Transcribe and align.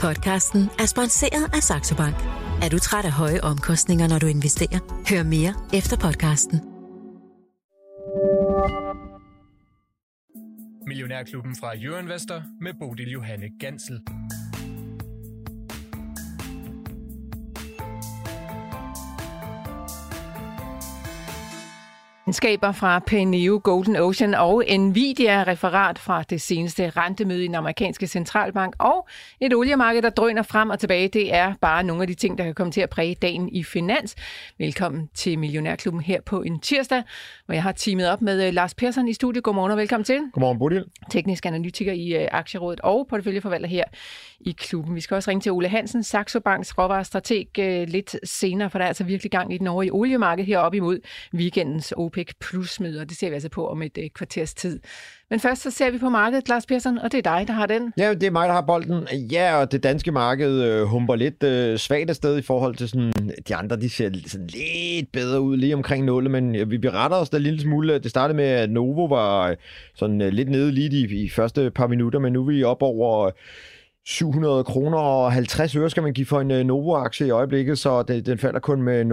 Podcasten 0.00 0.62
er 0.78 0.86
sponsoreret 0.86 1.54
af 1.54 1.62
Saxo 1.62 1.96
Bank. 1.96 2.16
Er 2.62 2.68
du 2.68 2.78
træt 2.78 3.04
af 3.04 3.12
høje 3.12 3.40
omkostninger, 3.40 4.08
når 4.08 4.18
du 4.18 4.26
investerer? 4.26 4.78
Hør 5.10 5.22
mere 5.22 5.54
efter 5.78 5.96
podcasten. 5.96 6.60
Millionærklubben 10.86 11.56
fra 11.60 11.76
Jørgen 11.76 12.08
Vester 12.08 12.42
med 12.60 12.72
Bodil 12.80 13.10
Johanne 13.10 13.48
Gansel. 13.60 14.00
Skaber 22.32 22.72
fra 22.72 22.98
Peneo 22.98 23.60
Golden 23.64 23.96
Ocean 23.96 24.34
og 24.34 24.64
Nvidia 24.78 25.44
referat 25.46 25.98
fra 25.98 26.22
det 26.22 26.40
seneste 26.40 26.90
rentemøde 26.90 27.44
i 27.44 27.46
den 27.46 27.54
amerikanske 27.54 28.06
centralbank 28.06 28.74
og 28.78 29.08
et 29.40 29.54
oliemarked, 29.54 30.02
der 30.02 30.10
drøner 30.10 30.42
frem 30.42 30.70
og 30.70 30.78
tilbage. 30.78 31.08
Det 31.08 31.34
er 31.34 31.54
bare 31.60 31.84
nogle 31.84 32.02
af 32.02 32.08
de 32.08 32.14
ting, 32.14 32.38
der 32.38 32.44
kan 32.44 32.54
komme 32.54 32.72
til 32.72 32.80
at 32.80 32.90
præge 32.90 33.14
dagen 33.14 33.48
i 33.48 33.64
finans. 33.64 34.14
Velkommen 34.58 35.10
til 35.14 35.38
Millionærklubben 35.38 36.02
her 36.02 36.20
på 36.20 36.42
en 36.42 36.60
tirsdag, 36.60 37.02
hvor 37.46 37.54
jeg 37.54 37.62
har 37.62 37.72
teamet 37.72 38.08
op 38.08 38.22
med 38.22 38.46
øh, 38.46 38.54
Lars 38.54 38.74
Persson 38.74 39.08
i 39.08 39.12
studiet. 39.12 39.44
Godmorgen 39.44 39.72
og 39.72 39.78
velkommen 39.78 40.04
til. 40.04 40.20
Godmorgen, 40.32 40.58
Bodil. 40.58 40.84
Teknisk 41.10 41.46
analytiker 41.46 41.92
i 41.92 42.22
øh, 42.22 42.28
Aktierådet 42.30 42.80
og 42.80 43.06
porteføljeforvalter 43.10 43.68
her 43.68 43.84
i 44.40 44.54
klubben. 44.58 44.94
Vi 44.94 45.00
skal 45.00 45.14
også 45.14 45.30
ringe 45.30 45.40
til 45.40 45.52
Ole 45.52 45.68
Hansen, 45.68 46.02
Saxo 46.02 46.40
Banks 46.40 46.78
råvarestrateg 46.78 47.58
øh, 47.58 47.88
lidt 47.88 48.16
senere, 48.24 48.70
for 48.70 48.78
der 48.78 48.84
er 48.84 48.88
altså 48.88 49.04
virkelig 49.04 49.30
gang 49.30 49.54
i 49.54 49.58
den 49.58 49.66
over 49.66 49.82
i 49.82 49.90
oliemarkedet 49.90 50.46
heroppe 50.46 50.76
imod 50.76 50.98
weekendens 51.34 51.94
OPEC 51.96 52.28
plus 52.40 52.80
møder. 52.80 53.04
Det 53.04 53.16
ser 53.16 53.28
vi 53.28 53.34
altså 53.34 53.48
på 53.48 53.68
om 53.68 53.82
et 53.82 53.98
kvarters 54.14 54.54
tid. 54.54 54.80
Men 55.30 55.40
først 55.40 55.62
så 55.62 55.70
ser 55.70 55.90
vi 55.90 55.98
på 55.98 56.08
markedet, 56.08 56.48
Lars 56.48 56.66
Persson, 56.66 56.98
og 56.98 57.12
det 57.12 57.26
er 57.26 57.36
dig, 57.36 57.48
der 57.48 57.52
har 57.52 57.66
den. 57.66 57.92
Ja, 57.98 58.14
det 58.14 58.22
er 58.22 58.30
mig, 58.30 58.48
der 58.48 58.54
har 58.54 58.60
bolden. 58.60 59.08
Ja, 59.32 59.56
og 59.60 59.72
det 59.72 59.82
danske 59.82 60.12
marked 60.12 60.62
øh, 60.62 60.82
humper 60.82 61.14
lidt 61.14 61.42
øh, 61.42 61.78
svagt 61.78 62.10
afsted 62.10 62.38
i 62.38 62.42
forhold 62.42 62.76
til 62.76 62.88
sådan, 62.88 63.12
de 63.48 63.54
andre, 63.54 63.76
de 63.76 63.90
ser 63.90 64.10
sådan 64.26 64.46
lidt 64.46 65.12
bedre 65.12 65.40
ud 65.40 65.56
lige 65.56 65.74
omkring 65.74 66.04
nullet, 66.04 66.30
men 66.30 66.56
øh, 66.56 66.70
vi 66.70 66.78
beretter 66.78 67.16
os 67.16 67.30
da 67.30 67.36
en 67.36 67.42
lille 67.42 67.60
smule. 67.60 67.98
Det 67.98 68.10
startede 68.10 68.36
med, 68.36 68.44
at 68.44 68.70
Novo 68.70 69.04
var 69.04 69.50
øh, 69.50 69.56
sådan 69.94 70.20
øh, 70.20 70.32
lidt 70.32 70.48
nede 70.48 70.72
lige 70.72 70.90
i, 70.90 71.24
i 71.24 71.28
første 71.28 71.70
par 71.70 71.86
minutter, 71.86 72.18
men 72.18 72.32
nu 72.32 72.40
er 72.40 72.46
vi 72.46 72.62
op 72.64 72.82
over 72.82 73.30
700 74.08 74.64
kroner 74.64 74.98
og 74.98 75.32
50 75.32 75.76
øre 75.76 75.90
skal 75.90 76.02
man 76.02 76.12
give 76.12 76.26
for 76.26 76.40
en 76.40 76.50
øh, 76.50 76.64
Novo-aktie 76.64 77.26
i 77.26 77.30
øjeblikket, 77.30 77.78
så 77.78 78.02
det, 78.02 78.26
den 78.26 78.38
falder 78.38 78.60
kun 78.60 78.82
med 78.82 79.04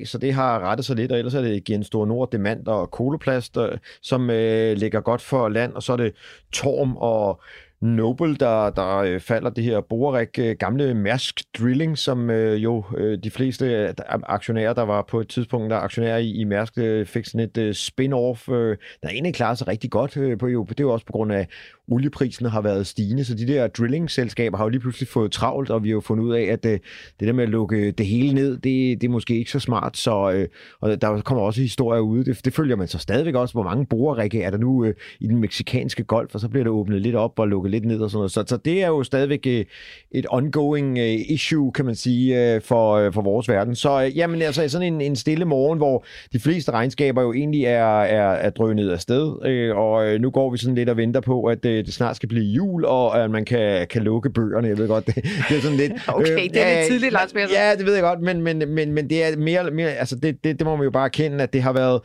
0,3, 0.00 0.04
så 0.04 0.18
det 0.18 0.34
har 0.34 0.60
rettet 0.60 0.86
sig 0.86 0.96
lidt, 0.96 1.12
og 1.12 1.18
ellers 1.18 1.34
er 1.34 1.40
det 1.40 1.56
igen 1.56 1.84
Store 1.84 2.06
Nord, 2.06 2.30
Demand 2.30 2.66
og 2.66 2.90
Koloplast, 2.90 3.56
øh, 3.56 3.78
som 4.02 4.30
øh, 4.30 4.76
ligger 4.76 5.00
godt 5.00 5.20
for 5.20 5.48
land, 5.48 5.72
og 5.72 5.82
så 5.82 5.92
er 5.92 5.96
det 5.96 6.14
Torm 6.52 6.96
og 6.96 7.40
Noble, 7.82 8.36
der, 8.36 8.70
der 8.70 8.96
øh, 8.96 9.20
falder 9.20 9.50
det 9.50 9.64
her 9.64 9.80
Borerik 9.80 10.38
øh, 10.38 10.56
gamle 10.58 10.94
Mærsk 10.94 11.40
Drilling, 11.58 11.98
som 11.98 12.30
øh, 12.30 12.62
jo 12.62 12.84
øh, 12.96 13.18
de 13.24 13.30
fleste 13.30 13.66
øh, 13.66 13.94
aktionærer, 14.08 14.72
der 14.72 14.82
var 14.82 15.02
på 15.02 15.20
et 15.20 15.28
tidspunkt 15.28 15.70
der 15.70 15.76
aktionærer 15.76 16.18
i, 16.18 16.30
i 16.30 16.44
Mærsk, 16.44 16.78
øh, 16.78 17.06
fik 17.06 17.24
sådan 17.24 17.40
et 17.40 17.58
øh, 17.58 17.74
spin-off, 17.74 18.52
øh, 18.52 18.76
der 19.02 19.08
egentlig 19.08 19.34
klarer 19.34 19.54
sig 19.54 19.68
rigtig 19.68 19.90
godt 19.90 20.16
øh, 20.16 20.38
på 20.38 20.46
jo. 20.46 20.64
Det 20.64 20.80
er 20.80 20.84
jo 20.84 20.92
også 20.92 21.06
på 21.06 21.12
grund 21.12 21.32
af 21.32 21.46
olieprisen 21.88 22.46
har 22.46 22.60
været 22.60 22.86
stigende, 22.86 23.24
så 23.24 23.34
de 23.34 23.46
der 23.46 23.68
drilling-selskaber 23.68 24.56
har 24.56 24.64
jo 24.64 24.68
lige 24.68 24.80
pludselig 24.80 25.08
fået 25.08 25.32
travlt, 25.32 25.70
og 25.70 25.82
vi 25.82 25.88
har 25.88 25.92
jo 25.92 26.00
fundet 26.00 26.24
ud 26.24 26.34
af, 26.34 26.42
at 26.42 26.62
det, 26.62 26.80
det 27.20 27.28
der 27.28 27.34
med 27.34 27.44
at 27.44 27.50
lukke 27.50 27.90
det 27.90 28.06
hele 28.06 28.34
ned, 28.34 28.50
det, 28.52 29.00
det 29.00 29.04
er 29.04 29.08
måske 29.08 29.38
ikke 29.38 29.50
så 29.50 29.60
smart, 29.60 29.96
så 29.96 30.32
øh, 30.32 30.48
og 30.80 31.00
der 31.02 31.20
kommer 31.20 31.44
også 31.44 31.60
historier 31.60 32.00
ude, 32.00 32.24
det, 32.24 32.44
det 32.44 32.54
følger 32.54 32.76
man 32.76 32.88
så 32.88 32.98
stadigvæk 32.98 33.34
også, 33.34 33.54
hvor 33.54 33.62
mange 33.62 33.86
borerikke 33.86 34.42
er 34.42 34.50
der 34.50 34.58
nu 34.58 34.84
øh, 34.84 34.94
i 35.20 35.26
den 35.26 35.38
meksikanske 35.38 36.04
golf, 36.04 36.34
og 36.34 36.40
så 36.40 36.48
bliver 36.48 36.64
det 36.64 36.70
åbnet 36.70 37.00
lidt 37.00 37.16
op 37.16 37.38
og 37.38 37.48
lukket 37.48 37.71
lidt 37.72 37.84
ned 37.84 38.00
og 38.00 38.10
sådan 38.10 38.18
noget, 38.18 38.32
så, 38.32 38.44
så 38.46 38.56
det 38.56 38.82
er 38.82 38.86
jo 38.86 39.02
stadigvæk 39.02 39.46
øh, 39.46 39.64
et 40.10 40.26
ongoing 40.30 40.98
øh, 40.98 41.14
issue, 41.28 41.72
kan 41.72 41.84
man 41.84 41.94
sige, 41.94 42.54
øh, 42.54 42.60
for, 42.60 43.10
for 43.10 43.22
vores 43.22 43.48
verden. 43.48 43.74
Så 43.74 43.98
jamen 43.98 44.42
altså 44.42 44.68
sådan 44.68 44.94
en, 44.94 45.00
en 45.00 45.16
stille 45.16 45.44
morgen, 45.44 45.78
hvor 45.78 46.04
de 46.32 46.40
fleste 46.40 46.72
regnskaber 46.72 47.22
jo 47.22 47.32
egentlig 47.32 47.64
er, 47.64 48.00
er, 48.00 48.32
er 48.32 48.50
drønet 48.50 48.90
afsted, 48.90 49.46
øh, 49.46 49.76
og 49.76 50.20
nu 50.20 50.30
går 50.30 50.50
vi 50.50 50.58
sådan 50.58 50.74
lidt 50.74 50.88
og 50.88 50.96
venter 50.96 51.20
på, 51.20 51.44
at 51.44 51.64
øh, 51.64 51.86
det 51.86 51.94
snart 51.94 52.16
skal 52.16 52.28
blive 52.28 52.44
jul, 52.44 52.84
og 52.84 53.24
at 53.24 53.30
man 53.30 53.44
kan, 53.44 53.86
kan 53.86 54.02
lukke 54.02 54.30
bøgerne. 54.30 54.68
Jeg 54.68 54.78
ved 54.78 54.88
godt, 54.88 55.06
det, 55.14 55.14
det 55.48 55.56
er 55.56 55.60
sådan 55.60 55.76
lidt... 55.76 55.92
okay, 56.08 56.32
øh, 56.32 56.50
det 56.54 56.62
er 56.62 56.78
lidt 56.78 56.86
tidligt, 56.90 57.12
Lars. 57.12 57.34
Ja, 57.34 57.74
det 57.78 57.86
ved 57.86 57.94
jeg 57.94 58.02
godt, 58.02 58.20
men, 58.20 58.42
men, 58.42 58.62
men, 58.68 58.92
men 58.92 59.10
det 59.10 59.24
er 59.24 59.36
mere... 59.36 59.70
mere 59.70 59.90
altså 59.90 60.16
det, 60.16 60.44
det, 60.44 60.58
det 60.58 60.66
må 60.66 60.76
man 60.76 60.84
jo 60.84 60.90
bare 60.90 61.04
erkende, 61.04 61.42
at 61.42 61.52
det 61.52 61.62
har 61.62 61.72
været 61.72 62.00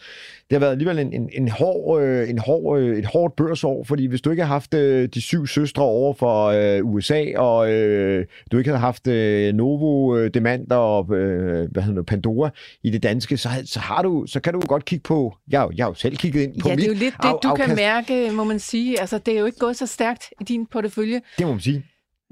det 0.49 0.55
har 0.55 0.59
været 0.59 0.71
alligevel 0.71 0.99
en, 0.99 1.13
en, 1.13 1.29
en, 1.33 1.47
hård, 1.49 2.01
øh, 2.01 2.29
en 2.29 2.37
hård, 2.37 2.79
øh, 2.79 2.97
et 2.97 3.05
hårdt 3.05 3.35
børsår, 3.35 3.83
fordi 3.83 4.05
hvis 4.05 4.21
du 4.21 4.29
ikke 4.31 4.43
har 4.43 4.53
haft 4.53 4.73
øh, 4.73 5.09
de 5.13 5.21
syv 5.21 5.47
søstre 5.47 5.83
over 5.83 6.13
for 6.13 6.45
øh, 6.45 6.85
USA, 6.85 7.25
og 7.37 7.71
øh, 7.71 8.25
du 8.51 8.57
ikke 8.57 8.69
har 8.69 8.77
haft 8.77 9.07
øh, 9.07 9.53
Novo, 9.53 10.17
øh, 10.17 10.33
Demand 10.33 10.71
og 10.71 11.15
øh, 11.15 11.71
hvad 11.71 11.83
hedder 11.83 11.99
det, 12.01 12.05
Pandora 12.05 12.49
i 12.83 12.89
det 12.89 13.03
danske, 13.03 13.37
så, 13.37 13.49
så, 13.65 13.79
har 13.79 14.01
du, 14.01 14.25
så 14.27 14.39
kan 14.39 14.53
du 14.53 14.59
godt 14.59 14.85
kigge 14.85 15.03
på, 15.03 15.35
jeg, 15.51 15.67
jeg 15.75 15.85
har 15.85 15.89
jo 15.91 15.95
selv 15.95 16.17
kigget 16.17 16.41
ind 16.41 16.61
på 16.61 16.69
Ja, 16.69 16.75
mit 16.75 16.83
det 16.83 16.91
er 16.91 16.93
jo 16.95 16.99
lidt 16.99 17.15
det, 17.23 17.31
du 17.43 17.47
afkast. 17.47 17.67
kan 17.67 17.75
mærke, 17.75 18.31
må 18.31 18.43
man 18.43 18.59
sige. 18.59 18.99
Altså, 18.99 19.17
det 19.17 19.33
er 19.35 19.39
jo 19.39 19.45
ikke 19.45 19.59
gået 19.59 19.75
så 19.77 19.85
stærkt 19.85 20.23
i 20.41 20.43
din 20.43 20.65
portefølje. 20.71 21.21
Det 21.37 21.45
må 21.45 21.51
man 21.51 21.61
sige. 21.61 21.83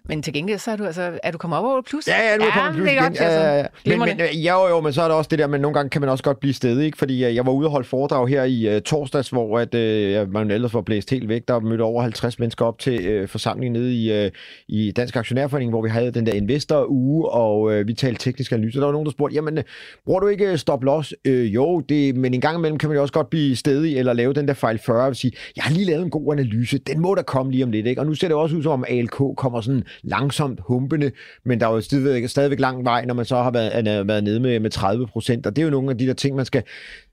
Men 0.08 0.22
til 0.22 0.34
gengæld, 0.34 0.60
så 0.60 0.72
er 0.72 0.76
du 0.76 0.86
altså, 0.86 1.20
er 1.24 1.32
du 1.32 1.38
kommet 1.38 1.60
op 1.60 1.66
over 1.66 1.82
plus? 1.82 2.08
Ja, 2.08 2.32
ja, 2.32 2.38
nu 2.38 2.42
er 2.42 2.46
jeg 2.46 2.54
kommet 2.54 2.76
plus 2.76 2.90
igen. 2.92 3.04
Godt, 3.04 3.22
altså. 3.22 3.40
ja, 3.40 3.58
ja. 3.58 3.68
Men, 3.86 4.00
men, 4.00 4.18
ja, 4.18 4.62
jo, 4.62 4.68
jo, 4.68 4.82
men 4.82 4.94
så 4.94 5.02
er 5.02 5.08
der 5.08 5.16
også 5.16 5.28
det 5.28 5.40
der, 5.40 5.48
men 5.48 5.62
nogle 5.62 5.76
gange 5.76 5.90
kan 5.90 6.02
man 6.02 6.10
også 6.10 6.24
godt 6.24 6.40
blive 6.40 6.54
stedig, 6.54 6.86
ikke? 6.86 6.98
Fordi 6.98 7.26
uh, 7.26 7.36
jeg 7.36 7.46
var 7.46 7.52
ude 7.52 7.68
og 7.68 7.72
holde 7.72 7.88
foredrag 7.88 8.28
her 8.28 8.44
i 8.44 8.76
uh, 8.76 8.82
torsdags, 8.82 9.30
hvor 9.30 9.60
at, 9.60 9.76
uh, 10.24 10.34
man 10.34 10.52
ellers 10.52 10.74
var 10.74 10.82
blæst 10.82 11.10
helt 11.10 11.30
væk. 11.30 11.48
Der 11.48 11.60
mødte 11.60 11.82
over 11.82 12.02
50 12.02 12.40
mennesker 12.40 12.66
op 12.66 12.80
til 12.80 13.22
uh, 13.22 13.30
forsamling 13.30 13.74
nede 13.74 13.96
i, 13.96 14.26
uh, 14.26 14.32
i 14.68 14.92
Dansk 14.92 15.16
Aktionærforening, 15.16 15.72
hvor 15.72 15.82
vi 15.82 15.90
havde 15.90 16.12
den 16.12 16.26
der 16.26 16.34
investor-uge, 16.34 17.30
og 17.30 17.62
uh, 17.62 17.88
vi 17.88 17.94
talte 17.94 18.20
teknisk 18.20 18.52
analyse. 18.52 18.80
Der 18.80 18.86
var 18.86 18.92
nogen, 18.92 19.06
der 19.06 19.12
spurgte, 19.12 19.36
jamen, 19.36 19.60
bruger 20.06 20.20
du 20.20 20.28
ikke 20.28 20.58
stop 20.58 20.84
loss? 20.84 21.14
Uh, 21.28 21.54
jo, 21.54 21.80
det, 21.80 22.16
men 22.16 22.34
en 22.34 22.42
gang 22.42 22.58
imellem 22.58 22.78
kan 22.78 22.90
man 22.90 22.96
jo 22.96 23.02
også 23.02 23.14
godt 23.14 23.30
blive 23.30 23.56
stedig, 23.56 23.98
eller 23.98 24.14
lave 24.14 24.34
den 24.34 24.48
der 24.48 24.54
fejl 24.54 24.80
40 24.86 25.08
og 25.08 25.16
sige, 25.16 25.32
jeg 25.56 25.64
har 25.64 25.74
lige 25.74 25.86
lavet 25.86 26.04
en 26.04 26.10
god 26.10 26.34
analyse, 26.34 26.78
den 26.78 27.00
må 27.00 27.16
der 27.16 27.22
komme 27.22 27.52
lige 27.52 27.64
om 27.64 27.72
lidt, 27.72 27.88
ikke? 27.88 28.02
Og 28.02 28.06
nu 28.06 28.14
ser 28.14 28.28
det 28.28 28.38
også 28.38 28.56
ud 28.56 28.64
som 28.64 28.72
om 28.72 28.86
ALK 28.88 29.22
kommer 29.38 29.62
sådan 29.62 29.84
langsomt 30.04 30.60
humpende, 30.64 31.12
men 31.44 31.60
der 31.60 31.68
er 31.68 31.72
jo 31.72 31.82
stadigvæk, 31.82 32.30
stadigvæk 32.30 32.60
lang 32.60 32.86
vej, 32.86 33.06
når 33.06 33.14
man 33.14 33.26
så 33.26 33.36
har 33.36 33.52
været, 33.52 34.00
øh, 34.00 34.08
været 34.08 34.24
nede 34.24 34.40
med, 34.40 34.60
med 34.60 34.70
30 34.70 35.08
procent, 35.08 35.46
og 35.46 35.56
det 35.56 35.62
er 35.62 35.66
jo 35.66 35.72
nogle 35.72 35.92
af 35.92 35.98
de 35.98 36.08
der 36.08 36.14
ting, 36.14 36.36
man 36.36 36.46
skal 36.46 36.64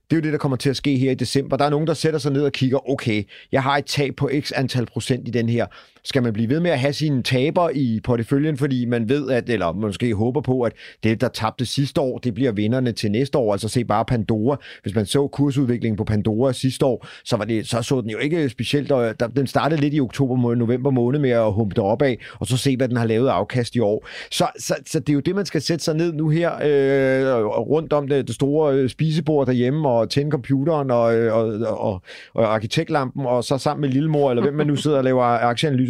det 0.09 0.17
er 0.17 0.21
jo 0.21 0.23
det, 0.23 0.33
der 0.33 0.39
kommer 0.39 0.57
til 0.57 0.69
at 0.69 0.75
ske 0.75 0.97
her 0.97 1.11
i 1.11 1.15
december. 1.15 1.57
Der 1.57 1.65
er 1.65 1.69
nogen, 1.69 1.87
der 1.87 1.93
sætter 1.93 2.19
sig 2.19 2.31
ned 2.31 2.45
og 2.45 2.51
kigger, 2.51 2.89
okay, 2.89 3.23
jeg 3.51 3.63
har 3.63 3.77
et 3.77 3.85
tab 3.85 4.15
på 4.15 4.29
x 4.41 4.51
antal 4.55 4.85
procent 4.85 5.27
i 5.27 5.31
den 5.31 5.49
her. 5.49 5.65
Skal 6.05 6.23
man 6.23 6.33
blive 6.33 6.49
ved 6.49 6.59
med 6.59 6.71
at 6.71 6.79
have 6.79 6.93
sine 6.93 7.23
taber 7.23 7.69
i 7.73 7.99
porteføljen, 8.03 8.57
fordi 8.57 8.85
man 8.85 9.09
ved, 9.09 9.29
at, 9.29 9.49
eller 9.49 9.71
måske 9.71 10.13
håber 10.13 10.41
på, 10.41 10.61
at 10.61 10.73
det, 11.03 11.21
der 11.21 11.27
tabte 11.27 11.65
sidste 11.65 12.01
år, 12.01 12.17
det 12.17 12.33
bliver 12.33 12.51
vinderne 12.51 12.91
til 12.91 13.11
næste 13.11 13.37
år. 13.37 13.51
Altså 13.51 13.67
se 13.67 13.85
bare 13.85 14.05
Pandora. 14.05 14.57
Hvis 14.81 14.95
man 14.95 15.05
så 15.05 15.27
kursudviklingen 15.27 15.97
på 15.97 16.03
Pandora 16.03 16.53
sidste 16.53 16.85
år, 16.85 17.07
så, 17.25 17.37
var 17.37 17.45
det, 17.45 17.67
så 17.67 17.81
så 17.81 18.01
den 18.01 18.09
jo 18.09 18.17
ikke 18.17 18.49
specielt. 18.49 18.91
Og 18.91 19.19
der, 19.19 19.27
den 19.27 19.47
startede 19.47 19.81
lidt 19.81 19.93
i 19.93 19.99
oktober 19.99 20.35
måned, 20.35 20.57
november 20.57 20.91
måned 20.91 21.19
med 21.19 21.29
at 21.29 21.53
humpe 21.53 21.75
det 21.75 22.01
af, 22.05 22.17
og 22.39 22.47
så 22.47 22.57
se, 22.57 22.77
hvad 22.77 22.87
den 22.87 22.97
har 22.97 23.05
lavet 23.05 23.29
afkast 23.29 23.75
i 23.75 23.79
år. 23.79 24.07
Så, 24.31 24.47
så, 24.59 24.75
så 24.87 24.99
det 24.99 25.09
er 25.09 25.13
jo 25.13 25.19
det, 25.19 25.35
man 25.35 25.45
skal 25.45 25.61
sætte 25.61 25.83
sig 25.83 25.95
ned 25.95 26.13
nu 26.13 26.29
her 26.29 26.51
øh, 26.53 27.45
rundt 27.45 27.93
om 27.93 28.07
det, 28.07 28.27
det 28.27 28.35
store 28.35 28.75
øh, 28.75 28.89
spisebord 28.89 29.47
derhjemme, 29.47 29.89
og 29.89 30.09
tænde 30.09 30.31
computeren 30.31 30.89
øh, 30.89 31.33
og, 31.33 31.45
og, 31.45 31.77
og, 31.77 32.01
og 32.33 32.53
arkitektlampen, 32.53 33.25
og 33.25 33.43
så 33.43 33.57
sammen 33.57 33.81
med 33.81 33.89
lillemor, 33.89 34.29
eller 34.29 34.43
hvem 34.43 34.53
man 34.53 34.67
nu 34.67 34.75
sidder 34.75 34.97
og 34.97 35.03
laver 35.03 35.23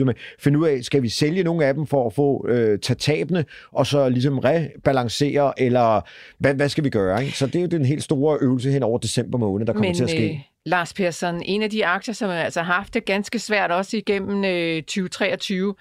aktieanalyser 0.03 0.06
med, 0.06 0.14
finde 0.40 0.59
ud 0.59 0.68
af, 0.68 0.84
skal 0.84 1.02
vi 1.02 1.09
sælge 1.09 1.44
nogle 1.44 1.66
af 1.66 1.74
dem 1.74 1.88
for 1.88 2.08
at 2.08 2.14
få 2.14 2.47
øh, 2.50 2.80
tage 2.80 2.97
tabene, 2.97 3.46
og 3.72 3.88
så 3.88 4.09
ligesom 4.09 4.40
rebalancere, 4.40 5.53
eller 5.58 6.02
hvad, 6.38 6.53
hvad 6.53 6.69
skal 6.69 6.84
vi 6.84 6.90
gøre? 6.90 7.25
Ikke? 7.25 7.38
Så 7.38 7.46
det 7.46 7.56
er 7.56 7.62
jo 7.62 7.68
den 7.68 7.86
helt 7.86 8.03
store 8.03 8.38
øvelse 8.41 8.72
hen 8.72 8.84
over 8.84 8.97
december 8.97 9.38
måned, 9.38 9.66
der 9.66 9.74
kommer 9.74 9.90
Men, 9.90 9.96
til 9.96 10.03
at 10.03 10.09
ske. 10.09 10.30
Øh... 10.30 10.40
Lars 10.66 10.94
Persson, 10.94 11.41
en 11.46 11.62
af 11.62 11.69
de 11.69 11.86
aktier, 11.86 12.14
som 12.14 12.30
altså 12.30 12.62
har 12.62 12.74
haft 12.74 12.94
det 12.94 13.06
ganske 13.06 13.40
svært 13.40 13.72
også 13.72 13.97
igennem 13.97 14.46
øh, 14.46 14.84
2023, 14.84 15.75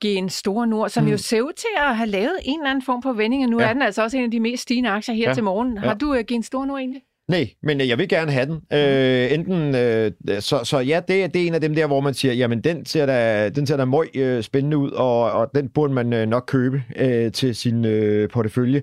Gen 0.00 0.28
Store 0.28 0.66
Nord, 0.66 0.88
som 0.88 1.04
mm. 1.04 1.10
jo 1.10 1.16
ser 1.16 1.40
ud 1.40 1.52
til 1.52 1.68
at 1.76 1.96
have 1.96 2.08
lavet 2.08 2.36
en 2.44 2.60
eller 2.60 2.70
anden 2.70 2.84
form 2.84 3.02
for 3.02 3.12
vending, 3.12 3.44
og 3.44 3.50
nu 3.50 3.60
ja. 3.60 3.68
er 3.68 3.72
den 3.72 3.82
altså 3.82 4.02
også 4.02 4.16
en 4.16 4.24
af 4.24 4.30
de 4.30 4.40
mest 4.40 4.62
stigende 4.62 4.90
aktier 4.90 5.14
her 5.14 5.28
ja. 5.28 5.34
til 5.34 5.44
morgen. 5.44 5.78
Har 5.78 5.86
ja. 5.86 5.94
du 5.94 6.12
uh, 6.12 6.18
Gen 6.28 6.42
Store 6.42 6.66
Nord 6.66 6.78
egentlig? 6.78 7.02
Nej, 7.32 7.50
men 7.62 7.80
øh, 7.80 7.88
jeg 7.88 7.98
vil 7.98 8.08
gerne 8.08 8.32
have 8.32 8.46
den. 8.46 8.78
Øh, 8.78 9.32
enten, 9.32 9.74
øh, 9.74 10.12
så, 10.40 10.60
så 10.64 10.78
ja, 10.78 11.00
det, 11.08 11.34
det 11.34 11.42
er 11.42 11.46
en 11.46 11.54
af 11.54 11.60
dem 11.60 11.74
der, 11.74 11.86
hvor 11.86 12.00
man 12.00 12.14
siger, 12.14 12.34
jamen 12.34 12.60
den 12.60 12.86
ser 12.86 13.06
da, 13.06 13.48
den 13.48 13.66
ser 13.66 13.76
da 13.76 13.84
møg 13.84 14.10
øh, 14.16 14.42
spændende 14.42 14.76
ud, 14.76 14.90
og, 14.90 15.32
og 15.32 15.50
den 15.54 15.68
burde 15.68 15.92
man 15.92 16.12
øh, 16.12 16.28
nok 16.28 16.44
købe 16.46 16.82
øh, 16.96 17.32
til 17.32 17.54
sin 17.54 17.84
øh, 17.84 18.28
portefølje 18.28 18.82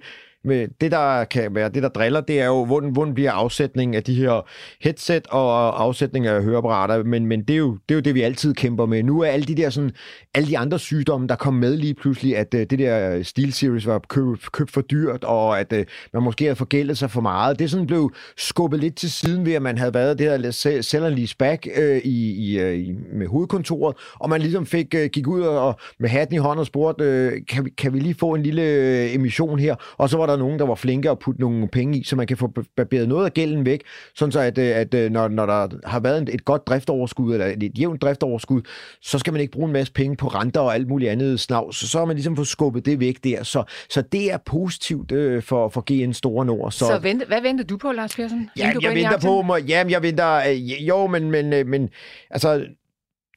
med 0.50 0.68
det, 0.82 0.92
der 0.92 1.24
kan 1.24 1.56
være 1.56 1.70
det, 1.70 1.84
der 1.84 1.90
driller, 1.90 2.22
det 2.22 2.42
er 2.42 2.46
jo, 2.46 2.66
hvordan, 2.66 2.90
hvordan 2.90 3.14
bliver 3.14 3.32
afsætningen 3.32 3.96
af 3.96 4.04
de 4.04 4.16
her 4.16 4.48
headset 4.82 5.28
og 5.28 5.84
afsætning 5.84 6.28
af 6.28 6.44
høreapparater, 6.44 7.04
men, 7.04 7.26
men 7.26 7.44
det, 7.44 7.54
er 7.54 7.58
jo, 7.58 7.72
det 7.90 7.96
er 7.96 7.96
jo 7.96 8.02
det, 8.02 8.16
vi 8.16 8.22
altid 8.22 8.54
kæmper 8.54 8.86
med. 8.86 9.04
Nu 9.04 9.22
er 9.22 9.28
alle 9.28 9.46
de 9.46 9.56
der 9.56 9.70
sådan, 9.70 9.92
alle 10.34 10.50
de 10.50 10.58
andre 10.58 10.80
sygdomme, 10.80 11.28
der 11.28 11.36
kom 11.36 11.54
med 11.54 11.78
lige 11.78 11.94
pludselig, 11.94 12.38
at 12.38 12.54
uh, 12.54 12.60
det 12.60 12.80
der 12.80 13.24
Steel 13.24 13.54
Series 13.54 13.88
var 13.88 14.00
købt 14.10 14.52
køb 14.52 14.70
for 14.70 14.82
dyrt, 14.82 15.24
og 15.24 15.60
at 15.60 15.74
uh, 15.74 15.80
man 16.14 16.24
måske 16.24 16.46
havde 16.46 16.56
forgældet 16.56 16.98
sig 16.98 17.12
for 17.12 17.22
meget. 17.22 17.60
Det 17.60 17.72
sådan 17.72 17.88
blev 17.88 18.14
skubbet 18.38 18.80
lidt 18.80 18.96
til 18.96 19.12
siden 19.12 19.46
ved, 19.46 19.54
at 19.54 19.62
man 19.62 19.78
havde 19.78 19.94
været 19.94 20.20
det 20.20 20.28
her 20.28 20.82
sell 20.82 21.06
and 21.06 21.16
lease 21.16 21.36
back 21.38 21.68
uh, 21.78 21.98
i, 21.98 22.32
i, 22.32 22.60
uh, 22.60 22.96
med 23.14 23.28
hovedkontoret, 23.28 23.96
og 24.20 24.30
man 24.30 24.42
ligesom 24.42 24.66
fik, 24.66 24.96
uh, 24.98 25.06
gik 25.06 25.28
ud 25.28 25.42
og 25.42 25.80
med 26.00 26.10
hatten 26.10 26.36
i 26.36 26.38
hånden 26.38 26.60
og 26.60 26.66
spurgte, 26.66 27.28
uh, 27.28 27.34
kan, 27.50 27.66
vi, 27.66 27.70
kan 27.70 27.94
vi 27.94 28.00
lige 28.00 28.16
få 28.20 28.34
en 28.34 28.44
lille 28.44 29.14
emission 29.16 29.60
her? 29.60 29.76
Og 29.98 30.10
så 30.10 30.18
var 30.18 30.26
der 30.26 30.38
nogen, 30.40 30.60
der 30.60 30.66
var 30.66 30.76
flinke 30.76 31.10
at 31.10 31.20
putte 31.20 31.42
nogle 31.42 31.68
penge 31.68 31.98
i, 31.98 32.04
så 32.04 32.16
man 32.16 32.28
kan 32.28 32.38
få 32.38 32.54
barberet 32.78 33.10
noget 33.10 33.26
af 33.26 33.34
gælden 33.34 33.66
væk, 33.66 33.82
sådan 34.16 34.32
så 34.32 34.40
at, 34.40 34.58
at 34.58 35.12
når, 35.12 35.28
når 35.28 35.46
der 35.46 35.68
har 35.86 36.00
været 36.00 36.30
et 36.34 36.46
godt 36.46 36.68
driftoverskud, 36.68 37.34
eller 37.34 37.46
et 37.46 37.80
jævnt 37.80 38.02
driftoverskud, 38.02 38.62
så 39.02 39.20
skal 39.20 39.34
man 39.34 39.42
ikke 39.42 39.52
bruge 39.52 39.68
en 39.68 39.74
masse 39.74 39.94
penge 39.94 40.16
på 40.16 40.28
renter 40.28 40.60
og 40.60 40.76
alt 40.76 40.88
muligt 40.88 41.12
andet 41.12 41.40
snavs. 41.40 41.78
Så, 41.78 41.88
så 41.88 41.98
har 41.98 42.06
man 42.06 42.16
ligesom 42.16 42.36
fået 42.36 42.48
skubbet 42.48 42.86
det 42.86 43.00
væk 43.00 43.24
der. 43.24 43.44
Så, 43.44 43.64
så 43.90 44.02
det 44.02 44.32
er 44.32 44.38
positivt 44.38 45.12
øh, 45.12 45.44
for, 45.44 45.70
for 45.70 45.84
GN 45.88 46.14
Store 46.14 46.46
Nord. 46.46 46.72
Så, 46.72 46.86
så 46.86 47.00
vent, 47.00 47.28
hvad 47.28 47.42
venter 47.42 47.64
du 47.64 47.78
på, 47.78 47.92
Lars 47.92 48.16
Persson? 48.16 48.50
Ja, 48.58 48.72
jeg 48.82 48.96
venter 48.96 49.20
på 49.20 49.42
mig. 49.42 49.64
Jamen, 49.64 49.92
jeg 49.92 50.04
venter... 50.04 50.36
Øh, 50.50 50.88
jo, 50.88 51.08
men, 51.08 51.32
men, 51.32 51.54
øh, 51.54 51.68
men 51.68 51.90
altså, 52.30 52.66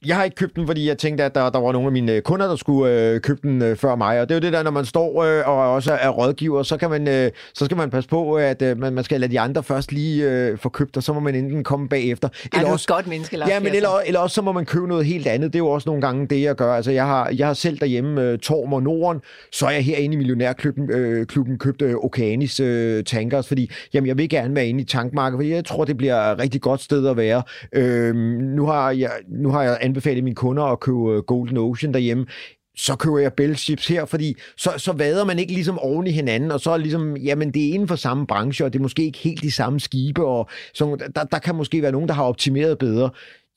jeg 0.07 0.17
har 0.17 0.25
ikke 0.25 0.35
købt 0.35 0.57
den, 0.57 0.67
fordi 0.67 0.89
jeg 0.89 0.99
tænkte, 0.99 1.25
at 1.25 1.35
der, 1.35 1.51
der 1.51 1.59
var 1.59 1.73
nogle 1.73 1.87
af 1.87 1.93
mine 1.93 2.21
kunder, 2.21 2.47
der 2.47 2.57
skulle 2.57 2.93
øh, 2.93 3.21
købe 3.21 3.41
den 3.43 3.63
øh, 3.63 3.77
før 3.77 3.95
mig. 3.95 4.21
Og 4.21 4.29
det 4.29 4.35
er 4.35 4.39
jo 4.39 4.41
det 4.41 4.53
der, 4.53 4.63
når 4.63 4.71
man 4.71 4.85
står 4.85 5.23
øh, 5.23 5.49
og 5.49 5.73
også 5.73 5.93
er 5.93 6.09
rådgiver, 6.09 6.63
så, 6.63 6.77
kan 6.77 6.91
man, 6.91 7.09
øh, 7.09 7.31
så 7.55 7.65
skal 7.65 7.77
man 7.77 7.91
passe 7.91 8.09
på, 8.09 8.35
at 8.35 8.63
øh, 8.63 8.79
man, 8.79 8.93
man 8.93 9.05
skal 9.05 9.21
lade 9.21 9.33
de 9.33 9.41
andre 9.41 9.63
først 9.63 9.93
lige 9.93 10.31
øh, 10.31 10.59
få 10.59 10.69
købt, 10.69 10.97
og 10.97 11.03
så 11.03 11.13
må 11.13 11.21
man 11.21 11.35
enten 11.35 11.65
komme 11.65 11.89
bagefter. 11.89 12.29
Eller 12.53 12.69
er 12.69 12.73
også, 12.73 12.89
godt 12.89 13.07
menneske, 13.07 13.37
Lars 13.37 13.49
Ja, 13.51 13.61
men 13.61 13.75
eller, 13.75 13.89
eller 14.07 14.21
også 14.21 14.35
så 14.35 14.43
må 14.43 14.53
man 14.53 14.65
købe 14.65 14.89
noget 14.89 15.07
helt 15.07 15.27
andet. 15.27 15.53
Det 15.53 15.59
er 15.59 15.65
jo 15.65 15.69
også 15.69 15.89
nogle 15.89 16.03
gange 16.03 16.27
det, 16.27 16.43
jeg 16.43 16.55
gør. 16.55 16.75
Altså, 16.75 16.91
jeg 16.91 17.07
har, 17.07 17.33
jeg 17.37 17.47
har 17.47 17.55
selv 17.55 17.79
derhjemme 17.79 18.23
øh, 18.23 18.39
Torm 18.39 18.73
og 18.73 18.83
Norden, 18.83 19.21
så 19.53 19.67
er 19.67 19.71
jeg 19.71 19.85
herinde 19.85 20.15
i 20.15 20.17
Millionærklubben 20.17 20.91
øh, 20.91 21.27
klubben 21.27 21.59
købt 21.59 21.83
øh, 21.83 21.95
Okeanis 21.95 22.61
øh, 22.61 23.05
tankers, 23.05 23.49
fordi 23.49 23.71
jamen, 23.95 24.09
jeg 24.09 24.19
vil 24.19 24.29
gerne 24.29 24.55
være 24.55 24.67
inde 24.67 24.81
i 24.81 24.85
tankmarkedet, 24.85 25.39
fordi 25.39 25.51
jeg 25.51 25.65
tror, 25.65 25.85
det 25.85 25.97
bliver 25.97 26.17
et 26.17 26.39
rigtig 26.39 26.61
godt 26.61 26.81
sted 26.81 27.07
at 27.07 27.17
være. 27.17 27.43
Øh, 27.73 28.15
nu, 28.15 28.67
har 28.67 28.91
jeg, 28.91 29.11
nu 29.29 29.51
har 29.51 29.63
jeg 29.63 29.79
anbefale 29.93 30.23
mine 30.23 30.35
kunder 30.35 30.63
at 30.63 30.81
købe 30.81 31.13
øh, 31.13 31.23
Golden 31.23 31.57
Ocean 31.57 31.95
derhjemme 31.95 32.27
så 32.77 32.97
køber 32.97 33.19
jeg 33.19 33.33
Bell 33.33 33.57
Chips 33.57 33.89
her, 33.89 34.05
fordi 34.05 34.37
så, 34.57 34.71
så 34.77 34.93
vader 34.93 35.25
man 35.25 35.39
ikke 35.39 35.53
ligesom 35.53 35.79
oven 35.79 36.07
i 36.07 36.11
hinanden, 36.11 36.51
og 36.51 36.61
så 36.61 36.71
er 36.71 36.77
ligesom, 36.77 37.17
jamen 37.17 37.55
det 37.55 37.69
er 37.69 37.73
inden 37.73 37.89
for 37.89 37.97
samme 37.97 38.27
branche, 38.27 38.65
og 38.65 38.73
det 38.73 38.79
er 38.79 38.83
måske 38.83 39.05
ikke 39.05 39.19
helt 39.19 39.43
de 39.43 39.51
samme 39.51 39.81
skibe, 39.81 40.25
og 40.27 40.49
så, 40.75 40.97
der, 41.15 41.25
der 41.25 41.39
kan 41.39 41.55
måske 41.55 41.83
være 41.83 41.93
nogen, 41.93 42.09
der 42.09 42.15
har 42.15 42.25
optimeret 42.25 42.79
bedre. 42.79 43.11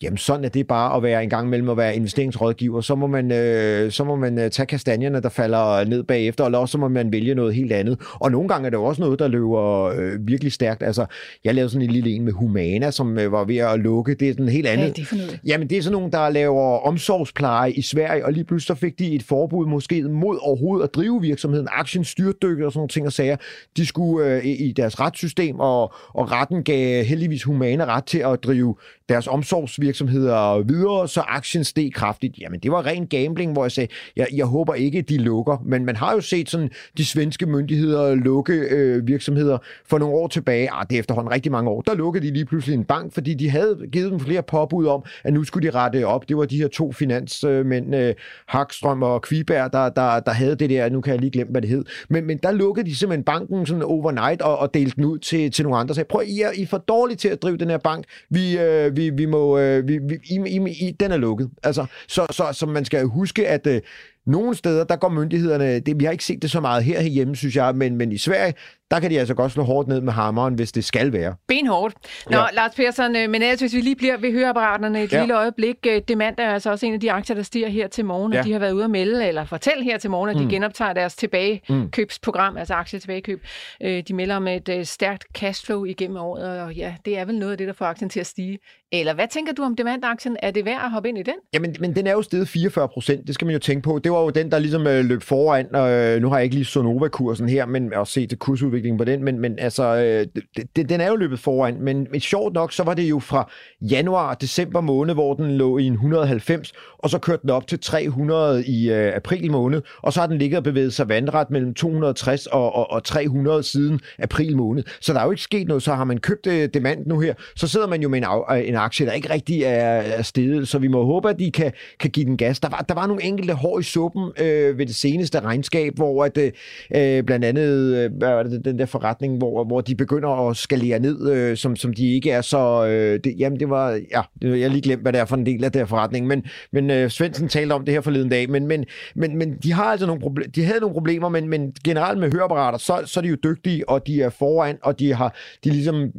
Jamen 0.03 0.17
sådan 0.17 0.45
er 0.45 0.49
det 0.49 0.67
bare 0.67 0.97
at 0.97 1.03
være 1.03 1.23
en 1.23 1.29
gang 1.29 1.49
mellem 1.49 1.69
at 1.69 1.77
være 1.77 1.95
investeringsrådgiver. 1.95 2.81
Så 2.81 2.95
må 2.95 3.07
man, 3.07 3.31
øh, 3.31 3.91
så 3.91 4.03
må 4.03 4.15
man 4.15 4.39
øh, 4.39 4.51
tage 4.51 4.65
kastanjerne, 4.65 5.21
der 5.21 5.29
falder 5.29 5.85
ned 5.85 6.03
bagefter, 6.03 6.45
eller 6.45 6.57
også 6.57 6.71
så 6.71 6.77
må 6.77 6.87
man 6.87 7.11
vælge 7.11 7.35
noget 7.35 7.55
helt 7.55 7.71
andet. 7.71 7.99
Og 8.13 8.31
nogle 8.31 8.47
gange 8.47 8.65
er 8.65 8.69
det 8.69 8.79
også 8.79 9.01
noget, 9.01 9.19
der 9.19 9.27
løber 9.27 9.83
øh, 9.83 10.27
virkelig 10.27 10.51
stærkt. 10.51 10.83
Altså, 10.83 11.05
jeg 11.43 11.55
lavede 11.55 11.69
sådan 11.69 11.87
en 11.87 11.91
lille 11.91 12.09
en 12.09 12.23
med 12.23 12.33
Humana, 12.33 12.91
som 12.91 13.19
øh, 13.19 13.31
var 13.31 13.43
ved 13.43 13.57
at 13.57 13.79
lukke. 13.79 14.13
Det 14.13 14.29
er 14.29 14.33
sådan 14.33 14.49
helt 14.49 14.67
andet. 14.67 14.85
Ja, 14.85 14.89
det 14.89 15.01
er 15.01 15.05
for 15.05 15.15
noget? 15.15 15.39
Jamen, 15.45 15.69
det 15.69 15.77
er 15.77 15.81
sådan 15.81 15.91
nogle, 15.97 16.11
der 16.11 16.29
laver 16.29 16.77
omsorgspleje 16.87 17.71
i 17.71 17.81
Sverige, 17.81 18.25
og 18.25 18.33
lige 18.33 18.43
pludselig 18.43 18.77
så 18.77 18.81
fik 18.81 18.99
de 18.99 19.15
et 19.15 19.23
forbud 19.23 19.67
måske 19.67 20.03
mod 20.03 20.37
overhovedet 20.41 20.83
at 20.83 20.95
drive 20.95 21.21
virksomheden. 21.21 21.67
Aktien 21.71 22.03
styrtdykke 22.03 22.65
og 22.65 22.71
sådan 22.71 22.79
nogle 22.79 22.89
ting 22.89 23.05
og 23.05 23.13
sager. 23.13 23.37
De 23.77 23.85
skulle 23.85 24.27
øh, 24.27 24.45
i 24.45 24.73
deres 24.77 24.99
retssystem, 24.99 25.59
og, 25.59 25.93
og 26.07 26.31
retten 26.31 26.63
gav 26.63 27.03
heldigvis 27.03 27.43
Humana 27.43 27.85
ret 27.85 28.05
til 28.05 28.19
at 28.19 28.43
drive 28.43 28.75
deres 29.09 29.27
omsorgsvirksomheder 29.27 30.63
videre, 30.63 31.07
så 31.07 31.21
aktien 31.21 31.63
steg 31.63 31.93
kraftigt. 31.93 32.37
Jamen, 32.39 32.59
det 32.59 32.71
var 32.71 32.85
ren 32.85 33.07
gambling, 33.07 33.51
hvor 33.53 33.63
jeg 33.63 33.71
sagde, 33.71 33.93
jeg, 34.15 34.27
jeg 34.33 34.45
håber 34.45 34.73
ikke, 34.73 35.01
de 35.01 35.17
lukker. 35.17 35.57
Men 35.65 35.85
man 35.85 35.95
har 35.95 36.13
jo 36.13 36.21
set 36.21 36.49
sådan 36.49 36.69
de 36.97 37.05
svenske 37.05 37.45
myndigheder 37.45 38.15
lukke 38.15 38.53
øh, 38.53 39.07
virksomheder 39.07 39.57
for 39.85 39.97
nogle 39.97 40.15
år 40.15 40.27
tilbage. 40.27 40.69
Ah, 40.71 40.85
det 40.89 40.95
er 40.95 40.99
efterhånden 40.99 41.33
rigtig 41.33 41.51
mange 41.51 41.69
år. 41.69 41.81
Der 41.81 41.95
lukkede 41.95 42.27
de 42.27 42.33
lige 42.33 42.45
pludselig 42.45 42.75
en 42.75 42.83
bank, 42.83 43.13
fordi 43.13 43.33
de 43.33 43.49
havde 43.49 43.77
givet 43.91 44.11
dem 44.11 44.19
flere 44.19 44.43
påbud 44.43 44.85
om, 44.85 45.03
at 45.23 45.33
nu 45.33 45.43
skulle 45.43 45.71
de 45.71 45.75
rette 45.75 46.05
op. 46.07 46.29
Det 46.29 46.37
var 46.37 46.45
de 46.45 46.57
her 46.57 46.67
to 46.67 46.91
finansmænd, 46.91 47.95
øh, 47.95 48.13
Hakstrøm 48.47 49.03
og 49.03 49.21
Kviberg, 49.21 49.73
der, 49.73 49.89
der, 49.89 50.19
der 50.19 50.31
havde 50.31 50.55
det 50.55 50.69
der. 50.69 50.89
Nu 50.89 51.01
kan 51.01 51.13
jeg 51.13 51.19
lige 51.19 51.31
glemme, 51.31 51.51
hvad 51.51 51.61
det 51.61 51.69
hed. 51.69 51.85
Men, 52.09 52.25
men 52.25 52.37
der 52.43 52.51
lukkede 52.51 52.89
de 52.89 52.95
simpelthen 52.95 53.23
banken 53.23 53.65
sådan 53.65 53.83
overnight 53.83 54.41
og, 54.41 54.57
og 54.57 54.73
delte 54.73 54.95
den 54.95 55.05
ud 55.05 55.19
til, 55.19 55.51
til 55.51 55.63
nogle 55.63 55.77
andre. 55.77 55.95
Så 55.95 56.01
jeg 56.01 56.07
prøv, 56.07 56.21
I 56.25 56.41
er, 56.41 56.51
I 56.55 56.61
er 56.61 56.67
for 56.67 56.77
dårlige 56.77 57.17
til 57.17 57.29
at 57.29 57.41
drive 57.43 57.57
den 57.57 57.69
her 57.69 57.77
bank. 57.77 58.05
Vi, 58.29 58.59
øh, 58.59 58.94
vi, 58.95 59.09
vi 59.09 59.25
må, 59.25 59.59
øh, 59.59 59.87
vi, 59.87 59.97
vi, 59.97 60.15
i, 60.23 60.39
i, 60.47 60.87
i, 60.87 60.91
den 60.99 61.11
er 61.11 61.17
lukket. 61.17 61.49
Altså, 61.63 61.85
så, 62.07 62.25
så, 62.31 62.49
så 62.51 62.65
man 62.65 62.85
skal 62.85 63.05
huske, 63.05 63.47
at 63.47 63.67
øh, 63.67 63.81
nogle 64.25 64.55
steder, 64.55 64.83
der 64.83 64.95
går 64.95 65.09
myndighederne, 65.09 65.79
det, 65.79 65.99
vi 65.99 66.05
har 66.05 66.11
ikke 66.11 66.25
set 66.25 66.41
det 66.41 66.51
så 66.51 66.59
meget 66.59 66.83
her 66.83 67.01
hjemme, 67.01 67.35
synes 67.35 67.55
jeg, 67.55 67.75
men, 67.75 67.95
men 67.95 68.11
i 68.11 68.17
Sverige, 68.17 68.53
der 68.91 68.99
kan 68.99 69.11
de 69.11 69.19
altså 69.19 69.33
godt 69.33 69.51
slå 69.51 69.63
hårdt 69.63 69.87
ned 69.87 70.01
med 70.01 70.13
hammeren, 70.13 70.53
hvis 70.53 70.71
det 70.71 70.85
skal 70.85 71.13
være. 71.13 71.35
Benhårdt. 71.47 71.95
Nå, 72.29 72.37
ja. 72.37 72.45
Lars 72.53 72.75
Persson, 72.75 73.15
øh, 73.15 73.29
men 73.29 73.41
altså, 73.41 73.63
hvis 73.65 73.73
vi 73.73 73.81
lige 73.81 73.95
bliver 73.95 74.17
ved 74.17 74.31
høreapparaterne 74.31 75.03
et 75.03 75.13
ja. 75.13 75.19
lille 75.19 75.37
øjeblik. 75.37 75.75
Øh, 75.87 76.01
Demand 76.07 76.35
er 76.37 76.53
altså 76.53 76.71
også 76.71 76.85
en 76.85 76.93
af 76.93 76.99
de 76.99 77.11
aktier, 77.11 77.35
der 77.35 77.43
stiger 77.43 77.69
her 77.69 77.87
til 77.87 78.05
morgen, 78.05 78.33
og 78.33 78.37
ja. 78.37 78.43
de 78.43 78.51
har 78.51 78.59
været 78.59 78.71
ude 78.71 78.83
at 78.83 78.89
melde, 78.89 79.27
eller 79.27 79.45
fortælle 79.45 79.83
her 79.83 79.97
til 79.97 80.09
morgen, 80.09 80.29
at 80.29 80.35
de 80.35 80.43
mm. 80.43 80.49
genoptager 80.49 80.93
deres 80.93 81.15
tilbagekøbsprogram, 81.15 82.53
mm. 82.53 82.57
altså 82.57 82.73
aktietilbagekøb. 82.73 83.43
De 83.81 84.13
melder 84.13 84.35
om 84.35 84.47
et 84.47 84.79
stærkt 84.83 85.25
cashflow 85.33 85.85
igennem 85.85 86.17
året, 86.17 86.61
og 86.61 86.73
ja, 86.73 86.95
det 87.05 87.17
er 87.17 87.25
vel 87.25 87.39
noget 87.39 87.51
af 87.51 87.57
det, 87.57 87.67
der 87.67 87.73
får 87.73 87.85
aktien 87.85 88.09
til 88.09 88.19
at 88.19 88.27
stige. 88.27 88.59
Eller 88.99 89.13
hvad 89.13 89.27
tænker 89.27 89.53
du 89.53 89.63
om 89.63 89.75
Demand-aktien? 89.75 90.37
Er 90.41 90.51
det 90.51 90.65
værd 90.65 90.81
at 90.85 90.91
hoppe 90.91 91.09
ind 91.09 91.17
i 91.17 91.23
den? 91.23 91.33
Jamen, 91.53 91.75
men 91.79 91.95
den 91.95 92.07
er 92.07 92.11
jo 92.11 92.21
steget 92.21 92.47
44 92.47 92.87
procent, 92.89 93.27
det 93.27 93.35
skal 93.35 93.45
man 93.45 93.53
jo 93.53 93.59
tænke 93.59 93.81
på. 93.81 93.99
Det 94.03 94.11
var 94.11 94.21
jo 94.21 94.29
den, 94.29 94.51
der 94.51 94.59
ligesom 94.59 94.87
øh, 94.87 95.05
løb 95.05 95.21
foran, 95.21 95.75
og 95.75 95.91
øh, 95.91 96.21
nu 96.21 96.29
har 96.29 96.37
jeg 96.37 96.43
ikke 96.43 96.55
lige 96.55 96.65
Sonova-kursen 96.65 97.49
her, 97.49 97.65
men 97.65 97.93
at 97.93 98.07
se 98.07 98.27
til 98.27 98.37
kursudviklingen 98.37 98.97
på 98.97 99.03
den, 99.03 99.23
men, 99.23 99.39
men 99.39 99.59
altså, 99.59 99.83
øh, 99.83 100.41
det, 100.75 100.89
den 100.89 101.01
er 101.01 101.07
jo 101.07 101.15
løbet 101.15 101.39
foran, 101.39 101.81
men, 101.81 102.07
men 102.11 102.21
sjovt 102.21 102.53
nok, 102.53 102.71
så 102.71 102.83
var 102.83 102.93
det 102.93 103.03
jo 103.03 103.19
fra 103.19 103.51
januar 103.81 104.29
og 104.29 104.41
december 104.41 104.81
måned, 104.81 105.13
hvor 105.13 105.33
den 105.33 105.57
lå 105.57 105.77
i 105.77 105.87
en 105.87 105.93
190, 105.93 106.73
og 107.05 107.11
så 107.11 107.19
kørte 107.19 107.41
den 107.41 107.49
op 107.49 107.67
til 107.67 107.79
300 107.79 108.65
i 108.65 108.91
øh, 108.91 109.15
april 109.15 109.51
måned, 109.51 109.81
og 110.01 110.13
så 110.13 110.19
har 110.19 110.27
den 110.27 110.37
ligget 110.37 110.57
og 110.57 110.63
bevæget 110.63 110.93
sig 110.93 111.09
vandret 111.09 111.51
mellem 111.51 111.73
260 111.73 112.47
og, 112.47 112.75
og, 112.75 112.91
og 112.91 113.03
300 113.03 113.63
siden 113.63 113.99
april 114.19 114.57
måned. 114.57 114.83
Så 115.01 115.13
der 115.13 115.19
er 115.19 115.25
jo 115.25 115.31
ikke 115.31 115.43
sket 115.43 115.67
noget, 115.67 115.83
så 115.83 115.93
har 115.93 116.03
man 116.03 116.17
købt 116.17 116.47
øh, 116.47 116.69
demand 116.73 117.05
nu 117.05 117.19
her, 117.19 117.33
så 117.55 117.67
sidder 117.67 117.87
man 117.87 118.01
jo 118.01 118.09
med 118.09 118.17
en, 118.17 118.23
af, 118.23 118.59
øh, 118.59 118.67
en 118.67 118.75
aktie, 118.75 119.05
der 119.05 119.11
ikke 119.11 119.33
rigtig 119.33 119.63
er, 119.63 119.69
er 119.69 120.21
steget, 120.21 120.67
så 120.67 120.79
vi 120.79 120.87
må 120.87 121.05
håbe, 121.05 121.29
at 121.29 121.39
de 121.39 121.51
kan, 121.51 121.71
kan 121.99 122.09
give 122.09 122.25
den 122.25 122.37
gas. 122.37 122.59
Der 122.59 122.69
var, 122.69 122.85
der 122.89 122.95
var 122.95 123.07
nogle 123.07 123.23
enkelte 123.23 123.53
hår 123.53 123.79
i 123.79 123.83
suppen 123.83 124.31
øh, 124.41 124.77
ved 124.77 124.85
det 124.85 124.95
seneste 124.95 125.39
regnskab, 125.39 125.95
hvor 125.95 126.25
at, 126.25 126.37
øh, 126.37 126.51
øh 126.95 127.23
blandt 127.23 127.45
andet 127.45 127.95
øh, 127.95 128.11
hvad 128.17 128.29
var 128.29 128.43
det, 128.43 128.65
den 128.65 128.79
der 128.79 128.85
forretning, 128.85 129.37
hvor, 129.37 129.63
hvor 129.63 129.81
de 129.81 129.95
begynder 129.95 130.49
at 130.49 130.57
skalere 130.57 130.99
ned, 130.99 131.31
øh, 131.31 131.57
som, 131.57 131.75
som 131.75 131.93
de 131.93 132.13
ikke 132.13 132.31
er 132.31 132.41
så... 132.41 132.85
Øh, 132.87 133.19
det, 133.23 133.35
jamen, 133.39 133.59
det 133.59 133.69
var... 133.69 133.91
Ja, 133.91 134.21
jeg 134.41 134.61
har 134.61 134.69
lige 134.69 134.81
glemt, 134.81 135.01
hvad 135.01 135.13
det 135.13 135.21
er 135.21 135.25
for 135.25 135.35
en 135.35 135.45
del 135.45 135.63
af 135.63 135.71
der 135.71 135.85
forretning, 135.85 136.27
men, 136.27 136.43
men 136.71 136.91
øh, 136.95 137.09
Svendsen 137.09 137.47
talte 137.47 137.73
om 137.73 137.85
det 137.85 137.93
her 137.93 138.01
forleden 138.01 138.29
dag, 138.29 138.49
men, 138.49 138.67
men, 138.67 138.85
men, 139.15 139.37
men 139.37 139.57
de 139.63 139.73
har 139.73 139.83
altså 139.83 140.07
nogle 140.07 140.21
problemer, 140.21 140.51
de 140.51 140.63
havde 140.63 140.79
nogle 140.79 140.93
problemer, 140.93 141.29
men, 141.29 141.49
men 141.49 141.73
generelt 141.83 142.19
med 142.19 142.31
høreapparater, 142.31 142.77
så, 142.77 143.01
så 143.05 143.19
er 143.19 143.21
de 143.21 143.29
jo 143.29 143.37
dygtige, 143.43 143.89
og 143.89 144.07
de 144.07 144.21
er 144.21 144.29
foran, 144.29 144.77
og 144.83 144.99
de 144.99 145.13
har 145.13 145.35
de 145.63 145.69
ligesom 145.69 146.11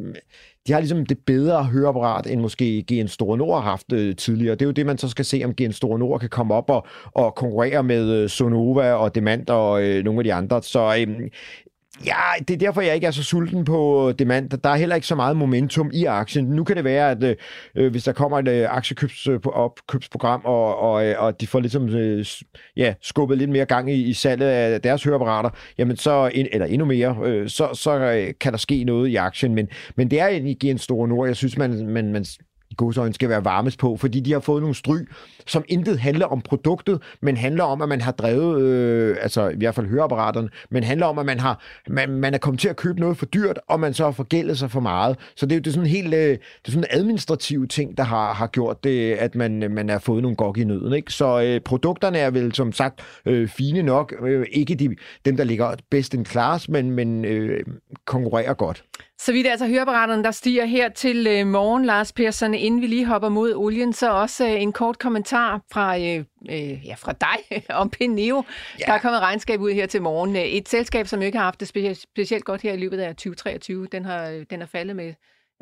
de 0.67 0.73
har 0.73 0.79
ligesom 0.79 1.05
det 1.05 1.17
bedre 1.25 1.63
høreapparat, 1.63 2.27
end 2.27 2.41
måske 2.41 2.83
GN 2.83 3.07
Store 3.07 3.37
Nord 3.37 3.61
har 3.61 3.69
haft 3.69 3.93
øh, 3.93 4.15
tidligere. 4.15 4.55
Det 4.55 4.61
er 4.61 4.65
jo 4.65 4.71
det, 4.71 4.85
man 4.85 4.97
så 4.97 5.09
skal 5.09 5.25
se, 5.25 5.41
om 5.45 5.53
GN 5.53 5.71
Store 5.71 5.99
Nord 5.99 6.19
kan 6.19 6.29
komme 6.29 6.53
op 6.53 6.69
og, 6.69 6.87
og 7.13 7.35
konkurrere 7.35 7.83
med 7.83 8.09
øh, 8.09 8.29
Sonova 8.29 8.93
og 8.93 9.15
Demant 9.15 9.49
og 9.49 9.83
øh, 9.83 10.03
nogle 10.03 10.19
af 10.19 10.23
de 10.23 10.33
andre. 10.33 10.63
Så 10.63 11.05
øh, 11.07 11.29
Ja, 12.05 12.43
det 12.47 12.53
er 12.53 12.57
derfor, 12.57 12.81
jeg 12.81 12.95
ikke 12.95 13.07
er 13.07 13.11
så 13.11 13.23
sulten 13.23 13.65
på 13.65 14.09
øh, 14.09 14.15
demand. 14.19 14.49
Der 14.49 14.69
er 14.69 14.75
heller 14.75 14.95
ikke 14.95 15.07
så 15.07 15.15
meget 15.15 15.37
momentum 15.37 15.91
i 15.93 16.05
aktien. 16.05 16.45
Nu 16.45 16.63
kan 16.63 16.75
det 16.75 16.83
være, 16.83 17.11
at 17.11 17.23
øh, 17.23 17.35
øh 17.75 17.91
hvis 17.91 18.03
der 18.03 18.11
kommer 18.11 18.39
et 18.39 18.47
øh, 18.47 18.75
aktiekøbsprogram, 18.75 20.41
øh, 20.45 20.51
og, 20.51 20.79
og, 20.79 21.05
øh, 21.05 21.15
og 21.23 21.41
de 21.41 21.47
får 21.47 21.59
ligesom 21.59 21.89
øh, 21.89 22.25
ja, 22.77 22.93
skubbet 23.01 23.37
lidt 23.37 23.49
mere 23.49 23.65
gang 23.65 23.91
i, 23.91 24.03
i 24.03 24.13
salget 24.13 24.47
af 24.47 24.81
deres 24.81 25.03
høreapparater, 25.03 25.49
jamen 25.77 25.97
så, 25.97 26.31
eller 26.33 26.65
endnu 26.65 26.85
mere, 26.85 27.17
øh, 27.23 27.49
så, 27.49 27.69
så 27.73 27.99
øh, 27.99 28.33
kan 28.39 28.51
der 28.51 28.57
ske 28.57 28.83
noget 28.83 29.09
i 29.09 29.15
aktien. 29.15 29.55
Men, 29.55 29.67
men 29.95 30.11
det 30.11 30.19
er 30.19 30.27
egentlig 30.27 30.69
en 30.69 30.77
stor 30.77 31.07
nord. 31.07 31.27
Jeg 31.27 31.35
synes, 31.35 31.57
man, 31.57 31.87
man, 31.87 32.11
man 32.11 32.25
godsøjne 32.77 33.13
skal 33.13 33.29
være 33.29 33.45
varmes 33.45 33.77
på, 33.77 33.97
fordi 33.97 34.19
de 34.19 34.33
har 34.33 34.39
fået 34.39 34.61
nogle 34.61 34.75
stry, 34.75 34.97
som 35.45 35.63
intet 35.67 35.99
handler 35.99 36.25
om 36.25 36.41
produktet, 36.41 37.01
men 37.21 37.37
handler 37.37 37.63
om, 37.63 37.81
at 37.81 37.89
man 37.89 38.01
har 38.01 38.11
drevet, 38.11 38.61
øh, 38.61 39.17
altså 39.21 39.49
i 39.49 39.57
hvert 39.57 39.75
fald 39.75 39.87
høreapparaterne, 39.87 40.49
men 40.69 40.83
handler 40.83 41.05
om, 41.05 41.19
at 41.19 41.25
man, 41.25 41.39
har, 41.39 41.61
man, 41.89 42.09
man 42.09 42.33
er 42.33 42.37
kommet 42.37 42.59
til 42.59 42.69
at 42.69 42.75
købe 42.75 42.99
noget 42.99 43.17
for 43.17 43.25
dyrt, 43.25 43.59
og 43.67 43.79
man 43.79 43.93
så 43.93 44.03
har 44.03 44.11
forgældet 44.11 44.57
sig 44.57 44.71
for 44.71 44.79
meget. 44.79 45.17
Så 45.35 45.45
det, 45.45 45.65
det 45.65 45.71
er 45.71 45.73
sådan 45.73 45.89
helt 45.89 46.13
øh, 46.13 46.29
det 46.29 46.67
er 46.67 46.71
sådan 46.71 46.89
administrative 46.89 47.67
ting, 47.67 47.97
der 47.97 48.03
har, 48.03 48.33
har 48.33 48.47
gjort 48.47 48.83
det, 48.83 49.13
at 49.13 49.35
man, 49.35 49.71
man 49.71 49.89
har 49.89 49.99
fået 49.99 50.21
nogle 50.21 50.37
gok 50.37 50.57
i 50.57 50.63
nøden. 50.63 50.93
Ikke? 50.93 51.13
Så 51.13 51.41
øh, 51.41 51.61
produkterne 51.61 52.17
er 52.17 52.29
vel 52.29 52.53
som 52.53 52.71
sagt 52.71 53.01
øh, 53.25 53.47
fine 53.47 53.83
nok. 53.83 54.13
Øh, 54.21 54.45
ikke 54.51 54.75
de, 54.75 54.95
dem, 55.25 55.37
der 55.37 55.43
ligger 55.43 55.75
bedst 55.89 56.13
in 56.13 56.25
class, 56.25 56.69
men, 56.69 56.91
men 56.91 57.25
øh, 57.25 57.63
konkurrerer 58.05 58.53
godt. 58.53 58.83
Så 59.19 59.31
vidt 59.31 59.47
altså 59.47 59.67
høreapparaterne, 59.67 60.23
der 60.23 60.31
stiger 60.31 60.65
her 60.65 60.89
til 60.89 61.27
øh, 61.27 61.47
morgen, 61.47 61.85
Lars 61.85 62.13
Persson, 62.13 62.53
inden 62.53 62.81
vi 62.81 62.87
lige 62.87 63.05
hopper 63.05 63.29
mod 63.29 63.53
olien, 63.53 63.93
så 63.93 64.11
også 64.11 64.47
øh, 64.47 64.61
en 64.61 64.73
kort 64.73 64.99
kommentar 64.99 65.61
fra, 65.71 65.97
øh, 65.97 66.23
øh, 66.49 66.85
ja, 66.87 66.93
fra 66.93 67.11
dig 67.11 67.63
om 67.81 67.89
Pineo. 67.89 68.43
Ja. 68.79 68.85
Der 68.85 68.93
er 68.93 68.97
kommet 68.97 69.21
regnskab 69.21 69.61
ud 69.61 69.71
her 69.71 69.85
til 69.85 70.01
morgen. 70.01 70.35
Et 70.35 70.69
selskab, 70.69 71.07
som 71.07 71.21
ikke 71.21 71.37
har 71.37 71.45
haft 71.45 71.59
det 71.59 71.67
specielt, 71.67 71.97
specielt 71.97 72.45
godt 72.45 72.61
her 72.61 72.73
i 72.73 72.77
løbet 72.77 72.99
af 72.99 73.15
2023, 73.15 73.87
den 73.91 74.05
har, 74.05 74.43
den 74.49 74.61
er 74.61 74.65
faldet 74.65 74.95
med 74.95 75.13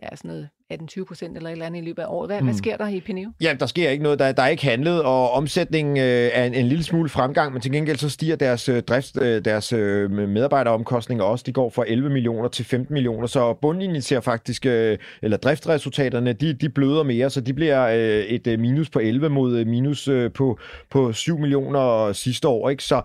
ja, 0.03 0.15
sådan 0.15 0.29
noget 0.29 0.49
18-20 0.73 1.05
procent 1.05 1.37
eller 1.37 1.49
et 1.49 1.51
eller 1.51 1.65
andet 1.65 1.81
i 1.81 1.85
løbet 1.85 2.01
af 2.01 2.05
året. 2.09 2.29
Hvad, 2.29 2.39
mm. 2.39 2.45
hvad 2.45 2.55
sker 2.55 2.77
der 2.77 2.87
i 2.87 2.99
Pineo? 2.99 3.31
Ja, 3.41 3.55
der 3.59 3.65
sker 3.65 3.89
ikke 3.89 4.03
noget. 4.03 4.19
Der, 4.19 4.31
der 4.31 4.43
er 4.43 4.47
ikke 4.47 4.65
handlet, 4.65 5.03
og 5.03 5.31
omsætningen 5.31 5.97
øh, 5.97 6.29
er 6.33 6.45
en, 6.45 6.53
en 6.53 6.65
lille 6.65 6.83
smule 6.83 7.09
fremgang, 7.09 7.53
men 7.53 7.61
til 7.61 7.71
gengæld 7.71 7.97
så 7.97 8.09
stiger 8.09 8.35
deres, 8.35 8.69
øh, 8.69 8.83
drift, 8.83 9.21
øh, 9.21 9.45
deres 9.45 9.73
øh, 9.73 10.11
medarbejderomkostninger 10.11 11.23
også. 11.23 11.43
De 11.47 11.53
går 11.53 11.69
fra 11.69 11.83
11 11.87 12.09
millioner 12.09 12.49
til 12.49 12.65
15 12.65 12.93
millioner, 12.93 13.27
så 13.27 13.53
bundlinjen 13.53 14.01
ser 14.01 14.19
faktisk, 14.19 14.65
øh, 14.65 14.97
eller 15.21 15.37
driftresultaterne, 15.37 16.33
de, 16.33 16.53
de 16.53 16.69
bløder 16.69 17.03
mere, 17.03 17.29
så 17.29 17.41
de 17.41 17.53
bliver 17.53 17.87
øh, 17.87 18.23
et 18.23 18.47
øh, 18.47 18.59
minus 18.59 18.89
på 18.89 18.99
11 18.99 19.29
mod 19.29 19.57
øh, 19.57 19.67
minus 19.67 20.07
øh, 20.07 20.31
på, 20.31 20.59
på 20.89 21.13
7 21.13 21.39
millioner 21.39 22.13
sidste 22.13 22.47
år. 22.47 22.69
Ikke? 22.69 22.83
Så 22.83 23.01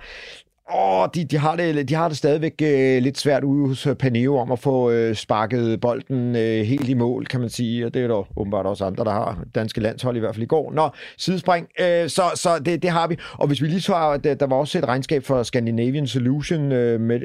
Åh, 0.75 1.09
de, 1.15 1.25
de, 1.25 1.39
har 1.39 1.57
det, 1.57 1.89
de 1.89 1.95
har 1.95 2.09
det 2.09 2.17
stadigvæk 2.17 2.63
øh, 2.63 3.03
lidt 3.03 3.19
svært 3.19 3.45
ude 3.45 3.69
hos 3.69 3.87
øh, 3.87 3.95
Paneo 3.95 4.37
om 4.39 4.53
at 4.53 4.59
få 4.59 4.91
øh, 4.91 5.15
sparket 5.15 5.81
bolden 5.81 6.37
øh, 6.37 6.65
helt 6.65 6.89
i 6.89 6.95
mål, 6.95 7.27
kan 7.27 7.41
man 7.41 7.49
sige. 7.49 7.87
Og 7.87 7.95
det 7.95 8.03
er 8.03 8.09
der 8.09 8.39
åbenbart 8.39 8.67
også 8.67 8.85
andre, 8.85 9.05
der 9.05 9.11
har. 9.11 9.45
Danske 9.55 9.81
landshold 9.81 10.17
i 10.17 10.21
hvert 10.21 10.35
fald 10.35 10.43
i 10.43 10.47
går. 10.47 10.73
Nå, 10.73 10.89
sidespring. 11.19 11.69
Øh, 11.81 12.09
så 12.09 12.23
så 12.35 12.59
det, 12.59 12.83
det 12.83 12.91
har 12.91 13.07
vi. 13.07 13.17
Og 13.33 13.47
hvis 13.47 13.63
vi 13.63 13.67
lige 13.67 13.81
tager, 13.81 14.17
der, 14.17 14.35
der 14.35 14.47
var 14.47 14.57
også 14.57 14.79
et 14.79 14.89
regnskab 14.89 15.25
for 15.25 15.43
Scandinavian 15.43 16.07
Solution 16.07 16.73
øh, 16.73 17.01
med, 17.01 17.21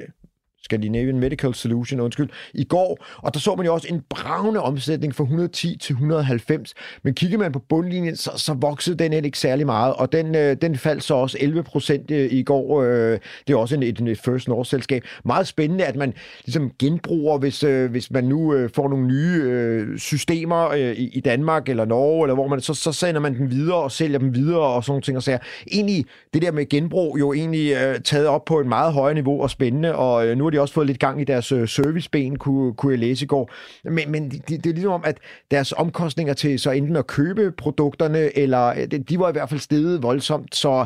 Scandinavian 0.65 1.19
Medical 1.19 1.53
Solution, 1.53 1.99
undskyld, 1.99 2.29
i 2.53 2.63
går, 2.63 3.05
og 3.17 3.33
der 3.33 3.39
så 3.39 3.55
man 3.55 3.65
jo 3.65 3.73
også 3.73 3.87
en 3.89 4.01
bravende 4.09 4.61
omsætning 4.61 5.15
fra 5.15 5.23
110 5.23 5.77
til 5.77 5.93
190, 5.93 6.73
men 7.03 7.13
kigger 7.13 7.37
man 7.37 7.51
på 7.51 7.59
bundlinjen, 7.59 8.15
så, 8.15 8.31
så 8.35 8.53
voksede 8.53 8.97
den 8.97 9.13
ikke 9.13 9.39
særlig 9.39 9.65
meget, 9.65 9.93
og 9.93 10.11
den, 10.11 10.35
øh, 10.35 10.57
den 10.61 10.77
faldt 10.77 11.03
så 11.03 11.13
også 11.13 11.37
11 11.41 11.63
procent 11.63 12.11
øh, 12.11 12.31
i 12.31 12.43
går. 12.43 12.81
Øh, 12.83 13.19
det 13.47 13.53
er 13.53 13.57
også 13.57 13.75
en, 13.75 13.83
et, 13.83 13.99
et 14.01 14.19
First 14.19 14.47
North-selskab. 14.47 15.03
Meget 15.25 15.47
spændende, 15.47 15.85
at 15.85 15.95
man 15.95 16.13
ligesom 16.45 16.71
genbruger, 16.79 17.37
hvis, 17.37 17.63
øh, 17.63 17.91
hvis 17.91 18.11
man 18.11 18.23
nu 18.23 18.53
øh, 18.53 18.69
får 18.75 18.89
nogle 18.89 19.07
nye 19.07 19.41
øh, 19.43 19.97
systemer 19.97 20.69
øh, 20.69 20.91
i, 20.91 21.09
i 21.13 21.19
Danmark 21.19 21.69
eller 21.69 21.85
Norge, 21.85 22.25
eller 22.25 22.35
hvor 22.35 22.47
man, 22.47 22.61
så, 22.61 22.73
så 22.73 22.91
sender 22.91 23.21
man 23.21 23.35
den 23.35 23.51
videre 23.51 23.77
og 23.77 23.91
sælger 23.91 24.19
dem 24.19 24.35
videre 24.35 24.59
og 24.59 24.83
sådan 24.83 24.91
nogle 24.91 25.01
ting 25.01 25.17
og 25.17 25.23
sager. 25.23 25.39
Egentlig, 25.71 26.05
det 26.33 26.41
der 26.41 26.51
med 26.51 26.69
genbrug 26.69 27.19
jo 27.19 27.33
egentlig 27.33 27.73
øh, 27.73 27.99
taget 28.01 28.27
op 28.27 28.45
på 28.45 28.59
et 28.59 28.67
meget 28.67 28.93
højere 28.93 29.13
niveau 29.13 29.41
og 29.41 29.49
spændende, 29.49 29.95
og 29.95 30.27
øh, 30.27 30.37
nu 30.37 30.45
er 30.45 30.49
de 30.55 30.61
også 30.61 30.73
fået 30.73 30.87
lidt 30.87 30.99
gang 30.99 31.21
i 31.21 31.23
deres 31.23 31.51
øh, 31.51 31.67
serviceben, 31.67 32.35
kunne, 32.37 32.73
kunne 32.73 32.91
jeg 32.91 32.99
læse 32.99 33.25
i 33.25 33.27
går. 33.27 33.51
Men, 33.83 34.11
men 34.11 34.29
det, 34.29 34.49
det 34.49 34.65
er 34.65 34.73
ligesom 34.73 34.91
om, 34.91 35.03
at 35.05 35.17
deres 35.51 35.71
omkostninger 35.77 36.33
til 36.33 36.59
så 36.59 36.71
enten 36.71 36.95
at 36.95 37.07
købe 37.07 37.51
produkterne, 37.51 38.37
eller 38.37 38.67
øh, 38.67 38.99
de 39.09 39.19
var 39.19 39.29
i 39.29 39.31
hvert 39.31 39.49
fald 39.49 39.59
steget 39.59 40.03
voldsomt, 40.03 40.55
så 40.55 40.85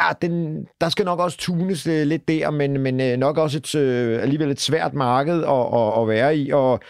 ja, 0.00 0.12
den, 0.22 0.66
der 0.80 0.88
skal 0.88 1.04
nok 1.04 1.20
også 1.20 1.38
tunes 1.38 1.86
øh, 1.86 2.06
lidt 2.06 2.28
der, 2.28 2.50
men, 2.50 2.80
men 2.80 3.18
nok 3.18 3.38
også 3.38 3.58
et, 3.58 3.74
alligevel 4.20 4.50
et 4.50 4.60
svært 4.60 4.94
marked 4.94 5.42
at, 5.42 5.80
at, 5.80 6.02
at 6.02 6.08
være 6.08 6.36
i, 6.36 6.50
og 6.50 6.80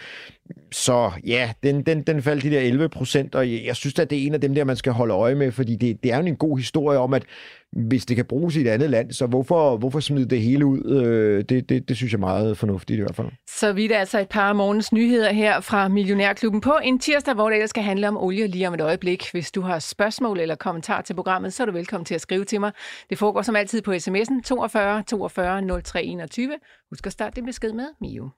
så 0.71 1.11
ja, 1.25 1.51
den, 1.63 1.81
den, 1.81 2.01
den 2.01 2.21
faldt 2.21 2.43
de 2.43 2.49
der 2.49 2.59
11 2.59 2.89
procent, 2.89 3.35
og 3.35 3.51
jeg, 3.51 3.61
jeg 3.65 3.75
synes 3.75 3.99
at 3.99 4.09
det 4.09 4.17
er 4.17 4.27
en 4.27 4.33
af 4.33 4.41
dem 4.41 4.55
der, 4.55 4.63
man 4.63 4.75
skal 4.75 4.93
holde 4.93 5.13
øje 5.13 5.35
med, 5.35 5.51
fordi 5.51 5.75
det, 5.75 6.03
det 6.03 6.13
er 6.13 6.17
jo 6.17 6.25
en 6.25 6.35
god 6.35 6.57
historie 6.57 6.99
om, 6.99 7.13
at 7.13 7.23
hvis 7.71 8.05
det 8.05 8.15
kan 8.15 8.25
bruges 8.25 8.55
i 8.55 8.61
et 8.61 8.67
andet 8.67 8.89
land, 8.89 9.11
så 9.11 9.25
hvorfor, 9.25 9.77
hvorfor 9.77 9.99
smide 9.99 10.25
det 10.25 10.41
hele 10.41 10.65
ud? 10.65 10.85
Øh, 10.85 11.43
det, 11.49 11.69
det, 11.69 11.89
det 11.89 11.95
synes 11.97 12.11
jeg 12.11 12.17
er 12.17 12.19
meget 12.19 12.57
fornuftigt 12.57 12.97
i 12.97 13.01
hvert 13.01 13.15
fald. 13.15 13.27
Så 13.49 13.73
vidt 13.73 13.91
altså 13.91 14.19
et 14.19 14.29
par 14.29 14.53
morgens 14.53 14.93
nyheder 14.93 15.31
her 15.31 15.61
fra 15.61 15.87
Millionærklubben 15.87 16.61
på 16.61 16.73
en 16.83 16.99
tirsdag, 16.99 17.33
hvor 17.33 17.49
det 17.49 17.69
skal 17.69 17.83
handle 17.83 18.07
om 18.07 18.17
olie 18.17 18.47
lige 18.47 18.67
om 18.67 18.73
et 18.73 18.81
øjeblik. 18.81 19.31
Hvis 19.31 19.51
du 19.51 19.61
har 19.61 19.79
spørgsmål 19.79 20.39
eller 20.39 20.55
kommentar 20.55 21.01
til 21.01 21.13
programmet, 21.13 21.53
så 21.53 21.63
er 21.63 21.65
du 21.65 21.71
velkommen 21.71 22.05
til 22.05 22.15
at 22.15 22.21
skrive 22.21 22.45
til 22.45 22.59
mig. 22.59 22.71
Det 23.09 23.17
foregår 23.17 23.41
som 23.41 23.55
altid 23.55 23.81
på 23.81 23.91
sms'en 23.91 24.41
42 24.43 25.03
42 25.03 25.81
03 25.81 26.03
21. 26.03 26.51
Husk 26.89 27.05
at 27.05 27.11
starte 27.11 27.35
din 27.35 27.45
besked 27.45 27.73
med 27.73 27.85
Mio. 28.01 28.29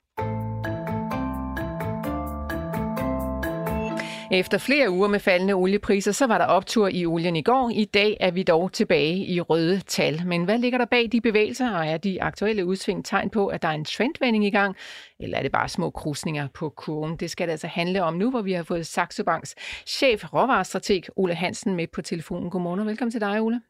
Efter 4.32 4.58
flere 4.58 4.92
uger 4.92 5.08
med 5.08 5.20
faldende 5.20 5.54
oliepriser, 5.54 6.12
så 6.12 6.28
var 6.28 6.38
der 6.38 6.46
optur 6.46 6.88
i 6.88 7.06
olien 7.06 7.36
i 7.36 7.42
går. 7.42 7.72
I 7.74 7.86
dag 7.86 8.18
er 8.20 8.32
vi 8.32 8.44
dog 8.44 8.74
tilbage 8.74 9.26
i 9.26 9.42
røde 9.42 9.80
tal. 9.80 10.22
Men 10.26 10.44
hvad 10.44 10.58
ligger 10.58 10.78
der 10.78 10.86
bag 10.86 11.10
de 11.12 11.22
bevægelser, 11.22 11.72
og 11.72 11.88
er 11.88 11.98
de 11.98 12.24
aktuelle 12.24 12.66
udsving 12.66 13.06
tegn 13.06 13.30
på, 13.30 13.48
at 13.48 13.62
der 13.62 13.68
er 13.68 13.72
en 13.72 13.86
trendvending 13.86 14.46
i 14.46 14.50
gang? 14.50 14.76
Eller 15.20 15.38
er 15.38 15.42
det 15.42 15.52
bare 15.52 15.70
små 15.70 15.90
krusninger 15.90 16.48
på 16.54 16.70
kurven? 16.70 17.18
Det 17.18 17.32
skal 17.32 17.48
det 17.48 17.52
altså 17.52 17.68
handle 17.68 18.04
om 18.04 18.14
nu, 18.14 18.30
hvor 18.30 18.42
vi 18.42 18.54
har 18.54 18.64
fået 18.64 18.88
Saxo 18.88 19.24
Banks 19.24 19.56
chef 19.88 20.34
råvarestrateg 20.34 21.04
Ole 21.16 21.36
Hansen 21.36 21.76
med 21.76 21.88
på 21.94 22.02
telefonen. 22.02 22.50
Godmorgen 22.50 22.80
og 22.80 22.86
velkommen 22.86 23.12
til 23.12 23.22
dig, 23.22 23.42
Ole. 23.42 23.62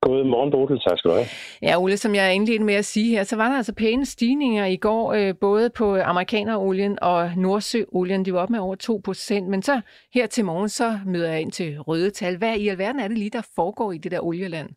God 0.00 0.24
morgen, 0.24 0.50
Bodil. 0.50 0.80
Tak 0.80 0.98
skal 0.98 1.10
du 1.10 1.14
have. 1.14 1.26
Ja, 1.62 1.80
Ole, 1.80 1.96
som 1.96 2.14
jeg 2.14 2.34
indledte 2.34 2.64
med 2.64 2.74
at 2.74 2.84
sige 2.84 3.10
her, 3.10 3.24
så 3.24 3.36
var 3.36 3.48
der 3.48 3.56
altså 3.56 3.74
pæne 3.74 4.06
stigninger 4.06 4.66
i 4.66 4.76
går, 4.76 5.12
øh, 5.12 5.34
både 5.40 5.70
på 5.70 5.96
amerikanerolien 5.96 6.98
og 7.02 7.30
nordsøolien. 7.36 8.24
De 8.24 8.32
var 8.32 8.40
op 8.40 8.50
med 8.50 8.58
over 8.58 8.74
2 8.74 9.00
procent, 9.04 9.48
men 9.48 9.62
så 9.62 9.80
her 10.14 10.26
til 10.26 10.44
morgen, 10.44 10.68
så 10.68 10.98
møder 11.06 11.30
jeg 11.30 11.40
ind 11.40 11.52
til 11.52 11.80
røde 11.80 12.10
tal. 12.10 12.36
Hvad 12.36 12.56
i 12.56 12.68
alverden 12.68 13.00
er 13.00 13.08
det 13.08 13.18
lige, 13.18 13.30
der 13.30 13.46
foregår 13.54 13.92
i 13.92 13.98
det 13.98 14.12
der 14.12 14.20
olieland? 14.20 14.68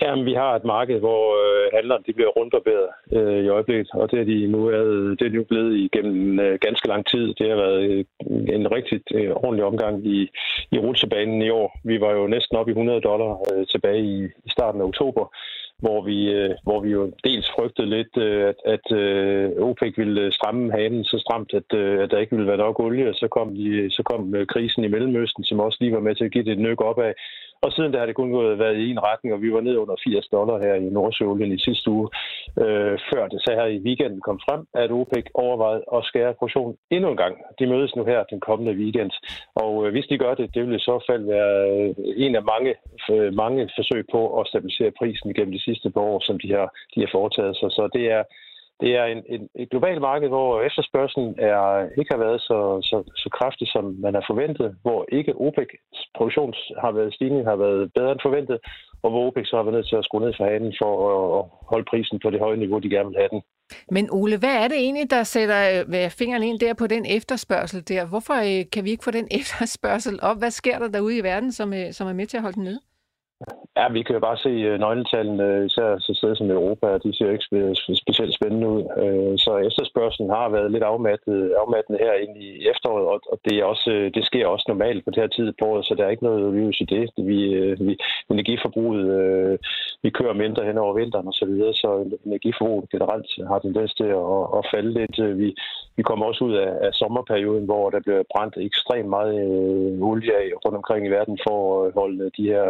Jamen, 0.00 0.24
vi 0.26 0.34
har 0.34 0.56
et 0.56 0.64
marked, 0.64 0.98
hvor 0.98 1.22
øh, 1.42 1.70
handlerne 1.74 2.04
de 2.06 2.12
bliver 2.12 2.28
rundbarberet 2.28 2.88
øh, 3.12 3.44
i 3.44 3.48
øjeblikket, 3.48 3.88
og 3.94 4.10
det 4.10 4.20
er 4.20 4.24
de 4.24 4.46
nu, 4.46 4.66
er, 4.66 4.82
det 5.18 5.22
er 5.22 5.28
de 5.28 5.36
nu 5.36 5.44
blevet 5.44 5.76
igennem 5.76 6.40
øh, 6.40 6.58
ganske 6.60 6.88
lang 6.88 7.06
tid. 7.06 7.34
Det 7.34 7.48
har 7.48 7.56
været 7.56 7.82
øh, 7.90 8.04
en 8.56 8.72
rigtig 8.72 9.00
øh, 9.14 9.30
ordentlig 9.30 9.64
omgang 9.64 10.06
i, 10.06 10.28
i 10.72 10.78
rutsjebanen 10.78 11.42
i 11.42 11.50
år. 11.50 11.78
Vi 11.84 12.00
var 12.00 12.12
jo 12.12 12.26
næsten 12.26 12.56
op 12.56 12.68
i 12.68 12.70
100 12.70 13.00
dollar 13.00 13.32
øh, 13.52 13.66
tilbage 13.66 14.02
i, 14.04 14.24
i 14.24 14.50
starten 14.50 14.80
af 14.80 14.84
oktober, 14.84 15.24
hvor 15.78 16.02
vi, 16.02 16.32
øh, 16.32 16.50
hvor 16.62 16.80
vi 16.80 16.90
jo 16.90 17.12
dels 17.24 17.50
frygtede 17.56 17.90
lidt, 17.96 18.16
øh, 18.16 18.42
at, 18.50 18.58
at 18.74 18.96
øh, 18.98 19.50
OPEC 19.68 19.92
ville 19.96 20.20
øh, 20.20 20.32
stramme 20.32 20.72
hanen 20.72 21.04
så 21.04 21.18
stramt, 21.18 21.54
at, 21.54 21.78
øh, 21.78 22.02
at 22.02 22.10
der 22.10 22.18
ikke 22.18 22.36
ville 22.36 22.48
være 22.48 22.64
nok 22.66 22.80
olie, 22.80 23.08
og 23.08 23.14
så 23.14 23.28
kom, 23.28 23.54
de, 23.54 23.90
så 23.90 24.02
kom 24.02 24.34
øh, 24.34 24.46
krisen 24.46 24.84
i 24.84 24.88
Mellemøsten, 24.88 25.44
som 25.44 25.60
også 25.60 25.78
lige 25.80 25.94
var 25.94 26.00
med 26.00 26.14
til 26.14 26.24
at 26.24 26.32
give 26.32 26.44
det 26.44 26.52
et 26.52 26.66
nyk 26.68 26.80
opad. 26.80 27.12
Og 27.64 27.72
siden 27.72 27.92
der 27.92 27.98
har 27.98 28.06
det 28.06 28.20
kun 28.20 28.32
gået 28.32 28.58
været 28.58 28.76
i 28.76 28.90
en 28.90 29.02
retning, 29.02 29.34
og 29.34 29.42
vi 29.42 29.52
var 29.52 29.60
ned 29.60 29.76
under 29.76 29.96
80 30.04 30.28
dollar 30.28 30.58
her 30.58 30.74
i 30.74 30.88
Nordsjøolien 30.98 31.52
i 31.52 31.58
sidste 31.58 31.90
uge, 31.90 32.08
øh, 32.62 32.98
før 33.10 33.28
det 33.28 33.38
så 33.44 33.50
her 33.58 33.66
i 33.66 33.82
weekenden 33.86 34.20
kom 34.20 34.40
frem, 34.46 34.66
at 34.74 34.90
OPEC 34.90 35.26
overvejede 35.34 35.84
at 35.96 36.04
skære 36.04 36.34
produktionen 36.38 36.76
endnu 36.90 37.08
en 37.10 37.16
gang. 37.16 37.34
De 37.58 37.66
mødes 37.66 37.96
nu 37.96 38.04
her 38.04 38.22
den 38.32 38.40
kommende 38.40 38.74
weekend, 38.82 39.12
og 39.54 39.86
øh, 39.86 39.92
hvis 39.92 40.06
de 40.06 40.18
gør 40.18 40.34
det, 40.34 40.54
det 40.54 40.62
vil 40.66 40.76
i 40.76 40.88
så 40.90 40.96
fald 41.08 41.24
være 41.36 41.54
øh, 41.70 41.94
en 42.24 42.34
af 42.40 42.44
mange, 42.52 42.74
øh, 43.12 43.34
mange 43.42 43.70
forsøg 43.76 44.02
på 44.12 44.40
at 44.40 44.46
stabilisere 44.46 44.98
prisen 44.98 45.34
gennem 45.34 45.52
de 45.52 45.66
sidste 45.68 45.90
par 45.90 46.00
år, 46.00 46.20
som 46.20 46.36
de 46.42 46.48
har, 46.56 46.68
de 46.94 47.00
har 47.00 47.10
foretaget 47.12 47.56
sig. 47.56 47.70
Så 47.70 47.88
det 47.96 48.04
er, 48.16 48.22
det 48.80 48.90
er 49.00 49.04
en, 49.04 49.22
en, 49.34 49.48
et 49.54 49.70
globalt 49.70 50.00
marked, 50.00 50.28
hvor 50.28 50.62
efterspørgselen 50.68 51.34
er, 51.38 51.88
ikke 51.98 52.12
har 52.14 52.22
været 52.26 52.40
så, 52.40 52.58
så, 52.90 52.96
så 53.22 53.28
kraftig, 53.38 53.66
som 53.74 53.84
man 54.04 54.14
har 54.14 54.24
forventet, 54.30 54.76
hvor 54.82 55.00
ikke 55.12 55.32
OPEC's 55.46 56.10
produktion 56.16 56.54
har 56.84 56.92
været 56.92 57.14
stigning, 57.14 57.44
har 57.52 57.56
været 57.56 57.92
bedre 57.94 58.12
end 58.12 58.20
forventet, 58.22 58.58
og 59.02 59.10
hvor 59.10 59.26
OPEC 59.26 59.46
så 59.48 59.56
har 59.56 59.62
været 59.62 59.74
nødt 59.74 59.88
til 59.88 59.96
at 59.96 60.04
skrue 60.04 60.20
ned 60.20 60.34
for 60.36 60.44
hanen 60.44 60.74
for 60.82 60.92
at, 61.38 61.44
holde 61.70 61.86
prisen 61.90 62.18
på 62.22 62.30
det 62.30 62.40
høje 62.40 62.56
niveau, 62.56 62.78
de 62.78 62.90
gerne 62.90 63.08
vil 63.08 63.22
have 63.22 63.32
den. 63.34 63.42
Men 63.90 64.08
Ole, 64.10 64.38
hvad 64.38 64.56
er 64.62 64.68
det 64.68 64.78
egentlig, 64.78 65.10
der 65.10 65.22
sætter 65.22 65.60
øh, 65.88 66.10
fingeren 66.10 66.42
ind 66.42 66.58
der 66.60 66.74
på 66.74 66.86
den 66.86 67.04
efterspørgsel 67.16 67.88
der? 67.88 68.06
Hvorfor 68.06 68.34
øh, 68.34 68.70
kan 68.72 68.84
vi 68.84 68.90
ikke 68.90 69.04
få 69.04 69.10
den 69.10 69.28
efterspørgsel 69.40 70.18
op? 70.22 70.38
Hvad 70.38 70.50
sker 70.50 70.78
der 70.78 70.88
derude 70.88 71.18
i 71.18 71.22
verden, 71.22 71.52
som, 71.52 71.72
øh, 71.72 71.92
som 71.92 72.08
er 72.08 72.12
med 72.12 72.26
til 72.26 72.36
at 72.36 72.42
holde 72.42 72.54
den 72.54 72.64
nede? 72.64 72.80
Ja, 73.76 73.88
vi 73.88 74.02
kan 74.02 74.14
jo 74.14 74.20
bare 74.20 74.36
se 74.36 74.48
øh, 74.48 74.78
nøgletallene, 74.80 75.44
øh, 75.44 75.66
især 75.66 75.98
så 75.98 76.12
steder 76.14 76.34
som 76.34 76.50
Europa, 76.50 76.98
de 77.04 77.16
ser 77.16 77.30
ikke 77.30 77.74
specielt 78.04 78.34
spændende 78.34 78.68
ud. 78.68 78.82
Øh, 79.02 79.38
så 79.44 79.52
efterspørgselen 79.68 80.30
har 80.30 80.48
været 80.48 80.72
lidt 80.72 80.84
afmattet, 80.92 81.54
afmattet 81.62 81.96
her 82.04 82.14
ind 82.24 82.34
i 82.46 82.48
efteråret, 82.72 83.22
og 83.32 83.38
det, 83.44 83.54
er 83.58 83.64
også, 83.64 84.10
det 84.14 84.24
sker 84.24 84.46
også 84.46 84.64
normalt 84.68 85.04
på 85.04 85.10
det 85.10 85.22
her 85.22 85.28
tid 85.36 85.52
på 85.58 85.64
året, 85.70 85.86
så 85.86 85.94
der 85.94 86.04
er 86.04 86.10
ikke 86.14 86.28
noget 86.30 86.54
lys 86.54 86.80
i 86.80 86.84
det. 86.94 87.04
Vi, 87.16 87.38
vi, 87.86 87.92
energiforbruget 88.30 89.06
vi 90.02 90.10
kører 90.10 90.32
mindre 90.32 90.64
hen 90.64 90.78
over 90.78 90.94
vinteren 90.94 91.28
osv., 91.28 91.38
så, 91.38 91.46
videre, 91.46 91.74
så 91.74 92.18
energiforbruget 92.26 92.90
generelt 92.90 93.26
har 93.48 93.58
tendens 93.58 93.94
til 93.94 94.04
at, 94.04 94.42
at 94.58 94.66
falde 94.72 94.92
lidt. 94.98 95.38
Vi, 95.38 95.48
vi 95.96 96.02
kommer 96.02 96.26
også 96.26 96.44
ud 96.44 96.54
af, 96.54 96.70
af 96.86 96.92
sommerperioden, 96.94 97.64
hvor 97.64 97.90
der 97.90 98.00
bliver 98.00 98.22
brændt 98.32 98.56
ekstremt 98.56 99.08
meget 99.08 99.34
øh, 99.46 100.02
olie 100.10 100.34
af 100.36 100.46
rundt 100.64 100.76
omkring 100.76 101.06
i 101.06 101.14
verden 101.18 101.38
for 101.46 101.56
at 101.82 101.88
øh, 101.88 101.94
holde 101.94 102.30
de 102.36 102.44
her 102.52 102.66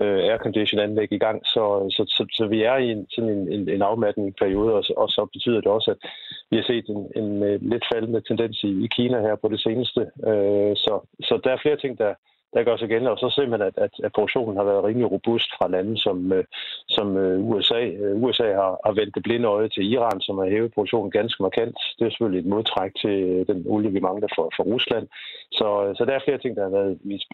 øh, 0.00 0.18
aircondition-anlæg 0.30 1.12
i 1.12 1.18
gang. 1.18 1.46
Så, 1.46 1.64
så, 1.96 2.02
så, 2.16 2.26
så 2.38 2.46
vi 2.46 2.62
er 2.62 2.76
i 2.76 2.90
en, 2.90 3.06
sådan 3.10 3.30
en, 3.30 3.52
en, 3.52 3.68
en 3.68 3.82
afmattende 3.82 4.32
periode, 4.42 4.72
og, 4.74 4.84
og 4.96 5.08
så 5.08 5.26
betyder 5.32 5.60
det 5.60 5.70
også, 5.76 5.90
at 5.90 6.00
vi 6.50 6.56
har 6.56 6.64
set 6.64 6.86
en, 6.88 7.02
en, 7.16 7.42
en 7.42 7.68
lidt 7.72 7.84
faldende 7.92 8.20
tendens 8.20 8.64
i, 8.64 8.84
i 8.84 8.86
Kina 8.96 9.20
her 9.20 9.36
på 9.36 9.48
det 9.48 9.60
seneste. 9.60 10.00
Øh, 10.00 10.72
så, 10.84 10.94
så 11.28 11.40
der 11.44 11.50
er 11.52 11.62
flere 11.62 11.76
ting, 11.76 11.98
der, 11.98 12.14
der 12.54 12.64
gør 12.68 12.76
sig 12.76 12.88
gældende. 12.88 13.14
Og 13.14 13.18
så 13.18 13.28
simpelthen, 13.30 13.68
at, 13.70 13.76
at, 13.84 13.92
at 14.06 14.12
produktionen 14.16 14.56
har 14.56 14.64
været 14.70 14.84
rimelig 14.84 15.08
robust 15.16 15.48
fra 15.58 15.66
lande 15.74 15.94
som, 16.06 16.32
øh, 16.36 16.44
som 16.96 17.06
øh, 17.16 17.36
USA. 17.50 17.82
Øh, 18.02 18.22
USA 18.22 18.48
har, 18.60 18.72
har 18.86 18.94
vendt 19.00 19.14
det 19.14 19.22
blinde 19.26 19.46
øje 19.56 19.68
til 19.68 19.84
Iran, 19.94 20.20
som 20.26 20.38
har 20.38 20.48
hævet 20.54 20.74
produktionen 20.74 21.10
ganske 21.18 21.42
markant. 21.46 21.76
Det 21.96 22.02
er 22.04 22.10
selvfølgelig 22.10 22.40
et 22.40 22.52
modtræk 22.54 22.92
til 23.02 23.16
den 23.50 23.58
olie, 23.74 23.90
vi 23.96 24.00
mangler 24.08 24.28
for, 24.36 24.46
for 24.56 24.64
Rusland. 24.72 25.04
Så, 25.58 25.68
så 25.96 26.02
der 26.08 26.12
er 26.14 26.22
flere 26.26 26.38
ting, 26.38 26.52
der 26.56 26.62
har 26.66 26.72
været, 26.78 26.92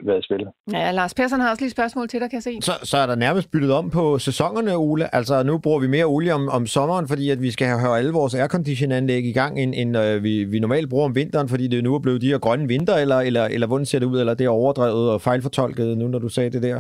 været 0.09 0.21
i 0.23 0.27
spil. 0.29 0.43
Ja, 0.73 0.91
Lars 0.91 1.15
Persson 1.15 1.41
har 1.41 1.51
også 1.51 1.63
lige 1.63 1.73
et 1.73 1.79
spørgsmål 1.79 2.09
til 2.09 2.21
dig, 2.21 2.29
kan 2.31 2.37
jeg 2.41 2.43
se. 2.43 2.55
Så, 2.69 2.75
så 2.91 2.97
er 3.03 3.07
der 3.07 3.15
nærmest 3.15 3.51
byttet 3.51 3.73
om 3.81 3.91
på 3.91 4.19
sæsonerne, 4.19 4.73
Ole. 4.77 5.15
Altså 5.15 5.43
nu 5.43 5.59
bruger 5.59 5.81
vi 5.81 5.89
mere 5.97 6.05
olie 6.05 6.33
om, 6.35 6.49
om 6.49 6.67
sommeren, 6.67 7.09
fordi 7.09 7.31
at 7.31 7.43
vi 7.43 7.51
skal 7.51 7.67
have 7.67 7.97
alle 7.99 8.13
vores 8.13 8.35
aircondition-anlæg 8.35 9.25
i 9.25 9.33
gang, 9.33 9.53
end, 9.63 9.73
end 9.77 9.97
øh, 9.99 10.23
vi, 10.25 10.45
vi 10.45 10.59
normalt 10.59 10.91
bruger 10.91 11.05
om 11.05 11.15
vinteren, 11.15 11.49
fordi 11.49 11.67
det 11.69 11.85
nu 11.85 11.95
er 11.95 11.99
blevet 11.99 12.23
de 12.23 12.29
her 12.29 12.39
grønne 12.39 12.69
vinter, 12.69 12.95
eller, 12.95 13.19
eller, 13.21 13.45
eller 13.45 13.67
hvordan 13.67 13.87
ser 13.87 13.99
det 13.99 14.07
ud, 14.07 14.21
eller 14.21 14.35
det 14.35 14.45
er 14.45 14.51
overdrevet 14.51 15.12
og 15.15 15.21
fejlfortolket 15.21 15.99
nu, 15.99 16.09
når 16.09 16.19
du 16.19 16.29
sagde 16.29 16.51
det 16.51 16.63
der? 16.63 16.79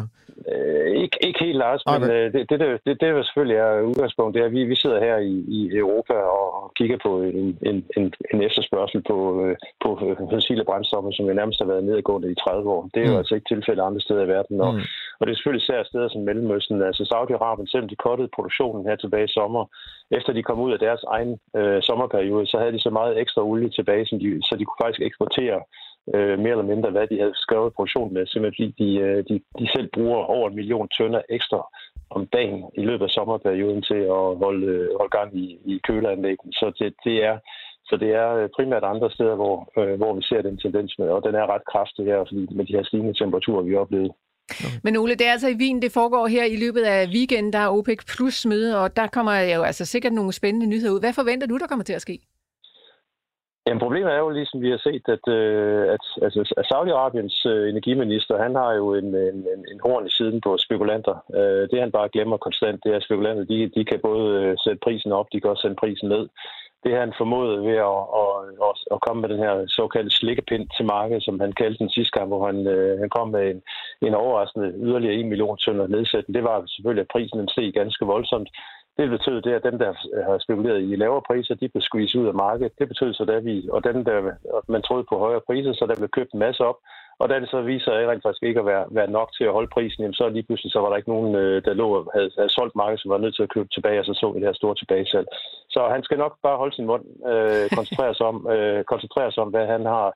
Øh, 0.53 1.03
ikke, 1.03 1.17
ikke 1.27 1.45
helt, 1.45 1.59
Lars, 1.59 1.83
okay. 1.87 2.01
men 2.01 2.11
øh, 2.11 2.33
det, 2.33 2.51
det, 2.51 2.61
det, 2.61 2.69
det, 2.87 3.01
det 3.01 3.27
selvfølgelig 3.27 3.57
er 3.57 3.81
udgangspunkt, 3.91 4.35
det 4.35 4.41
er, 4.43 4.47
at 4.47 4.53
vi, 4.53 4.65
vi 4.65 4.77
sidder 4.77 5.01
her 5.01 5.17
i, 5.17 5.35
i 5.59 5.61
Europa 5.83 6.15
og, 6.15 6.73
kigger 6.79 6.99
på 7.07 7.23
en, 7.23 7.59
en, 7.69 7.77
en, 7.97 8.07
en 8.33 8.43
efterspørgsel 8.49 9.03
på, 9.11 9.17
øh, 9.45 9.57
på 9.85 9.89
fossile 10.33 10.65
brændstoffer, 10.65 11.11
som 11.12 11.29
vi 11.29 11.35
nærmest 11.35 11.61
har 11.61 11.69
været 11.73 11.85
nedadgående 11.85 12.33
i 12.33 12.35
30 12.35 12.71
år. 12.71 12.83
Det 12.95 13.01
er 13.01 13.07
mm. 13.07 13.12
jo 13.12 13.19
altså 13.19 13.35
ikke 13.35 13.51
tilfældet 13.55 13.83
andre 13.83 14.01
steder 14.01 14.23
i 14.25 14.33
verden. 14.37 14.61
Og, 14.61 14.73
mm. 14.75 14.81
og 15.19 15.23
det 15.27 15.33
er 15.33 15.37
selvfølgelig 15.37 15.67
særligt 15.67 15.89
steder 15.89 16.09
som 16.09 16.23
Mellemøsten. 16.23 16.83
Altså 16.83 17.03
Saudi-Arabien, 17.12 17.67
selvom 17.71 17.89
de 17.89 18.03
kottede 18.07 18.35
produktionen 18.37 18.87
her 18.89 18.97
tilbage 18.97 19.29
i 19.31 19.35
sommer, 19.39 19.65
efter 20.19 20.33
de 20.33 20.43
kom 20.43 20.61
ud 20.61 20.73
af 20.73 20.79
deres 20.79 21.03
egen 21.17 21.33
øh, 21.59 21.83
sommerperiode, 21.89 22.47
så 22.47 22.57
havde 22.59 22.73
de 22.77 22.87
så 22.87 22.91
meget 22.91 23.21
ekstra 23.23 23.43
olie 23.51 23.71
tilbage, 23.71 24.07
som 24.07 24.19
de, 24.23 24.29
så 24.49 24.53
de 24.59 24.65
kunne 24.65 24.83
faktisk 24.85 25.03
eksportere 25.09 25.59
øh, 26.15 26.39
mere 26.39 26.55
eller 26.57 26.73
mindre, 26.73 26.91
hvad 26.91 27.07
de 27.07 27.19
havde 27.19 27.43
skrevet 27.45 27.75
produktion 27.75 28.15
med, 28.15 28.27
simpelthen 28.27 28.57
fordi 28.59 28.85
de, 28.85 28.91
øh, 29.07 29.25
de, 29.29 29.35
de 29.59 29.67
selv 29.75 29.89
bruger 29.95 30.21
over 30.37 30.49
en 30.49 30.57
million 30.57 30.89
tønder 30.89 31.23
ekstra 31.29 31.61
om 32.11 32.27
dagen 32.27 32.65
i 32.75 32.83
løbet 32.89 33.05
af 33.05 33.11
sommerperioden 33.11 33.83
til 33.83 34.01
at 34.19 34.25
holde, 34.45 34.67
øh, 34.67 34.89
holde 34.99 35.17
gang 35.19 35.31
i, 35.43 35.47
i 35.73 35.81
køleanlæggen. 35.89 36.53
Så 36.53 36.67
det, 36.79 36.95
det 37.05 37.25
er 37.25 37.39
så 37.89 37.97
det 37.97 38.11
er 38.23 38.29
øh, 38.35 38.49
primært 38.57 38.85
andre 38.85 39.11
steder, 39.11 39.35
hvor, 39.35 39.57
øh, 39.81 39.95
hvor 40.01 40.15
vi 40.15 40.23
ser 40.23 40.43
den 40.43 40.59
tendens 40.59 40.99
med, 40.99 41.09
og 41.09 41.23
den 41.27 41.35
er 41.35 41.47
ret 41.55 41.65
kraftig 41.73 42.05
her, 42.05 42.19
fordi 42.29 42.43
med 42.57 42.65
de 42.67 42.77
her 42.77 42.85
stigende 42.85 43.15
temperaturer, 43.15 43.63
vi 43.63 43.73
har 43.73 43.81
oplevet. 43.81 44.13
Men 44.85 44.97
Ole, 44.97 45.15
det 45.15 45.27
er 45.27 45.33
altså 45.33 45.49
i 45.49 45.55
Wien, 45.61 45.83
det 45.83 45.93
foregår 45.93 46.27
her 46.27 46.45
i 46.45 46.57
løbet 46.57 46.83
af 46.83 47.09
weekenden, 47.15 47.53
der 47.53 47.59
er 47.59 47.69
OPEC 47.69 47.99
plus 48.17 48.47
møde, 48.47 48.79
og 48.83 48.97
der 48.97 49.07
kommer 49.07 49.35
jo 49.41 49.63
altså 49.63 49.85
sikkert 49.85 50.13
nogle 50.13 50.33
spændende 50.33 50.67
nyheder 50.67 50.95
ud. 50.95 51.01
Hvad 51.01 51.13
forventer 51.13 51.47
du, 51.47 51.59
der 51.59 51.67
kommer 51.67 51.85
til 51.85 51.93
at 51.93 52.03
ske? 52.03 52.19
Jamen, 53.66 53.81
problemet 53.81 54.12
er 54.12 54.19
jo, 54.19 54.31
ligesom 54.31 54.61
vi 54.62 54.71
har 54.71 54.81
set, 54.88 55.04
at, 55.16 55.25
at, 55.95 55.95
at, 55.95 56.04
altså, 56.23 56.54
at 56.61 56.66
Saudi-Arabiens 56.71 57.37
øh, 57.52 57.69
energiminister, 57.69 58.42
han 58.42 58.54
har 58.54 58.73
jo 58.73 58.95
en, 58.95 59.14
en, 59.14 59.38
en 59.73 59.81
horn 59.85 60.07
i 60.07 60.11
siden 60.11 60.40
på 60.40 60.57
spekulanter. 60.59 61.16
Øh, 61.38 61.62
det 61.71 61.81
han 61.81 61.92
bare 61.92 62.09
glemmer 62.12 62.37
konstant, 62.37 62.85
det 62.85 62.92
er, 62.92 62.97
at 62.97 63.04
spekulanter, 63.04 63.45
de, 63.45 63.71
de 63.76 63.85
kan 63.85 64.00
både 64.02 64.57
sætte 64.64 64.81
prisen 64.85 65.12
op, 65.12 65.26
de 65.33 65.40
kan 65.40 65.50
også 65.50 65.62
sætte 65.62 65.81
prisen 65.83 66.09
ned. 66.09 66.28
Det 66.85 66.97
han 66.97 67.12
formodede 67.19 67.62
ved 67.69 67.78
at, 67.92 68.02
at, 68.23 68.35
at, 68.69 68.76
at 68.95 69.00
komme 69.07 69.21
med 69.21 69.28
den 69.28 69.38
her 69.45 69.54
såkaldte 69.69 70.16
slikkepind 70.16 70.64
til 70.76 70.85
markedet, 70.87 71.25
som 71.25 71.40
han 71.40 71.52
kaldte 71.52 71.78
den 71.85 71.90
sidste 71.90 72.19
gang, 72.19 72.28
hvor 72.28 72.47
han, 72.47 72.59
han 73.02 73.11
kom 73.16 73.28
med 73.28 73.45
en, 73.50 73.62
en 74.07 74.14
overraskende 74.14 74.73
yderligere 74.87 75.14
1 75.14 75.26
million 75.26 75.57
tønder 75.59 75.87
nedsætning, 75.87 76.35
det 76.35 76.45
var 76.45 76.64
selvfølgelig, 76.66 77.02
at 77.02 77.12
prisen 77.14 77.38
den 77.38 77.49
steg 77.49 77.73
ganske 77.73 78.04
voldsomt. 78.07 78.49
Det 78.97 79.11
betød 79.11 79.43
det, 79.43 79.53
at 79.53 79.65
dem, 79.65 79.79
der 79.79 79.91
øh, 80.15 80.25
har 80.25 80.39
spekuleret 80.39 80.83
i 80.83 80.97
lavere 80.97 81.23
priser, 81.29 81.55
de 81.55 81.69
blev 81.69 81.83
squeezed 81.83 82.21
ud 82.21 82.27
af 82.27 82.35
markedet. 82.35 82.79
Det 82.79 82.89
betød 82.89 83.15
så, 83.15 83.23
at 83.23 83.45
vi, 83.45 83.69
og 83.73 83.85
dem, 83.85 84.05
der 84.05 84.33
man 84.69 84.83
troede 84.83 85.05
på 85.09 85.19
højere 85.19 85.41
priser, 85.47 85.73
så 85.73 85.87
der 85.87 85.97
blev 85.97 86.09
købt 86.09 86.33
en 86.33 86.39
masse 86.39 86.65
op. 86.65 86.79
Og 87.23 87.29
da 87.29 87.41
det 87.41 87.50
så 87.50 87.61
viser 87.61 87.85
sig 87.85 88.09
rent 88.09 88.23
faktisk 88.23 88.43
ikke 88.43 88.61
at 88.61 88.67
være, 88.73 88.85
være 88.91 89.11
nok 89.19 89.29
til 89.37 89.45
at 89.45 89.52
holde 89.57 89.75
prisen, 89.75 90.02
jamen 90.02 90.14
så 90.21 90.29
lige 90.29 90.47
pludselig 90.47 90.73
så 90.73 90.81
var 90.81 90.88
der 90.88 90.97
ikke 90.97 91.14
nogen, 91.14 91.35
øh, 91.43 91.64
der 91.64 91.75
lå 91.75 91.87
havde, 92.14 92.31
havde 92.38 92.55
solgt 92.59 92.76
markedet, 92.76 93.00
som 93.00 93.11
var 93.11 93.19
nødt 93.25 93.37
til 93.37 93.43
at 93.43 93.55
købe 93.55 93.69
tilbage, 93.73 94.00
og 94.00 94.07
så 94.07 94.14
så 94.14 94.31
vi 94.31 94.41
det 94.41 94.49
her 94.49 94.61
store 94.61 94.75
tilbagesalg. 94.75 95.26
Så 95.75 95.81
han 95.95 96.02
skal 96.02 96.19
nok 96.19 96.35
bare 96.43 96.57
holde 96.57 96.75
sin 96.76 96.87
mund, 96.91 97.05
øh, 97.33 97.67
koncentrere, 97.79 98.14
sig 98.14 98.26
om, 98.26 98.38
øh, 98.55 98.85
koncentrere 98.85 99.33
sig 99.33 99.43
om, 99.43 99.50
hvad 99.55 99.67
han 99.67 99.83
har, 99.95 100.09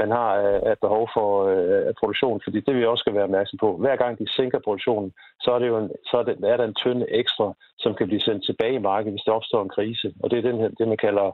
han 0.00 0.10
har 0.18 0.30
øh, 0.44 0.60
af 0.70 0.76
behov 0.84 1.04
for 1.16 1.28
øh, 1.52 1.94
produktion, 2.00 2.40
fordi 2.44 2.58
det 2.60 2.74
vi 2.76 2.84
også 2.86 3.02
skal 3.02 3.14
være 3.14 3.28
opmærksom 3.28 3.58
på. 3.64 3.76
Hver 3.76 3.96
gang 3.96 4.18
de 4.18 4.34
sænker 4.36 4.58
produktionen, 4.66 5.12
så 5.40 5.48
er, 5.54 5.58
det 5.58 5.68
jo 5.68 5.76
en, 5.78 5.90
så 6.10 6.14
er, 6.20 6.22
det, 6.22 6.34
er 6.52 6.56
der 6.56 6.66
en 6.66 6.80
tynde 6.82 7.06
ekstra, 7.20 7.54
som 7.78 7.94
kan 7.94 8.06
blive 8.06 8.20
sendt 8.20 8.44
tilbage 8.44 8.74
i 8.74 8.86
markedet, 8.90 9.12
hvis 9.12 9.26
der 9.26 9.32
opstår 9.32 9.62
en 9.62 9.76
krise. 9.76 10.14
Og 10.22 10.30
det 10.30 10.38
er 10.38 10.50
den 10.50 10.60
her, 10.60 10.68
det, 10.78 10.88
man 10.88 10.96
kalder 11.06 11.26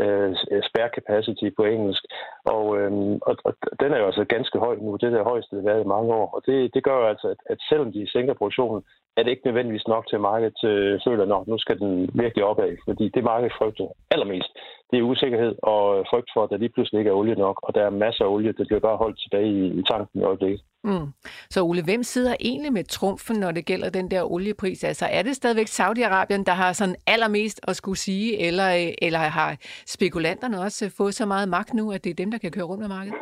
øh, 0.00 0.30
spare 0.68 0.90
capacity 0.96 1.46
på 1.56 1.62
engelsk. 1.64 2.04
Og, 2.44 2.78
øh, 2.78 2.92
og, 3.28 3.36
og 3.44 3.52
den 3.80 3.92
er 3.92 3.98
jo 3.98 4.06
altså 4.06 4.24
ganske 4.24 4.58
høj 4.58 4.69
nu. 4.78 4.96
Det 4.96 5.06
er 5.06 5.16
det 5.16 5.30
højeste, 5.32 5.56
det 5.56 5.62
har 5.62 5.70
været 5.70 5.84
i 5.84 5.92
mange 5.94 6.14
år. 6.14 6.26
Og 6.34 6.40
det, 6.46 6.74
det 6.74 6.82
gør 6.84 6.98
altså, 7.12 7.26
at, 7.28 7.40
at 7.52 7.58
selvom 7.68 7.92
de 7.92 8.10
sænker 8.12 8.34
produktionen, 8.34 8.82
er 9.16 9.22
det 9.22 9.30
ikke 9.30 9.46
nødvendigvis 9.46 9.88
nok 9.88 10.04
til, 10.06 10.16
at 10.16 10.26
markedet 10.30 10.64
øh, 10.64 11.00
føler, 11.06 11.36
at 11.36 11.48
nu 11.48 11.58
skal 11.58 11.78
den 11.78 12.10
virkelig 12.14 12.44
opad. 12.44 12.76
Fordi 12.88 13.08
det 13.14 13.24
markedet 13.24 13.56
frygter 13.58 13.86
allermest, 14.10 14.50
det 14.90 14.98
er 14.98 15.02
usikkerhed 15.02 15.54
og 15.62 16.06
frygt 16.10 16.30
for, 16.34 16.42
at 16.44 16.50
der 16.50 16.56
lige 16.56 16.74
pludselig 16.74 16.98
ikke 16.98 17.10
er 17.10 17.14
olie 17.14 17.34
nok. 17.34 17.56
Og 17.62 17.74
der 17.74 17.82
er 17.82 17.90
masser 17.90 18.24
af 18.24 18.28
olie, 18.28 18.52
der 18.52 18.64
bliver 18.64 18.80
bare 18.80 18.96
holdt 18.96 19.18
tilbage 19.22 19.50
i, 19.60 19.66
i 19.80 19.82
tanken 19.90 20.20
i 20.20 20.24
øjeblikket. 20.24 20.60
Mm. 20.84 21.06
Så 21.50 21.62
Ole, 21.62 21.84
hvem 21.84 22.02
sidder 22.02 22.34
egentlig 22.40 22.72
med 22.72 22.84
trumfen, 22.84 23.36
når 23.40 23.50
det 23.50 23.64
gælder 23.66 23.90
den 23.90 24.10
der 24.10 24.32
oliepris? 24.32 24.84
Altså 24.84 25.06
er 25.10 25.22
det 25.22 25.36
stadigvæk 25.36 25.68
Saudi-Arabien, 25.68 26.44
der 26.44 26.52
har 26.52 26.72
sådan 26.72 26.96
allermest 27.06 27.60
at 27.68 27.76
skulle 27.76 27.98
sige, 27.98 28.38
eller, 28.46 28.68
øh, 28.74 28.92
eller 29.02 29.18
har 29.18 29.56
spekulanterne 29.86 30.60
også 30.60 30.84
øh, 30.84 30.90
fået 30.96 31.14
så 31.14 31.26
meget 31.26 31.48
magt 31.48 31.74
nu, 31.74 31.92
at 31.92 32.04
det 32.04 32.10
er 32.10 32.14
dem, 32.14 32.30
der 32.30 32.38
kan 32.38 32.50
køre 32.50 32.64
rundt 32.64 32.80
med 32.80 32.88
markedet? 32.88 33.18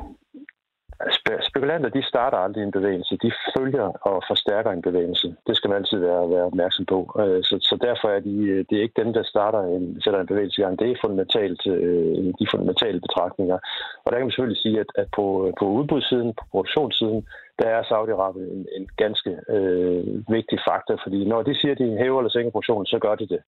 Spekulanter, 1.49 1.89
de 1.89 2.03
starter 2.03 2.39
aldrig 2.39 2.63
en 2.63 2.71
bevægelse. 2.79 3.19
De 3.23 3.33
følger 3.57 3.89
og 4.11 4.23
forstærker 4.31 4.71
en 4.71 4.83
bevægelse. 4.83 5.37
Det 5.47 5.57
skal 5.57 5.69
man 5.71 5.79
altid 5.79 5.99
være, 5.99 6.31
være 6.31 6.45
opmærksom 6.51 6.85
på. 6.87 6.99
Øh, 7.21 7.45
så, 7.45 7.59
så 7.69 7.75
derfor 7.87 8.09
er 8.09 8.21
de, 8.21 8.37
øh, 8.53 8.65
det 8.71 8.79
er 8.79 8.83
ikke 8.83 9.03
dem, 9.03 9.13
der 9.13 9.23
starter 9.23 9.61
en, 9.63 10.01
sætter 10.03 10.21
en 10.21 10.27
bevægelse 10.27 10.61
i 10.61 10.65
gang. 10.65 10.79
Det 10.79 10.91
er 10.91 11.03
fundamentalt, 11.05 11.67
øh, 11.67 12.35
de 12.41 12.47
fundamentale 12.53 13.01
betragtninger. 13.01 13.59
Og 14.05 14.09
der 14.09 14.17
kan 14.17 14.27
man 14.27 14.31
selvfølgelig 14.31 14.63
sige, 14.63 14.81
at, 14.81 14.91
at 14.95 15.09
på, 15.17 15.53
på 15.59 15.65
udbudssiden, 15.79 16.35
på 16.39 16.45
produktionssiden, 16.51 17.27
der 17.59 17.69
er 17.77 17.83
Saudi-Arabien 17.83 18.49
en, 18.57 18.67
en 18.77 18.89
ganske 18.97 19.31
øh, 19.57 20.05
vigtig 20.37 20.59
faktor, 20.69 20.97
fordi 21.03 21.25
når 21.25 21.43
de 21.43 21.55
siger, 21.61 21.73
at 21.73 21.79
de 21.79 21.99
hæver 22.03 22.19
eller 22.19 22.31
sænker 22.31 22.51
produktionen, 22.51 22.87
så 22.87 22.99
gør 22.99 23.15
de 23.15 23.27
det. 23.35 23.41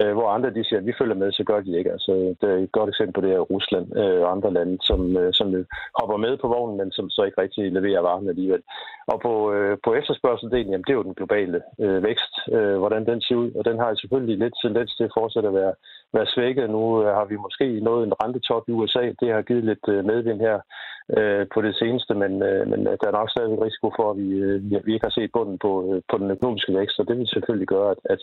Øh, 0.00 0.12
hvor 0.12 0.28
andre 0.28 0.50
de 0.50 0.64
siger, 0.64 0.80
at 0.80 0.86
vi 0.86 0.98
følger 0.98 1.14
med, 1.14 1.32
så 1.32 1.44
gør 1.44 1.60
de 1.60 1.78
ikke. 1.78 1.92
Altså, 1.92 2.12
det 2.40 2.50
er 2.50 2.56
et 2.56 2.72
godt 2.72 2.88
eksempel 2.88 3.14
på 3.14 3.20
det 3.20 3.30
her 3.30 3.38
Rusland 3.38 3.86
øh, 4.00 4.20
og 4.22 4.30
andre 4.32 4.52
lande, 4.52 4.76
som, 4.82 5.16
øh, 5.16 5.32
som 5.32 5.66
hopper 5.98 6.16
med 6.16 6.36
på 6.36 6.48
vognen, 6.48 6.76
men 6.76 6.92
som 6.92 7.10
så 7.10 7.22
ikke 7.22 7.40
rigtig 7.42 7.72
leverer 7.72 8.00
varen 8.00 8.28
alligevel. 8.28 8.62
Og 9.12 9.20
på, 9.20 9.52
øh, 9.52 9.78
på 9.84 9.94
efterspørgseldelen, 9.94 10.70
jamen 10.70 10.84
det 10.86 10.92
er 10.92 11.00
jo 11.00 11.08
den 11.08 11.14
globale 11.14 11.62
øh, 11.80 12.02
vækst, 12.02 12.34
øh, 12.56 12.76
hvordan 12.78 13.06
den 13.06 13.20
ser 13.20 13.34
ud, 13.34 13.50
og 13.58 13.64
den 13.64 13.78
har 13.78 13.94
selvfølgelig 13.94 14.38
lidt 14.38 14.54
tendens 14.62 14.96
til 14.96 15.04
at 15.04 15.14
fortsætte 15.18 15.48
at 15.48 15.54
være, 15.54 15.74
være 16.12 16.26
svækket. 16.34 16.70
Nu 16.70 17.02
øh, 17.02 17.08
har 17.18 17.24
vi 17.24 17.36
måske 17.36 17.80
nået 17.80 18.06
en 18.06 18.14
rentetop 18.22 18.64
i 18.68 18.72
USA, 18.72 19.04
det 19.20 19.28
har 19.32 19.42
givet 19.42 19.64
lidt 19.64 19.84
øh, 19.88 20.04
medvind 20.04 20.40
her 20.40 20.58
øh, 21.16 21.46
på 21.54 21.62
det 21.62 21.74
seneste, 21.76 22.14
men, 22.14 22.42
øh, 22.42 22.68
men 22.70 22.80
øh, 22.86 22.96
der 23.00 23.06
er 23.08 23.18
nok 23.18 23.30
stadig 23.30 23.62
risiko 23.66 23.92
for, 23.98 24.10
at 24.10 24.16
vi, 24.18 24.28
øh, 24.46 24.86
vi 24.86 24.92
ikke 24.94 25.06
har 25.06 25.16
set 25.18 25.32
bunden 25.32 25.58
på, 25.58 25.72
øh, 25.94 26.02
på 26.10 26.18
den 26.18 26.30
økonomiske 26.30 26.74
vækst, 26.78 26.98
og 27.00 27.08
det 27.08 27.18
vil 27.18 27.28
selvfølgelig 27.28 27.68
gøre, 27.68 27.90
at, 27.90 28.00
at, 28.14 28.20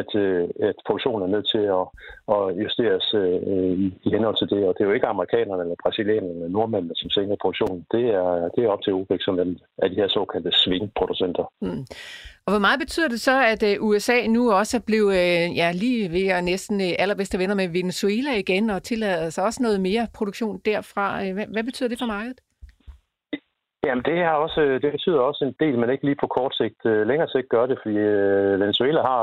at, 0.00 0.10
øh, 0.24 0.48
at 0.68 0.76
produktionen 0.86 1.22
er 1.22 1.34
nødt 1.34 1.48
til 1.54 1.64
at, 1.78 1.84
at 2.36 2.42
justeres 2.62 3.06
øh, 3.14 3.40
i, 3.82 3.86
i 4.06 4.08
henhold 4.14 4.36
til 4.38 4.50
det, 4.52 4.68
og 4.68 4.74
det 4.74 4.80
er 4.80 4.88
jo 4.88 4.96
ikke 4.98 5.12
amerikanerne 5.14 5.62
eller 5.62 5.76
brasilianerne 5.82 6.34
eller 6.34 6.48
nordmændene, 6.48 6.94
som 6.96 7.10
sænker 7.10 7.36
produktionen. 7.42 7.86
Det 7.94 8.04
er, 8.20 8.48
det 8.54 8.60
er 8.64 8.68
op 8.74 8.82
til 8.82 8.94
OPEC, 8.94 9.20
som 9.24 9.38
er 9.82 9.88
de 9.88 10.00
her 10.00 10.08
såkaldte 10.08 10.52
svingproducenter. 10.52 11.46
Mm. 11.60 11.84
Og 12.46 12.52
hvor 12.52 12.58
meget 12.58 12.80
betyder 12.80 13.08
det 13.08 13.20
så, 13.20 13.44
at 13.52 13.62
øh, 13.62 13.84
USA 13.86 14.26
nu 14.26 14.52
også 14.52 14.76
er 14.76 14.84
blevet 14.86 15.12
øh, 15.12 15.56
ja, 15.56 15.72
lige 15.74 16.12
ved 16.12 16.26
at 16.28 16.44
næsten 16.44 16.80
øh, 16.80 16.92
allerbedste 16.98 17.38
venner 17.38 17.54
med 17.54 17.68
Venezuela 17.68 18.32
igen, 18.38 18.70
og 18.70 18.82
tillader 18.82 19.30
sig 19.30 19.44
også 19.44 19.62
noget 19.62 19.80
mere 19.80 20.06
produktion 20.14 20.60
derfra? 20.64 21.32
Hvad, 21.32 21.46
hvad 21.46 21.64
betyder 21.64 21.88
det 21.88 21.98
for 21.98 22.06
markedet? 22.06 22.40
Jamen 23.86 24.04
det, 24.04 24.18
har 24.18 24.34
også, 24.34 24.60
det 24.82 24.92
betyder 24.92 25.20
også 25.20 25.44
en 25.44 25.54
del, 25.60 25.78
men 25.78 25.90
ikke 25.90 26.04
lige 26.04 26.22
på 26.22 26.26
kort 26.26 26.54
sigt. 26.56 26.80
Længere 26.84 27.28
sigt 27.28 27.48
gør 27.48 27.66
det, 27.66 27.78
fordi 27.82 27.96
Venezuela 28.62 29.00
har 29.02 29.22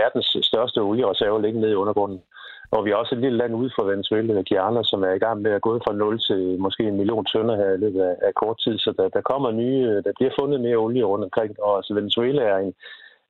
verdens 0.00 0.36
største 0.42 0.78
oliereserve 0.78 1.42
liggende 1.42 1.60
nede 1.60 1.72
i 1.72 1.82
undergrunden. 1.82 2.20
Og 2.70 2.84
vi 2.84 2.90
er 2.90 2.96
også 2.96 3.14
et 3.14 3.20
lille 3.20 3.38
land 3.38 3.54
ude 3.54 3.70
for 3.76 3.84
Venezuela, 3.84 4.42
Guyana, 4.48 4.82
som 4.82 5.02
er 5.02 5.12
i 5.14 5.22
gang 5.24 5.42
med 5.42 5.50
at 5.50 5.62
gå 5.62 5.72
fra 5.84 5.92
0 5.92 6.18
til 6.18 6.58
måske 6.58 6.82
en 6.82 6.96
million 6.96 7.24
tønder 7.24 7.56
her 7.56 7.70
i 7.72 7.82
løbet 7.84 8.00
af, 8.00 8.14
af 8.22 8.34
kort 8.34 8.58
tid. 8.64 8.78
Så 8.78 8.94
der, 8.98 9.08
der 9.08 9.20
kommer 9.20 9.50
nye, 9.50 10.02
der 10.06 10.12
bliver 10.18 10.32
fundet 10.40 10.60
mere 10.60 10.76
olie 10.76 11.04
rundt 11.04 11.24
omkring. 11.24 11.62
Og 11.62 11.76
altså 11.76 11.94
Venezuela 11.94 12.42
er 12.42 12.58
en, 12.58 12.74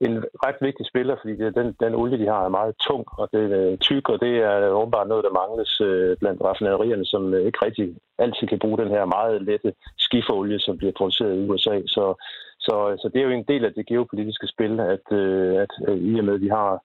en 0.01 0.25
ret 0.47 0.59
vigtig 0.61 0.87
spiller, 0.87 1.17
fordi 1.21 1.37
det, 1.37 1.55
den, 1.55 1.77
den 1.81 1.95
olie, 1.95 2.19
de 2.19 2.27
har, 2.27 2.45
er 2.45 2.57
meget 2.59 2.75
tung, 2.87 3.05
og 3.21 3.29
det 3.33 3.43
er 3.53 3.71
øh, 3.71 3.79
tyk, 3.79 4.09
og 4.09 4.21
det 4.21 4.35
er 4.39 4.69
åbenbart 4.81 5.09
noget, 5.09 5.25
der 5.25 5.39
mangles 5.41 5.81
øh, 5.81 6.17
blandt 6.17 6.43
raffinaderierne, 6.43 7.07
som 7.07 7.35
øh, 7.35 7.47
ikke 7.47 7.65
rigtig 7.67 7.97
altid 8.19 8.47
kan 8.49 8.59
bruge 8.59 8.79
den 8.79 8.89
her 8.89 9.05
meget 9.05 9.43
lette 9.43 9.73
skiferolie, 9.99 10.61
som 10.61 10.79
bliver 10.79 10.93
produceret 10.97 11.37
i 11.37 11.49
USA. 11.49 11.77
Så, 11.87 12.05
så, 12.67 12.75
så 13.01 13.11
det 13.13 13.19
er 13.21 13.27
jo 13.27 13.31
en 13.31 13.51
del 13.53 13.65
af 13.65 13.73
det 13.73 13.87
geopolitiske 13.87 14.47
spil, 14.47 14.81
at, 14.81 15.07
øh, 15.13 15.55
at 15.65 15.73
øh, 15.89 15.99
i 15.99 16.19
og 16.19 16.25
med, 16.25 16.35
at 16.35 16.41
vi 16.41 16.49
har 16.49 16.83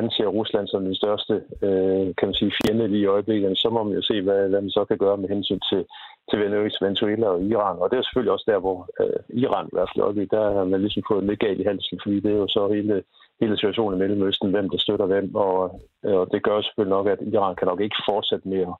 anser 0.00 0.26
Rusland 0.26 0.68
som 0.68 0.84
den 0.84 0.94
største 0.94 1.34
øh, 1.62 2.06
kan 2.18 2.28
man 2.28 2.34
sige, 2.34 2.52
fjende 2.60 2.88
lige 2.88 3.02
i 3.02 3.12
øjeblikket, 3.14 3.58
så 3.58 3.70
må 3.70 3.82
man 3.82 3.94
jo 3.94 4.02
se, 4.02 4.22
hvad, 4.22 4.48
hvad 4.48 4.60
man 4.60 4.70
så 4.70 4.84
kan 4.84 4.98
gøre 4.98 5.16
med 5.16 5.28
hensyn 5.28 5.60
til, 5.70 5.84
til 6.30 6.38
Venezuela 6.82 7.26
og 7.26 7.42
Iran. 7.42 7.78
Og 7.78 7.90
det 7.90 7.96
er 7.98 8.02
selvfølgelig 8.02 8.32
også 8.32 8.48
der, 8.52 8.58
hvor 8.58 8.88
øh, 9.00 9.38
Iran 9.42 9.66
i 9.66 9.74
hvert 9.74 9.90
fald 9.90 10.28
der 10.28 10.52
har 10.58 10.64
man 10.64 10.80
ligesom 10.80 11.02
fået 11.10 11.24
lidt 11.24 11.40
galt 11.40 11.60
i 11.60 11.68
halsen, 11.70 12.00
fordi 12.02 12.20
det 12.20 12.30
er 12.32 12.40
jo 12.44 12.48
så 12.48 12.68
hele, 12.68 13.02
hele 13.40 13.56
situationen 13.56 13.96
i 13.96 14.00
Mellemøsten, 14.02 14.50
hvem 14.50 14.70
der 14.70 14.78
støtter 14.78 15.06
hvem, 15.06 15.34
og, 15.34 15.56
og 16.02 16.28
det 16.32 16.42
gør 16.42 16.60
selvfølgelig 16.60 16.96
nok, 16.96 17.06
at 17.06 17.18
Iran 17.32 17.56
kan 17.56 17.68
nok 17.68 17.80
ikke 17.80 17.96
fortsætte 18.10 18.48
med 18.48 18.60
at, 18.70 18.74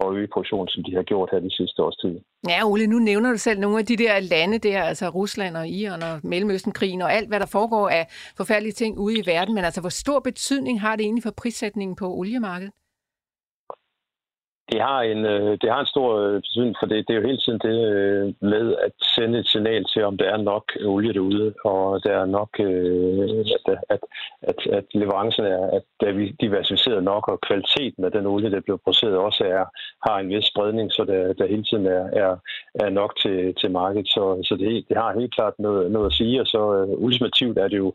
at 0.00 0.14
øge 0.16 0.28
produktionen, 0.32 0.68
som 0.68 0.84
de 0.84 0.94
har 0.94 1.02
gjort 1.02 1.28
her 1.32 1.40
de 1.40 1.56
sidste 1.56 1.82
års 1.82 1.96
tid. 1.96 2.14
Ja, 2.48 2.58
Ole, 2.64 2.86
nu 2.86 2.98
nævner 2.98 3.30
du 3.30 3.38
selv 3.38 3.60
nogle 3.60 3.78
af 3.78 3.86
de 3.86 3.96
der 3.96 4.20
lande 4.20 4.58
der, 4.58 4.82
altså 4.82 5.08
Rusland 5.08 5.56
og 5.56 5.68
Iran 5.68 6.02
og 6.02 6.20
Mellemøstenkrigen 6.22 7.02
og 7.02 7.12
alt, 7.12 7.28
hvad 7.28 7.40
der 7.40 7.46
foregår 7.46 7.88
af 7.88 8.04
forfærdelige 8.36 8.72
ting 8.72 8.98
ude 8.98 9.18
i 9.18 9.26
verden, 9.26 9.54
men 9.54 9.64
altså 9.64 9.80
hvor 9.80 9.94
stor 10.02 10.20
betydning 10.20 10.80
har 10.80 10.96
det 10.96 11.04
egentlig 11.04 11.22
for 11.22 11.34
prissætningen 11.36 11.96
på 11.96 12.06
oliemarkedet? 12.14 12.72
Det 14.72 14.80
har 14.80 15.00
en, 15.02 15.24
øh, 15.24 15.58
det 15.62 15.70
har 15.70 15.80
en 15.80 15.86
stor 15.94 16.08
øh, 16.18 16.34
betydning, 16.34 16.76
for 16.80 16.86
det, 16.86 17.08
det 17.08 17.14
er 17.14 17.20
jo 17.20 17.26
hele 17.26 17.38
tiden 17.38 17.58
det 17.58 17.78
øh, 17.94 18.34
med 18.40 18.74
at 18.86 18.92
sende 19.14 19.38
et 19.38 19.48
signal 19.48 19.84
til, 19.84 20.04
om 20.04 20.16
der 20.16 20.24
er 20.24 20.36
nok 20.36 20.64
olie 20.84 21.12
derude, 21.12 21.54
og 21.64 22.04
der 22.04 22.12
er 22.20 22.24
nok, 22.24 22.48
øh, 22.60 23.44
at, 23.68 23.78
at, 23.94 24.00
at, 24.42 24.58
at 24.78 24.84
leverancerne 24.94 25.48
er, 25.48 25.66
at 25.76 25.82
der 26.00 26.06
er 26.06 26.32
diversificeret 26.40 27.04
nok, 27.04 27.28
og 27.28 27.40
kvaliteten 27.40 28.04
af 28.04 28.12
den 28.12 28.26
olie, 28.26 28.50
der 28.50 28.60
bliver 28.60 28.76
produceret, 28.76 29.16
også 29.16 29.44
er, 29.44 29.64
har 30.08 30.18
en 30.18 30.28
vis 30.28 30.44
spredning, 30.44 30.92
så 30.92 31.04
der, 31.04 31.32
der 31.32 31.46
hele 31.46 31.64
tiden 31.64 31.86
er, 31.86 32.04
er, 32.22 32.36
er 32.74 32.90
nok 32.90 33.16
til, 33.22 33.54
til 33.54 33.70
markedet. 33.70 34.08
Så, 34.08 34.24
så 34.48 34.56
det, 34.56 34.84
det 34.88 34.96
har 34.96 35.18
helt 35.18 35.34
klart 35.34 35.54
noget, 35.58 35.90
noget 35.90 36.06
at 36.06 36.12
sige, 36.12 36.40
og 36.40 36.46
så 36.46 36.74
øh, 36.74 36.88
ultimativt 37.06 37.58
er 37.58 37.68
det 37.68 37.78
jo, 37.78 37.94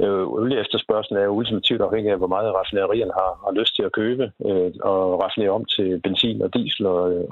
øh, 0.00 0.26
olie 0.28 0.60
efterspørgselen 0.60 1.20
er 1.20 1.26
jo 1.26 1.32
ultimativt 1.38 1.80
afhængig 1.80 2.12
af, 2.12 2.18
hvor 2.18 2.32
meget 2.34 2.54
raffinaderierne 2.54 3.12
har, 3.12 3.30
har 3.44 3.52
lyst 3.60 3.76
til 3.76 3.82
at 3.82 3.92
købe, 3.92 4.32
og 4.80 5.22
raffinere 5.22 5.50
om 5.50 5.64
til 5.64 6.00
benzin 6.08 6.42
og 6.42 6.54
diesel 6.54 6.86
og, 6.86 7.02
øh, 7.12 7.24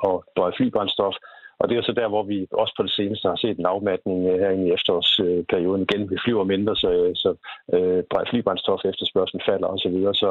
og 0.43 0.53
flybrændstof. 0.57 1.17
Og 1.61 1.69
det 1.69 1.75
er 1.77 1.83
så 1.83 1.93
der, 1.93 2.09
hvor 2.09 2.23
vi 2.23 2.47
også 2.53 2.75
på 2.77 2.83
det 2.83 2.93
seneste 2.99 3.29
har 3.29 3.37
set 3.37 3.59
en 3.59 3.73
afmatning 3.75 4.19
øh, 4.31 4.39
her 4.43 4.51
i 4.51 4.73
efterårsperioden. 4.77 5.83
Øh, 5.83 5.87
igen, 5.87 6.11
vi 6.11 6.17
flyver 6.25 6.45
mindre, 6.45 6.77
så, 6.77 6.91
så 7.23 7.31
øh, 7.75 8.03
flybrændstof 8.31 8.81
efterspørgselen 8.85 9.43
falder 9.49 9.69
osv. 9.75 9.97
Så, 10.03 10.13
så, 10.23 10.31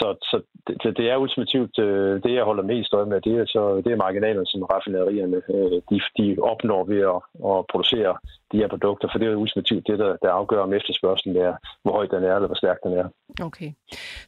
så, 0.00 0.06
så 0.30 0.36
det, 0.66 0.96
det 0.98 1.10
er 1.10 1.16
ultimativt 1.16 1.78
øh, 1.78 2.22
det, 2.22 2.32
jeg 2.34 2.44
holder 2.44 2.70
mest 2.72 2.94
øje 2.94 3.10
med. 3.12 3.20
Det 3.20 3.34
er, 3.40 3.46
så, 3.46 3.82
det 3.84 3.92
er 3.92 4.04
marginalerne, 4.06 4.46
som 4.46 4.62
raffinaderierne 4.62 5.40
øh, 5.54 5.78
de, 5.90 5.96
de 6.18 6.26
opnår 6.52 6.84
ved 6.84 7.00
at, 7.14 7.20
at 7.52 7.58
producere 7.72 8.12
de 8.52 8.58
her 8.58 8.68
produkter, 8.68 9.08
for 9.12 9.18
det 9.18 9.28
er 9.28 9.36
ultimativt 9.36 9.86
det, 9.86 9.98
der, 9.98 10.16
der 10.22 10.30
afgør, 10.30 10.60
om 10.62 10.72
efterspørgselen 10.72 11.36
er, 11.36 11.52
hvor 11.82 11.92
høj 11.92 12.06
den 12.06 12.24
er, 12.24 12.34
eller 12.34 12.46
hvor 12.46 12.54
stærk 12.54 12.76
den 12.84 12.92
er. 12.92 13.06
Okay. 13.42 13.72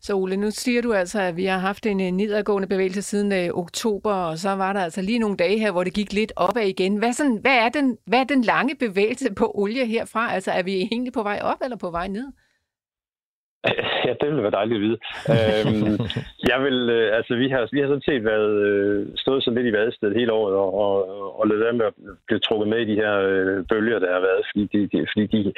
Så 0.01 0.15
Ole, 0.15 0.37
nu 0.37 0.51
siger 0.51 0.83
du 0.83 0.93
altså, 0.93 1.21
at 1.21 1.37
vi 1.37 1.45
har 1.45 1.59
haft 1.59 1.87
en 1.87 2.15
nedadgående 2.15 2.69
bevægelse 2.69 3.03
siden 3.03 3.33
øh, 3.33 3.49
oktober, 3.55 4.13
og 4.13 4.39
så 4.39 4.51
var 4.51 4.73
der 4.73 4.81
altså 4.81 5.03
lige 5.03 5.19
nogle 5.19 5.37
dage 5.37 5.59
her, 5.59 5.73
hvor 5.73 5.85
det 5.85 5.95
gik 5.95 6.13
lidt 6.13 6.33
opad 6.37 6.67
igen. 6.67 6.97
Hvad, 6.97 7.13
sådan, 7.13 7.37
hvad, 7.37 7.57
er 7.57 7.69
den, 7.69 7.99
hvad 8.07 8.21
er 8.21 8.25
den 8.25 8.43
lange 8.43 8.75
bevægelse 8.77 9.35
på 9.35 9.53
olie 9.55 9.87
herfra? 9.87 10.33
Altså 10.35 10.51
er 10.51 10.63
vi 10.63 10.73
egentlig 10.83 11.13
på 11.13 11.23
vej 11.23 11.41
op 11.43 11.59
eller 11.63 11.77
på 11.77 11.91
vej 11.91 12.09
ned? 12.09 12.27
Ja, 14.07 14.13
det 14.21 14.29
ville 14.29 14.43
være 14.43 14.59
dejligt 14.61 14.79
at 14.81 14.85
vide. 14.87 14.99
øhm, 15.35 15.99
jeg 16.51 16.59
vil, 16.67 16.79
øh, 16.91 17.17
altså, 17.17 17.33
vi 17.43 17.49
har, 17.49 17.69
vi 17.73 17.81
har 17.81 17.89
sådan 17.89 18.09
set 18.11 18.25
været 18.25 18.53
øh, 18.69 19.07
stået 19.17 19.45
så 19.45 19.51
lidt 19.51 19.67
i 19.67 19.73
vadestedet 19.73 20.19
hele 20.21 20.33
året 20.33 20.55
og, 20.55 20.71
og, 20.85 20.95
og 21.39 21.47
lidt 21.47 21.61
være 21.61 21.73
med 21.73 21.87
at 21.87 21.95
blive 22.27 22.41
trukket 22.41 22.69
med 22.69 22.79
i 22.81 22.91
de 22.91 23.01
her 23.03 23.15
øh, 23.31 23.65
bølger, 23.71 23.99
der 23.99 24.13
har 24.13 24.21
været, 24.29 24.43
fordi 24.51 24.65
de, 24.73 24.81
de, 24.93 25.07
fordi 25.13 25.27
de 25.35 25.53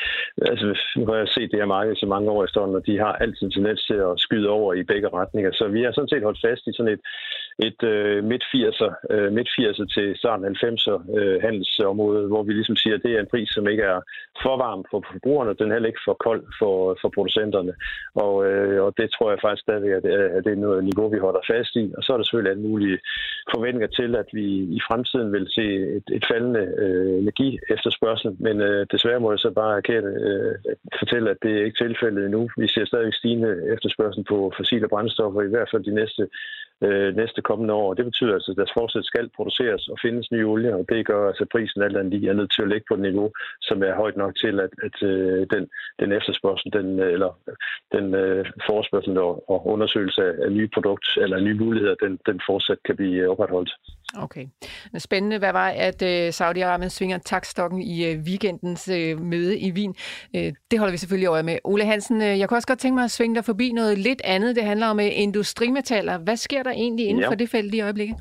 altså, 0.50 0.66
nu 0.96 1.06
har 1.06 1.16
jeg 1.16 1.28
set 1.28 1.50
det 1.50 1.60
her 1.60 1.74
marked 1.76 1.96
så 1.96 2.06
mange 2.06 2.30
år 2.30 2.44
i 2.44 2.52
stedet, 2.52 2.74
og 2.78 2.86
de 2.86 2.98
har 2.98 3.12
altid 3.12 3.42
en 3.46 3.50
tendens 3.56 3.84
til 3.84 3.98
at 4.08 4.12
skyde 4.16 4.48
over 4.48 4.74
i 4.74 4.82
begge 4.82 5.08
retninger. 5.08 5.52
Så 5.52 5.68
vi 5.68 5.82
har 5.82 5.92
sådan 5.92 6.12
set 6.12 6.22
holdt 6.22 6.44
fast 6.46 6.66
i 6.66 6.72
sådan 6.76 6.92
et, 6.92 7.02
et 7.68 7.80
øh, 7.92 8.24
midt-80'er 8.24 8.90
øh, 9.10 9.32
midt 9.32 9.48
80'er 9.58 9.86
til 9.94 10.06
starten 10.16 10.56
90'er 10.56 10.96
øh, 11.18 11.42
handelsområde, 11.42 12.26
hvor 12.26 12.42
vi 12.42 12.52
ligesom 12.52 12.76
siger, 12.76 12.94
at 12.96 13.02
det 13.04 13.12
er 13.12 13.20
en 13.20 13.32
pris, 13.34 13.48
som 13.48 13.68
ikke 13.68 13.82
er 13.82 14.00
for 14.42 14.56
varm 14.56 14.84
for 14.90 15.04
forbrugerne, 15.12 15.54
den 15.58 15.68
er 15.68 15.74
heller 15.74 15.92
ikke 15.92 16.06
for 16.08 16.16
kold 16.26 16.42
for, 16.58 16.98
for 17.00 17.08
producenterne. 17.14 17.72
Og, 18.14 18.46
øh, 18.46 18.82
og 18.84 18.94
det 18.98 19.10
tror 19.10 19.30
jeg 19.30 19.38
faktisk 19.42 19.62
stadigvæk, 19.62 19.92
at, 20.00 20.04
øh, 20.04 20.30
at 20.36 20.44
det 20.44 20.52
er 20.52 20.64
noget 20.66 20.84
niveau, 20.84 21.08
vi 21.08 21.18
holder 21.18 21.40
fast 21.52 21.76
i. 21.76 21.92
Og 21.96 22.02
så 22.02 22.12
er 22.12 22.16
der 22.16 22.24
selvfølgelig 22.24 22.50
alle 22.52 22.68
mulige 22.68 22.98
forventninger 23.54 23.90
til, 23.98 24.16
at 24.22 24.28
vi 24.32 24.46
i 24.78 24.80
fremtiden 24.88 25.32
vil 25.32 25.46
se 25.56 25.66
et, 25.98 26.06
et 26.16 26.24
faldende 26.30 26.64
øh, 26.84 27.18
energi 27.22 27.58
efterspørgsel. 27.74 28.36
Men 28.38 28.60
øh, 28.60 28.86
desværre 28.92 29.20
må 29.20 29.32
jeg 29.32 29.38
så 29.38 29.50
bare 29.50 29.76
erkende, 29.76 30.10
øh, 30.28 30.54
fortælle, 30.98 31.30
at 31.30 31.36
det 31.42 31.52
er 31.52 31.64
ikke 31.64 31.84
tilfældet 31.84 32.24
endnu. 32.24 32.42
Vi 32.56 32.68
ser 32.68 32.84
stadig 32.84 33.14
stigende 33.14 33.52
efterspørgsel 33.74 34.24
på 34.24 34.52
fossile 34.56 34.88
brændstoffer, 34.88 35.42
i 35.42 35.52
hvert 35.54 35.68
fald 35.70 35.84
de 35.84 35.94
næste 36.00 36.28
øh, 36.82 37.16
næste 37.16 37.42
kommende 37.42 37.74
år. 37.74 37.94
Det 37.94 38.04
betyder 38.04 38.34
altså, 38.34 38.50
at 38.50 38.56
der 38.56 38.74
fortsat 38.78 39.04
skal 39.04 39.30
produceres 39.36 39.88
og 39.88 39.98
findes 40.02 40.30
ny 40.30 40.44
olie, 40.44 40.74
og 40.74 40.84
det 40.88 41.06
gør 41.06 41.28
altså, 41.28 41.42
at 41.44 41.48
prisen 41.52 41.82
alt 41.82 41.96
andet 41.96 42.12
lige 42.12 42.30
er 42.30 42.38
nødt 42.40 42.52
til 42.52 42.62
at 42.62 42.68
ligge 42.68 42.86
på 42.88 42.94
et 42.94 43.00
niveau, 43.00 43.30
som 43.60 43.82
er 43.82 43.94
højt 43.94 44.16
nok 44.16 44.36
til, 44.36 44.60
at, 44.60 44.72
at 44.86 44.96
øh, 45.02 45.46
den, 45.54 45.68
den 46.00 46.12
efterspørgsel, 46.12 46.72
den, 46.72 47.00
øh, 47.00 47.12
eller 47.12 47.30
den 47.92 48.14
øh, 48.14 48.46
forespørgsel 48.66 49.18
og, 49.18 49.50
og 49.50 49.66
undersøgelse 49.66 50.22
af 50.44 50.52
nye 50.52 50.68
produkter 50.74 51.22
eller 51.22 51.40
nye 51.40 51.58
muligheder, 51.64 51.94
den, 51.94 52.18
den 52.26 52.40
fortsat 52.48 52.78
kan 52.84 52.96
blive 52.96 53.30
opretholdt. 53.30 53.72
Okay. 54.16 54.46
Spændende. 54.98 55.38
Hvad 55.38 55.52
var, 55.52 55.68
at 55.68 56.02
øh, 56.02 56.28
Saudi-Arabien 56.28 56.88
svinger 56.88 57.18
takstokken 57.18 57.82
i 57.82 58.04
øh, 58.04 58.18
weekendens 58.18 58.88
øh, 58.88 59.20
møde 59.20 59.58
i 59.58 59.72
Wien? 59.72 59.94
Det 60.70 60.78
holder 60.78 60.90
vi 60.90 60.96
selvfølgelig 60.96 61.26
øje 61.26 61.42
med. 61.42 61.58
Ole 61.64 61.84
Hansen, 61.84 62.20
jeg 62.20 62.48
kunne 62.48 62.58
også 62.58 62.68
godt 62.68 62.78
tænke 62.78 62.94
mig 62.94 63.04
at 63.04 63.10
svinge 63.10 63.34
dig 63.34 63.44
forbi 63.44 63.72
noget 63.72 63.98
lidt 63.98 64.20
andet. 64.24 64.56
Det 64.56 64.64
handler 64.64 64.86
om 64.86 65.00
industrimetaller. 65.00 66.18
Hvad 66.18 66.36
sker 66.36 66.62
der 66.62 66.70
egentlig 66.70 67.06
inden 67.06 67.22
ja. 67.22 67.28
for 67.28 67.34
det 67.34 67.50
felt 67.50 67.74
i 67.74 67.80
øjeblikket? 67.80 68.16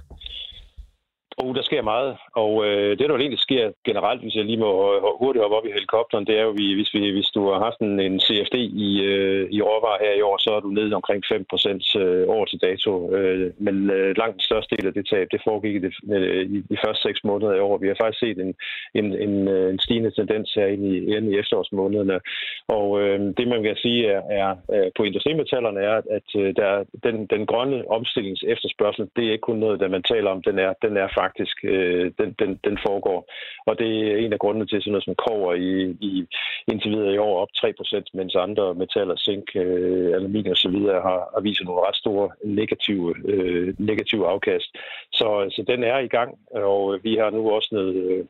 Oh, 1.43 1.55
der 1.55 1.61
sker 1.61 1.81
meget, 1.81 2.17
og 2.43 2.51
øh, 2.65 2.89
det, 2.97 3.09
der 3.09 3.15
egentlig 3.15 3.39
sker 3.47 3.71
generelt, 3.89 4.21
hvis 4.21 4.35
jeg 4.35 4.45
lige 4.45 4.63
må 4.65 4.71
uh, 4.97 5.19
hurtigt 5.21 5.43
hoppe 5.43 5.57
op 5.57 5.65
i 5.65 5.75
helikopteren, 5.77 6.25
det 6.27 6.35
er 6.39 6.43
jo, 6.43 6.51
hvis, 6.51 6.93
vi, 6.93 7.11
hvis 7.17 7.29
du 7.35 7.41
har 7.51 7.59
haft 7.67 7.79
en, 7.79 7.99
en 7.99 8.19
CFD 8.19 8.55
i, 8.87 8.89
øh, 9.11 9.47
i 9.51 9.61
råvarer 9.61 10.03
her 10.05 10.13
i 10.13 10.21
år, 10.21 10.37
så 10.37 10.49
er 10.55 10.59
du 10.59 10.69
nede 10.69 10.95
omkring 10.95 11.23
5 11.29 11.45
procent 11.49 11.95
øh, 11.95 12.23
år 12.37 12.45
til 12.45 12.59
dato. 12.67 12.91
Øh, 13.15 13.51
men 13.57 13.89
øh, 13.89 14.17
langt 14.17 14.33
den 14.37 14.47
største 14.49 14.75
del 14.75 14.87
af 14.87 14.93
det 14.93 15.05
tab, 15.07 15.27
det 15.31 15.41
foregik 15.47 15.75
i, 15.75 15.79
det, 15.85 15.93
øh, 16.17 16.41
i 16.55 16.57
de 16.71 16.77
første 16.85 17.01
seks 17.07 17.19
måneder 17.23 17.53
i 17.55 17.59
år. 17.59 17.77
Vi 17.77 17.87
har 17.87 17.97
faktisk 18.01 18.19
set 18.19 18.37
en, 18.45 18.53
en, 18.99 19.07
en, 19.25 19.33
en 19.47 19.79
stigende 19.79 20.11
tendens 20.11 20.53
her 20.53 20.67
ind 20.67 20.83
i, 20.93 21.15
ind 21.15 21.25
i 21.31 21.37
efterårsmånederne. 21.41 22.19
Og 22.67 23.01
øh, 23.01 23.19
det, 23.37 23.47
man 23.47 23.63
kan 23.63 23.75
sige 23.75 24.07
er, 24.07 24.21
er, 24.29 24.49
er 24.77 24.89
på 24.97 25.03
industrimetallerne, 25.03 25.79
er, 25.79 25.97
at 26.17 26.29
øh, 26.41 26.55
der, 26.55 26.83
den, 27.05 27.15
den 27.25 27.45
grønne 27.45 27.77
omstillings 27.97 28.43
efterspørgsel, 28.47 29.09
det 29.15 29.23
er 29.25 29.31
ikke 29.31 29.49
kun 29.49 29.57
noget, 29.57 29.79
der 29.79 29.87
man 29.87 30.03
taler 30.03 30.29
om, 30.31 30.41
den 30.41 30.59
er, 30.59 30.73
den 30.81 30.97
er 30.97 31.07
faktisk 31.19 31.32
øh, 31.63 32.11
den, 32.19 32.35
den, 32.39 32.59
den 32.63 32.77
foregår. 32.85 33.19
Og 33.65 33.79
det 33.79 33.89
er 34.11 34.17
en 34.17 34.33
af 34.33 34.39
grundene 34.39 34.67
til, 34.67 34.81
sådan 34.81 34.91
noget 34.91 35.03
som 35.03 35.15
kover 35.15 35.53
i, 35.53 35.71
i 36.09 36.25
indtil 36.67 36.91
videre 36.91 37.13
i 37.13 37.17
år 37.17 37.41
op 37.41 37.49
3%, 37.57 38.03
mens 38.13 38.35
andre 38.35 38.75
metaller, 38.75 39.15
zink, 39.15 39.47
øh, 39.55 40.15
aluminium 40.15 40.51
osv. 40.51 40.77
har, 41.07 41.19
har 41.33 41.41
vist 41.41 41.63
nogle 41.63 41.81
ret 41.87 41.95
store 41.95 42.29
negative, 42.43 43.15
øh, 43.31 43.73
negative 43.77 44.27
afkast. 44.27 44.69
Så, 45.11 45.27
så 45.55 45.63
den 45.67 45.83
er 45.83 45.97
i 45.99 46.07
gang, 46.07 46.37
og 46.51 46.99
vi 47.03 47.15
har 47.15 47.29
nu 47.29 47.51
også 47.51 47.69
noget, 47.71 47.95
øh, 47.95 48.25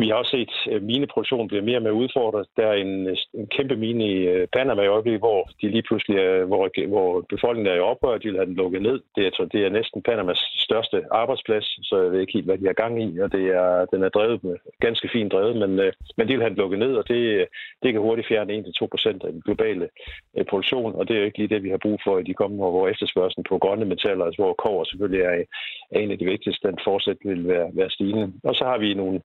vi 0.00 0.08
har 0.08 0.14
også 0.14 0.30
set, 0.30 0.74
at 0.74 0.82
mineproduktionen 0.82 1.48
bliver 1.48 1.62
mere 1.62 1.76
og 1.76 1.82
mere 1.82 2.00
udfordret. 2.02 2.46
Der 2.56 2.66
er 2.66 2.72
en, 2.72 3.16
en 3.40 3.46
kæmpe 3.56 3.76
mine 3.76 4.04
i 4.04 4.16
øh, 4.32 4.48
Panama 4.56 4.82
i 4.82 4.86
øjeblikket, 4.86 5.20
hvor 5.20 5.50
de 5.60 5.68
lige 5.68 5.82
pludselig 5.88 6.16
er, 6.18 6.44
hvor, 6.44 6.86
hvor 6.88 7.24
befolkningen 7.28 7.72
er 7.72 7.76
i 7.76 7.88
oprør, 7.90 8.18
de 8.18 8.28
vil 8.28 8.36
have 8.36 8.46
den 8.46 8.54
lukket 8.54 8.82
ned. 8.82 9.00
Det 9.16 9.26
er, 9.26 9.48
det 9.52 9.60
er 9.64 9.70
næsten 9.78 10.02
Panamas 10.02 10.40
største 10.66 11.02
arbejdsplads, 11.10 11.66
så 11.88 12.02
jeg 12.02 12.12
ved 12.12 12.20
ikke 12.20 12.32
helt, 12.32 12.44
hvad 12.46 12.58
de 12.58 12.66
har 12.66 12.72
gang 12.72 13.02
i, 13.02 13.18
og 13.18 13.32
det 13.32 13.44
er, 13.60 13.86
den 13.92 14.02
er 14.02 14.08
drevet 14.08 14.44
med, 14.44 14.56
ganske 14.80 15.08
fint 15.12 15.32
drevet, 15.32 15.56
men, 15.56 15.78
øh, 15.78 15.92
men 16.16 16.28
de 16.28 16.32
vil 16.32 16.42
have 16.42 16.50
den 16.50 16.62
lukket 16.62 16.78
ned, 16.78 16.94
og 16.94 17.08
det, 17.08 17.46
det 17.82 17.92
kan 17.92 18.00
hurtigt 18.00 18.28
fjerne 18.28 18.64
1-2 18.82 18.86
procent 18.86 19.24
af 19.24 19.32
den 19.32 19.42
globale 19.46 19.88
øh, 20.36 20.44
produktion, 20.44 20.94
og 20.94 21.08
det 21.08 21.14
er 21.14 21.20
jo 21.20 21.26
ikke 21.26 21.38
lige 21.38 21.54
det, 21.54 21.62
vi 21.62 21.70
har 21.70 21.84
brug 21.86 21.98
for 22.04 22.18
i 22.18 22.22
de 22.22 22.34
kommende 22.34 22.64
år, 22.64 22.70
hvor 22.70 22.88
efterspørgselen 22.88 23.44
på 23.48 23.58
grønne 23.58 23.84
metaller, 23.84 24.24
altså 24.24 24.42
hvor 24.42 24.52
kover 24.52 24.84
selvfølgelig 24.84 25.22
er, 25.24 25.44
er 25.90 25.98
en 26.00 26.10
af 26.10 26.18
de 26.18 26.24
vigtigste, 26.24 26.68
den 26.68 26.78
fortsat 26.84 27.16
vil 27.24 27.48
være, 27.48 27.70
være 27.72 27.90
stigende. 27.90 28.32
Og 28.44 28.54
så 28.54 28.64
har 28.64 28.78
vi 28.78 28.94
nogle 28.94 29.20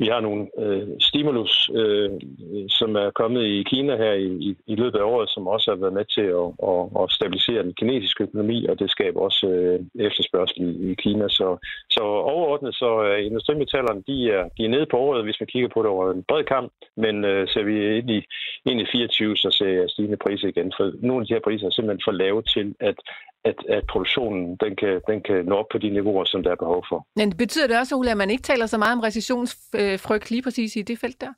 vi 0.00 0.06
har 0.06 0.20
nogle 0.20 0.42
øh, 0.58 0.88
stimulus, 1.00 1.70
øh, 1.74 2.10
som 2.68 2.90
er 2.96 3.10
kommet 3.10 3.42
i 3.44 3.62
Kina 3.62 3.96
her 3.96 4.12
i, 4.12 4.30
i, 4.48 4.50
i 4.66 4.74
løbet 4.74 4.98
af 4.98 5.02
året, 5.02 5.30
som 5.30 5.46
også 5.46 5.70
har 5.70 5.78
været 5.82 5.98
med 5.98 6.06
til 6.16 6.26
at, 6.40 6.48
at, 6.72 6.82
at 7.00 7.12
stabilisere 7.16 7.62
den 7.62 7.74
kinesiske 7.74 8.24
økonomi, 8.24 8.66
og 8.66 8.78
det 8.78 8.90
skaber 8.90 9.20
også 9.20 9.46
øh, 9.46 10.04
efterspørgsel 10.06 10.62
i, 10.68 10.90
i 10.90 10.94
Kina. 10.94 11.28
Så, 11.28 11.56
Så 11.90 12.00
overordnet 12.34 12.74
så 12.74 12.90
er 13.10 13.16
industrimetallerne, 13.16 14.02
de 14.06 14.30
er, 14.30 14.48
de 14.56 14.64
er 14.64 14.68
nede 14.68 14.86
på 14.90 14.96
året, 14.96 15.24
hvis 15.24 15.40
man 15.40 15.46
kigger 15.52 15.68
på 15.68 15.82
det 15.82 15.90
over 15.90 16.12
en 16.12 16.24
bred 16.28 16.44
kamp, 16.44 16.72
men 16.96 17.24
øh, 17.24 17.48
ser 17.48 17.62
vi 17.62 17.98
ind 17.98 18.10
i, 18.10 18.20
ind 18.70 18.80
i 18.80 18.86
24, 18.92 19.36
så 19.36 19.50
ser 19.50 19.68
jeg 19.68 19.90
stigende 19.90 20.16
priser 20.16 20.48
igen, 20.48 20.72
for 20.76 20.92
nogle 21.06 21.20
af 21.20 21.26
de 21.26 21.34
her 21.34 21.46
priser 21.46 21.66
er 21.66 21.70
simpelthen 21.70 22.06
for 22.06 22.12
lave 22.12 22.42
til, 22.42 22.74
at, 22.80 22.98
at, 23.44 23.54
at 23.68 23.82
produktionen 23.86 24.56
den 24.56 24.76
kan, 24.76 25.00
den 25.06 25.20
kan 25.22 25.44
nå 25.44 25.54
op 25.54 25.66
på 25.72 25.78
de 25.78 25.90
niveauer, 25.90 26.24
som 26.24 26.42
der 26.42 26.50
er 26.50 26.54
behov 26.64 26.84
for. 26.88 27.06
Men 27.16 27.36
betyder 27.36 27.66
det 27.66 27.78
også, 27.78 27.96
Ole, 27.96 28.10
at 28.10 28.16
man 28.16 28.30
ikke 28.30 28.42
taler 28.42 28.66
så 28.66 28.78
meget 28.78 28.92
om 28.92 29.00
recessionsfrygt 29.00 30.30
lige 30.30 30.42
præcis 30.42 30.76
i 30.76 30.82
det 30.82 30.98
felt 30.98 31.20
der? 31.20 31.32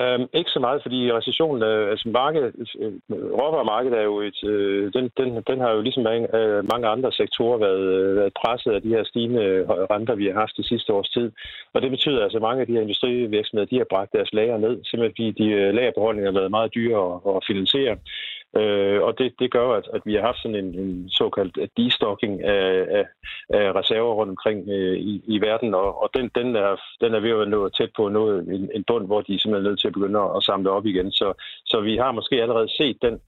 Um, 0.00 0.28
ikke 0.32 0.50
så 0.50 0.60
meget, 0.60 0.82
fordi 0.82 1.12
recessionen, 1.12 1.62
uh, 1.62 1.90
altså 1.92 2.08
markedet, 2.08 2.52
uh, 2.84 3.16
råvaremarkedet 3.38 3.98
er 3.98 4.02
jo 4.02 4.20
et, 4.20 4.38
uh, 4.42 4.92
den, 4.96 5.10
den, 5.18 5.42
den 5.50 5.60
har 5.60 5.70
jo 5.70 5.80
ligesom 5.80 6.06
uh, 6.06 6.68
mange 6.72 6.86
andre 6.94 7.12
sektorer 7.12 7.58
været, 7.58 8.10
uh, 8.10 8.16
været 8.16 8.32
presset 8.42 8.72
af 8.72 8.82
de 8.82 8.88
her 8.88 9.04
stigende 9.04 9.66
renter, 9.92 10.14
vi 10.14 10.26
har 10.26 10.34
haft 10.34 10.56
det 10.56 10.66
sidste 10.66 10.92
års 10.92 11.08
tid. 11.08 11.32
Og 11.72 11.82
det 11.82 11.90
betyder 11.90 12.22
altså, 12.22 12.38
at 12.38 12.42
mange 12.42 12.60
af 12.60 12.66
de 12.66 12.72
her 12.72 12.80
industrivirksomheder, 12.80 13.70
de 13.70 13.78
har 13.78 13.86
bragt 13.90 14.12
deres 14.12 14.32
lager 14.32 14.58
ned, 14.58 14.84
simpelthen 14.84 15.12
fordi 15.12 15.30
de 15.30 15.72
lagerbeholdninger 15.72 16.32
har 16.32 16.38
været 16.40 16.50
meget 16.50 16.74
dyre 16.74 17.00
at, 17.26 17.36
at 17.36 17.44
finansiere. 17.46 17.96
Øh, 18.56 19.02
og 19.02 19.18
det, 19.18 19.34
det 19.38 19.50
gør, 19.50 19.68
at, 19.68 19.88
at 19.94 20.02
vi 20.04 20.14
har 20.14 20.22
haft 20.22 20.42
sådan 20.42 20.56
en, 20.56 20.78
en 20.78 21.08
såkaldt 21.10 21.58
destocking 21.76 22.44
af, 22.44 22.86
af, 22.98 23.04
af 23.48 23.72
reserver 23.74 24.14
rundt 24.14 24.30
omkring 24.30 24.68
øh, 24.68 24.98
i, 24.98 25.22
i 25.26 25.40
verden, 25.40 25.74
og, 25.74 26.02
og 26.02 26.10
den, 26.14 26.30
den, 26.34 26.56
er, 26.56 26.80
den 27.00 27.14
er 27.14 27.20
ved 27.20 27.30
at 27.30 27.38
være 27.38 27.48
nået 27.48 27.74
tæt 27.74 27.90
på 27.96 28.08
noget, 28.08 28.48
en, 28.48 28.70
en 28.74 28.84
bund, 28.86 29.06
hvor 29.06 29.20
de 29.20 29.38
simpelthen 29.38 29.66
er 29.66 29.70
nødt 29.70 29.80
til 29.80 29.88
at 29.88 29.94
begynde 29.94 30.20
at 30.36 30.42
samle 30.42 30.70
op 30.70 30.86
igen. 30.86 31.12
Så, 31.12 31.32
så 31.64 31.80
vi 31.80 31.96
har 31.96 32.12
måske 32.12 32.42
allerede 32.42 32.76
set 32.76 33.02
den 33.02 33.20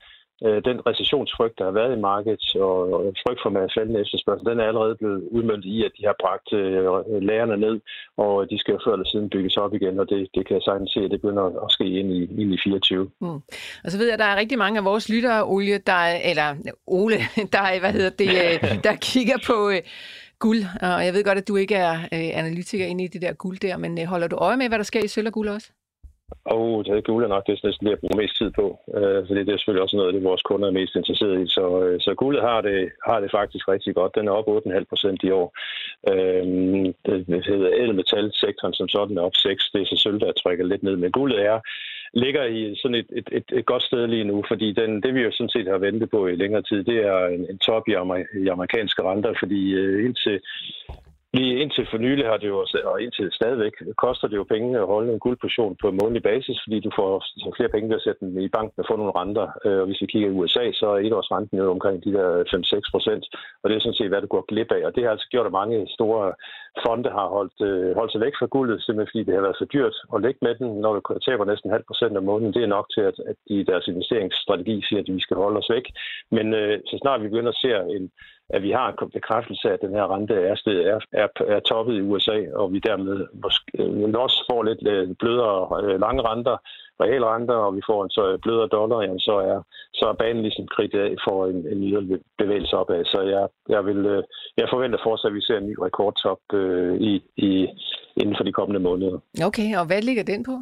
øh, 0.44 0.64
den 0.64 0.86
recessionsfrygt, 0.86 1.58
der 1.58 1.64
har 1.64 1.70
været 1.80 1.96
i 1.96 2.00
markedet, 2.00 2.56
og, 2.56 2.78
og 2.94 3.14
frygt 3.24 3.40
for 3.42 3.50
med 3.50 3.68
faldende 3.74 4.00
efterspørgsel, 4.00 4.46
den 4.46 4.60
er 4.60 4.68
allerede 4.68 4.94
blevet 5.00 5.28
udmøntet 5.30 5.70
i, 5.76 5.84
at 5.84 5.92
de 5.98 6.06
har 6.06 6.16
bragt 6.20 6.48
øh, 6.52 7.22
lærerne 7.28 7.56
ned, 7.56 7.80
og 8.16 8.50
de 8.50 8.58
skal 8.58 8.72
jo 8.72 8.80
før 8.84 8.92
eller 8.92 9.08
siden 9.12 9.30
bygges 9.30 9.56
op 9.56 9.74
igen, 9.74 10.00
og 10.00 10.08
det, 10.10 10.28
det 10.34 10.46
kan 10.46 10.54
jeg 10.54 10.62
sagtens 10.62 10.90
se, 10.92 11.00
at 11.00 11.10
det 11.10 11.20
begynder 11.20 11.44
at 11.64 11.70
ske 11.76 11.86
ind 12.00 12.08
i, 12.12 12.20
ind 12.42 12.52
i 12.54 12.58
24. 12.64 13.10
Mm. 13.20 13.40
Og 13.84 13.88
så 13.90 13.98
ved 13.98 14.06
jeg, 14.06 14.12
at 14.12 14.18
der 14.18 14.30
er 14.32 14.36
rigtig 14.36 14.58
mange 14.58 14.78
af 14.78 14.84
vores 14.84 15.08
lyttere, 15.08 15.44
Ole, 15.44 15.78
der, 15.78 16.02
eller 16.30 16.48
Ole, 16.86 17.16
der, 17.54 17.80
hvad 17.80 17.92
hedder 17.92 18.10
det, 18.22 18.30
øh, 18.44 18.84
der 18.84 18.94
kigger 19.00 19.38
på... 19.46 19.70
Øh, 19.70 19.82
guld, 20.38 20.62
og 20.82 21.04
jeg 21.04 21.14
ved 21.14 21.24
godt, 21.24 21.38
at 21.38 21.48
du 21.48 21.56
ikke 21.56 21.74
er 21.74 21.96
øh, 22.00 22.38
analytiker 22.40 22.86
inde 22.86 23.04
i 23.04 23.06
det 23.06 23.22
der 23.22 23.32
guld 23.32 23.58
der, 23.58 23.76
men 23.76 24.00
øh, 24.00 24.06
holder 24.06 24.28
du 24.28 24.36
øje 24.36 24.56
med, 24.56 24.68
hvad 24.68 24.78
der 24.78 24.84
sker 24.84 25.04
i 25.04 25.08
sølv 25.08 25.26
og 25.26 25.32
guld 25.32 25.48
også? 25.48 25.70
Og 26.44 26.60
oh, 26.60 26.84
det 26.84 27.04
guld 27.04 27.24
er 27.24 27.28
nok 27.28 27.46
det 27.46 27.52
er 27.52 27.66
næsten 27.66 27.86
det, 27.86 27.90
jeg 27.90 27.98
bruger 27.98 28.22
mest 28.22 28.36
tid 28.38 28.50
på, 28.50 28.66
øh, 28.96 29.20
fordi 29.26 29.40
det 29.44 29.52
er 29.52 29.58
selvfølgelig 29.58 29.82
også 29.82 29.96
noget 29.96 30.14
det, 30.14 30.24
vores 30.24 30.42
kunder 30.42 30.68
er 30.68 30.78
mest 30.80 30.94
interesseret 30.96 31.36
i. 31.42 31.46
Så, 31.56 31.64
øh, 31.84 32.00
så 32.00 32.14
guldet 32.14 32.42
har 32.42 32.60
det, 32.60 32.78
har 33.08 33.20
det 33.20 33.30
faktisk 33.30 33.68
rigtig 33.68 33.94
godt. 33.94 34.14
Den 34.14 34.28
er 34.28 34.32
op 34.32 34.48
8,5 34.48 34.84
procent 34.90 35.20
i 35.22 35.30
år. 35.30 35.48
Øh, 36.10 36.44
det 37.06 37.44
hedder 37.50 37.68
elmetalsektoren 37.82 38.74
som 38.74 38.88
sådan 38.88 39.18
er 39.18 39.22
op 39.22 39.36
6. 39.36 39.70
Det 39.70 39.80
er 39.80 39.86
så 39.86 39.96
sølv, 39.96 40.20
der 40.20 40.32
trækker 40.32 40.64
lidt 40.64 40.82
ned. 40.82 40.96
Men 40.96 41.12
guldet 41.12 41.40
er, 41.44 41.60
ligger 42.14 42.44
i 42.44 42.76
sådan 42.82 42.94
et, 42.94 43.10
et, 43.18 43.28
et, 43.32 43.48
et 43.58 43.66
godt 43.66 43.82
sted 43.82 44.06
lige 44.06 44.24
nu, 44.24 44.44
fordi 44.48 44.72
den, 44.72 45.02
det 45.02 45.14
vi 45.14 45.20
jo 45.22 45.32
sådan 45.32 45.54
set 45.54 45.68
har 45.68 45.78
ventet 45.78 46.10
på 46.10 46.26
i 46.26 46.36
længere 46.36 46.62
tid, 46.62 46.84
det 46.84 46.98
er 47.12 47.26
en, 47.26 47.46
en 47.50 47.58
top 47.58 47.88
i, 47.88 47.92
amer, 47.92 48.16
i 48.44 48.46
amerikanske 48.48 49.02
renter, 49.02 49.34
fordi 49.42 49.62
øh, 49.74 50.06
indtil 50.06 50.40
Lige 51.36 51.58
indtil 51.62 51.86
for 51.90 51.98
nylig 51.98 52.24
har 52.30 52.36
det 52.36 52.48
jo, 52.48 52.56
og 52.92 53.02
indtil 53.02 53.28
stadigvæk, 53.32 53.74
koster 54.04 54.28
det 54.28 54.36
jo 54.36 54.44
penge 54.54 54.78
at 54.78 54.90
holde 54.94 55.12
en 55.12 55.18
guldportion 55.24 55.76
på 55.80 55.86
en 55.88 55.98
månedlig 56.00 56.22
basis, 56.22 56.58
fordi 56.64 56.78
du 56.80 56.90
får 56.98 57.12
så 57.44 57.48
flere 57.56 57.72
penge 57.74 57.88
ved 57.88 58.00
at 58.00 58.06
sætte 58.06 58.20
den 58.20 58.40
i 58.46 58.48
banken 58.48 58.80
og 58.82 58.86
få 58.90 58.96
nogle 58.96 59.16
renter. 59.20 59.46
Øh, 59.64 59.78
og 59.80 59.86
hvis 59.86 60.00
vi 60.02 60.06
kigger 60.06 60.28
i 60.28 60.36
USA, 60.40 60.64
så 60.80 60.86
er 60.94 60.98
etårsrenten 61.06 61.58
jo 61.58 61.70
omkring 61.76 62.04
de 62.04 62.12
der 62.18 62.28
5-6 62.54 62.94
procent, 62.94 63.24
og 63.60 63.64
det 63.66 63.74
er 63.74 63.80
sådan 63.80 64.00
set, 64.00 64.12
hvad 64.12 64.22
du 64.22 64.30
går 64.34 64.44
glip 64.50 64.70
af. 64.78 64.82
Og 64.86 64.94
det 64.94 65.02
har 65.02 65.10
altså 65.10 65.28
gjort, 65.32 65.46
at 65.46 65.58
mange 65.60 65.78
store 65.96 66.24
fonde 66.84 67.10
har 67.18 67.28
holdt, 67.36 67.58
øh, 67.68 67.90
holdt 67.98 68.12
sig 68.12 68.20
væk 68.26 68.34
fra 68.38 68.52
guldet, 68.54 68.82
simpelthen 68.82 69.12
fordi 69.12 69.24
det 69.26 69.34
har 69.34 69.46
været 69.46 69.60
så 69.62 69.66
dyrt 69.74 69.96
at 70.14 70.22
lægge 70.24 70.40
med 70.46 70.54
den, 70.60 70.68
når 70.84 70.92
du 70.94 71.00
taber 71.26 71.44
næsten 71.44 71.74
halv 71.76 71.84
procent 71.90 72.16
om 72.16 72.24
måneden. 72.30 72.54
Det 72.54 72.62
er 72.62 72.74
nok 72.76 72.86
til, 72.94 73.02
at, 73.10 73.16
at 73.30 73.36
de 73.48 73.68
deres 73.70 73.86
investeringsstrategi 73.92 74.76
siger, 74.88 75.00
at 75.02 75.08
vi 75.16 75.20
skal 75.26 75.36
holde 75.44 75.60
os 75.62 75.70
væk. 75.76 75.86
Men 76.36 76.46
øh, 76.60 76.76
så 76.88 76.94
snart 77.02 77.22
vi 77.22 77.28
begynder 77.28 77.52
at 77.52 77.62
se 77.64 77.70
en, 77.96 78.06
at 78.48 78.62
vi 78.62 78.70
har 78.70 78.86
en 78.88 79.10
bekræftelse 79.10 79.68
af, 79.68 79.72
at 79.72 79.80
den 79.80 79.94
her 79.94 80.14
rente 80.14 80.34
er, 80.34 80.54
sted, 80.54 80.78
er, 80.92 80.98
er, 81.12 81.28
er 81.54 81.60
toppet 81.60 81.94
i 81.96 82.00
USA, 82.00 82.38
og 82.54 82.72
vi 82.72 82.78
dermed 82.78 83.26
måske 83.42 83.70
øh, 83.78 84.14
også 84.24 84.44
får 84.50 84.62
lidt 84.62 84.88
øh, 84.88 85.14
blødere 85.20 85.82
øh, 85.82 86.00
lange 86.00 86.22
renter, 86.22 86.56
reelle 87.00 87.26
renter, 87.34 87.54
og 87.54 87.76
vi 87.76 87.82
får 87.90 88.04
en 88.04 88.10
så 88.10 88.32
øh, 88.32 88.38
blødere 88.38 88.68
dollar, 88.68 89.00
jamen 89.02 89.20
så 89.20 89.34
er, 89.50 89.58
så 89.94 90.04
er 90.08 90.20
banen 90.22 90.42
ligesom 90.42 90.66
kridt 90.66 90.94
af 90.94 91.14
for 91.26 91.46
en, 91.46 91.56
en 91.72 91.80
yderligere 91.88 92.20
bevægelse 92.38 92.76
opad. 92.76 93.04
Så 93.04 93.20
jeg, 93.20 93.48
jeg, 93.68 93.86
vil, 93.86 94.06
øh, 94.06 94.22
jeg 94.56 94.66
forventer 94.70 94.98
fortsat, 95.02 95.28
at 95.28 95.34
vi 95.34 95.40
ser 95.40 95.58
en 95.58 95.68
ny 95.70 95.76
rekordtop 95.86 96.42
øh, 96.52 96.94
i, 97.00 97.12
i, 97.36 97.50
inden 98.16 98.36
for 98.36 98.44
de 98.44 98.52
kommende 98.52 98.80
måneder. 98.80 99.18
Okay, 99.48 99.68
og 99.78 99.86
hvad 99.86 100.02
ligger 100.02 100.24
den 100.24 100.44
på? 100.44 100.54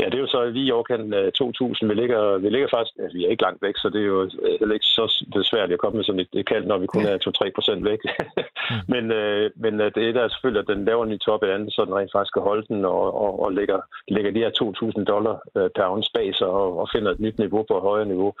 Ja, 0.00 0.04
det 0.04 0.14
er 0.14 0.24
jo 0.26 0.26
så 0.26 0.50
lige 0.50 0.66
i 0.66 0.70
overkanten 0.70 1.14
af 1.14 1.30
2.000. 1.42 1.86
Vi 1.86 1.94
ligger, 1.94 2.38
vi 2.38 2.48
ligger 2.50 2.68
faktisk, 2.74 2.94
altså, 3.02 3.16
vi 3.18 3.24
er 3.24 3.30
ikke 3.30 3.42
langt 3.42 3.62
væk, 3.62 3.76
så 3.76 3.88
det 3.88 4.00
er 4.00 4.06
jo 4.14 4.30
heller 4.60 4.74
ikke 4.74 4.94
så 4.98 5.04
besværligt 5.38 5.76
at 5.76 5.80
komme 5.80 5.96
med 5.96 6.04
sådan 6.04 6.26
et, 6.32 6.46
kald, 6.46 6.64
når 6.66 6.78
vi 6.78 6.86
kun 6.86 7.04
er 7.06 7.16
2-3 7.48 7.50
procent 7.54 7.84
væk. 7.84 8.00
Mm. 8.04 8.76
men, 8.94 9.04
øh, 9.12 9.50
men 9.56 9.80
øh, 9.80 9.90
det 9.94 10.02
er 10.08 10.12
der 10.12 10.28
selvfølgelig, 10.28 10.62
at 10.62 10.72
den 10.72 10.84
laver 10.84 11.04
en 11.04 11.10
ny 11.10 11.18
top 11.18 11.42
i 11.42 11.46
andet, 11.46 11.72
så 11.72 11.84
den 11.84 11.94
rent 11.94 12.12
faktisk 12.12 12.32
skal 12.32 12.42
holde 12.42 12.66
den 12.68 12.84
og, 12.84 13.04
og, 13.24 13.32
og 13.44 13.52
lægger, 13.52 13.80
lægger 14.08 14.30
de 14.30 14.44
her 14.44 14.52
2.000 14.98 15.04
dollar 15.04 15.36
øh, 15.56 15.70
per 15.76 15.86
ounce 15.92 16.10
bag 16.14 16.34
sig 16.34 16.46
og, 16.46 16.78
og 16.80 16.88
finder 16.94 17.10
et 17.10 17.20
nyt 17.20 17.38
niveau 17.38 17.62
på 17.68 17.76
et 17.76 17.82
højere 17.82 18.08
niveau. 18.14 18.32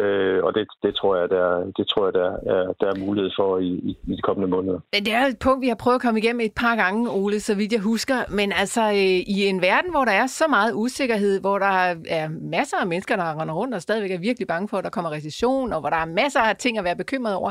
Øh, 0.00 0.44
og 0.44 0.54
det, 0.54 0.68
det 0.82 0.94
tror 0.94 1.16
jeg, 1.16 1.28
der, 1.30 1.72
det 1.76 1.86
tror 1.88 2.04
jeg, 2.06 2.14
der 2.14 2.30
er, 2.54 2.72
der 2.80 2.86
er 2.92 2.98
mulighed 3.06 3.30
for 3.38 3.58
i, 3.58 3.68
i, 3.68 3.98
i 4.06 4.16
de 4.16 4.22
kommende 4.22 4.48
måneder. 4.48 4.78
Det 4.92 5.12
er 5.12 5.26
et 5.26 5.38
punkt, 5.38 5.60
vi 5.60 5.68
har 5.68 5.74
prøvet 5.74 5.94
at 5.94 6.02
komme 6.02 6.20
igennem 6.20 6.40
et 6.40 6.52
par 6.52 6.76
gange, 6.76 7.10
Ole, 7.10 7.40
så 7.40 7.54
vidt 7.54 7.72
jeg 7.72 7.80
husker. 7.80 8.16
Men 8.28 8.52
altså, 8.52 8.82
øh, 8.82 9.34
i 9.36 9.46
en 9.46 9.62
verden, 9.62 9.90
hvor 9.90 10.04
der 10.04 10.12
er 10.12 10.26
så 10.26 10.44
meget 10.48 10.72
usikkerhed, 10.74 11.40
hvor 11.40 11.58
der 11.58 11.94
er 12.08 12.28
masser 12.28 12.76
af 12.76 12.86
mennesker, 12.86 13.16
der 13.16 13.40
render 13.40 13.54
rundt 13.54 13.74
og 13.74 13.82
stadigvæk 13.82 14.10
er 14.10 14.18
virkelig 14.18 14.48
bange 14.48 14.68
for, 14.68 14.76
at 14.78 14.84
der 14.84 14.90
kommer 14.90 15.10
recession, 15.10 15.72
og 15.72 15.80
hvor 15.80 15.90
der 15.90 15.96
er 15.96 16.06
masser 16.06 16.40
af 16.40 16.56
ting 16.56 16.78
at 16.78 16.84
være 16.84 16.96
bekymret 16.96 17.34
over, 17.34 17.50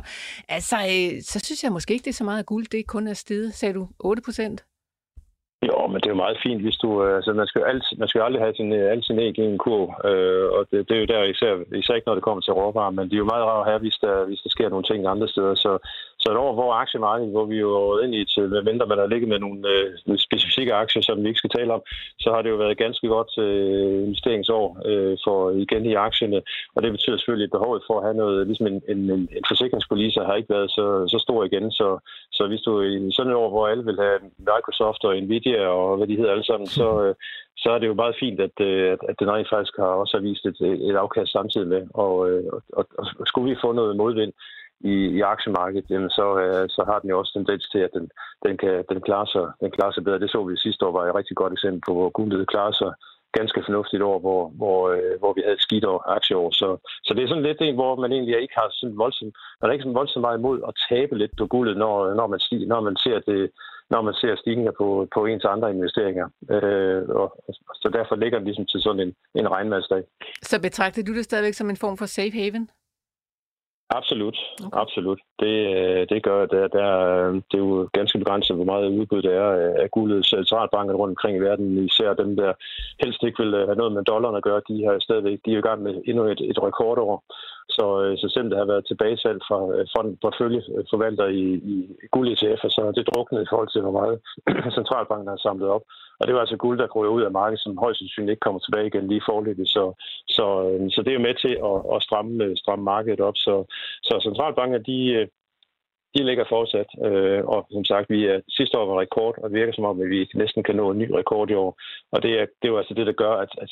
altså, 0.49 0.75
øh, 0.75 1.21
så 1.21 1.39
synes 1.43 1.63
jeg 1.63 1.71
måske 1.71 1.93
ikke, 1.93 2.03
det 2.03 2.09
er 2.09 2.13
så 2.13 2.23
meget 2.23 2.45
guld, 2.45 2.65
det 2.71 2.79
er 2.79 2.83
kun 2.87 3.07
er 3.07 3.13
steget, 3.13 3.53
sagde 3.53 3.73
du, 3.73 3.87
8 3.99 4.21
procent? 4.25 4.63
Jo, 5.67 5.87
men 5.87 5.97
det 5.99 6.05
er 6.07 6.15
jo 6.15 6.23
meget 6.25 6.43
fint, 6.45 6.61
hvis 6.61 6.77
du... 6.83 6.89
Øh, 7.03 7.15
altså, 7.15 7.33
man 7.33 7.47
skal 7.47 7.59
jo 7.59 7.65
altid, 7.65 7.97
man 7.97 8.07
skal 8.07 8.21
aldrig 8.21 8.41
have 8.41 8.55
sin, 8.55 8.73
øh, 8.73 8.91
alle 8.91 9.03
sine 9.03 9.21
æg 9.21 9.37
i 9.37 9.41
en 9.41 9.57
kurv, 9.57 9.85
øh, 10.09 10.47
og 10.55 10.61
det, 10.71 10.89
det, 10.89 10.95
er 10.95 11.01
jo 11.01 11.11
der 11.13 11.23
især, 11.23 11.51
især 11.81 11.93
ikke, 11.93 12.07
når 12.07 12.15
det 12.15 12.23
kommer 12.23 12.41
til 12.41 12.53
råvarer, 12.53 12.95
men 12.97 13.05
det 13.05 13.13
er 13.15 13.23
jo 13.23 13.31
meget 13.33 13.45
rart 13.45 13.63
at 13.63 13.69
have, 13.71 13.79
hvis 13.85 13.97
der, 14.05 14.25
hvis 14.27 14.41
der 14.43 14.49
sker 14.49 14.69
nogle 14.69 14.85
ting 14.85 15.07
andre 15.07 15.27
steder. 15.27 15.55
Så, 15.55 15.71
så 16.23 16.31
et 16.31 16.43
år, 16.45 16.53
hvor 16.53 16.73
aktiemarkedet, 16.73 17.31
hvor 17.31 17.45
vi 17.45 17.57
jo 17.65 17.69
er 17.91 18.03
ind 18.03 18.15
i 18.15 18.25
til, 18.25 18.63
mindre 18.69 18.87
man 18.87 18.97
har 18.97 19.07
ligget 19.07 19.29
med 19.29 19.39
nogle 19.39 19.61
øh, 19.73 20.17
specifikke 20.17 20.73
aktier, 20.73 21.01
som 21.01 21.23
vi 21.23 21.27
ikke 21.27 21.43
skal 21.43 21.55
tale 21.57 21.73
om, 21.73 21.81
så 22.19 22.27
har 22.33 22.41
det 22.41 22.49
jo 22.49 22.55
været 22.55 22.77
ganske 22.77 23.07
godt 23.07 23.31
øh, 23.45 24.07
investeringsår 24.07 24.65
øh, 24.89 25.17
for 25.25 25.51
igen 25.51 25.85
i 25.85 25.93
aktierne, 25.93 26.41
og 26.75 26.83
det 26.83 26.91
betyder 26.91 27.17
selvfølgelig, 27.17 27.47
at 27.49 27.57
behovet 27.57 27.83
for 27.87 27.95
at 27.97 28.05
have 28.05 28.17
noget, 28.23 28.47
ligesom 28.47 28.67
en, 28.67 28.81
en, 28.93 29.01
en 29.11 29.45
forsikringspolice 29.47 30.19
har 30.19 30.35
ikke 30.35 30.53
været 30.53 30.69
så, 30.71 30.85
så 31.07 31.17
stor 31.25 31.43
igen, 31.43 31.71
så, 31.71 31.87
så 32.31 32.47
hvis 32.47 32.61
du 32.61 32.81
i 32.81 33.11
sådan 33.11 33.31
et 33.31 33.37
år, 33.37 33.49
hvor 33.49 33.67
alle 33.67 33.85
vil 33.85 34.03
have 34.05 34.19
Microsoft 34.37 35.03
og 35.03 35.15
Nvidia 35.15 35.61
og 35.67 35.97
hvad 35.97 36.07
de 36.07 36.15
hedder 36.15 36.31
alle 36.31 36.45
sammen, 36.45 36.67
så, 36.67 36.87
øh, 37.03 37.15
så 37.57 37.69
er 37.71 37.79
det 37.79 37.87
jo 37.87 37.93
meget 37.93 38.15
fint, 38.19 38.39
at, 38.39 38.55
øh, 38.59 38.91
at, 38.93 38.99
at 39.09 39.15
den 39.19 39.31
rent 39.31 39.49
faktisk 39.49 39.77
har 39.77 39.93
også 40.03 40.19
vist 40.19 40.45
et, 40.45 40.61
et 40.89 40.95
afkast 40.95 41.31
samtidig 41.31 41.67
med. 41.67 41.83
Og, 41.93 42.29
øh, 42.29 42.43
og, 42.53 42.85
og, 42.99 43.05
og 43.19 43.27
skulle 43.27 43.49
vi 43.49 43.61
få 43.61 43.71
noget 43.71 43.95
modvind 43.95 44.33
i, 44.83 44.95
i 45.17 45.21
aktiemarkedet, 45.21 45.89
jamen 45.89 46.09
så, 46.09 46.27
øh, 46.43 46.69
så 46.75 46.81
har 46.89 46.99
den 46.99 47.09
jo 47.09 47.19
også 47.19 47.33
tendens 47.33 47.69
til, 47.69 47.79
at 47.79 47.89
den, 47.93 48.05
den, 48.45 48.57
kan, 48.57 48.83
den, 48.89 49.01
klarer 49.01 49.29
sig, 49.35 49.45
den 49.61 49.71
klarer 49.71 49.91
sig 49.91 50.03
bedre. 50.03 50.19
Det 50.19 50.31
så 50.31 50.43
vi 50.43 50.57
sidste 50.57 50.85
år, 50.85 50.91
var 50.91 51.03
et 51.05 51.15
rigtig 51.15 51.35
godt 51.35 51.53
eksempel 51.53 51.81
på, 51.87 51.93
hvor 51.93 52.09
guldet 52.09 52.47
klarer 52.53 52.71
sig 52.71 52.91
ganske 53.39 53.63
fornuftigt 53.67 54.03
år, 54.03 54.19
hvor, 54.19 54.41
hvor, 54.59 54.79
øh, 54.95 55.13
hvor 55.19 55.33
vi 55.33 55.41
havde 55.43 55.57
et 55.59 55.65
skidt 55.67 55.85
år, 55.85 55.99
aktieår. 56.17 56.51
Så, 56.51 56.67
så 57.05 57.13
det 57.13 57.23
er 57.23 57.27
sådan 57.27 57.47
lidt 57.49 57.61
en, 57.61 57.75
hvor 57.75 57.95
man 58.03 58.11
egentlig 58.11 58.41
ikke 58.41 58.57
har 58.57 58.67
sådan 58.71 58.97
voldsomt, 58.97 59.33
man 59.61 59.69
er 59.69 59.73
ikke 59.73 59.83
sådan 59.83 59.99
voldsomt 60.01 60.25
meget 60.27 60.37
imod 60.37 60.57
at 60.67 60.73
tabe 60.89 61.17
lidt 61.17 61.33
på 61.37 61.45
guldet, 61.47 61.77
når, 61.77 62.13
når, 62.19 62.27
man, 62.27 62.39
stiger, 62.39 62.67
når 62.67 62.81
man 62.87 62.95
ser 63.05 63.19
det, 63.19 63.51
når 63.89 64.01
man 64.01 64.13
ser 64.13 64.35
stigninger 64.35 64.73
på, 64.81 65.07
på 65.15 65.25
ens 65.25 65.45
andre 65.45 65.69
investeringer. 65.75 66.27
Øh, 66.55 67.01
og, 67.21 67.27
så 67.81 67.87
derfor 67.97 68.15
ligger 68.15 68.37
den 68.37 68.47
ligesom 68.47 68.65
til 68.65 68.79
sådan 68.81 69.03
en, 69.05 69.13
en 69.35 69.51
regnmadsdag. 69.51 70.03
Så 70.41 70.61
betragter 70.61 71.03
du 71.03 71.13
det 71.15 71.23
stadigvæk 71.25 71.53
som 71.53 71.69
en 71.69 71.77
form 71.77 71.97
for 71.97 72.05
safe 72.05 72.37
haven? 72.41 72.69
Absolut, 73.99 74.37
okay. 74.65 74.81
absolut. 74.81 75.19
Det, 75.39 75.55
øh, 75.75 76.01
det 76.11 76.23
gør, 76.23 76.43
at 76.43 76.51
der, 76.51 76.67
der, 76.77 76.87
det 77.49 77.57
er 77.59 77.65
jo 77.67 77.89
ganske 77.93 78.17
begrænset, 78.17 78.55
hvor 78.55 78.65
meget 78.65 78.95
udbud 78.97 79.21
der 79.21 79.33
er 79.43 79.49
af 79.83 79.91
guldet. 79.91 80.25
Centralbanken 80.25 80.95
rundt 80.95 81.11
omkring 81.11 81.37
i 81.37 81.45
verden, 81.47 81.85
især 81.85 82.13
dem, 82.13 82.35
der 82.35 82.53
helst 83.03 83.23
ikke 83.23 83.43
vil 83.43 83.55
have 83.69 83.75
noget 83.81 83.93
med 83.93 84.03
dollaren 84.03 84.35
at 84.35 84.43
gøre, 84.43 84.61
de 84.69 84.85
har 84.85 84.95
stadigvæk, 84.99 85.39
de 85.45 85.53
er 85.53 85.57
i 85.57 85.67
gang 85.67 85.81
med 85.83 85.93
endnu 86.09 86.23
et, 86.23 86.41
et 86.51 86.63
rekordår. 86.63 87.23
Så, 87.69 87.85
øh, 88.03 88.17
så 88.17 88.29
selvom 88.29 88.49
der 88.49 88.57
har 88.57 88.71
været 88.73 88.87
tilbagesalg 88.87 89.39
fra, 89.47 89.59
øh, 89.73 89.85
fonden 89.95 90.17
portføljeforvalter 90.21 91.27
i, 91.27 91.45
i 91.73 91.75
guld 92.11 92.27
ETF'er, 92.31 92.69
så 92.75 92.81
er 92.87 92.91
det 92.91 93.09
druknet 93.11 93.41
i 93.41 93.49
forhold 93.49 93.69
til, 93.71 93.81
hvor 93.81 93.97
meget 93.99 94.17
centralbanken 94.77 95.27
har 95.27 95.37
samlet 95.37 95.67
op. 95.69 95.83
Og 96.19 96.27
det 96.27 96.33
var 96.35 96.41
altså 96.41 96.57
guld, 96.57 96.77
der 96.79 96.87
går 96.87 97.07
ud 97.17 97.21
af 97.21 97.31
markedet, 97.31 97.63
som 97.63 97.77
højst 97.77 97.99
sandsynligt 97.99 98.31
ikke 98.31 98.45
kommer 98.45 98.59
tilbage 98.59 98.87
igen 98.87 99.07
lige 99.07 99.27
forløbet. 99.29 99.67
Så, 99.69 99.83
så, 100.27 100.45
øh, 100.67 100.91
så 100.91 101.01
det 101.05 101.13
er 101.13 101.25
med 101.27 101.35
til 101.43 101.53
at, 101.69 101.77
at 101.95 102.03
stramme, 102.07 102.57
stramme 102.57 102.83
markedet 102.83 103.19
op. 103.19 103.37
Så, 103.45 103.55
så 104.03 104.13
centralbanker, 104.23 104.77
de, 104.77 105.27
de 106.15 106.23
ligger 106.23 106.45
fortsat. 106.49 106.89
Øh, 107.07 107.41
og 107.45 107.67
som 107.71 107.85
sagt, 107.85 108.09
vi 108.09 108.25
er 108.25 108.41
sidste 108.49 108.77
år 108.79 108.85
var 108.85 108.99
rekord, 108.99 109.35
og 109.37 109.49
det 109.49 109.59
virker 109.59 109.73
som 109.73 109.85
om, 109.85 110.01
at 110.01 110.09
vi 110.09 110.29
næsten 110.35 110.63
kan 110.63 110.75
nå 110.75 110.91
en 110.91 110.97
ny 110.97 111.11
rekord 111.11 111.49
i 111.49 111.53
år. 111.53 111.71
Og 112.11 112.23
det 112.23 112.31
er, 112.39 112.45
det 112.59 112.65
er 112.67 112.73
jo 112.73 112.77
altså 112.77 112.93
det, 112.93 113.07
der 113.07 113.21
gør, 113.23 113.33
at, 113.43 113.51
at 113.57 113.69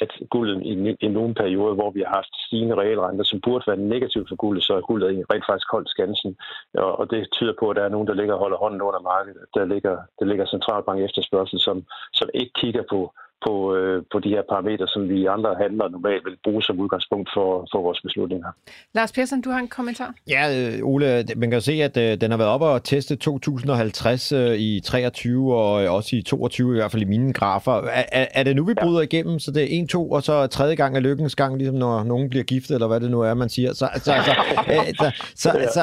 at 0.00 0.12
guldet 0.30 0.62
i, 0.62 0.96
i 1.06 1.08
nogle 1.08 1.34
perioder, 1.34 1.74
hvor 1.74 1.90
vi 1.90 2.00
har 2.00 2.14
haft 2.14 2.32
stigende 2.46 2.74
realrenter, 2.74 3.24
som 3.24 3.40
burde 3.40 3.64
være 3.66 3.76
negativt 3.76 4.28
for 4.28 4.36
guldet, 4.36 4.64
så 4.64 4.72
er 4.74 4.80
guldet 4.80 5.08
rent 5.32 5.46
faktisk 5.46 5.68
holdt 5.72 5.90
skansen. 5.90 6.36
Og, 6.74 6.98
og 6.98 7.10
det 7.10 7.28
tyder 7.32 7.54
på, 7.60 7.70
at 7.70 7.76
der 7.76 7.84
er 7.84 7.94
nogen, 7.94 8.08
der 8.08 8.14
ligger 8.14 8.34
og 8.34 8.40
holder 8.40 8.56
hånden 8.56 8.82
under 8.82 9.00
markedet. 9.00 9.44
Der 9.54 9.64
ligger, 9.64 9.96
der 10.18 10.24
ligger 10.24 10.46
centralbank 10.46 11.00
efterspørgsel, 11.00 11.60
som, 11.60 11.84
som 12.12 12.28
ikke 12.34 12.52
kigger 12.52 12.82
på 12.90 13.12
på, 13.46 13.74
øh, 13.76 14.02
på 14.12 14.18
de 14.24 14.28
her 14.28 14.42
parametre, 14.50 14.88
som 14.88 15.08
vi 15.08 15.26
andre 15.26 15.54
handler 15.62 15.88
normalt 15.88 16.24
vil 16.24 16.36
bruge 16.44 16.62
som 16.62 16.80
udgangspunkt 16.80 17.28
for, 17.34 17.68
for 17.72 17.82
vores 17.82 18.00
beslutninger. 18.00 18.50
Lars 18.94 19.12
Persson, 19.12 19.40
du 19.40 19.50
har 19.50 19.58
en 19.58 19.68
kommentar? 19.68 20.14
Ja, 20.28 20.42
øh, 20.58 20.86
Ole, 20.90 21.24
man 21.36 21.50
kan 21.50 21.60
se, 21.60 21.72
at 21.72 21.96
øh, 21.96 22.20
den 22.20 22.30
har 22.30 22.38
været 22.38 22.50
oppe 22.50 22.66
og 22.66 22.84
teste 22.84 23.16
2050 23.16 24.32
øh, 24.32 24.58
i 24.58 24.80
23 24.80 25.56
og 25.56 25.84
øh, 25.84 25.92
også 25.92 26.16
i 26.16 26.22
22, 26.22 26.72
i 26.72 26.78
hvert 26.78 26.90
fald 26.90 27.02
i 27.02 27.04
mine 27.04 27.32
grafer. 27.32 27.72
Er, 27.72 28.04
er, 28.12 28.26
er 28.34 28.42
det 28.42 28.56
nu, 28.56 28.64
vi 28.64 28.74
bryder 28.74 29.00
ja. 29.00 29.04
igennem, 29.04 29.38
så 29.38 29.50
det 29.50 29.62
er 29.62 29.66
en, 29.70 29.88
to, 29.88 30.10
og 30.10 30.22
så 30.22 30.46
tredje 30.46 30.74
gang 30.74 30.96
er 30.96 31.00
lykkens 31.00 31.36
gang, 31.36 31.56
ligesom 31.56 31.76
når 31.76 32.04
nogen 32.04 32.30
bliver 32.30 32.44
giftet, 32.44 32.74
eller 32.74 32.86
hvad 32.86 33.00
det 33.00 33.10
nu 33.10 33.20
er, 33.20 33.34
man 33.34 33.48
siger. 33.48 33.72
Så, 33.72 33.88
så, 33.96 34.12
altså, 34.12 34.30
øh, 34.72 34.94
så, 34.98 35.12
så, 35.34 35.50
så 35.74 35.80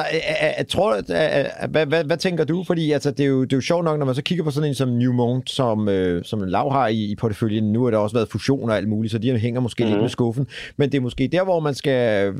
øh, 0.58 0.66
tror, 0.68 0.96
øh, 0.96 1.70
hvad, 1.70 1.86
hvad, 1.86 2.04
hvad 2.04 2.16
tænker 2.16 2.44
du? 2.44 2.64
Fordi 2.64 2.92
altså, 2.92 3.10
det, 3.10 3.20
er 3.20 3.28
jo, 3.28 3.42
det 3.42 3.52
er 3.52 3.56
jo 3.56 3.60
sjovt 3.60 3.84
nok, 3.84 3.98
når 3.98 4.06
man 4.06 4.14
så 4.14 4.22
kigger 4.22 4.44
på 4.44 4.50
sådan 4.50 4.68
en 4.68 4.74
som 4.74 4.88
Newmont, 4.88 5.50
som, 5.50 5.88
øh, 5.88 6.24
som 6.24 6.40
Lav 6.40 6.72
har 6.72 6.88
i, 6.88 7.10
i 7.10 7.14
porteføljen, 7.14 7.47
porteføljen. 7.48 7.72
Nu 7.72 7.84
har 7.84 7.90
der 7.90 7.98
også 7.98 8.16
været 8.16 8.28
fusion 8.28 8.70
og 8.70 8.76
alt 8.76 8.88
muligt, 8.88 9.12
så 9.12 9.18
de 9.18 9.38
hænger 9.38 9.60
måske 9.60 9.84
mm. 9.84 9.88
lidt 9.88 9.96
mhm. 9.96 10.02
med 10.02 10.10
skuffen. 10.10 10.46
Men 10.76 10.92
det 10.92 10.98
er 10.98 11.02
måske 11.02 11.28
der, 11.32 11.44
hvor 11.44 11.60
man 11.60 11.74
skal 11.74 12.28
øh, 12.28 12.34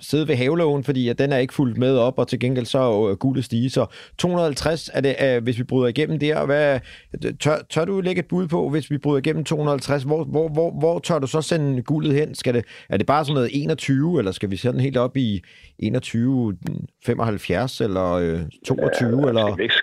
sidde 0.00 0.28
ved 0.28 0.36
havelågen, 0.36 0.84
fordi 0.84 1.08
at 1.08 1.18
den 1.18 1.32
er 1.32 1.36
ikke 1.36 1.54
fuldt 1.54 1.78
med 1.78 1.96
op, 1.96 2.18
og 2.18 2.28
til 2.28 2.40
gengæld 2.40 2.66
så 2.66 2.78
er 2.78 3.10
øh, 3.10 3.16
guldet 3.16 3.44
stige. 3.44 3.70
Så 3.70 3.86
250, 4.18 4.90
er 4.94 5.00
det, 5.00 5.14
er, 5.18 5.40
hvis 5.40 5.58
vi 5.58 5.64
bryder 5.64 5.88
igennem 5.88 6.18
der, 6.18 6.46
hvad, 6.46 6.80
tør, 7.40 7.56
tør 7.70 7.84
du 7.84 8.00
lægge 8.00 8.20
et 8.20 8.26
bud 8.26 8.48
på, 8.48 8.68
hvis 8.68 8.90
vi 8.90 8.98
bryder 8.98 9.18
igennem 9.18 9.44
250? 9.44 10.02
Hvor, 10.02 10.24
hvor, 10.24 10.48
hvor, 10.48 10.70
hvor 10.78 10.98
tør 10.98 11.18
du 11.18 11.26
så 11.26 11.42
sende 11.42 11.82
guldet 11.82 12.14
hen? 12.14 12.34
Skal 12.34 12.54
det, 12.54 12.64
er 12.88 12.96
det 12.96 13.06
bare 13.06 13.24
sådan 13.24 13.34
noget 13.34 13.50
21, 13.52 14.18
eller 14.18 14.32
skal 14.32 14.50
vi 14.50 14.56
den 14.56 14.80
helt 14.80 14.96
op 14.96 15.16
i 15.16 15.42
21, 15.78 16.56
75 17.06 17.80
eller 17.80 18.38
22? 18.66 19.20
Ja, 19.22 19.28
eller? 19.28 19.46
Skal 19.46 19.58
vi, 19.58 19.62
ikke, 19.62 19.74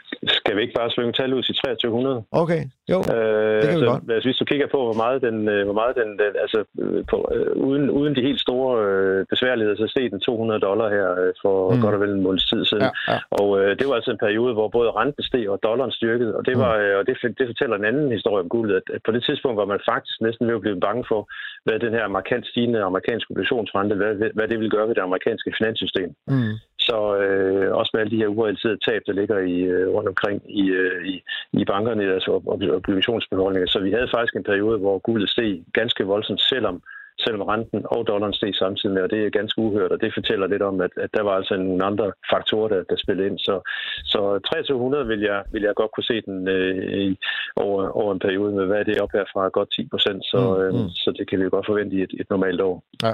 skal 0.49 0.57
vi 0.57 0.65
ikke 0.65 0.79
bare 0.81 0.91
svinge 0.95 1.13
tal 1.19 1.33
ud 1.38 1.43
til 1.43 1.55
2300? 1.55 2.23
Okay, 2.43 2.62
jo, 2.93 2.99
øh, 3.15 3.62
det 3.62 3.67
kan 3.69 3.79
vi 3.79 3.85
så, 3.85 3.91
godt. 3.91 4.03
Altså, 4.15 4.27
hvis 4.29 4.39
du 4.41 4.45
kigger 4.51 4.67
på, 4.75 4.79
hvor 4.88 4.97
meget 5.03 5.19
den, 5.27 5.38
øh, 5.53 5.62
hvor 5.67 5.77
meget 5.81 5.93
den, 6.01 6.09
den 6.21 6.31
altså, 6.43 6.59
øh, 6.83 7.01
på, 7.12 7.17
øh, 7.35 7.51
uden, 7.67 7.85
uden 7.99 8.13
de 8.17 8.27
helt 8.27 8.41
store 8.47 8.69
øh, 8.85 9.25
besværligheder, 9.33 9.77
så 9.77 9.88
steg 9.93 10.05
den 10.13 10.19
200 10.19 10.59
dollar 10.67 10.88
her 10.97 11.07
øh, 11.21 11.31
for 11.43 11.55
mm. 11.73 11.81
godt 11.83 11.95
og 11.95 12.01
vel 12.01 12.12
en 12.17 12.25
måneds 12.25 12.45
tid 12.51 12.62
siden. 12.69 12.83
Ja, 12.88 12.91
ja. 13.13 13.17
Og 13.39 13.47
øh, 13.59 13.71
det 13.79 13.85
var 13.88 13.95
altså 13.99 14.12
en 14.12 14.23
periode, 14.25 14.53
hvor 14.57 14.67
både 14.77 14.89
renten 14.99 15.23
steg 15.29 15.45
og 15.53 15.59
dollaren 15.67 15.93
styrkede, 15.99 16.31
og 16.38 16.43
det, 16.47 16.55
var, 16.63 16.71
øh, 16.81 16.93
og 16.99 17.03
det, 17.07 17.13
det 17.39 17.45
fortæller 17.51 17.75
en 17.77 17.89
anden 17.89 18.07
historie 18.17 18.43
om 18.45 18.49
guldet, 18.55 18.75
at, 18.79 18.88
at 18.95 19.01
på 19.07 19.12
det 19.15 19.23
tidspunkt 19.27 19.57
var 19.62 19.67
man 19.73 19.81
faktisk 19.91 20.15
næsten 20.27 20.47
ved 20.47 20.55
at 20.59 20.65
blive 20.65 20.85
bange 20.88 21.03
for, 21.12 21.21
hvad 21.65 21.77
den 21.85 21.93
her 21.97 22.07
markant 22.17 22.45
stigende 22.51 22.79
amerikanske 22.91 23.31
obligationsrente, 23.31 23.95
hvad, 24.01 24.13
hvad 24.38 24.47
det 24.51 24.59
vil 24.59 24.73
gøre 24.75 24.88
ved 24.88 24.95
det 24.95 25.07
amerikanske 25.09 25.49
finanssystem. 25.57 26.09
Mm. 26.33 26.55
Så 26.89 26.97
øh, 27.23 27.75
også 27.80 27.91
med 27.93 28.02
alle 28.02 28.12
de 28.12 28.21
her 28.21 28.28
urealiserede 28.28 28.84
tab, 28.88 29.02
der 29.08 29.13
ligger 29.13 29.38
i, 29.38 29.58
øh, 29.73 29.88
rundt 29.95 30.10
omkring 30.10 30.38
i, 30.62 30.63
øh, 30.82 31.08
i, 31.13 31.15
i 31.62 31.65
bankerne, 31.65 32.13
altså 32.17 32.32
obligationsbeholdninger. 32.80 33.67
Så 33.67 33.80
vi 33.80 33.91
havde 33.91 34.13
faktisk 34.15 34.36
en 34.36 34.49
periode, 34.52 34.78
hvor 34.80 34.97
guldet 34.99 35.30
steg 35.30 35.63
ganske 35.73 36.04
voldsomt, 36.04 36.41
selvom 36.41 36.82
selvom 37.25 37.41
renten 37.52 37.82
og 37.93 38.08
dollaren 38.08 38.34
steg 38.34 38.56
samtidig 38.56 38.93
med, 38.93 39.02
og 39.02 39.10
det 39.12 39.19
er 39.25 39.38
ganske 39.39 39.62
uhørt, 39.62 39.91
og 39.91 40.02
det 40.02 40.13
fortæller 40.13 40.47
lidt 40.47 40.62
om, 40.62 40.82
at, 40.82 40.93
at 41.04 41.10
der 41.13 41.23
var 41.23 41.36
altså 41.39 41.56
nogle 41.58 41.86
andre 41.86 42.12
faktorer, 42.34 42.67
der, 42.73 42.84
der 42.89 42.95
spillede 43.04 43.28
ind. 43.30 43.39
Så, 43.39 43.56
så 44.04 44.19
2300 44.19 45.08
vil 45.08 45.21
jeg, 45.21 45.43
vil 45.52 45.62
jeg 45.62 45.73
godt 45.75 45.91
kunne 45.91 46.10
se 46.12 46.21
den 46.21 46.47
øh, 46.47 47.15
over, 47.56 47.89
over 48.02 48.12
en 48.13 48.19
periode 48.19 48.54
med, 48.56 48.65
hvad 48.65 48.80
er 48.80 48.84
det 48.84 49.02
op 49.02 49.12
her 49.13 49.25
fra 49.34 49.47
godt 49.47 49.69
10 49.71 49.88
procent, 49.93 50.21
så, 50.25 50.39
mm, 50.39 50.62
øh, 50.62 50.73
mm. 50.73 50.89
så 50.89 51.13
det 51.17 51.30
kan 51.30 51.39
vi 51.39 51.43
jo 51.43 51.49
godt 51.54 51.65
forvente 51.65 51.95
i 51.95 52.02
et, 52.02 52.13
et 52.19 52.30
normalt 52.30 52.62
år. 52.62 52.84
Ja. 53.04 53.13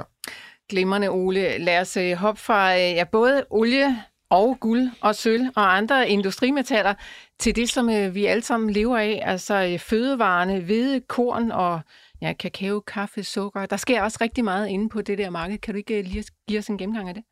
Glimrende, 0.68 1.10
Ole. 1.10 1.58
Lad 1.58 1.80
os 1.80 1.96
øh, 1.96 2.12
hoppe 2.12 2.40
fra 2.40 2.74
øh, 2.74 2.80
ja, 2.80 3.04
både 3.04 3.46
olie 3.50 4.04
og 4.30 4.56
guld 4.60 4.90
og 5.00 5.14
sølv 5.14 5.46
og 5.56 5.76
andre 5.76 6.08
industrimetaller 6.08 6.94
til 7.38 7.56
det, 7.56 7.68
som 7.68 7.90
øh, 7.90 8.14
vi 8.14 8.26
alle 8.26 8.42
sammen 8.42 8.70
lever 8.70 8.98
af, 8.98 9.22
altså 9.24 9.78
fødevarene, 9.80 10.60
hvede, 10.60 11.00
korn 11.00 11.50
og 11.50 11.80
ja, 12.22 12.32
kakao, 12.32 12.80
kaffe, 12.80 13.24
sukker. 13.24 13.66
Der 13.66 13.76
sker 13.76 14.02
også 14.02 14.18
rigtig 14.20 14.44
meget 14.44 14.68
inde 14.68 14.88
på 14.88 15.02
det 15.02 15.18
der 15.18 15.30
marked. 15.30 15.58
Kan 15.58 15.74
du 15.74 15.78
ikke 15.78 16.02
lige 16.02 16.24
give 16.48 16.58
os 16.58 16.68
en 16.68 16.78
gennemgang 16.78 17.08
af 17.08 17.14
det? 17.14 17.24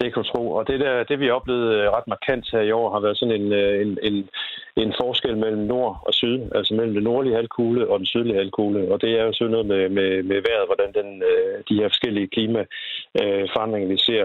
Det 0.00 0.12
kan 0.12 0.22
du 0.22 0.28
tro. 0.28 0.50
Og 0.50 0.68
det, 0.68 0.80
der, 0.80 1.04
det 1.04 1.20
vi 1.20 1.30
oplevede 1.30 1.74
øh, 1.80 1.90
ret 1.90 2.06
markant 2.06 2.50
her 2.52 2.60
i 2.60 2.72
år, 2.72 2.92
har 2.92 3.00
været 3.00 3.18
sådan 3.18 3.40
en, 3.40 3.52
øh, 3.52 3.82
en, 3.82 3.98
en, 4.02 4.28
en 4.76 4.94
forskel 5.00 5.36
mellem 5.36 5.62
nord 5.62 6.02
og 6.06 6.14
syd, 6.14 6.40
altså 6.54 6.74
mellem 6.74 6.94
den 6.94 7.02
nordlige 7.02 7.34
halvkugle 7.34 7.88
og 7.88 7.98
den 7.98 8.06
sydlige 8.06 8.36
halvkugle. 8.36 8.92
Og 8.92 9.02
det 9.02 9.10
er 9.18 9.24
jo 9.24 9.32
sådan 9.32 9.50
noget 9.50 9.66
med, 9.66 9.88
med, 9.88 10.22
med 10.22 10.38
vejret, 10.46 10.68
hvordan 10.68 10.92
den, 10.98 11.22
øh, 11.22 11.54
de 11.68 11.74
her 11.80 11.88
forskellige 11.88 12.28
klimaforandringer, 12.34 13.88
vi 13.88 13.98
ser. 13.98 14.24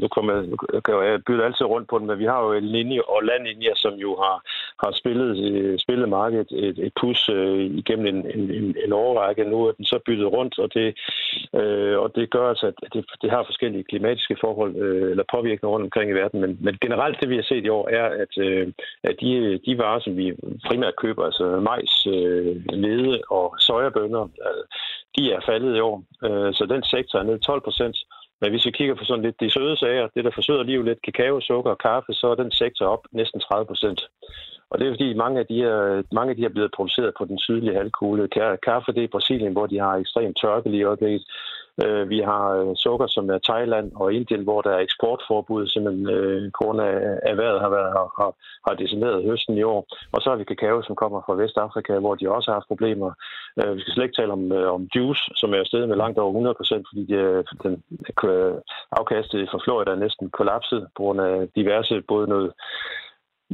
Nu 0.00 0.08
kommer 0.08 0.32
jeg, 0.34 1.10
jeg 1.10 1.24
bytte 1.26 1.44
altid 1.44 1.66
rundt 1.66 1.88
på 1.88 1.98
den, 1.98 2.06
men 2.06 2.18
vi 2.18 2.24
har 2.24 2.44
jo 2.44 2.52
en 2.52 2.68
linje 2.76 3.00
og 3.02 3.22
landlinjer, 3.22 3.74
som 3.74 3.94
jo 3.94 4.10
har, 4.22 4.36
har 4.84 4.92
spillet, 5.00 5.80
spillet 5.80 6.08
markedet 6.08 6.50
et, 6.52 6.78
et 6.78 6.92
pus 7.00 7.28
igennem 7.80 8.06
en, 8.06 8.50
en, 8.50 8.76
en 8.84 8.92
overrække. 8.92 9.44
Nu 9.44 9.66
er 9.66 9.72
den 9.72 9.84
så 9.84 9.98
byttet 10.06 10.32
rundt, 10.32 10.58
og 10.58 10.74
det, 10.74 10.88
og 12.02 12.14
det 12.14 12.30
gør 12.30 12.48
altså, 12.48 12.66
at 12.66 12.92
det, 12.92 13.04
det 13.22 13.30
har 13.30 13.42
forskellige 13.44 13.84
klimatiske 13.84 14.36
forhold 14.40 14.81
Øh, 14.82 15.10
eller 15.10 15.24
påvirkninger 15.34 15.72
rundt 15.74 15.88
omkring 15.88 16.10
i 16.10 16.18
verden. 16.20 16.40
Men, 16.40 16.58
men 16.60 16.74
generelt 16.80 17.20
det, 17.20 17.28
vi 17.28 17.36
har 17.36 17.42
set 17.42 17.64
i 17.64 17.74
år, 17.78 17.88
er, 17.88 18.06
at, 18.22 18.32
øh, 18.46 18.66
at 19.02 19.16
de 19.20 19.60
de 19.66 19.78
varer, 19.78 20.00
som 20.00 20.16
vi 20.16 20.26
primært 20.66 20.96
køber, 20.96 21.24
altså 21.24 21.44
majs, 21.68 22.06
øh, 22.06 22.52
hvede 22.80 23.22
og 23.30 23.46
sojabønder, 23.58 24.24
øh, 24.48 24.64
de 25.16 25.32
er 25.32 25.40
faldet 25.48 25.76
i 25.76 25.80
år. 25.80 25.96
Øh, 26.26 26.54
så 26.54 26.66
den 26.74 26.82
sektor 26.94 27.18
er 27.18 27.22
ned 27.22 27.38
12 27.38 27.60
procent. 27.60 27.96
Men 28.40 28.50
hvis 28.50 28.66
vi 28.66 28.70
kigger 28.70 28.94
på 28.94 29.04
sådan 29.04 29.24
lidt 29.24 29.40
de 29.40 29.50
søde 29.50 29.76
sager, 29.76 30.08
det 30.14 30.24
der 30.24 30.30
forsøger 30.34 30.62
liv 30.62 30.82
lidt 30.82 31.02
kakao, 31.02 31.40
sukker 31.40 31.70
og 31.70 31.78
kaffe, 31.78 32.12
så 32.12 32.26
er 32.30 32.34
den 32.34 32.50
sektor 32.50 32.86
op 32.86 33.02
næsten 33.12 33.40
30 33.40 33.66
procent. 33.66 34.00
Og 34.70 34.78
det 34.78 34.86
er 34.86 34.92
fordi 34.92 35.14
mange 35.14 35.40
af 35.40 35.46
de 35.46 35.56
her, 35.64 36.02
mange 36.12 36.30
af 36.30 36.36
de 36.36 36.42
her 36.42 36.48
er 36.48 36.56
blevet 36.56 36.76
produceret 36.76 37.12
på 37.18 37.24
den 37.24 37.38
sydlige 37.38 37.74
halvkugle. 37.74 38.28
Kaffe 38.68 38.92
det 38.92 39.00
er 39.00 39.08
i 39.08 39.14
Brasilien, 39.16 39.52
hvor 39.52 39.66
de 39.66 39.78
har 39.78 39.94
ekstremt 39.96 40.38
tørke 40.40 40.68
lige 40.70 40.80
i 40.80 40.84
øjeblikket. 40.90 41.24
Øh, 41.84 42.10
vi 42.10 42.18
har 42.20 42.44
øh, 42.58 42.76
sukker, 42.76 43.06
som 43.06 43.30
er 43.30 43.38
Thailand 43.48 43.92
og 43.94 44.12
Indien, 44.12 44.42
hvor 44.42 44.60
der 44.62 44.70
er 44.70 44.78
eksportforbud, 44.78 45.66
simpelthen 45.66 46.10
øh, 46.10 46.50
grund 46.52 46.80
af, 46.80 46.94
erhvervet 47.22 47.60
har, 47.60 47.68
været, 47.68 47.92
har, 48.18 48.30
har 48.66 48.74
decimeret 48.74 49.24
høsten 49.24 49.58
i 49.58 49.62
år. 49.62 49.86
Og 50.12 50.22
så 50.22 50.30
har 50.30 50.36
vi 50.36 50.44
kakao, 50.44 50.82
som 50.82 50.96
kommer 50.96 51.20
fra 51.26 51.34
Vestafrika, 51.34 51.98
hvor 51.98 52.14
de 52.14 52.30
også 52.30 52.50
har 52.50 52.56
haft 52.56 52.72
problemer. 52.72 53.10
Øh, 53.58 53.76
vi 53.76 53.80
skal 53.80 53.92
slet 53.92 54.04
ikke 54.04 54.20
tale 54.20 54.32
om, 54.32 54.52
øh, 54.52 54.72
om 54.72 54.82
juice, 54.94 55.24
som 55.36 55.54
er 55.54 55.58
afsted 55.58 55.86
med 55.86 55.96
langt 55.96 56.18
over 56.18 56.30
100 56.30 56.54
procent, 56.54 56.86
fordi 56.88 57.02
de, 57.06 57.14
øh, 57.14 57.44
den 57.62 57.82
øh, 58.24 58.54
afkastet 59.00 59.48
fra 59.50 59.62
Florida 59.64 59.90
er 59.90 60.04
næsten 60.04 60.30
kollapset 60.30 60.80
på 60.96 61.02
grund 61.02 61.20
af 61.20 61.48
diverse, 61.56 62.02
både 62.08 62.28
noget 62.28 62.52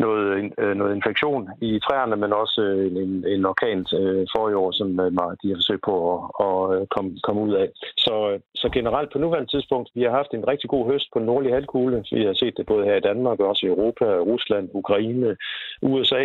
noget, 0.05 0.53
øh, 0.59 0.75
noget 0.81 0.95
infektion 0.97 1.49
i 1.61 1.81
træerne, 1.87 2.17
men 2.17 2.33
også 2.33 2.61
øh, 2.61 2.87
en, 3.05 3.13
en 3.35 3.47
orkan 3.47 3.81
øh, 4.01 4.27
for 4.33 4.45
i 4.51 4.55
år, 4.63 4.71
som 4.73 4.89
øh, 5.01 5.11
de 5.41 5.49
har 5.51 5.59
forsøgt 5.61 5.85
på 5.91 5.95
at, 6.47 6.81
at 6.81 6.89
komme, 6.95 7.11
komme 7.27 7.41
ud 7.47 7.55
af. 7.63 7.69
Så, 8.05 8.15
så 8.55 8.69
generelt 8.77 9.13
på 9.13 9.19
nuværende 9.19 9.51
tidspunkt, 9.51 9.89
vi 9.95 10.03
har 10.03 10.11
haft 10.11 10.33
en 10.35 10.49
rigtig 10.49 10.71
god 10.71 10.85
høst 10.91 11.09
på 11.13 11.19
den 11.19 11.27
nordlige 11.27 11.55
halvkugle. 11.55 12.05
Vi 12.13 12.25
har 12.25 12.33
set 12.33 12.57
det 12.57 12.67
både 12.67 12.85
her 12.85 12.97
i 12.97 13.07
Danmark, 13.11 13.41
og 13.41 13.49
også 13.49 13.67
i 13.67 13.69
Europa, 13.69 14.05
Rusland, 14.33 14.69
Ukraine, 14.73 15.37
USA. 15.83 16.23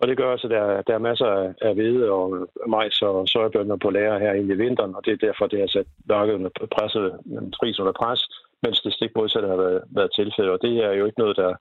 Og 0.00 0.08
det 0.08 0.16
gør 0.16 0.32
også, 0.32 0.46
at 0.46 0.50
der, 0.50 0.82
der 0.82 0.94
er 0.94 1.08
masser 1.10 1.52
af 1.68 1.74
hvede 1.74 2.10
og 2.10 2.48
majs 2.68 3.02
og 3.02 3.28
sojabønner 3.28 3.76
på 3.76 3.90
lager 3.90 4.18
her 4.18 4.32
ind 4.32 4.50
i 4.50 4.54
vinteren, 4.54 4.94
og 4.94 5.02
det 5.04 5.12
er 5.12 5.26
derfor, 5.26 5.46
det 5.46 5.60
har 5.60 5.66
sat 5.66 5.86
markedet 6.08 6.52
presset 6.76 7.12
pris 7.60 7.80
under 7.80 7.92
pres, 7.92 8.20
mens 8.62 8.80
det 8.80 8.92
stik 8.92 9.10
modsatte 9.16 9.48
har 9.48 9.56
været, 9.56 9.82
været 9.90 10.10
tilfældet. 10.14 10.52
Og 10.52 10.62
det 10.62 10.84
er 10.84 10.92
jo 10.92 11.04
ikke 11.06 11.20
noget, 11.20 11.36
der 11.36 11.54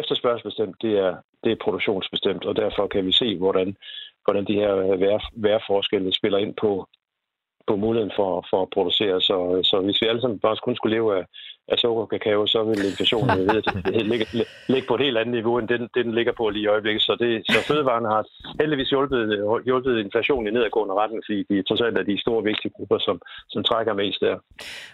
efterspørgselsbestemt, 0.00 0.76
det 0.82 0.98
er, 0.98 1.16
det 1.44 1.52
er 1.52 1.64
produktionsbestemt, 1.64 2.44
og 2.44 2.56
derfor 2.56 2.86
kan 2.86 3.06
vi 3.06 3.12
se, 3.12 3.38
hvordan, 3.38 3.76
hvordan 4.24 4.44
de 4.44 4.54
her 4.54 4.96
vær, 4.96 5.18
vejrforskelle 5.36 6.12
spiller 6.14 6.38
ind 6.38 6.54
på, 6.60 6.86
på 7.68 7.76
muligheden 7.76 8.12
for, 8.16 8.30
for 8.50 8.62
at 8.62 8.68
producere. 8.74 9.20
Så, 9.20 9.36
så 9.70 9.76
hvis 9.84 10.00
vi 10.00 10.06
alle 10.06 10.20
sammen 10.20 10.38
bare 10.38 10.56
kun 10.64 10.76
skulle 10.76 10.96
leve 10.96 11.18
af, 11.18 11.24
af 11.68 11.78
sukker 11.78 12.02
og 12.02 12.10
kakao, 12.10 12.46
så 12.46 12.64
vil 12.64 12.90
inflationen 12.90 13.38
det, 13.48 14.06
ligge, 14.12 14.26
ligge 14.68 14.86
på 14.88 14.94
et 14.94 15.04
helt 15.06 15.18
andet 15.18 15.34
niveau, 15.38 15.58
end 15.58 15.68
den, 15.68 15.82
den 15.98 16.14
ligger 16.14 16.32
på 16.32 16.48
lige 16.48 16.62
i 16.62 16.72
øjeblikket. 16.74 17.02
Så, 17.02 17.16
det, 17.22 17.30
så 17.54 17.58
fødevarene 17.68 18.08
har 18.08 18.22
heldigvis 18.60 18.90
hjulpet, 18.90 19.22
hjulpet 19.64 19.98
inflationen 19.98 20.46
i 20.46 20.50
nedadgående 20.50 20.94
retning, 20.94 21.22
fordi 21.26 21.38
de 21.50 21.62
trods 21.62 21.80
alt 21.80 21.98
er 21.98 22.02
de 22.02 22.20
store 22.20 22.42
vigtige 22.50 22.72
grupper, 22.76 22.98
som, 22.98 23.20
som 23.48 23.62
trækker 23.64 23.94
mest 23.94 24.20
der. 24.20 24.36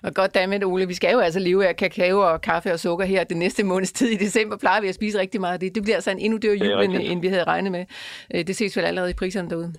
Og 0.07 0.15
godt 0.15 0.35
dammit, 0.35 0.65
Ole. 0.65 0.87
Vi 0.87 0.95
skal 0.95 1.13
jo 1.13 1.19
altså 1.19 1.41
leve 1.41 1.67
af 1.67 1.77
kakao 1.77 2.19
og 2.19 2.41
kaffe 2.41 2.73
og 2.73 2.81
sukker 2.81 3.05
her 3.05 3.25
den 3.25 3.39
næste 3.39 3.65
måneds 3.65 3.93
tid 3.93 4.09
i 4.09 4.17
december. 4.25 4.57
Plejer 4.57 4.81
vi 4.81 4.89
at 4.89 4.95
spise 4.95 5.19
rigtig 5.19 5.41
meget 5.41 5.55
af 5.55 5.61
det. 5.61 5.75
Det 5.75 5.83
bliver 5.83 5.97
altså 5.97 6.11
en 6.11 6.19
endnu 6.19 6.39
dyrere 6.43 6.57
jul, 6.57 6.85
end, 6.85 6.95
end 7.11 7.21
vi 7.21 7.29
havde 7.29 7.45
regnet 7.45 7.73
med. 7.73 7.85
Øh, 8.35 8.47
det 8.47 8.57
ses 8.57 8.77
vel 8.77 8.85
allerede 8.85 9.11
i 9.11 9.15
priserne 9.15 9.51
derude. 9.51 9.73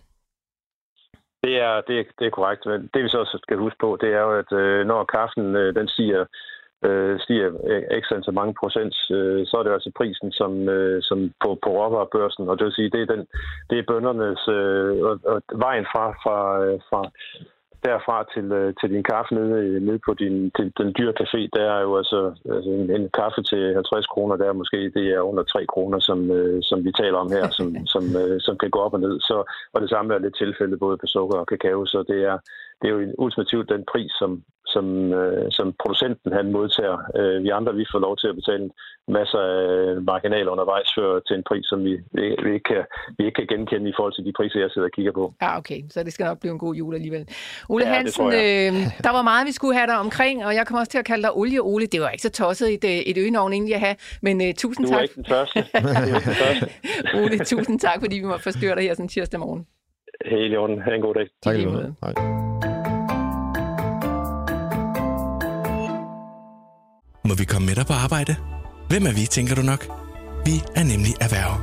Det 1.44 1.56
er, 1.60 1.82
det, 1.88 2.00
er, 2.00 2.04
det 2.20 2.26
er 2.28 2.38
korrekt. 2.38 2.66
Men 2.66 2.90
det 2.94 3.04
vi 3.04 3.10
så 3.10 3.40
skal 3.44 3.58
huske 3.58 3.80
på, 3.80 3.98
det 4.02 4.10
er 4.14 4.22
jo, 4.22 4.32
at 4.42 4.52
øh, 4.52 4.88
når 4.88 5.04
kaffen 5.04 5.56
øh, 5.56 5.76
den 5.76 5.88
stiger 5.88 6.26
øh, 6.86 7.20
stiger 7.20 7.50
ekstra 7.92 8.22
så 8.22 8.32
mange 8.32 8.54
procent, 8.60 8.96
øh, 9.12 9.48
så 9.48 9.58
er 9.58 9.64
det 9.64 9.72
altså 9.72 9.92
prisen 9.96 10.32
som, 10.32 10.70
øh, 10.70 11.04
som 11.04 11.34
på, 11.44 11.60
på 11.64 11.70
råvarebørsen, 11.70 12.50
og 12.50 12.58
det 12.58 12.66
vil 12.66 12.74
sige, 12.74 12.90
det 12.90 13.02
er, 13.02 13.16
den, 13.16 13.28
det 13.70 13.80
er 13.80 13.84
bøndernes 13.88 14.48
øh, 14.48 14.92
og, 15.10 15.20
og 15.24 15.42
vejen 15.66 15.86
fra, 15.94 16.06
fra, 16.24 16.38
øh, 16.66 16.80
fra 16.90 17.02
derfra 17.84 18.18
til, 18.34 18.52
øh, 18.52 18.74
til 18.80 18.90
din 18.90 19.04
kaffe 19.04 19.36
nede, 19.36 19.80
nede 19.88 20.00
på 20.06 20.14
din, 20.14 20.52
til 20.56 20.74
den 20.78 20.94
dyre 20.98 21.14
café, 21.22 21.42
der 21.56 21.66
er 21.76 21.82
jo 21.82 21.98
altså, 21.98 22.20
altså 22.56 22.70
en, 22.70 22.92
en 22.98 23.10
kaffe 23.20 23.42
til 23.52 23.74
50 23.74 24.08
kroner, 24.08 24.36
der 24.36 24.54
måske 24.54 24.92
det 24.98 25.06
er 25.16 25.22
under 25.22 25.44
3 25.44 25.66
kroner, 25.66 26.00
som, 26.00 26.32
øh, 26.32 26.60
som 26.64 26.86
vi 26.86 26.92
taler 26.92 27.18
om 27.18 27.32
her, 27.32 27.50
som, 27.50 27.68
som, 27.94 28.04
øh, 28.22 28.42
som 28.42 28.58
kan 28.58 28.70
gå 28.70 28.80
op 28.80 28.94
og 28.94 29.00
ned. 29.00 29.20
Så, 29.20 29.38
og 29.74 29.82
det 29.82 29.90
samme 29.90 30.14
er 30.14 30.20
lidt 30.20 30.38
tilfældet 30.38 30.80
både 30.80 30.98
på 30.98 31.08
sukker 31.08 31.38
og 31.38 31.48
kakao, 31.48 31.86
så 31.86 32.04
det 32.08 32.20
er, 32.32 32.38
det 32.82 32.88
er 32.88 32.94
jo 32.96 33.14
ultimativt 33.18 33.70
den 33.70 33.84
pris, 33.92 34.12
som, 34.22 34.32
som, 34.74 34.86
øh, 35.14 35.48
som 35.52 35.68
producenten 35.84 36.32
han 36.32 36.52
modtager. 36.52 36.98
Øh, 37.20 37.44
vi 37.44 37.50
andre 37.50 37.74
vi 37.76 37.86
får 37.92 38.00
lov 38.00 38.18
til 38.18 38.28
at 38.28 38.36
betale 38.36 38.70
masser 39.08 39.40
af 39.40 40.02
marginaler 40.02 40.52
undervejs 40.52 40.90
for, 40.96 41.20
til 41.28 41.36
en 41.36 41.44
pris, 41.50 41.66
som 41.72 41.80
vi, 41.84 41.94
vi, 42.18 42.24
vi, 42.46 42.52
ikke 42.54 42.68
kan, 42.72 42.84
vi 43.18 43.26
ikke 43.26 43.36
kan 43.36 43.48
genkende 43.54 43.90
i 43.90 43.94
forhold 43.98 44.14
til 44.16 44.26
de 44.26 44.34
priser, 44.38 44.60
jeg 44.60 44.72
sidder 44.72 44.88
og 44.88 44.96
kigger 44.98 45.12
på. 45.12 45.34
Ja, 45.42 45.58
okay. 45.58 45.80
Så 45.90 46.04
det 46.04 46.14
skal 46.14 46.26
nok 46.26 46.40
blive 46.40 46.52
en 46.52 46.60
god 46.60 46.76
jul 46.76 46.96
alligevel. 46.96 47.24
Ole 47.70 47.86
ja, 47.86 47.94
Hansen, 47.94 48.26
øh, 48.26 48.72
der 49.06 49.12
var 49.18 49.22
meget, 49.32 49.48
vi 49.48 49.52
skulle 49.52 49.76
have 49.80 49.88
dig 49.88 49.98
omkring, 49.98 50.46
og 50.46 50.56
jeg 50.56 50.68
kommer 50.68 50.80
også 50.80 50.92
til 50.92 51.00
at 51.04 51.06
kalde 51.06 51.24
dig 51.24 51.32
Olie 51.38 51.62
Ole. 51.62 51.86
Det 51.86 52.02
var 52.02 52.10
ikke 52.10 52.22
så 52.22 52.32
tosset 52.32 52.74
et, 52.74 52.84
øh, 52.84 53.00
et 53.12 53.18
øgenavn 53.18 53.54
egentlig 53.54 53.76
at 53.76 53.82
have, 53.82 53.96
men 54.22 54.36
uh, 54.42 54.48
tusind 54.58 54.88
tak. 54.88 54.94
Du 54.94 54.98
er 54.98 55.02
ikke 55.02 55.16
den 55.16 55.26
første. 55.26 55.60
du 55.84 55.88
er 55.88 56.16
ikke 56.16 56.30
den 56.30 56.40
første. 56.46 56.66
Ole, 57.20 57.38
tusind 57.46 57.80
tak, 57.80 57.98
fordi 58.02 58.16
vi 58.16 58.26
må 58.26 58.38
forstyrre 58.38 58.76
dig 58.76 58.84
her 58.84 58.94
sådan 58.94 59.08
tirsdag 59.08 59.40
morgen. 59.40 59.68
Helt 60.26 60.54
i 60.54 60.58
orden. 60.58 60.82
Ha' 60.82 60.96
en 60.96 61.02
god 61.02 61.14
dag. 61.14 61.28
Tak 61.44 61.56
i 61.56 61.66
måde. 61.66 61.96
Hej. 62.04 62.39
Må 67.30 67.36
vi 67.36 67.46
komme 67.46 67.66
med 67.66 67.76
dig 67.76 67.86
på 67.86 67.94
arbejde? 67.94 68.36
Hvem 68.88 69.06
er 69.06 69.12
vi, 69.12 69.26
tænker 69.26 69.56
du 69.56 69.62
nok? 69.62 69.82
Vi 70.46 70.52
er 70.76 70.84
nemlig 70.84 71.14
erhverv. 71.22 71.54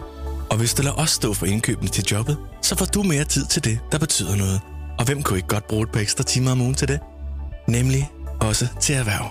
Og 0.50 0.56
hvis 0.58 0.74
du 0.74 0.82
lader 0.82 0.96
os 0.96 1.10
stå 1.10 1.32
for 1.34 1.46
indkøbene 1.46 1.88
til 1.88 2.04
jobbet, 2.12 2.36
så 2.62 2.76
får 2.78 2.86
du 2.86 3.02
mere 3.02 3.24
tid 3.24 3.46
til 3.46 3.64
det, 3.64 3.80
der 3.92 3.98
betyder 3.98 4.36
noget. 4.36 4.60
Og 4.98 5.04
hvem 5.06 5.22
kunne 5.22 5.38
ikke 5.38 5.48
godt 5.48 5.66
bruge 5.66 5.82
et 5.82 5.92
par 5.92 6.00
ekstra 6.00 6.24
timer 6.24 6.52
om 6.52 6.60
ugen 6.60 6.74
til 6.74 6.88
det? 6.88 7.00
Nemlig 7.68 8.10
også 8.40 8.66
til 8.80 8.94
erhverv. 8.94 9.26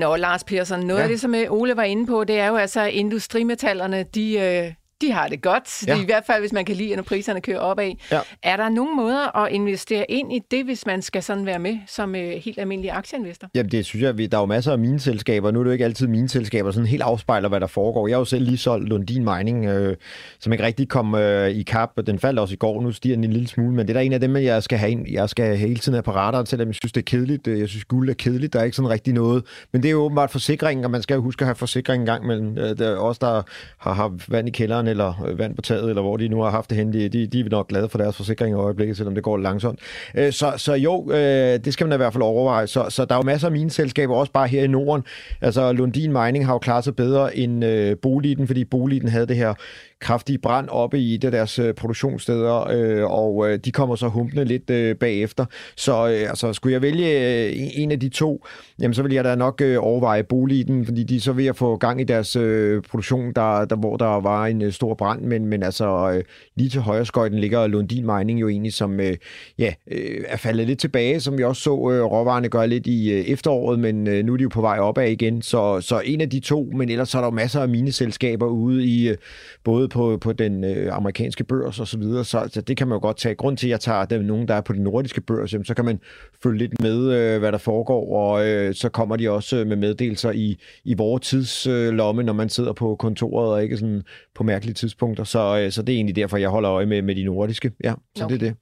Nå, 0.00 0.16
Lars 0.16 0.44
Persson, 0.44 0.80
noget 0.80 1.00
ja. 1.00 1.02
af 1.02 1.08
det, 1.08 1.20
som 1.20 1.34
øh, 1.34 1.46
Ole 1.50 1.76
var 1.76 1.82
inde 1.82 2.06
på, 2.06 2.24
det 2.24 2.38
er 2.38 2.46
jo 2.46 2.56
altså, 2.56 2.80
at 2.80 2.92
industrimetallerne, 2.92 4.04
de, 4.14 4.38
øh, 4.38 4.72
de 5.00 5.12
har 5.12 5.28
det 5.28 5.42
godt. 5.42 5.86
Ja. 5.86 6.02
I 6.02 6.04
hvert 6.04 6.22
fald, 6.26 6.40
hvis 6.40 6.52
man 6.52 6.64
kan 6.64 6.76
lide, 6.76 6.96
når 6.96 7.02
priserne 7.02 7.40
kører 7.40 7.58
opad. 7.58 7.92
Ja. 8.12 8.20
Er 8.42 8.56
der 8.56 8.68
nogen 8.68 8.96
måder 8.96 9.36
at 9.44 9.52
investere 9.52 10.10
ind 10.10 10.32
i 10.32 10.40
det, 10.50 10.64
hvis 10.64 10.86
man 10.86 11.02
skal 11.02 11.22
sådan 11.22 11.46
være 11.46 11.58
med 11.58 11.78
som 11.86 12.14
øh, 12.14 12.30
helt 12.30 12.58
almindelig 12.58 12.90
aktieinvestor? 12.90 13.48
Jamen, 13.54 13.72
det 13.72 13.86
synes 13.86 14.02
jeg, 14.02 14.18
der 14.18 14.36
er 14.36 14.40
jo 14.40 14.46
masser 14.46 14.72
af 14.72 14.78
mine 14.78 15.00
selskaber. 15.00 15.50
Nu 15.50 15.58
er 15.58 15.64
det 15.64 15.68
jo 15.68 15.72
ikke 15.72 15.84
altid 15.84 16.06
mine 16.06 16.28
selskaber, 16.28 16.70
sådan 16.70 16.86
helt 16.86 17.02
afspejler, 17.02 17.48
hvad 17.48 17.60
der 17.60 17.66
foregår. 17.66 18.08
Jeg 18.08 18.14
har 18.14 18.20
jo 18.20 18.24
selv 18.24 18.44
lige 18.44 18.58
solgt 18.58 18.88
Lundin 18.88 19.24
Mining, 19.24 19.64
øh, 19.66 19.96
som 20.40 20.52
ikke 20.52 20.64
rigtig 20.64 20.88
kom 20.88 21.14
øh, 21.14 21.50
i 21.50 21.62
kap. 21.62 21.90
Den 22.06 22.18
faldt 22.18 22.38
også 22.38 22.54
i 22.54 22.56
går, 22.56 22.82
nu 22.82 22.92
stiger 22.92 23.14
den 23.14 23.24
en 23.24 23.32
lille 23.32 23.48
smule, 23.48 23.74
men 23.74 23.88
det 23.88 23.90
er 23.90 23.94
der 23.94 24.00
en 24.00 24.12
af 24.12 24.20
dem, 24.20 24.36
jeg 24.36 24.62
skal 24.62 24.78
have 24.78 24.90
ind. 24.90 25.08
Jeg 25.10 25.28
skal 25.28 25.56
hele 25.56 25.76
tiden 25.76 25.94
have 25.94 26.02
på 26.02 26.12
radaren, 26.12 26.46
selvom 26.46 26.68
jeg 26.68 26.74
synes, 26.74 26.92
det 26.92 27.00
er 27.00 27.04
kedeligt. 27.04 27.46
Jeg 27.46 27.68
synes, 27.68 27.84
guld 27.84 28.10
er 28.10 28.14
kedeligt. 28.14 28.52
Der 28.52 28.60
er 28.60 28.64
ikke 28.64 28.76
sådan 28.76 28.90
rigtig 28.90 29.12
noget. 29.14 29.44
Men 29.72 29.82
det 29.82 29.88
er 29.88 29.92
jo 29.92 30.02
åbenbart 30.02 30.30
forsikringen, 30.30 30.84
og 30.84 30.90
man 30.90 31.02
skal 31.02 31.14
jo 31.14 31.20
huske 31.22 31.42
at 31.42 31.46
have 31.46 31.54
forsikring 31.54 32.00
en 32.00 32.06
gang 32.06 32.26
mellem. 32.26 32.58
Øh, 32.58 32.80
er 32.80 32.96
også 32.96 33.18
der 33.20 33.42
har, 33.78 33.92
har 33.92 34.12
vand 34.28 34.48
i 34.48 34.50
kælderen 34.50 34.88
eller 34.94 35.26
øh, 35.28 35.38
vand 35.38 35.54
på 35.56 35.62
taget, 35.62 35.88
eller 35.88 36.02
hvor 36.02 36.16
de 36.16 36.28
nu 36.28 36.40
har 36.40 36.50
haft 36.50 36.70
det 36.70 36.78
henne, 36.78 36.92
de, 37.08 37.26
de, 37.26 37.40
er 37.40 37.48
nok 37.50 37.68
glade 37.68 37.88
for 37.88 37.98
deres 37.98 38.16
forsikring 38.16 38.50
i 38.50 38.58
øjeblikket, 38.58 38.96
selvom 38.96 39.14
det 39.14 39.24
går 39.24 39.36
langsomt. 39.36 39.78
Øh, 40.14 40.32
så, 40.32 40.52
så 40.56 40.74
jo, 40.74 41.10
øh, 41.10 41.58
det 41.64 41.72
skal 41.72 41.86
man 41.86 41.96
i 41.96 41.96
hvert 41.96 42.12
fald 42.12 42.22
overveje. 42.22 42.66
Så, 42.66 42.86
så 42.88 43.04
der 43.04 43.14
er 43.14 43.18
jo 43.18 43.22
masser 43.22 43.48
af 43.48 43.52
mine 43.52 43.70
selskaber, 43.70 44.14
også 44.14 44.32
bare 44.32 44.48
her 44.48 44.64
i 44.64 44.66
Norden. 44.66 45.04
Altså 45.40 45.72
Lundin 45.72 46.12
Mining 46.12 46.46
har 46.46 46.52
jo 46.52 46.58
klaret 46.58 46.84
sig 46.84 46.96
bedre 46.96 47.36
end 47.36 47.64
øh, 47.64 47.96
Boliden, 48.02 48.46
fordi 48.46 48.64
Boliden 48.64 49.08
havde 49.08 49.26
det 49.26 49.36
her 49.36 49.54
kraftige 50.00 50.38
brand 50.38 50.68
oppe 50.68 50.98
i 50.98 51.16
det 51.16 51.32
deres 51.32 51.58
øh, 51.58 51.74
produktionssteder, 51.74 52.68
øh, 52.70 53.10
og 53.10 53.50
øh, 53.50 53.58
de 53.58 53.72
kommer 53.72 53.96
så 53.96 54.08
humpende 54.08 54.44
lidt 54.44 54.70
øh, 54.70 54.96
bagefter. 54.96 55.44
Så 55.76 55.92
øh, 55.92 56.28
altså, 56.28 56.52
skulle 56.52 56.72
jeg 56.72 56.82
vælge 56.82 57.44
øh, 57.46 57.52
en 57.56 57.92
af 57.92 58.00
de 58.00 58.08
to, 58.08 58.46
jamen 58.80 58.94
så 58.94 59.02
vil 59.02 59.12
jeg 59.12 59.24
da 59.24 59.34
nok 59.34 59.60
øh, 59.60 59.76
overveje 59.80 60.22
Boliden, 60.22 60.84
fordi 60.84 61.04
de 61.04 61.16
er 61.16 61.20
så 61.20 61.32
ved 61.32 61.46
at 61.46 61.56
få 61.56 61.76
gang 61.76 62.00
i 62.00 62.04
deres 62.04 62.36
øh, 62.36 62.82
produktion, 62.82 63.32
der, 63.32 63.64
der, 63.64 63.76
hvor 63.76 63.96
der 63.96 64.20
var 64.20 64.46
en 64.46 64.62
øh, 64.62 64.72
stor 64.72 64.94
brand, 64.94 65.22
men, 65.22 65.46
men 65.46 65.62
altså 65.62 66.12
øh, 66.14 66.24
lige 66.56 66.70
til 66.70 66.80
højre 66.80 67.06
skøjten 67.06 67.38
ligger 67.38 67.66
Lundin 67.66 68.06
Mining 68.06 68.40
jo 68.40 68.48
egentlig, 68.48 68.72
som 68.72 69.00
øh, 69.00 69.16
ja, 69.58 69.72
øh, 69.90 70.24
er 70.28 70.36
faldet 70.36 70.66
lidt 70.66 70.78
tilbage, 70.78 71.20
som 71.20 71.38
vi 71.38 71.44
også 71.44 71.62
så 71.62 71.70
øh, 71.70 72.04
råvarerne 72.04 72.48
gøre 72.48 72.68
lidt 72.68 72.86
i 72.86 73.12
øh, 73.12 73.24
efteråret, 73.24 73.78
men 73.78 74.06
øh, 74.06 74.24
nu 74.24 74.32
er 74.32 74.36
de 74.36 74.42
jo 74.42 74.48
på 74.48 74.60
vej 74.60 74.78
opad 74.78 75.08
igen, 75.08 75.42
så, 75.42 75.80
så 75.80 76.00
en 76.04 76.20
af 76.20 76.30
de 76.30 76.40
to, 76.40 76.70
men 76.76 76.88
ellers 76.88 77.08
så 77.08 77.18
er 77.18 77.22
der 77.22 77.26
jo 77.26 77.34
masser 77.34 77.60
af 77.60 77.68
mine 77.68 77.92
selskaber 77.92 78.46
ude 78.46 78.84
i 78.86 79.08
øh, 79.08 79.16
både 79.64 79.83
på, 79.88 80.18
på 80.20 80.32
den 80.32 80.64
øh, 80.64 80.96
amerikanske 80.96 81.44
børs 81.44 81.80
og 81.80 81.88
så 81.88 81.98
videre, 81.98 82.24
så, 82.24 82.48
så 82.52 82.60
det 82.60 82.76
kan 82.76 82.88
man 82.88 82.96
jo 82.96 83.00
godt 83.00 83.16
tage. 83.16 83.34
Grund 83.34 83.56
til, 83.56 83.66
at 83.66 83.70
jeg 83.70 83.80
tager 83.80 84.04
dem, 84.04 84.22
nogen, 84.22 84.48
der 84.48 84.54
er 84.54 84.60
på 84.60 84.72
den 84.72 84.82
nordiske 84.82 85.20
børs, 85.20 85.52
jamen, 85.52 85.64
så 85.64 85.74
kan 85.74 85.84
man 85.84 86.00
følge 86.42 86.58
lidt 86.58 86.82
med, 86.82 87.12
øh, 87.12 87.38
hvad 87.38 87.52
der 87.52 87.58
foregår, 87.58 88.16
og 88.16 88.46
øh, 88.48 88.74
så 88.74 88.88
kommer 88.88 89.16
de 89.16 89.30
også 89.30 89.64
med 89.64 89.76
meddelelser 89.76 90.30
i, 90.30 90.56
i 90.84 90.94
vores 90.94 91.28
tidslomme, 91.28 92.22
øh, 92.22 92.26
når 92.26 92.32
man 92.32 92.48
sidder 92.48 92.72
på 92.72 92.96
kontoret 92.96 93.52
og 93.52 93.62
ikke 93.62 93.76
sådan 93.76 94.02
på 94.34 94.42
mærkelige 94.42 94.74
tidspunkter. 94.74 95.24
Så, 95.24 95.58
øh, 95.58 95.72
så 95.72 95.82
det 95.82 95.92
er 95.92 95.96
egentlig 95.96 96.16
derfor, 96.16 96.36
jeg 96.36 96.48
holder 96.48 96.72
øje 96.72 96.86
med, 96.86 97.02
med 97.02 97.14
de 97.14 97.24
nordiske. 97.24 97.72
Ja, 97.84 97.94
så 98.16 98.24
okay. 98.24 98.34
det 98.34 98.42
er 98.42 98.48
det. 98.48 98.56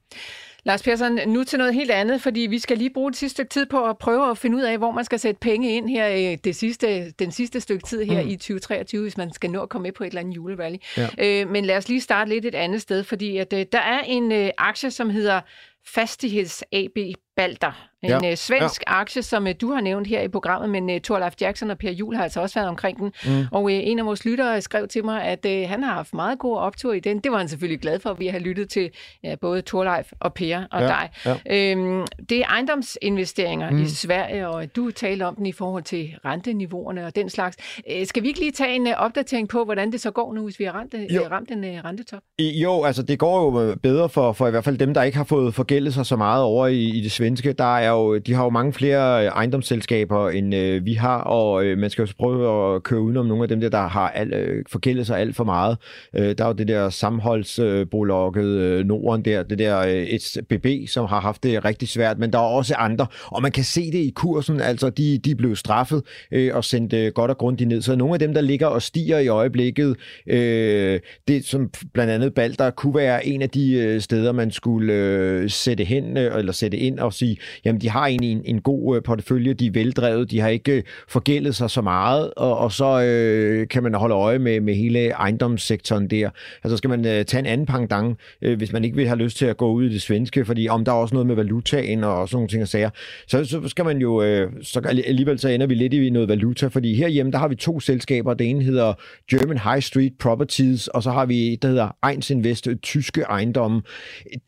Lars 0.65 0.83
Persson, 0.83 1.19
nu 1.27 1.43
til 1.43 1.59
noget 1.59 1.73
helt 1.73 1.91
andet, 1.91 2.21
fordi 2.21 2.39
vi 2.39 2.59
skal 2.59 2.77
lige 2.77 2.89
bruge 2.89 3.11
det 3.11 3.17
sidste 3.17 3.35
stykke 3.35 3.49
tid 3.49 3.65
på 3.65 3.85
at 3.85 3.97
prøve 3.97 4.29
at 4.29 4.37
finde 4.37 4.57
ud 4.57 4.61
af, 4.61 4.77
hvor 4.77 4.91
man 4.91 5.05
skal 5.05 5.19
sætte 5.19 5.39
penge 5.39 5.75
ind 5.75 5.89
her 5.89 6.31
øh, 6.31 6.37
det 6.43 6.55
sidste, 6.55 7.11
den 7.11 7.31
sidste 7.31 7.61
stykke 7.61 7.87
tid 7.87 8.03
her 8.03 8.23
mm. 8.23 8.29
i 8.29 8.35
2023, 8.35 9.01
hvis 9.01 9.17
man 9.17 9.33
skal 9.33 9.49
nå 9.49 9.61
at 9.61 9.69
komme 9.69 9.83
med 9.83 9.91
på 9.91 10.03
et 10.03 10.07
eller 10.07 10.21
andet 10.21 10.35
julevalg. 10.35 10.79
Ja. 10.97 11.07
Øh, 11.17 11.49
men 11.49 11.65
lad 11.65 11.77
os 11.77 11.89
lige 11.89 12.01
starte 12.01 12.29
lidt 12.29 12.45
et 12.45 12.55
andet 12.55 12.81
sted, 12.81 13.03
fordi 13.03 13.37
at, 13.37 13.53
øh, 13.53 13.65
der 13.71 13.79
er 13.79 13.99
en 13.99 14.31
øh, 14.31 14.49
aktie, 14.57 14.91
som 14.91 15.09
hedder 15.09 15.41
Fastigheds 15.85 16.63
AB 16.71 16.97
Balder. 17.35 17.89
En 18.03 18.09
ja. 18.09 18.31
uh, 18.31 18.35
svensk 18.35 18.83
ja. 18.87 18.99
aktie, 19.01 19.21
som 19.21 19.43
uh, 19.43 19.51
du 19.61 19.71
har 19.71 19.81
nævnt 19.81 20.07
her 20.07 20.21
i 20.21 20.27
programmet, 20.27 20.69
men 20.69 20.89
uh, 20.89 20.95
Thorleif 21.03 21.33
Jackson 21.41 21.71
og 21.71 21.77
Per 21.77 21.91
Jul 21.91 22.15
har 22.15 22.23
altså 22.23 22.41
også 22.41 22.59
været 22.59 22.69
omkring 22.69 22.99
den. 22.99 23.11
Mm. 23.25 23.45
Og 23.51 23.71
en 23.71 23.99
af 23.99 24.05
vores 24.05 24.25
lyttere 24.25 24.61
skrev 24.61 24.87
til 24.87 25.05
mig, 25.05 25.23
at 25.23 25.67
han 25.69 25.83
har 25.83 25.93
haft 25.93 26.13
meget 26.13 26.39
god 26.39 26.57
optur 26.57 26.93
i 26.93 26.99
den. 26.99 27.19
Det 27.19 27.31
var 27.31 27.37
han 27.37 27.47
selvfølgelig 27.47 27.81
glad 27.81 27.99
for, 27.99 28.09
at 28.09 28.19
vi 28.19 28.27
har 28.27 28.39
lyttet 28.39 28.69
til 28.69 28.89
uh, 29.27 29.31
både 29.41 29.61
Thorleif 29.61 30.11
og 30.19 30.33
Per 30.33 30.63
og 30.71 30.81
ja. 30.81 30.87
dig. 30.87 31.09
Ja. 31.25 31.75
Uh, 31.75 32.05
det 32.29 32.37
er 32.37 32.45
ejendomsinvesteringer 32.49 33.69
mm. 33.69 33.81
i 33.81 33.85
Sverige, 33.85 34.47
og 34.47 34.75
du 34.75 34.91
taler 34.91 35.25
om 35.25 35.35
den 35.35 35.45
i 35.45 35.51
forhold 35.51 35.83
til 35.83 36.15
renteniveauerne 36.25 37.05
og 37.05 37.15
den 37.15 37.29
slags. 37.29 37.57
Uh, 37.77 38.05
skal 38.05 38.23
vi 38.23 38.27
ikke 38.27 38.39
lige 38.39 38.51
tage 38.51 38.75
en 38.75 38.87
opdatering 38.87 39.49
på, 39.49 39.63
hvordan 39.63 39.91
det 39.91 40.01
så 40.01 40.11
går 40.11 40.33
nu, 40.33 40.43
hvis 40.43 40.59
vi 40.59 40.63
har 40.63 40.71
ramt, 40.71 40.93
uh, 40.93 41.31
ramt 41.31 41.51
en 41.51 41.65
rentetop? 41.85 42.21
Jo, 42.39 42.83
altså 42.83 43.03
det 43.03 43.19
går 43.19 43.43
jo 43.43 43.75
bedre 43.83 44.09
for, 44.09 44.33
for 44.33 44.47
i 44.47 44.51
hvert 44.51 44.63
fald 44.63 44.77
dem, 44.77 44.93
der 44.93 45.03
ikke 45.03 45.17
har 45.17 45.25
fået 45.25 45.55
forgældet 45.55 45.93
sig 45.93 46.05
så 46.05 46.15
meget 46.15 46.43
over 46.43 46.67
i, 46.67 46.83
i 46.83 47.01
det 47.01 47.11
svenske. 47.11 47.22
Der 47.31 47.77
er 47.77 47.89
jo, 47.89 48.17
de 48.17 48.33
har 48.33 48.43
jo 48.43 48.49
mange 48.49 48.73
flere 48.73 49.25
øh, 49.25 49.27
ejendomsselskaber, 49.27 50.29
end 50.29 50.55
øh, 50.55 50.85
vi 50.85 50.93
har, 50.93 51.17
og 51.17 51.65
øh, 51.65 51.77
man 51.77 51.89
skal 51.89 52.05
jo 52.05 52.13
prøve 52.19 52.75
at 52.75 52.83
køre 52.83 53.01
udenom 53.01 53.25
nogle 53.25 53.43
af 53.43 53.49
dem 53.49 53.61
der, 53.61 53.69
der 53.69 53.87
har 53.87 54.09
al, 54.09 54.33
øh, 54.33 54.65
forgældet 54.71 55.07
sig 55.07 55.19
alt 55.19 55.35
for 55.35 55.43
meget. 55.43 55.77
Øh, 56.15 56.37
der 56.37 56.43
er 56.43 56.47
jo 56.47 56.53
det 56.53 56.67
der 56.67 56.89
sammenholdsbolokket 56.89 58.45
øh, 58.45 58.85
Norden 58.85 59.25
der, 59.25 59.43
det 59.43 59.59
der 59.59 59.79
øh, 59.79 60.19
SBB, 60.19 60.67
som 60.87 61.05
har 61.05 61.19
haft 61.19 61.43
det 61.43 61.65
rigtig 61.65 61.89
svært, 61.89 62.19
men 62.19 62.33
der 62.33 62.39
er 62.39 62.43
også 62.43 62.75
andre, 62.75 63.07
og 63.25 63.41
man 63.41 63.51
kan 63.51 63.63
se 63.63 63.91
det 63.91 63.97
i 63.97 64.11
kursen, 64.15 64.61
altså 64.61 64.89
de, 64.89 65.17
de 65.17 65.35
blev 65.35 65.55
straffet 65.55 66.03
øh, 66.31 66.55
og 66.55 66.63
sendt 66.63 66.93
øh, 66.93 67.11
godt 67.13 67.31
og 67.31 67.37
grundigt 67.37 67.67
ned. 67.67 67.81
Så 67.81 67.95
nogle 67.95 68.13
af 68.13 68.19
dem, 68.19 68.33
der 68.33 68.41
ligger 68.41 68.67
og 68.67 68.81
stiger 68.81 69.19
i 69.19 69.27
øjeblikket, 69.27 69.95
øh, 70.27 70.99
det 71.27 71.45
som 71.45 71.71
blandt 71.93 72.13
andet 72.13 72.33
Balder, 72.33 72.69
kunne 72.69 72.95
være 72.95 73.27
en 73.27 73.41
af 73.41 73.49
de 73.49 73.73
øh, 73.73 74.01
steder, 74.01 74.31
man 74.31 74.51
skulle 74.51 74.93
øh, 74.93 75.49
sætte 75.49 75.83
hen, 75.83 76.17
øh, 76.17 76.37
eller 76.37 76.51
sætte 76.51 76.77
ind 76.77 76.99
og 76.99 77.12
sige, 77.13 77.37
jamen 77.65 77.81
de 77.81 77.89
har 77.89 78.07
egentlig 78.07 78.31
en, 78.31 78.41
en 78.45 78.61
god 78.61 78.95
øh, 78.95 79.03
portefølje, 79.03 79.53
de 79.53 79.65
er 79.65 79.71
veldrevet, 79.71 80.31
de 80.31 80.39
har 80.39 80.49
ikke 80.49 80.71
øh, 80.71 80.83
forgældet 81.07 81.55
sig 81.55 81.69
så 81.69 81.81
meget, 81.81 82.33
og, 82.37 82.57
og 82.57 82.71
så 82.71 83.01
øh, 83.01 83.67
kan 83.67 83.83
man 83.83 83.93
holde 83.93 84.15
øje 84.15 84.39
med, 84.39 84.59
med 84.59 84.75
hele 84.75 85.09
ejendomssektoren 85.09 86.07
der. 86.07 86.29
Altså 86.63 86.77
skal 86.77 86.89
man 86.89 87.05
øh, 87.05 87.25
tage 87.25 87.39
en 87.39 87.45
anden 87.45 87.65
pangdang, 87.65 88.17
øh, 88.41 88.57
hvis 88.57 88.73
man 88.73 88.83
ikke 88.83 88.95
vil 88.95 89.07
have 89.07 89.17
lyst 89.17 89.37
til 89.37 89.45
at 89.45 89.57
gå 89.57 89.71
ud 89.71 89.85
i 89.85 89.93
det 89.93 90.01
svenske, 90.01 90.45
fordi 90.45 90.67
om 90.67 90.85
der 90.85 90.91
er 90.91 90.95
også 90.95 91.15
noget 91.15 91.27
med 91.27 91.35
valutaen 91.35 92.03
og 92.03 92.29
sådan 92.29 92.35
nogle 92.35 92.49
ting 92.49 92.61
at 92.61 92.69
sige, 92.69 92.91
så, 93.27 93.45
så 93.45 93.67
skal 93.67 93.85
man 93.85 93.97
jo, 93.97 94.23
øh, 94.23 94.51
så 94.61 94.79
alligevel 95.07 95.39
så 95.39 95.49
ender 95.49 95.67
vi 95.67 95.75
lidt 95.75 95.93
i 95.93 96.09
noget 96.09 96.29
valuta, 96.29 96.67
fordi 96.67 96.95
herhjemme, 96.95 97.31
der 97.31 97.37
har 97.37 97.47
vi 97.47 97.55
to 97.55 97.79
selskaber, 97.79 98.33
det 98.33 98.49
ene 98.49 98.63
hedder 98.63 98.93
German 99.31 99.57
High 99.57 99.81
Street 99.81 100.13
Properties, 100.19 100.87
og 100.87 101.03
så 101.03 101.11
har 101.11 101.25
vi 101.25 101.55
der 101.55 101.67
hedder 101.67 102.07
Eins 102.09 102.29
Invest, 102.29 102.67
tyske 102.81 103.21
ejendomme. 103.21 103.81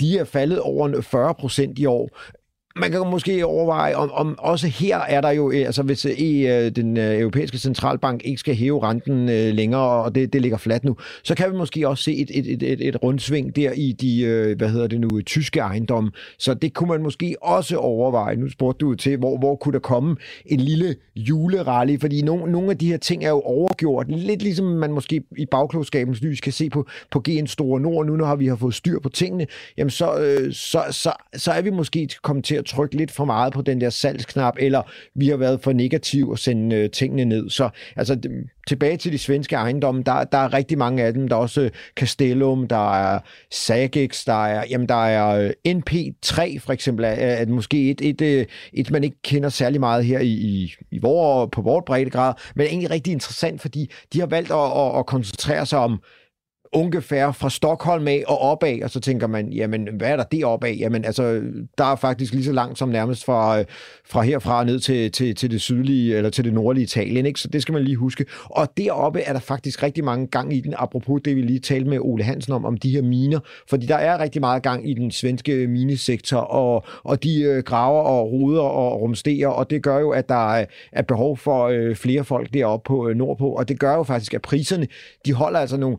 De 0.02 0.18
er 0.18 0.24
faldet 0.24 0.60
over 0.60 1.02
40 1.02 1.34
procent 1.34 1.80
i 1.80 1.86
år 1.86 2.10
man 2.80 2.92
kan 2.92 3.00
måske 3.12 3.46
overveje, 3.46 3.96
om, 3.96 4.12
om 4.12 4.36
også 4.40 4.68
her 4.68 4.98
er 4.98 5.22
der 5.22 5.30
jo, 5.30 5.52
øh, 5.52 5.66
altså 5.66 5.84
hvis 5.84 6.06
øh, 6.06 6.12
e, 6.12 6.66
øh, 6.66 6.72
den 6.72 6.98
europæiske 6.98 7.58
centralbank 7.58 8.22
ikke 8.26 8.40
skal 8.40 8.56
hæve 8.56 8.84
renten 8.84 9.26
længere, 9.56 10.04
og 10.04 10.16
det, 10.16 10.34
det 10.34 10.42
ligger 10.42 10.58
fladt 10.58 10.84
nu, 10.84 10.98
så 11.24 11.36
kan 11.36 11.52
vi 11.52 11.58
måske 11.58 11.88
også 11.88 12.04
se 12.04 12.16
et, 12.16 12.32
et, 12.34 12.64
et, 12.64 12.88
et 12.88 13.04
rundsving 13.04 13.56
der 13.56 13.72
i 13.72 13.92
de, 13.92 14.56
hvad 14.58 14.70
hedder 14.70 14.88
det 14.88 15.00
nu, 15.02 15.22
tyske 15.22 15.60
ejendomme. 15.60 16.12
Så 16.40 16.54
det 16.54 16.74
kunne 16.74 16.90
man 16.90 17.04
måske 17.04 17.36
også 17.42 17.78
overveje. 17.78 18.36
Nu 18.36 18.50
spurgte 18.50 18.86
du 18.86 18.96
til, 18.96 19.18
hvor, 19.18 19.38
hvor 19.38 19.56
kunne 19.56 19.74
der 19.74 19.80
komme 19.80 20.16
en 20.46 20.60
lille 20.60 20.96
julerally, 21.16 22.00
fordi 22.00 22.22
nogle, 22.22 22.52
nogle 22.52 22.72
af 22.72 22.78
de 22.78 22.88
her 22.88 22.98
ting 22.98 23.26
er 23.26 23.30
jo 23.30 23.42
overgjort. 23.42 24.08
Lidt 24.10 24.42
ligesom 24.42 24.66
man 24.66 24.92
måske 24.92 25.24
i 25.38 25.46
bagklogskabens 25.46 26.22
lys 26.22 26.42
kan 26.42 26.54
se 26.54 26.70
på, 26.70 26.88
på 27.12 27.20
GN 27.20 27.48
Store 27.48 27.82
Nord, 27.82 28.06
nu 28.06 28.16
når 28.16 28.36
vi 28.36 28.48
har 28.48 28.56
fået 28.56 28.74
styr 28.74 29.00
på 29.00 29.10
tingene, 29.10 29.48
jamen 29.78 29.90
så, 29.92 30.20
øh, 30.20 30.54
så, 30.54 30.84
så, 30.92 31.12
så 31.36 31.52
er 31.52 31.62
vi 31.62 31.70
måske 31.70 32.10
kommet 32.24 32.46
til 32.46 32.56
at 32.56 32.65
trykke 32.66 32.96
lidt 32.96 33.12
for 33.12 33.26
meget 33.26 33.54
på 33.54 33.62
den 33.62 33.82
der 33.82 33.90
salgsknap, 33.90 34.56
eller 34.60 34.82
vi 35.16 35.28
har 35.28 35.38
været 35.38 35.62
for 35.62 35.74
negativ 35.74 36.30
og 36.30 36.40
sende 36.40 36.76
øh, 36.76 36.90
tingene 36.90 37.26
ned. 37.26 37.50
Så 37.50 37.70
altså, 37.96 38.20
tilbage 38.68 38.98
til 38.98 39.12
de 39.12 39.18
svenske 39.18 39.56
ejendomme, 39.56 40.04
der, 40.04 40.24
der 40.24 40.38
er 40.38 40.54
rigtig 40.54 40.78
mange 40.78 41.04
af 41.04 41.14
dem. 41.14 41.28
Der 41.28 41.36
er 41.36 41.40
også 41.40 41.62
øh, 41.62 41.70
Castellum, 41.96 42.68
der 42.68 42.94
er 42.94 43.20
Sagex, 43.52 44.26
der 44.26 44.46
er, 44.46 44.64
jamen, 44.70 44.90
der 44.90 45.06
er 45.06 45.40
øh, 45.40 45.52
NP3 45.68 46.60
for 46.60 46.74
eksempel, 46.74 47.06
er, 47.06 47.10
er 47.10 47.46
måske 47.46 47.90
et, 47.90 48.02
et, 48.02 48.22
et, 48.22 48.48
et, 48.74 48.92
man 48.92 49.04
ikke 49.04 49.22
kender 49.22 49.50
særlig 49.50 49.80
meget 49.80 50.06
her 50.06 50.20
i, 50.20 50.32
i, 50.32 50.74
i 50.92 51.00
vor, 51.02 51.46
på 51.46 51.62
vores 51.62 51.84
breddegrad, 51.86 52.34
men 52.56 52.66
er 52.66 52.70
egentlig 52.70 52.92
rigtig 52.92 53.14
interessant, 53.14 53.62
fordi 53.62 53.92
de 54.14 54.20
har 54.20 54.28
valgt 54.28 54.52
at, 54.52 54.72
at, 54.78 55.00
at 55.00 55.06
koncentrere 55.06 55.66
sig 55.66 55.80
om 55.80 56.00
ungefær 56.76 57.32
fra 57.32 57.50
Stockholm 57.50 58.08
af 58.08 58.24
og 58.28 58.40
opad, 58.40 58.84
og 58.84 58.90
så 58.90 59.00
tænker 59.00 59.28
man, 59.28 59.50
jamen, 59.50 59.88
hvad 59.98 60.10
er 60.10 60.16
der 60.16 60.24
deroppe 60.24 60.68
af? 60.68 60.76
Jamen, 60.80 61.06
altså, 61.06 61.42
der 61.78 61.86
er 61.86 61.96
faktisk 61.96 62.34
lige 62.34 62.44
så 62.44 62.52
langt 62.52 62.78
som 62.78 62.90
nærmest 62.90 63.26
fra, 63.26 63.60
øh, 63.60 63.66
fra 64.06 64.22
herfra 64.22 64.64
ned 64.64 64.80
til, 64.80 65.12
til, 65.12 65.36
til 65.36 65.52
det 65.52 65.62
sydlige, 65.62 66.18
eller 66.18 66.30
til 66.30 66.44
det 66.46 66.54
nordlige 66.54 66.84
Italien, 66.84 67.26
ikke? 67.26 67.40
Så 67.40 67.48
det 67.48 67.62
skal 67.62 67.74
man 67.74 67.84
lige 67.84 67.96
huske. 67.96 68.26
Og 68.46 68.70
deroppe 68.78 69.22
er 69.22 69.34
der 69.34 69.40
faktisk 69.40 69.84
rigtig 69.84 70.04
mange 70.04 70.28
gang 70.28 70.54
i 70.54 70.60
den, 70.60 70.74
apropos 70.78 71.22
det, 71.26 71.36
vi 71.36 71.42
lige 71.42 71.60
talte 71.60 71.90
med 71.90 72.00
Ole 72.02 72.24
Hansen 72.24 72.54
om, 72.54 72.66
om 72.66 72.78
de 72.78 72.90
her 72.90 73.02
miner, 73.02 73.40
fordi 73.70 73.86
der 73.86 73.96
er 73.96 74.20
rigtig 74.20 74.42
meget 74.42 74.64
gang 74.64 74.90
i 74.90 74.94
den 74.94 75.12
svenske 75.12 75.68
minesektor, 75.68 76.38
og, 76.38 76.86
og 77.04 77.24
de 77.24 77.42
øh, 77.42 77.64
graver 77.64 78.02
og 78.02 78.32
ruder 78.32 78.62
og 78.62 79.02
rumsterer, 79.02 79.48
og 79.48 79.70
det 79.70 79.84
gør 79.84 80.00
jo, 80.00 80.10
at 80.10 80.30
der 80.30 80.54
er, 80.54 80.66
er 80.92 81.02
behov 81.02 81.38
for 81.38 81.68
øh, 81.68 81.96
flere 81.96 82.24
folk 82.24 82.54
deroppe 82.54 82.88
på 82.88 83.10
øh, 83.10 83.16
nordpå, 83.16 83.50
og 83.50 83.70
det 83.70 83.80
gør 83.80 83.96
jo 83.96 84.04
faktisk, 84.04 84.34
at 84.34 84.42
priserne, 84.42 84.88
de 85.26 85.34
holder 85.34 85.60
altså 85.60 85.78
nogle 85.78 85.98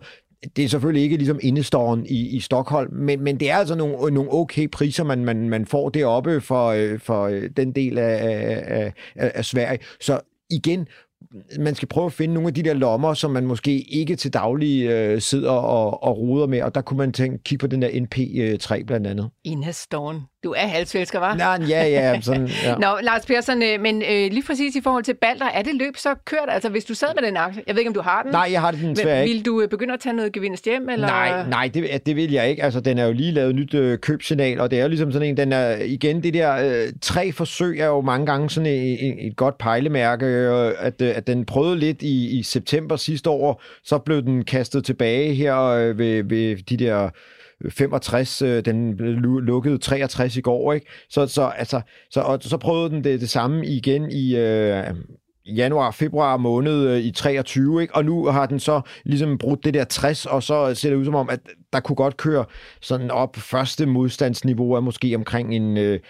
det 0.56 0.64
er 0.64 0.68
selvfølgelig 0.68 1.02
ikke 1.02 1.16
ligesom 1.16 1.38
indeståren 1.42 2.06
i, 2.06 2.28
i 2.28 2.40
Stockholm, 2.40 2.94
men, 2.94 3.20
men 3.22 3.40
det 3.40 3.50
er 3.50 3.56
altså 3.56 3.74
nogle, 3.74 4.14
nogle 4.14 4.32
okay 4.32 4.68
priser, 4.68 5.04
man, 5.04 5.24
man, 5.24 5.48
man 5.48 5.66
får 5.66 5.88
deroppe 5.88 6.40
for, 6.40 6.66
øh, 6.66 6.98
for 6.98 7.24
øh, 7.24 7.50
den 7.56 7.72
del 7.72 7.98
af, 7.98 8.18
af, 8.66 8.92
af, 9.16 9.32
af 9.34 9.44
Sverige. 9.44 9.78
Så 10.00 10.20
igen, 10.50 10.88
man 11.58 11.74
skal 11.74 11.88
prøve 11.88 12.06
at 12.06 12.12
finde 12.12 12.34
nogle 12.34 12.48
af 12.48 12.54
de 12.54 12.62
der 12.62 12.74
lommer, 12.74 13.14
som 13.14 13.30
man 13.30 13.46
måske 13.46 13.80
ikke 13.80 14.16
til 14.16 14.32
daglig 14.32 14.86
øh, 14.86 15.20
sidder 15.20 15.50
og, 15.50 16.02
og 16.02 16.18
ruder 16.18 16.46
med, 16.46 16.62
og 16.62 16.74
der 16.74 16.80
kunne 16.80 16.98
man 16.98 17.12
tænke, 17.12 17.38
kigge 17.44 17.60
på 17.62 17.66
den 17.66 17.82
der 17.82 17.88
NP3 17.88 18.78
øh, 18.78 18.84
blandt 18.84 19.06
andet. 19.06 19.30
Indeståren. 19.44 20.20
Du 20.46 20.52
er 20.52 20.66
halvsvensker, 20.66 21.18
var? 21.18 21.34
Nej, 21.34 21.58
ja, 21.68 21.86
ja. 21.86 22.20
Sådan, 22.20 22.48
ja. 22.64 22.74
Nå, 22.74 22.86
Lars 23.02 23.26
Persson, 23.26 23.62
øh, 23.62 23.80
men 23.80 24.02
øh, 24.02 24.30
lige 24.30 24.42
præcis 24.46 24.76
i 24.76 24.80
forhold 24.80 25.04
til 25.04 25.14
Balder, 25.14 25.46
er 25.46 25.62
det 25.62 25.74
løb 25.74 25.96
så 25.96 26.14
kørt? 26.24 26.48
Altså, 26.48 26.68
hvis 26.68 26.84
du 26.84 26.94
sad 26.94 27.08
med 27.20 27.28
den 27.28 27.36
aktie, 27.36 27.62
jeg 27.66 27.74
ved 27.74 27.80
ikke, 27.80 27.88
om 27.88 27.94
du 27.94 28.00
har 28.00 28.22
den? 28.22 28.32
Nej, 28.32 28.48
jeg 28.52 28.60
har 28.60 28.70
den 28.70 28.96
desværre 28.96 29.22
ikke. 29.22 29.34
Vil 29.34 29.46
du 29.46 29.62
øh, 29.62 29.68
begynde 29.68 29.94
at 29.94 30.00
tage 30.00 30.12
noget 30.12 30.32
gevinst 30.32 30.64
hjem? 30.64 30.88
Eller? 30.88 31.06
Nej, 31.06 31.48
nej 31.48 31.70
det, 31.74 32.06
det 32.06 32.16
vil 32.16 32.32
jeg 32.32 32.50
ikke. 32.50 32.62
Altså, 32.62 32.80
den 32.80 32.98
er 32.98 33.06
jo 33.06 33.12
lige 33.12 33.32
lavet 33.32 33.54
nyt 33.54 33.74
øh, 33.74 33.98
købsignal, 33.98 34.60
og 34.60 34.70
det 34.70 34.78
er 34.78 34.82
jo 34.82 34.88
ligesom 34.88 35.12
sådan 35.12 35.28
en, 35.28 35.36
den 35.36 35.52
er, 35.52 35.76
igen, 35.76 36.22
det 36.22 36.34
der 36.34 36.56
øh, 36.56 36.92
tre 37.02 37.32
forsøg 37.32 37.80
er 37.80 37.86
jo 37.86 38.00
mange 38.00 38.26
gange 38.26 38.50
sådan 38.50 38.66
et, 38.66 39.06
et, 39.06 39.26
et 39.26 39.36
godt 39.36 39.58
pejlemærke, 39.58 40.26
øh, 40.26 40.72
at, 40.78 41.02
øh, 41.02 41.16
at 41.16 41.26
den 41.26 41.44
prøvede 41.44 41.78
lidt 41.78 42.02
i, 42.02 42.38
i 42.38 42.42
september 42.42 42.96
sidste 42.96 43.30
år, 43.30 43.62
så 43.84 43.98
blev 43.98 44.22
den 44.22 44.44
kastet 44.44 44.84
tilbage 44.84 45.34
her 45.34 45.60
øh, 45.60 45.98
ved, 45.98 46.22
ved 46.24 46.56
de 46.56 46.76
der 46.76 47.10
65, 47.70 48.42
øh, 48.42 48.64
den 48.64 48.96
blev 48.96 49.12
lukket 49.40 49.80
63 49.80 50.36
i 50.36 50.40
går, 50.40 50.72
ikke? 50.72 50.86
Så, 51.10 51.26
så, 51.26 51.42
altså, 51.42 51.80
så, 52.10 52.20
og 52.20 52.38
så 52.42 52.56
prøvede 52.56 52.90
den 52.90 53.04
det, 53.04 53.20
det 53.20 53.30
samme 53.30 53.66
igen 53.66 54.10
i 54.10 54.36
øh, 54.36 54.84
januar, 55.46 55.90
februar 55.90 56.36
måned 56.36 56.88
øh, 56.88 56.98
i 56.98 57.10
23, 57.10 57.82
ikke? 57.82 57.94
Og 57.94 58.04
nu 58.04 58.26
har 58.26 58.46
den 58.46 58.60
så 58.60 58.80
ligesom 59.04 59.38
brudt 59.38 59.64
det 59.64 59.74
der 59.74 59.84
60, 59.84 60.26
og 60.26 60.42
så 60.42 60.74
ser 60.74 60.90
det 60.90 60.96
ud 60.96 61.04
som 61.04 61.14
om, 61.14 61.30
at 61.30 61.40
der 61.72 61.80
kunne 61.80 61.96
godt 61.96 62.16
køre 62.16 62.44
sådan 62.80 63.10
op. 63.10 63.36
Første 63.36 63.86
modstandsniveau 63.86 64.72
er 64.72 64.80
måske 64.80 65.14
omkring 65.16 65.54
en 65.54 65.76
øh, 65.76 66.00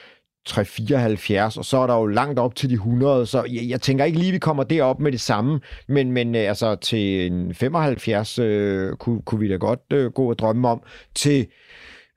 374, 0.47 1.57
og 1.57 1.65
så 1.65 1.79
er 1.79 1.87
der 1.87 1.95
jo 1.95 2.07
langt 2.07 2.39
op 2.39 2.55
til 2.55 2.71
de 2.71 2.75
100, 2.75 3.27
så 3.27 3.45
jeg, 3.53 3.69
jeg 3.69 3.81
tænker 3.81 4.05
ikke 4.05 4.19
lige, 4.19 4.33
vi 4.33 4.39
kommer 4.39 4.65
derop 4.65 5.01
med 5.01 5.13
det 5.13 5.21
samme, 5.21 5.61
men, 5.89 6.13
men 6.13 6.35
øh, 6.35 6.49
altså 6.49 6.75
til 6.75 7.27
en 7.27 7.55
75 7.55 8.39
øh, 8.39 8.93
kunne, 8.93 9.23
kunne 9.23 9.41
vi 9.41 9.49
da 9.49 9.57
godt 9.57 9.81
øh, 9.93 10.11
gå 10.11 10.31
og 10.31 10.39
drømme 10.39 10.69
om, 10.69 10.83
til 11.15 11.47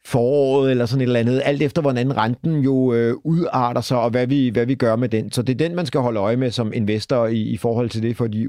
foråret 0.06 0.72
eller 0.72 0.86
sådan 0.86 1.02
et 1.02 1.06
eller 1.06 1.20
andet, 1.20 1.42
alt 1.46 1.62
efter 1.62 1.82
hvordan 1.82 2.18
renten 2.18 2.56
jo 2.56 2.94
øh, 2.94 3.16
udarter 3.24 3.82
sig, 3.82 4.00
og 4.00 4.10
hvad 4.10 4.28
vi, 4.28 4.50
hvad 4.50 4.66
vi 4.66 4.76
gør 4.76 4.96
med 4.96 5.10
den. 5.10 5.32
Så 5.32 5.42
det 5.42 5.54
er 5.54 5.68
den, 5.68 5.76
man 5.76 5.86
skal 5.86 6.02
holde 6.02 6.20
øje 6.20 6.36
med 6.36 6.52
som 6.52 6.74
investor 6.74 7.28
i, 7.28 7.42
i 7.42 7.58
forhold 7.58 7.90
til 7.90 8.04
det, 8.04 8.18
fordi 8.18 8.48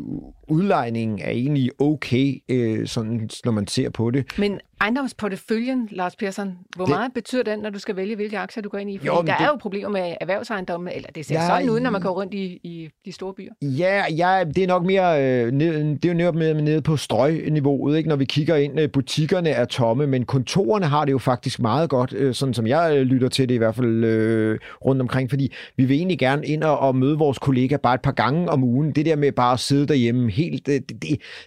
udlejningen 0.49 1.19
er 1.23 1.31
egentlig 1.31 1.71
okay, 1.81 2.43
øh, 2.49 2.87
sådan, 2.87 3.31
når 3.45 3.53
man 3.53 3.67
ser 3.67 3.91
på 3.91 4.11
det. 4.11 4.25
Men 4.39 4.61
Ejendomsporteføljen, 4.81 5.89
Lars 5.93 6.17
Persson, 6.17 6.59
hvor 6.77 6.85
det... 6.85 6.95
meget 6.95 7.13
betyder 7.15 7.43
den, 7.43 7.59
når 7.59 7.71
du 7.71 7.79
skal 7.79 7.97
vælge, 7.97 8.17
hvilke 8.17 8.39
aktier 8.39 8.63
du 8.63 8.69
går 8.69 8.79
ind 8.79 8.91
i? 8.91 8.99
Fordi 8.99 9.07
jo, 9.07 9.15
der 9.15 9.23
det... 9.23 9.33
er 9.41 9.47
jo 9.47 9.57
problemer 9.57 9.89
med 9.89 10.15
erhvervsejendomme, 10.21 10.95
eller 10.95 11.09
det 11.15 11.27
ser 11.27 11.35
ja, 11.35 11.47
sådan 11.47 11.71
ud, 11.71 11.81
når 11.81 11.91
man 11.91 12.01
går 12.01 12.11
rundt 12.11 12.35
i, 12.35 12.61
i 12.63 12.89
de 13.05 13.13
store 13.13 13.35
byer. 13.35 13.53
Ja, 13.63 14.05
ja 14.17 14.45
det 14.45 14.65
er 14.65 14.67
nok 14.67 14.85
mere, 14.85 15.23
øh, 15.23 15.53
det 15.53 16.05
er 16.05 16.09
jo 16.09 16.15
netop 16.15 16.35
med, 16.35 16.55
nede 16.55 16.83
på 16.83 16.97
strøgniveauet, 16.97 17.97
ikke? 17.97 18.09
når 18.09 18.17
vi 18.17 18.25
kigger 18.25 18.57
ind. 18.57 18.81
Øh, 18.81 18.91
butikkerne 18.91 19.49
er 19.51 19.65
tomme, 19.65 20.07
men 20.07 20.25
kontorerne 20.25 20.87
har 20.87 21.05
det 21.05 21.13
jo 21.13 21.19
faktisk 21.19 21.61
meget 21.61 21.91
godt, 21.91 22.13
øh, 22.13 22.35
sådan 22.35 22.55
som 22.55 22.67
jeg 22.67 22.93
øh, 22.97 23.03
lytter 23.03 23.29
til 23.29 23.49
det 23.49 23.55
i 23.55 23.59
hvert 23.59 23.75
fald 23.75 24.05
øh, 24.05 24.59
rundt 24.87 25.03
omkring, 25.03 25.31
fordi 25.31 25.53
vi 25.77 25.85
vil 25.85 25.97
egentlig 25.97 26.19
gerne 26.19 26.47
ind 26.47 26.65
og, 26.65 26.79
og 26.79 26.97
møde 26.97 27.19
vores 27.19 27.39
kollegaer 27.39 27.79
bare 27.79 27.95
et 27.95 28.03
par 28.03 28.13
gange 28.13 28.51
om 28.51 28.65
ugen. 28.65 28.93
Det 28.93 29.07
der 29.07 29.17
med 29.17 29.33
bare 29.33 29.53
at 29.53 29.61
sidde 29.61 29.87
derhjemme 29.87 30.31
helt, 30.31 30.67
det, 30.67 30.89
det, 30.89 31.03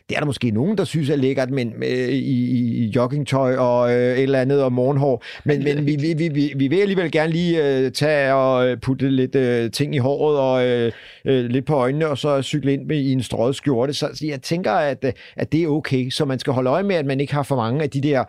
det 0.10 0.16
er 0.16 0.20
der 0.20 0.26
måske 0.26 0.52
nogen, 0.52 0.78
der 0.78 0.84
synes 0.84 1.10
er 1.10 1.16
lækkert, 1.16 1.50
men 1.50 1.74
øh, 1.84 2.10
i, 2.10 2.86
i 2.86 2.92
jogging 2.96 3.23
joggingtøj 3.32 3.56
og 3.56 3.92
øh, 3.92 4.18
et 4.18 4.24
eller 4.24 4.42
andet 4.42 4.64
og 4.64 4.74
morgenhår. 4.74 5.24
Men, 5.44 5.64
men 5.64 5.86
vi, 5.86 5.96
vi, 5.96 6.28
vi, 6.28 6.54
vi 6.56 6.68
vil 6.68 6.82
alligevel 6.82 7.12
gerne 7.12 7.32
lige 7.32 7.78
øh, 7.78 7.92
tage 7.92 8.34
og 8.34 8.68
øh, 8.68 8.78
putte 8.78 9.10
lidt 9.10 9.36
øh, 9.36 9.72
ting 9.72 9.96
i 9.96 9.98
håret 9.98 10.40
og 10.40 10.68
øh, 10.68 10.92
øh, 11.26 11.46
lidt 11.46 11.66
på 11.66 11.74
øjnene, 11.74 12.08
og 12.08 12.18
så 12.18 12.42
cykle 12.42 12.74
ind 12.74 12.86
med 12.86 12.98
i 12.98 13.12
en 13.12 13.24
strøget 13.24 13.56
skjorte. 13.56 13.94
Så, 13.94 14.10
så 14.14 14.26
jeg 14.26 14.42
tænker, 14.42 14.72
at, 14.72 15.04
øh, 15.04 15.12
at 15.36 15.52
det 15.52 15.64
er 15.64 15.68
okay. 15.68 16.10
Så 16.10 16.26
man 16.26 16.40
skal 16.40 16.54
holde 16.54 16.70
øje 16.70 16.84
med, 16.84 16.96
at 16.96 17.06
man 17.06 17.20
ikke 17.20 17.34
har 17.34 17.44
for 17.44 17.56
mange 17.56 17.84
af 17.84 17.90
de 17.90 18.02
der 18.02 18.24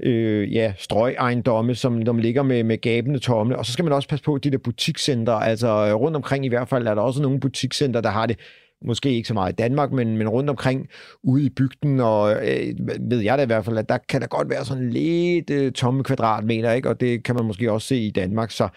øh, 0.00 0.54
ja, 0.54 0.72
strøgejendomme, 0.78 1.74
som 1.74 2.04
de 2.04 2.20
ligger 2.20 2.42
med, 2.42 2.64
med 2.64 2.80
gabende 2.80 3.18
tomme. 3.18 3.58
Og 3.58 3.66
så 3.66 3.72
skal 3.72 3.84
man 3.84 3.92
også 3.92 4.08
passe 4.08 4.24
på 4.24 4.38
de 4.38 4.50
der 4.50 4.58
butikscenter. 4.58 5.32
Altså 5.32 5.94
rundt 5.94 6.16
omkring 6.16 6.44
i 6.44 6.48
hvert 6.48 6.68
fald 6.68 6.86
er 6.86 6.94
der 6.94 7.02
også 7.02 7.22
nogle 7.22 7.40
butikscenter, 7.40 8.00
der 8.00 8.10
har 8.10 8.26
det 8.26 8.36
måske 8.84 9.14
ikke 9.14 9.28
så 9.28 9.34
meget 9.34 9.52
i 9.52 9.56
Danmark, 9.56 9.92
men, 9.92 10.16
men 10.16 10.28
rundt 10.28 10.50
omkring 10.50 10.88
ude 11.22 11.46
i 11.46 11.50
bygden, 11.50 12.00
og 12.00 12.32
øh, 12.32 12.74
ved 13.10 13.20
jeg 13.20 13.38
da 13.38 13.42
i 13.42 13.46
hvert 13.46 13.64
fald, 13.64 13.78
at 13.78 13.88
der 13.88 13.98
kan 14.08 14.20
der 14.20 14.26
godt 14.26 14.50
være 14.50 14.64
sådan 14.64 14.90
lidt 14.90 15.50
øh, 15.50 15.72
tomme 15.72 16.04
kvadratmeter, 16.04 16.72
ikke? 16.72 16.88
og 16.88 17.00
det 17.00 17.24
kan 17.24 17.34
man 17.34 17.44
måske 17.44 17.72
også 17.72 17.86
se 17.88 17.96
i 17.96 18.10
Danmark, 18.10 18.50
så 18.50 18.68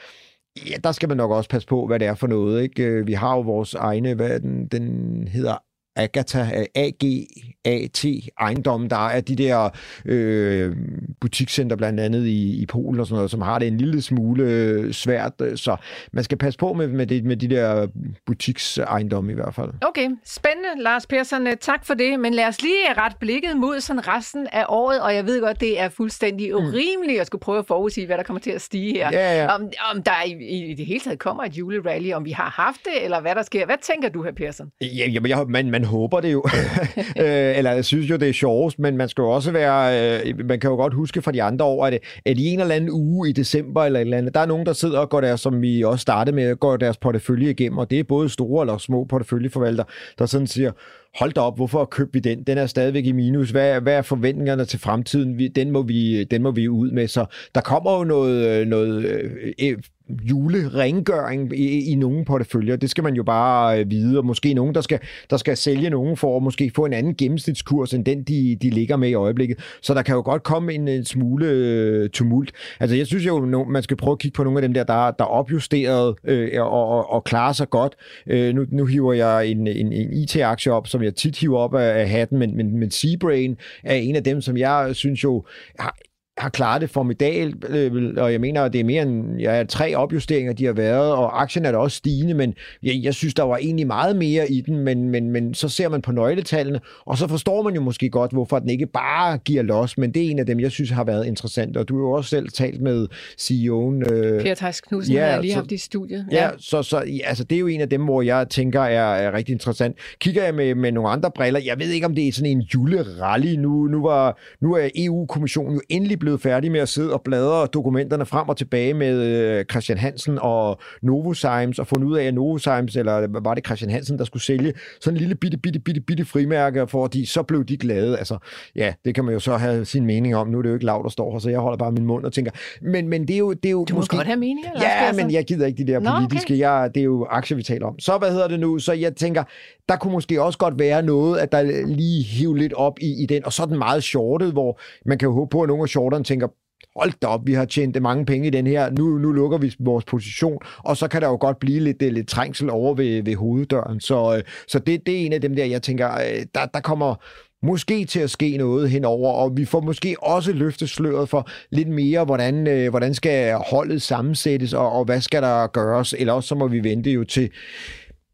ja, 0.69 0.75
der 0.83 0.91
skal 0.91 1.09
man 1.09 1.17
nok 1.17 1.31
også 1.31 1.49
passe 1.49 1.67
på, 1.67 1.87
hvad 1.87 1.99
det 1.99 2.07
er 2.07 2.15
for 2.15 2.27
noget. 2.27 2.63
Ikke? 2.63 2.83
Øh, 2.83 3.07
vi 3.07 3.13
har 3.13 3.35
jo 3.35 3.41
vores 3.41 3.73
egne, 3.73 4.13
hvad 4.13 4.39
den, 4.39 4.67
den 4.67 5.27
hedder, 5.27 5.63
Agatha, 5.99 6.65
AGAT 6.75 8.05
ejendomme, 8.39 8.87
der 8.87 9.07
er 9.07 9.21
de 9.21 9.35
der 9.35 9.69
øh, 10.05 10.75
butikscenter 11.21 11.75
blandt 11.75 11.99
andet 11.99 12.25
i, 12.25 12.61
i 12.61 12.65
Polen 12.65 12.99
og 12.99 13.07
sådan 13.07 13.15
noget, 13.15 13.31
som 13.31 13.41
har 13.41 13.59
det 13.59 13.67
en 13.67 13.77
lille 13.77 14.01
smule 14.01 14.43
øh, 14.43 14.93
svært, 14.93 15.33
så 15.55 15.75
man 16.11 16.23
skal 16.23 16.37
passe 16.37 16.59
på 16.59 16.73
med, 16.73 16.87
med, 16.87 17.07
det, 17.07 17.25
med 17.25 17.37
de 17.37 17.49
der 17.49 17.87
butiksejendomme 18.25 19.31
i 19.31 19.35
hvert 19.35 19.55
fald. 19.55 19.69
Okay, 19.81 20.09
spændende, 20.25 20.83
Lars 20.83 21.07
Persson. 21.07 21.47
Tak 21.61 21.85
for 21.85 21.93
det, 21.93 22.19
men 22.19 22.33
lad 22.33 22.45
os 22.45 22.61
lige 22.61 22.93
ret 22.97 23.15
blikket 23.19 23.57
mod 23.57 23.79
sådan 23.79 24.07
resten 24.07 24.47
af 24.51 24.65
året, 24.69 25.01
og 25.01 25.15
jeg 25.15 25.25
ved 25.25 25.41
godt, 25.41 25.59
det 25.59 25.79
er 25.79 25.89
fuldstændig 25.89 26.51
mm. 26.51 26.57
urimeligt 26.57 27.21
at 27.21 27.27
skulle 27.27 27.39
prøve 27.39 27.59
at 27.59 27.65
forudsige, 27.67 28.05
hvad 28.05 28.17
der 28.17 28.23
kommer 28.23 28.39
til 28.39 28.51
at 28.51 28.61
stige 28.61 28.93
her. 28.93 29.09
Ja, 29.11 29.41
ja. 29.41 29.55
Om, 29.55 29.61
om 29.93 30.03
der 30.03 30.23
i, 30.25 30.31
i 30.71 30.73
det 30.73 30.85
hele 30.85 30.99
taget 30.99 31.19
kommer 31.19 31.43
et 31.43 31.53
julerally, 31.53 32.11
om 32.13 32.25
vi 32.25 32.31
har 32.31 32.49
haft 32.49 32.79
det, 32.85 33.03
eller 33.03 33.21
hvad 33.21 33.35
der 33.35 33.43
sker. 33.43 33.65
Hvad 33.65 33.77
tænker 33.81 34.09
du 34.09 34.23
her, 34.23 34.31
Persson? 34.31 34.71
Ja, 34.81 35.07
jamen, 35.09 35.29
jeg, 35.29 35.45
man, 35.47 35.71
man 35.71 35.83
håber 35.89 36.19
det 36.19 36.31
jo. 36.31 36.43
øh, 37.23 37.57
eller 37.57 37.71
jeg 37.71 37.85
synes 37.85 38.09
jo, 38.09 38.15
det 38.15 38.29
er 38.29 38.33
sjovest, 38.33 38.79
men 38.79 38.97
man 38.97 39.09
skal 39.09 39.21
jo 39.21 39.29
også 39.29 39.51
være, 39.51 40.19
øh, 40.25 40.45
man 40.45 40.59
kan 40.59 40.69
jo 40.69 40.75
godt 40.75 40.93
huske 40.93 41.21
fra 41.21 41.31
de 41.31 41.43
andre 41.43 41.65
år, 41.65 41.85
at, 41.85 41.99
at 42.25 42.37
i 42.37 42.47
en 42.47 42.59
eller 42.59 42.75
anden 42.75 42.89
uge 42.89 43.29
i 43.29 43.31
december 43.31 43.83
eller 43.85 43.99
et 43.99 44.01
eller 44.01 44.17
andet, 44.17 44.33
der 44.33 44.39
er 44.39 44.45
nogen, 44.45 44.65
der 44.65 44.73
sidder 44.73 44.99
og 44.99 45.09
går 45.09 45.21
der, 45.21 45.35
som 45.35 45.61
vi 45.61 45.83
også 45.83 46.01
startede 46.01 46.35
med, 46.35 46.55
går 46.55 46.77
deres 46.77 46.97
portefølje 46.97 47.49
igennem, 47.49 47.77
og 47.77 47.89
det 47.89 47.99
er 47.99 48.03
både 48.03 48.29
store 48.29 48.63
eller 48.63 48.77
små 48.77 49.03
porteføljeforvalter, 49.03 49.83
der 50.19 50.25
sådan 50.25 50.47
siger, 50.47 50.71
hold 51.19 51.33
da 51.33 51.41
op, 51.41 51.55
hvorfor 51.55 51.85
købte 51.85 52.13
vi 52.13 52.19
den? 52.19 52.43
Den 52.43 52.57
er 52.57 52.65
stadigvæk 52.65 53.05
i 53.05 53.11
minus. 53.11 53.49
Hvad, 53.49 53.81
hvad 53.81 53.93
er 53.93 54.01
forventningerne 54.01 54.65
til 54.65 54.79
fremtiden? 54.79 55.51
Den 55.55 55.71
må, 55.71 55.81
vi, 55.81 56.23
den 56.23 56.43
må 56.43 56.51
vi 56.51 56.67
ud 56.67 56.91
med. 56.91 57.07
Så 57.07 57.25
der 57.55 57.61
kommer 57.61 57.97
jo 57.97 58.03
noget, 58.03 58.67
noget 58.67 59.05
øh, 59.05 59.77
julerengøring 60.09 61.59
i, 61.59 61.91
i 61.91 61.95
nogle 61.95 62.25
porteføljer. 62.25 62.75
Det 62.75 62.89
skal 62.89 63.03
man 63.03 63.13
jo 63.13 63.23
bare 63.23 63.79
øh, 63.79 63.91
vide, 63.91 64.17
og 64.17 64.25
måske 64.25 64.53
nogen, 64.53 64.75
der 64.75 64.81
skal, 64.81 64.99
der 65.29 65.37
skal 65.37 65.57
sælge 65.57 65.89
nogen 65.89 66.17
for 66.17 66.37
at 66.37 66.43
måske 66.43 66.71
få 66.75 66.85
en 66.85 66.93
anden 66.93 67.15
gennemsnitskurs, 67.15 67.93
end 67.93 68.05
den, 68.05 68.23
de, 68.23 68.57
de 68.61 68.69
ligger 68.69 68.97
med 68.97 69.09
i 69.09 69.13
øjeblikket. 69.13 69.59
Så 69.81 69.93
der 69.93 70.01
kan 70.01 70.15
jo 70.15 70.21
godt 70.21 70.43
komme 70.43 70.73
en, 70.73 70.87
en 70.87 71.05
smule 71.05 71.45
øh, 71.45 72.09
tumult. 72.09 72.51
Altså, 72.79 72.95
jeg 72.95 73.07
synes 73.07 73.25
jo, 73.25 73.63
man 73.63 73.83
skal 73.83 73.97
prøve 73.97 74.11
at 74.11 74.19
kigge 74.19 74.35
på 74.35 74.43
nogle 74.43 74.57
af 74.57 74.61
dem 74.61 74.73
der, 74.73 74.83
der, 74.83 75.11
der 75.11 75.23
er 75.23 75.29
opjusteret 75.29 76.15
øh, 76.23 76.61
og, 76.61 76.87
og, 76.87 77.09
og 77.11 77.23
klarer 77.23 77.53
sig 77.53 77.69
godt. 77.69 77.95
Øh, 78.27 78.55
nu, 78.55 78.65
nu 78.71 78.85
hiver 78.85 79.13
jeg 79.13 79.47
en, 79.47 79.67
en, 79.67 79.93
en 79.93 80.13
IT-aktie 80.13 80.71
op, 80.71 80.87
som 80.87 81.03
jeg 81.03 81.15
tit 81.15 81.39
hiver 81.39 81.57
op 81.57 81.75
af, 81.75 81.99
af 81.99 82.09
hatten, 82.09 82.39
men, 82.39 82.57
men, 82.57 82.79
men 82.79 82.91
Seabrain 82.91 83.57
er 83.83 83.95
en 83.95 84.15
af 84.15 84.23
dem, 84.23 84.41
som 84.41 84.57
jeg 84.57 84.89
synes 84.93 85.23
jo 85.23 85.45
har 85.79 85.95
har 86.39 86.49
klaret 86.49 86.81
det 86.81 86.89
formidabelt, 86.89 87.65
øh, 87.69 88.13
og 88.17 88.31
jeg 88.31 88.41
mener, 88.41 88.61
at 88.61 88.73
det 88.73 88.79
er 88.79 88.83
mere 88.83 89.03
end 89.03 89.39
ja, 89.39 89.63
tre 89.69 89.95
opjusteringer, 89.95 90.53
de 90.53 90.65
har 90.65 90.73
været, 90.73 91.11
og 91.11 91.41
aktien 91.41 91.65
er 91.65 91.71
da 91.71 91.77
også 91.77 91.97
stigende, 91.97 92.33
men 92.33 92.53
jeg, 92.83 92.99
jeg 93.03 93.13
synes, 93.13 93.33
der 93.33 93.43
var 93.43 93.57
egentlig 93.57 93.87
meget 93.87 94.15
mere 94.15 94.51
i 94.51 94.61
den, 94.61 94.77
men, 94.77 95.09
men, 95.09 95.31
men 95.31 95.53
så 95.53 95.69
ser 95.69 95.89
man 95.89 96.01
på 96.01 96.11
nøgletallene, 96.11 96.79
og 97.05 97.17
så 97.17 97.27
forstår 97.27 97.63
man 97.63 97.73
jo 97.75 97.81
måske 97.81 98.09
godt, 98.09 98.31
hvorfor 98.31 98.59
den 98.59 98.69
ikke 98.69 98.85
bare 98.85 99.37
giver 99.37 99.63
los, 99.63 99.97
men 99.97 100.13
det 100.13 100.25
er 100.25 100.29
en 100.29 100.39
af 100.39 100.45
dem, 100.45 100.59
jeg 100.59 100.71
synes 100.71 100.89
har 100.89 101.03
været 101.03 101.25
interessant, 101.25 101.77
og 101.77 101.89
du 101.89 101.95
har 101.95 102.01
jo 102.01 102.11
også 102.11 102.29
selv 102.29 102.49
talt 102.49 102.81
med 102.81 103.07
CEO'en. 103.41 104.13
Øh, 104.13 104.41
Per 104.41 104.55
Theis 104.55 104.81
Knudsen 104.81 105.13
ja, 105.13 105.21
har 105.21 105.27
jeg 105.27 105.41
lige 105.41 105.51
så, 105.51 105.57
haft 105.57 105.71
i 105.71 105.77
studiet. 105.77 106.25
Ja, 106.31 106.43
ja 106.43 106.49
så, 106.57 106.83
så 106.83 107.03
altså, 107.23 107.43
det 107.43 107.55
er 107.55 107.59
jo 107.59 107.67
en 107.67 107.81
af 107.81 107.89
dem, 107.89 108.03
hvor 108.03 108.21
jeg 108.21 108.49
tænker 108.49 108.81
er, 108.81 109.15
er 109.15 109.33
rigtig 109.33 109.53
interessant. 109.53 109.97
Kigger 110.19 110.43
jeg 110.43 110.55
med, 110.55 110.75
med 110.75 110.91
nogle 110.91 111.09
andre 111.09 111.31
briller, 111.35 111.59
jeg 111.65 111.79
ved 111.79 111.89
ikke, 111.89 112.05
om 112.05 112.15
det 112.15 112.27
er 112.27 112.31
sådan 112.31 112.51
en 112.51 112.61
julerally. 112.61 113.55
Nu, 113.55 113.87
nu, 113.87 114.01
var, 114.01 114.39
nu 114.61 114.73
er 114.73 114.89
EU-kommissionen 114.95 115.73
jo 115.73 115.81
endelig 115.89 116.19
blevet 116.19 116.28
blevet 116.29 116.41
færdig 116.41 116.71
med 116.71 116.79
at 116.79 116.89
sidde 116.89 117.13
og 117.13 117.21
bladre 117.21 117.67
dokumenterne 117.73 118.25
frem 118.25 118.49
og 118.49 118.57
tilbage 118.57 118.93
med 118.93 119.23
øh, 119.23 119.65
Christian 119.65 119.97
Hansen 119.97 120.39
og 120.41 120.79
Novozymes 121.01 121.79
og 121.79 121.87
fundet 121.87 122.07
ud 122.07 122.17
af, 122.17 122.23
at 122.23 122.33
Novozymes, 122.33 122.95
eller 122.95 123.27
var 123.41 123.53
det 123.53 123.65
Christian 123.65 123.91
Hansen, 123.91 124.17
der 124.17 124.25
skulle 124.25 124.43
sælge 124.43 124.73
sådan 125.01 125.15
en 125.15 125.19
lille 125.19 125.35
bitte, 125.35 125.57
bitte, 125.57 125.79
bitte, 125.79 126.01
bitte 126.01 126.25
frimærke, 126.25 126.87
fordi 126.87 127.25
så 127.25 127.43
blev 127.43 127.65
de 127.65 127.77
glade. 127.77 128.17
Altså, 128.17 128.37
ja, 128.75 128.93
det 129.05 129.15
kan 129.15 129.25
man 129.25 129.33
jo 129.33 129.39
så 129.39 129.57
have 129.57 129.85
sin 129.85 130.05
mening 130.05 130.35
om. 130.35 130.47
Nu 130.47 130.57
er 130.57 130.61
det 130.61 130.69
jo 130.69 130.73
ikke 130.73 130.85
lav, 130.85 131.01
der 131.03 131.09
står 131.09 131.31
her, 131.31 131.39
så 131.39 131.49
jeg 131.49 131.59
holder 131.59 131.77
bare 131.77 131.91
min 131.91 132.05
mund 132.05 132.25
og 132.25 132.33
tænker, 132.33 132.51
men, 132.81 133.07
men 133.07 133.27
det 133.27 133.33
er 133.33 133.37
jo... 133.37 133.53
Det 133.53 133.65
er 133.65 133.71
jo 133.71 133.85
du 133.85 133.93
må 133.93 133.99
måske... 133.99 134.15
godt 134.15 134.27
have 134.27 134.39
meninger, 134.39 134.71
Ja, 134.81 135.11
men 135.13 135.31
jeg 135.31 135.45
gider 135.45 135.65
ikke 135.67 135.85
de 135.85 135.91
der 135.91 135.99
politiske. 135.99 136.53
Nå, 136.53 136.55
okay. 136.55 136.59
jeg, 136.59 136.91
det 136.95 137.01
er 137.01 137.05
jo 137.05 137.27
aktier, 137.29 137.55
vi 137.55 137.63
taler 137.63 137.87
om. 137.87 137.99
Så 137.99 138.17
hvad 138.17 138.31
hedder 138.31 138.47
det 138.47 138.59
nu? 138.59 138.79
Så 138.79 138.93
jeg 138.93 139.15
tænker, 139.15 139.43
der 139.89 139.95
kunne 139.95 140.13
måske 140.13 140.41
også 140.41 140.59
godt 140.59 140.79
være 140.79 141.01
noget, 141.01 141.39
at 141.39 141.51
der 141.51 141.61
lige 141.85 142.23
hiver 142.23 142.55
lidt 142.55 142.73
op 142.73 142.99
i, 143.01 143.23
i 143.23 143.25
den, 143.25 143.45
og 143.45 143.53
så 143.53 143.65
den 143.65 143.77
meget 143.77 144.03
shortet, 144.03 144.51
hvor 144.51 144.79
man 145.05 145.17
kan 145.17 145.25
jo 145.25 145.33
håbe 145.33 145.49
på, 145.49 145.61
at 145.61 145.67
nogle 145.67 145.83
af 145.83 145.89
shorterne 145.89 146.18
tænker, 146.23 146.47
hold 146.95 147.13
da 147.21 147.27
op, 147.27 147.47
vi 147.47 147.53
har 147.53 147.65
tjent 147.65 148.01
mange 148.01 148.25
penge 148.25 148.47
i 148.47 148.49
den 148.49 148.67
her, 148.67 148.89
nu, 148.89 149.17
nu 149.17 149.31
lukker 149.31 149.57
vi 149.57 149.75
vores 149.79 150.05
position, 150.05 150.59
og 150.77 150.97
så 150.97 151.07
kan 151.07 151.21
der 151.21 151.27
jo 151.27 151.37
godt 151.39 151.59
blive 151.59 151.79
lidt, 151.79 152.01
øh, 152.01 152.11
lidt 152.11 152.27
trængsel 152.27 152.69
over 152.69 152.93
ved, 152.93 153.23
ved 153.23 153.35
hoveddøren. 153.35 153.99
Så, 153.99 154.35
øh, 154.35 154.43
så 154.67 154.79
det, 154.79 155.05
det 155.05 155.21
er 155.21 155.25
en 155.25 155.33
af 155.33 155.41
dem 155.41 155.55
der, 155.55 155.65
jeg 155.65 155.81
tænker, 155.81 156.13
øh, 156.13 156.45
der, 156.55 156.65
der 156.65 156.79
kommer 156.79 157.15
måske 157.63 158.05
til 158.05 158.19
at 158.19 158.29
ske 158.29 158.57
noget 158.57 158.89
henover, 158.89 159.31
og 159.31 159.57
vi 159.57 159.65
får 159.65 159.81
måske 159.81 160.15
også 160.21 160.51
løftet 160.53 160.89
sløret 160.89 161.29
for 161.29 161.49
lidt 161.71 161.87
mere, 161.87 162.25
hvordan, 162.25 162.67
øh, 162.67 162.89
hvordan 162.89 163.13
skal 163.13 163.53
holdet 163.53 164.01
sammensættes, 164.01 164.73
og, 164.73 164.91
og 164.91 165.05
hvad 165.05 165.21
skal 165.21 165.41
der 165.41 165.67
gøres, 165.67 166.15
eller 166.17 166.33
også 166.33 166.47
så 166.47 166.55
må 166.55 166.67
vi 166.67 166.83
vente 166.83 167.11
jo 167.11 167.23
til 167.23 167.49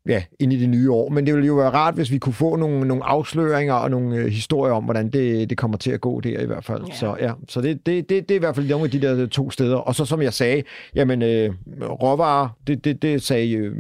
ja, 0.08 0.24
ind 0.39 0.53
i 0.53 0.58
det 0.58 0.70
nye 0.70 0.91
år. 0.91 1.10
Men 1.10 1.26
det 1.26 1.34
ville 1.34 1.47
jo 1.47 1.56
være 1.56 1.70
rart, 1.70 1.95
hvis 1.95 2.12
vi 2.12 2.18
kunne 2.18 2.34
få 2.34 2.56
nogle, 2.56 2.88
nogle 2.88 3.03
afsløringer 3.03 3.74
og 3.74 3.91
nogle 3.91 4.16
øh, 4.16 4.26
historier 4.26 4.74
om, 4.74 4.84
hvordan 4.84 5.10
det, 5.10 5.49
det 5.49 5.58
kommer 5.58 5.78
til 5.78 5.91
at 5.91 6.01
gå 6.01 6.20
der 6.22 6.39
i 6.39 6.45
hvert 6.45 6.66
fald. 6.66 6.84
Ja. 6.88 6.93
Så, 6.93 7.16
ja, 7.20 7.32
så 7.49 7.62
det, 7.62 7.86
det, 7.86 8.10
det, 8.10 8.30
det 8.30 8.36
er 8.36 8.39
i 8.39 8.39
hvert 8.39 8.56
fald 8.56 8.70
nogle 8.70 8.86
af 8.86 8.91
de 8.91 9.01
der 9.01 9.28
to 9.28 9.51
steder. 9.51 9.76
Og 9.76 9.95
så 9.95 10.06
som 10.06 10.22
jeg 10.22 10.34
sagde, 10.34 10.64
jamen 10.95 11.22
øh, 11.22 11.53
råvarer, 11.82 12.49
det, 12.68 12.86
det, 12.86 13.01
det 13.01 13.22
sagde 13.22 13.51
øh, 13.51 13.76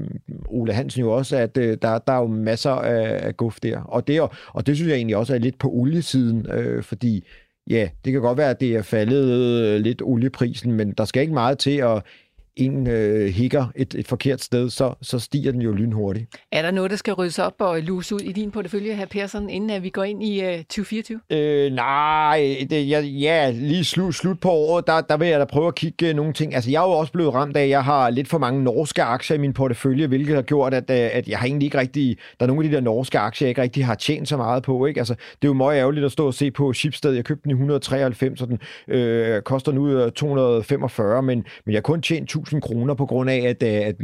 Ole 0.45 0.73
Hansen 0.73 1.01
jo 1.01 1.11
også, 1.11 1.37
at 1.37 1.57
øh, 1.57 1.77
der, 1.81 1.97
der 1.97 2.13
er 2.13 2.19
jo 2.19 2.27
masser 2.27 2.71
af, 2.71 3.27
af 3.27 3.37
guf 3.37 3.59
der. 3.63 3.79
Og 3.79 4.07
det, 4.07 4.21
og 4.47 4.67
det 4.67 4.75
synes 4.75 4.89
jeg 4.89 4.95
egentlig 4.95 5.17
også 5.17 5.33
er 5.33 5.39
lidt 5.39 5.59
på 5.59 5.69
oliesiden, 5.69 6.45
øh, 6.51 6.83
fordi 6.83 7.23
Ja, 7.69 7.89
det 8.05 8.13
kan 8.13 8.21
godt 8.21 8.37
være, 8.37 8.49
at 8.49 8.59
det 8.59 8.75
er 8.75 8.81
faldet 8.81 9.31
øh, 9.31 9.79
lidt 9.79 10.01
olieprisen, 10.01 10.71
men 10.73 10.91
der 10.91 11.05
skal 11.05 11.21
ikke 11.21 11.33
meget 11.33 11.57
til 11.57 11.77
at 11.77 12.03
en 12.57 12.87
øh, 12.87 13.27
hikker 13.27 13.65
et, 13.75 13.95
et 13.95 14.07
forkert 14.07 14.41
sted, 14.41 14.69
så, 14.69 14.93
så 15.01 15.19
stiger 15.19 15.51
den 15.51 15.61
jo 15.61 15.71
lynhurtigt. 15.71 16.35
Er 16.51 16.61
der 16.61 16.71
noget, 16.71 16.91
der 16.91 16.97
skal 16.97 17.13
ryddes 17.13 17.39
op 17.39 17.53
og 17.59 17.81
luse 17.81 18.15
ud 18.15 18.19
i 18.19 18.31
din 18.31 18.51
portefølje, 18.51 18.93
her 18.93 19.05
Persson, 19.05 19.49
inden 19.49 19.69
at 19.69 19.83
vi 19.83 19.89
går 19.89 20.03
ind 20.03 20.23
i 20.23 20.41
øh, 20.41 20.57
2024? 20.57 21.19
Øh, 21.29 21.71
nej, 21.71 22.65
det, 22.69 22.89
ja, 22.89 22.99
ja, 22.99 23.51
lige 23.51 23.85
slut, 23.85 24.15
slut 24.15 24.39
på 24.39 24.49
året, 24.51 24.87
der, 24.87 25.01
der 25.01 25.17
vil 25.17 25.27
jeg 25.27 25.39
da 25.39 25.45
prøve 25.45 25.67
at 25.67 25.75
kigge 25.75 26.09
øh, 26.09 26.15
nogle 26.15 26.33
ting. 26.33 26.55
Altså, 26.55 26.71
jeg 26.71 26.83
er 26.83 26.87
jo 26.87 26.91
også 26.91 27.13
blevet 27.13 27.33
ramt 27.33 27.57
af, 27.57 27.63
at 27.63 27.69
jeg 27.69 27.83
har 27.83 28.09
lidt 28.09 28.27
for 28.27 28.37
mange 28.37 28.63
norske 28.63 29.03
aktier 29.03 29.37
i 29.37 29.39
min 29.39 29.53
portefølje, 29.53 30.07
hvilket 30.07 30.35
har 30.35 30.41
gjort, 30.41 30.73
at, 30.73 30.89
øh, 30.89 31.09
at 31.13 31.27
jeg 31.27 31.39
har 31.39 31.47
egentlig 31.47 31.65
ikke 31.65 31.77
rigtig... 31.77 32.17
Der 32.39 32.45
er 32.45 32.47
nogle 32.47 32.63
af 32.63 32.69
de 32.69 32.75
der 32.75 32.81
norske 32.81 33.19
aktier, 33.19 33.45
jeg 33.45 33.49
ikke 33.49 33.61
rigtig 33.61 33.85
har 33.85 33.95
tjent 33.95 34.27
så 34.27 34.37
meget 34.37 34.63
på. 34.63 34.85
Ikke? 34.85 34.99
Altså, 34.99 35.13
det 35.13 35.43
er 35.43 35.49
jo 35.49 35.53
meget 35.53 35.79
ærgerligt 35.79 36.05
at 36.05 36.11
stå 36.11 36.27
og 36.27 36.33
se 36.33 36.51
på 36.51 36.73
Schibsted. 36.73 37.11
Jeg 37.13 37.25
købte 37.25 37.43
den 37.43 37.51
i 37.51 37.53
193, 37.53 38.41
og 38.41 38.47
den 38.47 38.59
øh, 38.87 39.41
koster 39.41 39.71
nu 39.71 40.09
245, 40.09 41.17
øh, 41.17 41.23
men, 41.23 41.45
men 41.65 41.73
jeg 41.73 41.77
har 41.77 41.81
kun 41.81 42.01
tjent 42.01 42.23
1000 42.23 42.44
kroner 42.61 42.93
på 42.93 43.05
grund 43.05 43.29
af, 43.29 43.37
at, 43.37 43.63
at, 43.63 43.95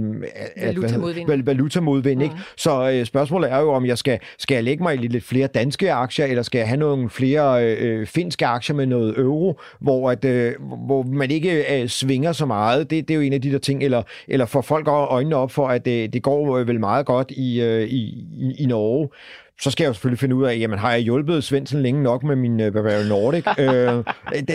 at 0.56 0.76
valutamodvind. 0.76 1.44
valutamodvind 1.44 2.18
mm. 2.18 2.24
ikke? 2.24 2.36
Så 2.58 2.92
øh, 2.92 3.06
spørgsmålet 3.06 3.52
er 3.52 3.60
jo, 3.60 3.72
om 3.72 3.86
jeg 3.86 3.98
skal, 3.98 4.20
skal 4.38 4.56
jeg 4.56 4.64
lægge 4.64 4.84
mig 4.84 4.94
i 4.94 4.98
lidt 4.98 5.24
flere 5.24 5.48
danske 5.48 5.94
aktier, 5.94 6.26
eller 6.26 6.44
skal 6.44 6.60
jeg 6.60 6.68
have 6.68 6.80
nogle 6.80 7.10
flere 7.10 7.76
øh, 7.76 8.08
finske 8.08 8.46
aktier 8.46 8.76
med 8.76 8.86
noget 8.86 9.18
euro, 9.18 9.60
hvor, 9.80 10.12
at, 10.12 10.26
øh, 10.26 10.54
hvor 10.86 11.04
man 11.04 11.32
ikke 11.32 11.82
øh, 11.82 11.88
svinger 11.88 12.32
så 12.32 12.46
meget. 12.46 12.90
Det, 12.90 13.08
det 13.08 13.14
er 13.14 13.16
jo 13.16 13.22
en 13.22 13.34
af 13.34 13.42
de 13.42 13.52
der 13.52 13.60
ting, 13.60 13.84
eller, 13.84 14.04
eller 14.28 14.46
får 14.46 14.62
folk 14.62 14.88
øjnene 14.88 15.36
op 15.36 15.52
for, 15.52 15.68
at 15.68 15.86
det, 15.86 16.14
det 16.14 16.24
går 16.24 16.64
vel 16.64 16.80
meget 16.80 17.06
godt 17.06 17.32
i, 17.32 17.62
øh, 17.62 17.84
i, 17.84 18.26
i, 18.38 18.56
i 18.60 18.66
Norge 18.66 19.10
så 19.62 19.72
skal 19.72 19.84
jeg 19.84 19.88
jo 19.90 19.94
selvfølgelig 19.94 20.20
finde 20.20 20.36
ud 20.36 20.44
af, 20.44 20.58
jamen 20.60 20.80
har 20.80 20.92
jeg 20.92 21.00
hjulpet 21.00 21.44
Svendsen 21.44 21.82
længe 21.82 22.04
nok 22.04 22.24
med 22.24 22.36
min 22.36 22.60
uh, 22.60 22.74
Bavaria 22.74 23.08
Nordic? 23.08 23.48
uh, 23.60 23.66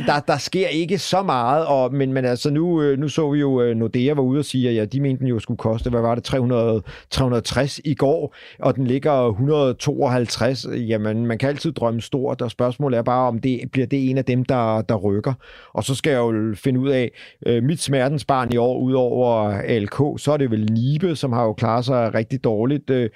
der, 0.07 0.21
der 0.27 0.37
sker 0.39 0.69
ikke 0.69 0.99
så 0.99 1.23
meget, 1.23 1.67
og, 1.67 1.95
men, 1.95 2.13
men 2.13 2.25
altså 2.25 2.51
nu, 2.51 2.83
uh, 2.83 2.99
nu 2.99 3.09
så 3.09 3.31
vi 3.31 3.41
jo 3.41 3.71
uh, 3.71 3.77
Nordea 3.77 4.15
var 4.15 4.23
ude 4.23 4.39
og 4.39 4.45
sige, 4.45 4.69
at 4.69 4.75
ja, 4.75 4.85
de 4.85 5.01
mente 5.01 5.21
den 5.21 5.27
jo 5.27 5.39
skulle 5.39 5.59
koste, 5.59 5.91
hvad 5.91 6.01
var 6.01 6.15
det, 6.15 6.25
300, 6.25 6.83
360 7.11 7.81
i 7.85 7.95
går, 7.95 8.35
og 8.61 8.77
den 8.77 8.87
ligger 8.87 9.29
152. 9.29 10.67
Jamen, 10.75 11.27
man 11.27 11.39
kan 11.39 11.49
altid 11.49 11.73
drømme 11.73 12.01
stort, 12.01 12.43
og 12.43 12.51
spørgsmålet 12.51 12.99
er 12.99 13.03
bare, 13.03 13.29
om 13.29 13.39
det 13.39 13.61
bliver 13.73 13.87
det 13.87 14.11
en 14.11 14.19
af 14.19 14.25
dem, 14.25 14.45
der, 14.45 14.83
der 14.83 14.95
rykker. 14.95 15.33
Og 15.75 15.85
så 15.85 15.95
skal 15.95 16.11
jeg 16.11 16.19
jo 16.19 16.55
finde 16.55 16.81
ud 16.81 16.89
af, 16.89 17.11
uh, 17.49 17.63
mit 17.63 17.83
smertensbarn 17.83 18.53
i 18.53 18.57
år, 18.57 18.81
udover 18.81 19.51
ALK, 19.65 19.97
så 20.19 20.33
er 20.33 20.37
det 20.37 20.51
vel 20.51 20.73
Nibe, 20.73 21.17
som 21.17 21.33
har 21.33 21.45
jo 21.45 21.53
klaret 21.53 21.85
sig 21.85 22.15
rigtig 22.15 22.45
dårligt. 22.45 22.91
Uh, 22.91 23.07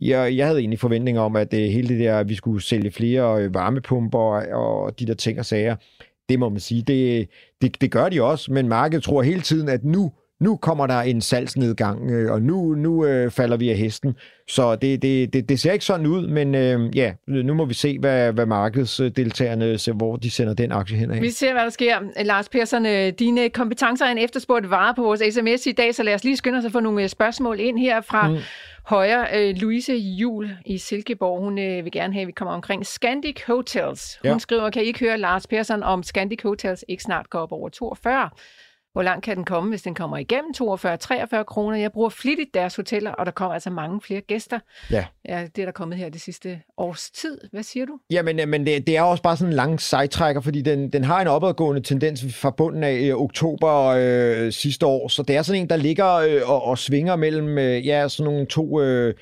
jeg, 0.00 0.36
jeg 0.36 0.46
havde 0.46 0.58
egentlig 0.58 0.80
forventninger 0.80 1.22
om, 1.22 1.36
at 1.36 1.50
det 1.50 1.64
øh, 1.64 1.70
hele 1.70 1.88
det 1.88 2.00
der, 2.00 2.18
at 2.18 2.28
vi 2.28 2.34
skulle 2.34 2.62
sælge 2.62 2.90
flere 2.90 3.42
øh, 3.42 3.54
varmepumper 3.54 4.54
og 4.54 5.00
de 5.00 5.06
der 5.06 5.14
ting 5.14 5.38
og 5.38 5.46
sager, 5.46 5.76
det 6.28 6.38
må 6.38 6.48
man 6.48 6.60
sige, 6.60 6.82
det, 6.82 7.28
det, 7.62 7.80
det 7.80 7.90
gør 7.90 8.08
de 8.08 8.22
også, 8.22 8.52
men 8.52 8.68
markedet 8.68 9.04
tror 9.04 9.22
hele 9.22 9.40
tiden, 9.40 9.68
at 9.68 9.84
nu, 9.84 10.12
nu 10.40 10.56
kommer 10.56 10.86
der 10.86 11.00
en 11.00 11.20
salgsnedgang, 11.20 12.10
øh, 12.10 12.32
og 12.32 12.42
nu, 12.42 12.74
nu 12.74 13.06
øh, 13.06 13.30
falder 13.30 13.56
vi 13.56 13.70
af 13.70 13.76
hesten. 13.76 14.14
Så 14.48 14.76
det, 14.76 15.02
det, 15.02 15.32
det, 15.32 15.48
det 15.48 15.60
ser 15.60 15.72
ikke 15.72 15.84
sådan 15.84 16.06
ud, 16.06 16.26
men 16.26 16.54
øh, 16.54 16.96
ja, 16.96 17.12
nu 17.26 17.54
må 17.54 17.64
vi 17.64 17.74
se, 17.74 17.98
hvad, 17.98 18.32
hvad 18.32 18.46
markedsdeltagerne 18.46 19.78
ser, 19.78 19.92
hvor 19.92 20.16
de 20.16 20.30
sender 20.30 20.54
den 20.54 20.72
aktie 20.72 20.96
hen 20.96 21.10
af. 21.10 21.20
Vi 21.20 21.30
ser, 21.30 21.52
hvad 21.52 21.62
der 21.62 21.70
sker. 21.70 21.96
Lars 22.24 22.48
Persson, 22.48 22.84
dine 23.12 23.50
kompetencer 23.50 24.06
er 24.06 24.10
en 24.10 24.18
efterspurgt 24.18 24.70
vare 24.70 24.94
på 24.94 25.02
vores 25.02 25.34
sms 25.34 25.66
i 25.66 25.72
dag, 25.72 25.94
så 25.94 26.02
lad 26.02 26.14
os 26.14 26.24
lige 26.24 26.36
skynde 26.36 26.58
os 26.58 26.64
at 26.64 26.72
få 26.72 26.80
nogle 26.80 27.08
spørgsmål 27.08 27.60
ind 27.60 27.78
her 27.78 28.00
fra 28.00 28.28
mm 28.28 28.38
højre. 28.90 29.26
Øh, 29.34 29.56
Louise 29.56 29.92
Jul 29.92 30.50
i 30.66 30.78
Silkeborg, 30.78 31.40
hun 31.40 31.58
øh, 31.58 31.84
vil 31.84 31.92
gerne 31.92 32.12
have, 32.12 32.22
at 32.22 32.26
vi 32.26 32.32
kommer 32.32 32.54
omkring 32.54 32.86
Scandic 32.86 33.42
Hotels. 33.46 34.18
Hun 34.22 34.30
ja. 34.30 34.38
skriver, 34.38 34.70
kan 34.70 34.82
I 34.82 34.84
ikke 34.84 35.00
høre 35.00 35.18
Lars 35.18 35.46
Persson 35.46 35.82
om 35.82 36.02
Scandic 36.02 36.42
Hotels 36.42 36.84
ikke 36.88 37.02
snart 37.02 37.30
går 37.30 37.38
op 37.38 37.52
over 37.52 37.68
42? 37.68 38.30
Hvor 38.92 39.02
langt 39.02 39.24
kan 39.24 39.36
den 39.36 39.44
komme, 39.44 39.70
hvis 39.70 39.82
den 39.82 39.94
kommer 39.94 40.16
igennem 40.16 40.52
42-43 40.56 41.42
kroner? 41.42 41.76
Jeg 41.76 41.92
bruger 41.92 42.08
flittigt 42.08 42.54
deres 42.54 42.76
hoteller, 42.76 43.12
og 43.12 43.26
der 43.26 43.32
kommer 43.32 43.54
altså 43.54 43.70
mange 43.70 44.00
flere 44.00 44.20
gæster. 44.20 44.58
Ja. 44.90 45.04
ja 45.28 45.46
det 45.56 45.62
er 45.62 45.66
der 45.66 45.72
kommet 45.72 45.98
her 45.98 46.08
det 46.08 46.20
sidste 46.20 46.60
års 46.76 47.10
tid. 47.10 47.38
Hvad 47.52 47.62
siger 47.62 47.86
du? 47.86 47.98
Jamen, 48.10 48.48
men 48.48 48.66
det, 48.66 48.86
det 48.86 48.96
er 48.96 49.02
også 49.02 49.22
bare 49.22 49.36
sådan 49.36 49.52
en 49.52 49.56
lang 49.56 49.80
sejtrækker, 49.80 50.40
fordi 50.40 50.62
den, 50.62 50.92
den 50.92 51.04
har 51.04 51.20
en 51.20 51.26
opadgående 51.26 51.82
tendens 51.82 52.24
fra 52.34 52.50
bunden 52.50 52.84
af 52.84 53.00
øh, 53.00 53.14
oktober 53.14 53.86
øh, 53.98 54.52
sidste 54.52 54.86
år. 54.86 55.08
Så 55.08 55.22
det 55.22 55.36
er 55.36 55.42
sådan 55.42 55.60
en, 55.60 55.68
der 55.68 55.76
ligger 55.76 56.14
øh, 56.14 56.40
og, 56.44 56.62
og 56.62 56.78
svinger 56.78 57.16
mellem 57.16 57.58
øh, 57.58 57.86
ja, 57.86 58.08
sådan 58.08 58.32
nogle 58.32 58.46
to... 58.46 58.80
Øh, 58.80 59.14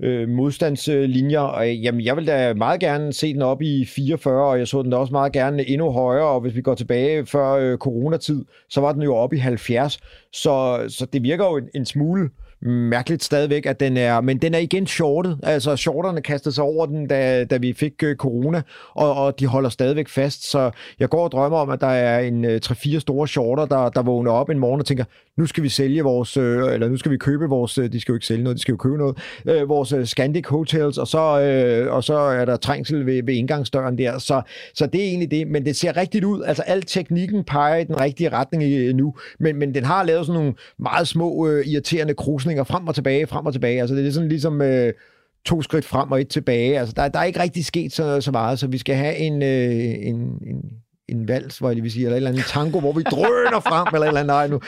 øh, 0.00 0.28
modstandslinjer. 0.28 1.40
Og, 1.40 1.68
øh, 1.68 1.84
jamen, 1.84 2.04
jeg 2.04 2.16
vil 2.16 2.26
da 2.26 2.54
meget 2.54 2.80
gerne 2.80 3.12
se 3.12 3.34
den 3.34 3.42
op 3.42 3.62
i 3.62 3.84
44, 3.84 4.44
og 4.44 4.58
jeg 4.58 4.68
så 4.68 4.82
den 4.82 4.90
da 4.90 4.96
også 4.96 5.12
meget 5.12 5.32
gerne 5.32 5.68
endnu 5.68 5.90
højere, 5.90 6.26
og 6.26 6.40
hvis 6.40 6.54
vi 6.54 6.62
går 6.62 6.74
tilbage 6.74 7.26
før 7.26 7.52
øh, 7.52 7.78
coronatid, 7.78 8.44
så 8.68 8.80
var 8.80 8.92
den 8.92 9.02
jo 9.02 9.14
oppe 9.14 9.36
i 9.36 9.38
70. 9.38 9.98
Så, 10.32 10.84
så 10.88 11.06
det 11.12 11.22
virker 11.22 11.44
jo 11.44 11.56
en, 11.56 11.68
en 11.74 11.86
smule 11.86 12.30
mærkeligt 12.62 13.24
stadigvæk, 13.24 13.66
at 13.66 13.80
den 13.80 13.96
er, 13.96 14.20
men 14.20 14.38
den 14.38 14.54
er 14.54 14.58
igen 14.58 14.86
shortet. 14.86 15.38
Altså, 15.42 15.76
shorterne 15.76 16.22
kastede 16.22 16.54
sig 16.54 16.64
over 16.64 16.86
den, 16.86 17.06
da, 17.06 17.44
da 17.44 17.56
vi 17.56 17.72
fik 17.72 18.02
øh, 18.02 18.16
corona, 18.16 18.62
og, 18.94 19.14
og 19.14 19.40
de 19.40 19.46
holder 19.46 19.68
stadigvæk 19.68 20.08
fast. 20.08 20.50
Så 20.50 20.70
jeg 20.98 21.08
går 21.08 21.24
og 21.24 21.32
drømmer 21.32 21.58
om, 21.58 21.70
at 21.70 21.80
der 21.80 21.86
er 21.86 22.20
en 22.20 22.44
øh, 22.44 22.60
3-4 22.64 22.98
store 22.98 23.28
shorter, 23.28 23.66
der, 23.66 23.88
der 23.88 24.02
vågner 24.02 24.30
op 24.30 24.50
en 24.50 24.58
morgen 24.58 24.80
og 24.80 24.86
tænker, 24.86 25.04
nu 25.40 25.46
skal 25.46 25.62
vi 25.62 25.68
sælge 25.68 26.02
vores, 26.02 26.36
øh, 26.36 26.72
eller 26.72 26.88
nu 26.88 26.96
skal 26.96 27.12
vi 27.12 27.16
købe 27.16 27.48
vores, 27.48 27.78
øh, 27.78 27.92
de 27.92 28.00
skal 28.00 28.12
jo 28.12 28.16
ikke 28.16 28.26
sælge 28.26 28.42
noget, 28.42 28.56
de 28.56 28.62
skal 28.62 28.72
jo 28.72 28.76
købe 28.76 28.98
noget, 28.98 29.18
øh, 29.46 29.68
vores 29.68 29.92
øh, 29.92 30.04
Scandic 30.04 30.46
Hotels, 30.46 30.98
og 30.98 31.08
så, 31.08 31.40
øh, 31.40 31.92
og 31.92 32.04
så 32.04 32.14
er 32.14 32.44
der 32.44 32.56
trængsel 32.56 33.06
ved, 33.06 33.22
ved 33.22 33.34
indgangsdøren 33.34 33.98
der. 33.98 34.18
Så, 34.18 34.42
så 34.74 34.86
det 34.86 35.00
er 35.00 35.04
egentlig 35.04 35.30
det, 35.30 35.48
men 35.48 35.64
det 35.64 35.76
ser 35.76 35.96
rigtigt 35.96 36.24
ud. 36.24 36.42
Altså, 36.42 36.62
al 36.62 36.82
teknikken 36.82 37.44
peger 37.44 37.76
i 37.76 37.84
den 37.84 38.00
rigtige 38.00 38.28
retning 38.28 38.62
øh, 38.62 38.94
nu, 38.94 39.14
men, 39.38 39.56
men 39.56 39.74
den 39.74 39.84
har 39.84 40.04
lavet 40.04 40.26
sådan 40.26 40.40
nogle 40.40 40.54
meget 40.78 41.08
små, 41.08 41.48
øh, 41.48 41.66
irriterende 41.66 42.14
krusninger 42.14 42.64
frem 42.64 42.88
og 42.88 42.94
tilbage, 42.94 43.26
frem 43.26 43.46
og 43.46 43.52
tilbage. 43.52 43.80
Altså, 43.80 43.96
det 43.96 44.06
er 44.06 44.10
sådan 44.10 44.28
ligesom... 44.28 44.62
Øh, 44.62 44.92
to 45.44 45.62
skridt 45.62 45.84
frem 45.84 46.12
og 46.12 46.20
et 46.20 46.28
tilbage. 46.28 46.78
Altså, 46.78 46.94
der, 46.96 47.08
der 47.08 47.18
er 47.18 47.24
ikke 47.24 47.40
rigtig 47.40 47.64
sket 47.64 47.92
så, 47.92 48.20
så 48.20 48.30
meget, 48.30 48.58
så 48.58 48.66
vi 48.66 48.78
skal 48.78 48.96
have 48.96 49.16
en, 49.16 49.42
øh, 49.42 50.08
en, 50.08 50.16
en, 50.46 50.62
en 51.10 51.28
vals, 51.28 51.58
hvor 51.58 51.70
jeg 51.70 51.82
vil 51.82 51.92
sige, 51.92 52.04
eller 52.04 52.14
et 52.14 52.16
eller 52.16 52.30
andet 52.30 52.44
tango, 52.44 52.80
hvor 52.80 52.92
vi 52.92 53.02
drøner 53.02 53.60
frem, 53.60 53.86
eller 53.94 54.06
et 54.06 54.08
eller 54.08 54.20
andet. 54.20 54.26
Nej, 54.26 54.46
nu. 54.46 54.60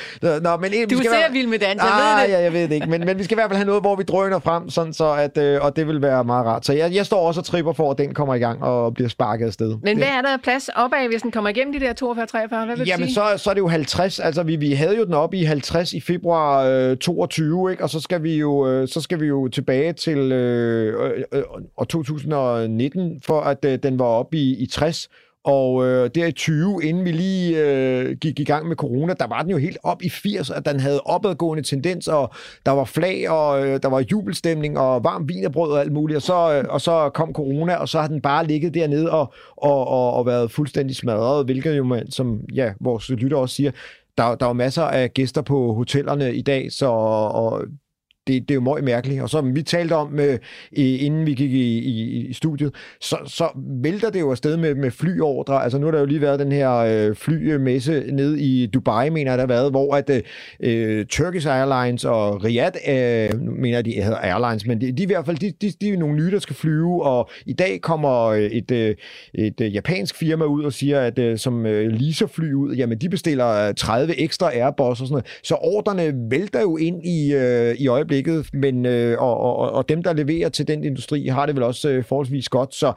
Nå, 0.42 0.56
men, 0.56 0.70
du 0.90 0.98
vi 0.98 1.04
ser 1.04 1.10
være... 1.10 1.32
vild 1.32 1.46
med 1.46 1.58
dans, 1.58 1.82
jeg 1.82 1.90
ah, 1.92 2.20
ved 2.20 2.26
det. 2.26 2.32
Ja, 2.32 2.42
jeg 2.42 2.52
ved 2.52 2.62
det 2.62 2.72
ikke, 2.72 2.86
men, 2.86 3.04
men 3.04 3.18
vi 3.18 3.24
skal 3.24 3.34
i 3.34 3.38
hvert 3.38 3.50
fald 3.50 3.56
have 3.56 3.66
noget, 3.66 3.82
hvor 3.82 3.96
vi 3.96 4.02
drøner 4.02 4.38
frem, 4.38 4.70
sådan 4.70 4.92
så 4.92 5.12
at, 5.12 5.38
øh, 5.38 5.64
og 5.64 5.76
det 5.76 5.86
vil 5.86 6.02
være 6.02 6.24
meget 6.24 6.46
rart. 6.46 6.66
Så 6.66 6.72
jeg, 6.72 6.94
jeg 6.94 7.06
står 7.06 7.26
også 7.26 7.40
og 7.40 7.44
tripper 7.44 7.72
for, 7.72 7.90
at 7.90 7.98
den 7.98 8.14
kommer 8.14 8.34
i 8.34 8.38
gang 8.38 8.62
og 8.62 8.94
bliver 8.94 9.08
sparket 9.08 9.46
afsted. 9.46 9.76
Men 9.82 9.96
hvad 9.96 10.08
er 10.08 10.22
der 10.22 10.36
plads 10.42 10.68
opad, 10.68 11.08
hvis 11.08 11.22
den 11.22 11.30
kommer 11.30 11.50
igennem 11.50 11.72
de 11.72 11.80
der 11.80 11.92
42-43? 11.92 12.64
Hvad 12.66 12.76
vil 12.76 12.86
Jamen, 12.86 13.06
sige? 13.06 13.14
så, 13.14 13.22
så 13.36 13.50
er 13.50 13.54
det 13.54 13.60
jo 13.60 13.68
50. 13.68 14.18
Altså, 14.18 14.42
vi, 14.42 14.56
vi 14.56 14.72
havde 14.72 14.96
jo 14.96 15.04
den 15.04 15.14
op 15.14 15.34
i 15.34 15.42
50 15.44 15.92
i 15.92 16.00
februar 16.00 16.64
øh, 16.64 16.96
22, 16.96 17.70
ikke? 17.70 17.82
og 17.82 17.90
så 17.90 18.00
skal 18.00 18.22
vi 18.22 18.36
jo, 18.36 18.68
øh, 18.68 18.88
så 18.88 19.00
skal 19.00 19.20
vi 19.20 19.26
jo 19.26 19.48
tilbage 19.48 19.92
til 19.92 20.18
øh, 20.32 21.14
øh, 21.32 21.42
øh, 21.80 21.86
2019, 21.88 23.20
for 23.24 23.40
at 23.40 23.64
øh, 23.64 23.78
den 23.82 23.98
var 23.98 24.04
op 24.04 24.34
i, 24.34 24.56
i 24.56 24.66
60. 24.66 25.08
Og 25.44 25.86
øh, 25.86 26.10
der 26.14 26.26
i 26.26 26.32
20, 26.32 26.84
inden 26.84 27.04
vi 27.04 27.12
lige 27.12 27.64
øh, 27.64 28.16
gik 28.16 28.40
i 28.40 28.44
gang 28.44 28.68
med 28.68 28.76
corona, 28.76 29.14
der 29.20 29.26
var 29.26 29.42
den 29.42 29.50
jo 29.50 29.56
helt 29.56 29.78
op 29.82 30.02
i 30.02 30.08
80, 30.08 30.50
at 30.50 30.66
den 30.66 30.80
havde 30.80 31.00
opadgående 31.00 31.62
tendens, 31.62 32.08
og 32.08 32.34
der 32.66 32.72
var 32.72 32.84
flag, 32.84 33.30
og 33.30 33.66
øh, 33.66 33.80
der 33.82 33.88
var 33.88 34.04
jubelstemning, 34.10 34.78
og 34.78 35.04
varm 35.04 35.28
vinerbrød 35.28 35.72
og 35.72 35.80
alt 35.80 35.92
muligt. 35.92 36.16
Og 36.16 36.22
så, 36.22 36.52
øh, 36.52 36.64
og 36.68 36.80
så 36.80 37.10
kom 37.14 37.32
corona, 37.32 37.74
og 37.74 37.88
så 37.88 38.00
har 38.00 38.08
den 38.08 38.20
bare 38.20 38.46
ligget 38.46 38.74
dernede 38.74 39.10
og, 39.10 39.32
og, 39.56 39.88
og, 39.88 40.12
og 40.12 40.26
været 40.26 40.50
fuldstændig 40.50 40.96
smadret, 40.96 41.44
hvilket 41.44 41.76
jo, 41.76 41.84
man, 41.84 42.10
som 42.10 42.40
ja, 42.54 42.72
vores 42.80 43.10
lytter 43.10 43.36
også 43.36 43.54
siger, 43.54 43.70
der, 44.18 44.34
der 44.34 44.46
er 44.46 44.52
masser 44.52 44.82
af 44.82 45.14
gæster 45.14 45.42
på 45.42 45.74
hotellerne 45.74 46.34
i 46.34 46.42
dag, 46.42 46.72
så 46.72 46.86
og 46.86 47.64
det, 48.26 48.42
det 48.42 48.50
er 48.50 48.54
jo 48.54 48.60
meget 48.60 48.84
mærkeligt. 48.84 49.22
Og 49.22 49.30
som 49.30 49.56
vi 49.56 49.62
talte 49.62 49.92
om, 49.92 50.20
øh, 50.20 50.38
inden 50.72 51.26
vi 51.26 51.34
gik 51.34 51.52
i, 51.52 51.78
i, 51.78 52.26
i 52.26 52.32
studiet, 52.32 52.74
så, 53.00 53.16
så 53.26 53.48
vælter 53.82 54.10
det 54.10 54.20
jo 54.20 54.30
afsted 54.30 54.56
med, 54.56 54.74
med 54.74 54.90
flyordre. 54.90 55.62
Altså 55.62 55.78
nu 55.78 55.86
har 55.86 55.90
der 55.90 55.98
jo 56.00 56.06
lige 56.06 56.20
været 56.20 56.40
den 56.40 56.52
her 56.52 56.72
øh, 56.72 57.14
flymesse 57.16 58.04
ned 58.12 58.36
i 58.36 58.66
Dubai, 58.66 59.10
mener 59.10 59.30
jeg, 59.30 59.38
der 59.38 59.42
har 59.42 59.48
været, 59.48 59.70
hvor 59.70 59.94
at 59.94 60.10
øh, 60.10 60.22
øh 60.60 61.06
Turkish 61.06 61.48
Airlines 61.48 62.04
og 62.04 62.44
Riyadh, 62.44 62.76
øh, 62.88 63.40
mener 63.40 63.76
jeg, 63.76 63.84
de 63.84 63.92
hedder 63.92 64.18
Airlines, 64.18 64.66
men 64.66 64.80
de, 64.80 64.92
de 64.92 65.02
i 65.02 65.06
hvert 65.06 65.26
fald, 65.26 65.36
de, 65.36 65.52
de, 65.62 65.72
de 65.80 65.88
er 65.88 65.98
nogle 65.98 66.16
nye, 66.16 66.30
der 66.30 66.38
skal 66.38 66.56
flyve, 66.56 67.02
og 67.02 67.30
i 67.46 67.52
dag 67.52 67.80
kommer 67.80 68.26
øh, 68.26 68.40
et, 68.42 68.70
øh, 68.70 68.94
et, 69.34 69.60
et, 69.60 69.74
japansk 69.74 70.16
firma 70.16 70.44
ud 70.44 70.64
og 70.64 70.72
siger, 70.72 71.00
at 71.00 71.18
øh, 71.18 71.38
som 71.38 71.66
øh, 71.66 71.92
leaser 71.92 72.26
fly 72.26 72.52
ud, 72.52 72.74
jamen 72.74 72.98
de 72.98 73.08
bestiller 73.08 73.72
30 73.72 74.20
ekstra 74.20 74.50
Airbus 74.54 74.80
og 74.80 74.96
sådan 74.96 75.10
noget. 75.10 75.26
Så 75.42 75.54
ordrene 75.54 76.12
vælter 76.30 76.60
jo 76.60 76.76
ind 76.76 77.06
i, 77.06 77.34
øh, 77.34 77.74
i 77.78 77.86
øjeblikket 77.86 78.11
øjeblikket, 78.12 78.54
men, 78.54 78.86
øh, 78.86 79.22
og, 79.22 79.40
og, 79.40 79.72
og 79.72 79.88
dem, 79.88 80.02
der 80.02 80.12
leverer 80.12 80.48
til 80.48 80.68
den 80.68 80.84
industri, 80.84 81.26
har 81.26 81.46
det 81.46 81.54
vel 81.54 81.64
også 81.64 81.90
øh, 81.90 82.04
forholdsvis 82.04 82.48
godt, 82.48 82.74
så 82.74 82.92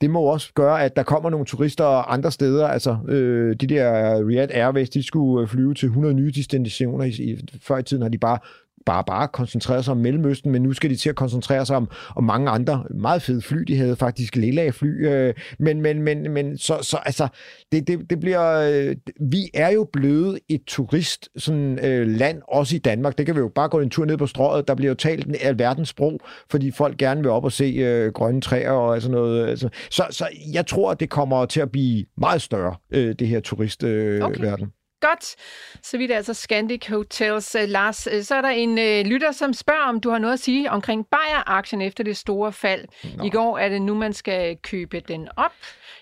det 0.00 0.10
må 0.10 0.20
også 0.20 0.52
gøre, 0.54 0.84
at 0.84 0.96
der 0.96 1.02
kommer 1.02 1.30
nogle 1.30 1.46
turister 1.46 1.84
andre 1.84 2.30
steder. 2.30 2.66
Altså, 2.68 2.96
øh, 3.08 3.56
de 3.60 3.66
der 3.66 4.18
Riyadh 4.28 4.56
Airways, 4.56 4.90
de 4.90 5.02
skulle 5.02 5.42
øh, 5.42 5.48
flyve 5.48 5.74
til 5.74 5.86
100 5.86 6.14
nye 6.14 6.32
destinationer. 6.34 7.04
I, 7.04 7.08
i, 7.08 7.36
før 7.62 7.78
i 7.78 7.82
tiden 7.82 8.02
har 8.02 8.08
de 8.08 8.18
bare 8.18 8.38
bare, 8.86 9.04
bare 9.06 9.28
koncentrere 9.28 9.82
sig 9.82 9.92
om 9.92 9.96
Mellemøsten, 9.98 10.52
men 10.52 10.62
nu 10.62 10.72
skal 10.72 10.90
de 10.90 10.96
til 10.96 11.08
at 11.08 11.16
koncentrere 11.16 11.66
sig 11.66 11.76
om, 11.76 11.90
om 12.16 12.24
mange 12.24 12.50
andre 12.50 12.84
meget 12.90 13.22
fede 13.22 13.42
fly. 13.42 13.58
De 13.58 13.76
havde 13.76 13.96
faktisk 13.96 14.36
lilla 14.36 14.70
fly, 14.70 15.06
øh, 15.06 15.34
men, 15.58 15.80
men, 15.80 16.02
men, 16.02 16.30
men 16.30 16.58
så, 16.58 16.78
så 16.82 16.96
altså, 16.96 17.28
det, 17.72 17.88
det, 17.88 18.10
det 18.10 18.20
bliver, 18.20 18.70
øh, 18.72 18.96
vi 19.30 19.50
er 19.54 19.70
jo 19.70 19.88
blevet 19.92 20.38
et 20.48 20.62
turist 20.66 21.28
sådan, 21.36 21.78
øh, 21.84 22.06
land, 22.06 22.42
også 22.48 22.76
i 22.76 22.78
Danmark. 22.78 23.18
Det 23.18 23.26
kan 23.26 23.34
vi 23.34 23.40
jo 23.40 23.48
bare 23.54 23.68
gå 23.68 23.80
en 23.80 23.90
tur 23.90 24.04
ned 24.04 24.16
på 24.16 24.26
strøget. 24.26 24.68
Der 24.68 24.74
bliver 24.74 24.90
jo 24.90 24.94
talt 24.94 25.26
en 25.26 25.36
alverdens 25.40 25.88
sprog, 25.88 26.20
fordi 26.50 26.70
folk 26.70 26.96
gerne 26.96 27.20
vil 27.20 27.30
op 27.30 27.44
og 27.44 27.52
se 27.52 27.64
øh, 27.64 28.12
grønne 28.12 28.40
træer 28.40 28.70
og 28.70 29.02
sådan 29.02 29.14
noget. 29.14 29.48
Altså. 29.48 29.68
Så, 29.90 30.06
så 30.10 30.28
jeg 30.52 30.66
tror, 30.66 30.90
at 30.90 31.00
det 31.00 31.10
kommer 31.10 31.46
til 31.46 31.60
at 31.60 31.70
blive 31.70 32.04
meget 32.16 32.42
større, 32.42 32.74
øh, 32.90 33.14
det 33.18 33.28
her 33.28 33.40
turistverden. 33.40 34.22
Øh, 34.22 34.24
okay. 34.24 34.40
Verden. 34.40 34.72
Godt. 35.08 35.36
Så 35.82 35.98
vidt 35.98 36.12
altså 36.12 36.34
Scandic 36.34 36.86
Hotels. 36.88 37.54
Uh, 37.54 37.68
Lars, 37.68 38.06
uh, 38.06 38.22
så 38.22 38.34
er 38.34 38.40
der 38.40 38.48
en 38.48 38.70
uh, 38.70 39.10
lytter, 39.10 39.32
som 39.32 39.52
spørger, 39.52 39.84
om 39.84 40.00
du 40.00 40.10
har 40.10 40.18
noget 40.18 40.32
at 40.32 40.40
sige 40.40 40.70
omkring 40.70 41.06
Bayer-aktien 41.06 41.82
efter 41.82 42.04
det 42.04 42.16
store 42.16 42.52
fald. 42.52 42.84
Nå. 43.16 43.24
I 43.24 43.30
går 43.30 43.58
er 43.58 43.68
det 43.68 43.82
nu, 43.82 43.94
man 43.94 44.12
skal 44.12 44.56
købe 44.62 45.00
den 45.00 45.28
op. 45.36 45.52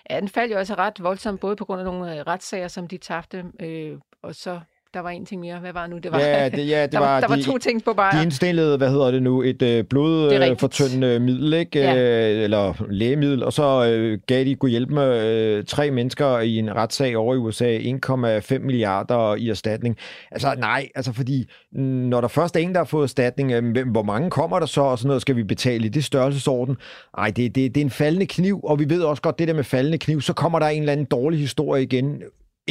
Ja, 0.09 0.19
den 0.19 0.29
faldt 0.29 0.53
jo 0.53 0.57
altså 0.57 0.75
ret 0.75 1.03
voldsomt, 1.03 1.39
både 1.39 1.55
på 1.55 1.65
grund 1.65 1.81
af 1.81 1.85
nogle 1.85 2.23
retssager, 2.23 2.67
som 2.67 2.87
de 2.87 2.97
tabte, 2.97 3.45
øh, 3.59 3.97
og 4.23 4.35
så 4.35 4.59
der 4.93 4.99
var 4.99 5.09
en 5.09 5.25
ting 5.25 5.41
mere. 5.41 5.59
Hvad 5.59 5.73
var 5.73 5.87
nu? 5.87 5.97
Det 5.97 6.11
var, 6.11 6.19
ja, 6.19 6.49
det, 6.49 6.69
ja, 6.69 6.83
det 6.83 6.91
der, 6.91 6.99
var, 6.99 7.19
der 7.19 7.27
de, 7.27 7.31
var 7.31 7.41
to 7.41 7.57
ting 7.57 7.83
på 7.83 7.93
Bayer. 7.93 8.11
De 8.11 8.23
indstillede, 8.23 8.77
hvad 8.77 8.89
hedder 8.89 9.11
det 9.11 9.23
nu, 9.23 9.41
et 9.41 9.61
øh, 9.61 9.83
blodfortyndende 9.83 11.07
øh, 11.07 11.21
middel, 11.21 11.53
ikke? 11.53 11.79
Ja. 11.79 11.95
Øh, 11.95 12.43
eller 12.43 12.73
lægemiddel, 12.89 13.43
og 13.43 13.53
så 13.53 13.85
øh, 13.85 14.19
gav 14.27 14.45
de 14.45 14.55
kunne 14.55 14.71
hjælpe 14.71 14.93
med 14.93 15.25
øh, 15.25 15.65
tre 15.65 15.91
mennesker 15.91 16.39
i 16.39 16.57
en 16.57 16.75
retssag 16.75 17.17
over 17.17 17.35
i 17.35 17.37
USA 17.37 17.77
1,5 17.77 18.59
milliarder 18.59 19.35
i 19.35 19.49
erstatning. 19.49 19.97
Altså 20.31 20.55
nej, 20.57 20.89
altså 20.95 21.13
fordi 21.13 21.49
når 21.71 22.21
der 22.21 22.27
først 22.27 22.55
er 22.55 22.59
en, 22.59 22.73
der 22.73 22.79
har 22.79 22.85
fået 22.85 23.03
erstatning, 23.03 23.51
øh, 23.51 23.91
hvor 23.91 24.03
mange 24.03 24.29
kommer 24.29 24.59
der 24.59 24.65
så, 24.65 24.81
og 24.81 24.99
sådan 24.99 25.07
noget 25.07 25.21
skal 25.21 25.35
vi 25.35 25.43
betale 25.43 25.85
i 25.85 25.89
det 25.89 26.03
størrelsesorden? 26.03 26.77
Nej, 27.17 27.27
det, 27.27 27.55
det, 27.55 27.75
det 27.75 27.81
er 27.81 27.85
en 27.85 27.91
faldende 27.91 28.25
kniv, 28.25 28.59
og 28.63 28.79
vi 28.79 28.89
ved 28.89 29.03
også 29.03 29.21
godt, 29.21 29.39
det 29.39 29.47
der 29.47 29.53
med 29.53 29.63
faldende 29.63 29.97
kniv, 29.97 30.21
så 30.21 30.33
kommer 30.33 30.59
der 30.59 30.67
en 30.67 30.81
eller 30.81 30.93
anden 30.93 31.05
dårlig 31.05 31.39
historie 31.39 31.83
igen 31.83 32.23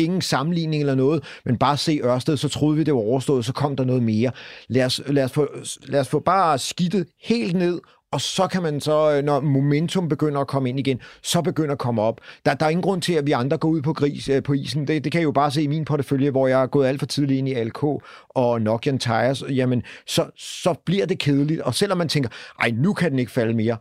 ingen 0.04 0.20
sammenligning 0.22 0.80
eller 0.80 0.94
noget, 0.94 1.24
men 1.44 1.56
bare 1.56 1.76
se 1.76 2.00
Ørsted, 2.04 2.36
så 2.36 2.48
troede 2.48 2.76
vi, 2.76 2.84
det 2.84 2.94
var 2.94 3.00
overstået, 3.00 3.44
så 3.44 3.52
kom 3.52 3.76
der 3.76 3.84
noget 3.84 4.02
mere. 4.02 4.30
Lad 4.68 4.84
os, 4.84 5.00
lad 5.06 5.24
os, 5.24 5.32
få, 5.32 5.48
lad 5.82 6.00
os 6.00 6.08
få 6.08 6.18
bare 6.18 6.58
skidtet 6.58 7.06
helt 7.22 7.56
ned, 7.56 7.80
og 8.12 8.20
så 8.20 8.46
kan 8.46 8.62
man 8.62 8.80
så, 8.80 9.16
øh, 9.16 9.24
når 9.24 9.40
momentum 9.40 10.08
begynder 10.08 10.40
at 10.40 10.46
komme 10.46 10.68
ind 10.68 10.78
igen, 10.78 11.00
så 11.22 11.42
begynder 11.42 11.72
at 11.72 11.78
komme 11.78 12.02
op. 12.02 12.20
Der, 12.44 12.54
der 12.54 12.66
er 12.66 12.70
ingen 12.70 12.82
grund 12.82 13.02
til, 13.02 13.12
at 13.12 13.26
vi 13.26 13.32
andre 13.32 13.58
går 13.58 13.68
ud 13.68 13.82
på 13.82 13.92
gris 13.92 14.28
øh, 14.28 14.42
på 14.42 14.52
isen. 14.52 14.86
Det, 14.86 15.04
det 15.04 15.12
kan 15.12 15.20
jeg 15.20 15.26
jo 15.26 15.32
bare 15.32 15.50
se 15.50 15.62
i 15.62 15.66
min 15.66 15.84
portefølje, 15.84 16.30
hvor 16.30 16.46
jeg 16.48 16.62
er 16.62 16.66
gået 16.66 16.86
alt 16.86 16.98
for 16.98 17.06
tidligt 17.06 17.38
ind 17.38 17.48
i 17.48 17.64
LK 17.64 17.84
og 18.28 18.62
Nokian 18.62 18.98
Tires. 18.98 19.44
Jamen, 19.48 19.82
så, 20.06 20.30
så 20.36 20.74
bliver 20.86 21.06
det 21.06 21.18
kedeligt. 21.18 21.60
Og 21.60 21.74
selvom 21.74 21.98
man 21.98 22.08
tænker, 22.08 22.30
ej, 22.60 22.70
nu 22.70 22.92
kan 22.92 23.10
den 23.10 23.18
ikke 23.18 23.32
falde 23.32 23.54
mere, 23.54 23.76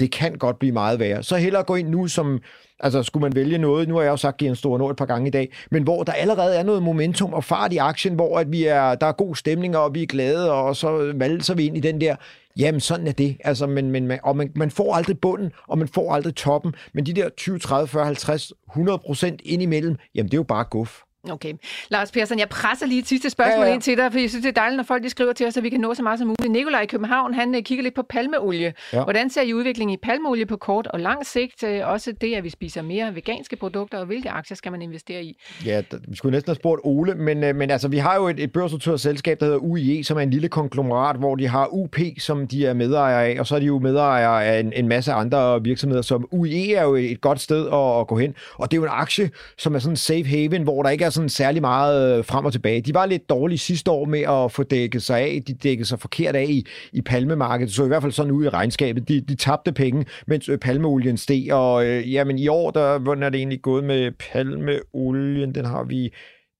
det 0.00 0.12
kan 0.12 0.34
godt 0.38 0.58
blive 0.58 0.72
meget 0.72 0.98
værre. 0.98 1.22
Så 1.22 1.36
hellere 1.36 1.62
gå 1.62 1.74
ind 1.74 1.88
nu 1.88 2.06
som, 2.06 2.38
altså 2.80 3.02
skulle 3.02 3.22
man 3.22 3.34
vælge 3.34 3.58
noget, 3.58 3.88
nu 3.88 3.94
har 3.94 4.02
jeg 4.02 4.10
jo 4.10 4.16
sagt 4.16 4.42
en 4.42 4.56
stor 4.56 4.78
Nord 4.78 4.90
et 4.90 4.96
par 4.96 5.06
gange 5.06 5.28
i 5.28 5.30
dag, 5.30 5.52
men 5.70 5.82
hvor 5.82 6.02
der 6.02 6.12
allerede 6.12 6.56
er 6.56 6.62
noget 6.62 6.82
momentum 6.82 7.34
og 7.34 7.44
fart 7.44 7.72
i 7.72 7.76
aktien, 7.76 8.14
hvor 8.14 8.38
at 8.38 8.52
vi 8.52 8.64
er, 8.64 8.94
der 8.94 9.06
er 9.06 9.12
god 9.12 9.34
stemning, 9.34 9.76
og 9.76 9.94
vi 9.94 10.02
er 10.02 10.06
glade, 10.06 10.52
og 10.52 10.76
så 10.76 11.12
valser 11.16 11.54
vi 11.54 11.66
ind 11.66 11.76
i 11.76 11.80
den 11.80 12.00
der, 12.00 12.16
jamen 12.58 12.80
sådan 12.80 13.06
er 13.06 13.12
det, 13.12 13.36
altså, 13.44 13.66
men, 13.66 13.90
men, 13.90 14.12
og 14.22 14.36
man, 14.36 14.52
man 14.56 14.70
får 14.70 14.94
aldrig 14.94 15.18
bunden, 15.18 15.52
og 15.68 15.78
man 15.78 15.88
får 15.88 16.14
aldrig 16.14 16.34
toppen, 16.34 16.74
men 16.94 17.06
de 17.06 17.12
der 17.12 17.28
20, 17.28 17.58
30, 17.58 17.88
40, 17.88 18.04
50, 18.04 18.52
100 18.70 18.98
procent 18.98 19.40
indimellem, 19.44 19.96
jamen 20.14 20.30
det 20.30 20.34
er 20.34 20.38
jo 20.38 20.42
bare 20.42 20.64
guf. 20.64 21.00
Okay. 21.30 21.52
Lars 21.88 22.12
Persson, 22.12 22.38
jeg 22.38 22.48
presser 22.48 22.86
lige 22.86 22.98
et 22.98 23.06
sidste 23.06 23.30
spørgsmål 23.30 23.64
ja, 23.64 23.68
ja. 23.68 23.74
ind 23.74 23.82
til 23.82 23.96
dig, 23.96 24.12
for 24.12 24.18
jeg 24.18 24.30
synes, 24.30 24.42
det 24.42 24.48
er 24.48 24.60
dejligt, 24.60 24.76
når 24.76 24.84
folk 24.84 25.02
de 25.02 25.10
skriver 25.10 25.32
til 25.32 25.46
os, 25.46 25.54
så 25.54 25.60
vi 25.60 25.68
kan 25.68 25.80
nå 25.80 25.94
så 25.94 26.02
meget 26.02 26.18
som 26.18 26.28
muligt. 26.28 26.52
Nikolaj 26.52 26.80
i 26.80 26.86
København, 26.86 27.34
han 27.34 27.54
uh, 27.54 27.60
kigger 27.60 27.82
lidt 27.82 27.94
på 27.94 28.02
palmeolie. 28.02 28.72
Ja. 28.92 29.02
Hvordan 29.02 29.30
ser 29.30 29.42
I 29.42 29.54
udviklingen 29.54 29.94
i 29.94 29.96
palmeolie 29.96 30.46
på 30.46 30.56
kort 30.56 30.86
og 30.86 31.00
lang 31.00 31.26
sigt? 31.26 31.62
Uh, 31.62 31.88
også 31.88 32.12
det, 32.20 32.34
at 32.34 32.44
vi 32.44 32.50
spiser 32.50 32.82
mere 32.82 33.14
veganske 33.14 33.56
produkter, 33.56 33.98
og 33.98 34.06
hvilke 34.06 34.30
aktier 34.30 34.56
skal 34.56 34.72
man 34.72 34.82
investere 34.82 35.22
i? 35.22 35.40
Ja, 35.64 35.82
vi 36.08 36.16
skulle 36.16 36.32
næsten 36.32 36.50
have 36.50 36.56
spurgt 36.56 36.80
Ole, 36.84 37.14
men, 37.14 37.44
uh, 37.44 37.56
men 37.56 37.70
altså, 37.70 37.88
vi 37.88 37.98
har 37.98 38.16
jo 38.16 38.28
et, 38.28 38.40
et 38.40 38.52
børsnoteret 38.52 39.00
selskab, 39.00 39.40
der 39.40 39.46
hedder 39.46 39.58
UIE, 39.58 40.04
som 40.04 40.16
er 40.16 40.22
en 40.22 40.30
lille 40.30 40.48
konglomerat, 40.48 41.16
hvor 41.16 41.34
de 41.34 41.48
har 41.48 41.68
UP, 41.72 41.96
som 42.18 42.46
de 42.46 42.66
er 42.66 42.74
medejere 42.74 43.26
af, 43.26 43.40
og 43.40 43.46
så 43.46 43.54
er 43.54 43.58
de 43.58 43.66
jo 43.66 43.78
medejere 43.78 44.44
af 44.44 44.60
en, 44.60 44.72
en 44.72 44.88
masse 44.88 45.12
andre 45.12 45.62
virksomheder, 45.62 46.02
som 46.02 46.28
UIE 46.30 46.74
er 46.74 46.82
jo 46.82 46.94
et 46.94 47.20
godt 47.20 47.40
sted 47.40 47.66
at, 47.72 48.00
at 48.00 48.06
gå 48.06 48.18
hen. 48.18 48.34
Og 48.54 48.70
det 48.70 48.76
er 48.76 48.80
jo 48.80 48.84
en 48.84 48.90
aktie, 48.92 49.30
som 49.58 49.74
er 49.74 49.78
sådan 49.78 49.92
en 49.92 49.96
safe 49.96 50.24
haven, 50.24 50.62
hvor 50.62 50.82
der 50.82 50.90
ikke 50.90 51.04
er 51.04 51.10
sådan 51.14 51.28
særlig 51.28 51.60
meget 51.60 52.18
øh, 52.18 52.24
frem 52.24 52.44
og 52.44 52.52
tilbage. 52.52 52.80
De 52.80 52.94
var 52.94 53.06
lidt 53.06 53.28
dårlige 53.28 53.58
sidste 53.58 53.90
år 53.90 54.04
med 54.04 54.20
at 54.20 54.52
få 54.52 54.62
dækket 54.62 55.02
sig 55.02 55.20
af. 55.20 55.42
De 55.46 55.54
dækkede 55.54 55.88
sig 55.88 56.00
forkert 56.00 56.36
af 56.36 56.46
i, 56.48 56.66
i 56.92 57.02
palmemarkedet. 57.02 57.72
Så 57.74 57.84
i 57.84 57.88
hvert 57.88 58.02
fald 58.02 58.12
sådan 58.12 58.32
ud 58.32 58.44
i 58.44 58.48
regnskabet. 58.48 59.08
De, 59.08 59.20
de 59.20 59.34
tabte 59.34 59.72
penge, 59.72 60.04
mens 60.26 60.48
øh, 60.48 60.58
palmeolien 60.58 61.16
steg. 61.16 61.52
Og 61.52 61.86
øh, 61.86 62.12
jamen, 62.12 62.38
i 62.38 62.48
år, 62.48 62.70
der, 62.70 62.98
hvordan 62.98 63.22
er 63.22 63.28
det 63.28 63.38
egentlig 63.38 63.62
gået 63.62 63.84
med 63.84 64.12
palmeolien? 64.32 65.54
Den 65.54 65.64
har 65.64 65.84
vi 65.84 66.12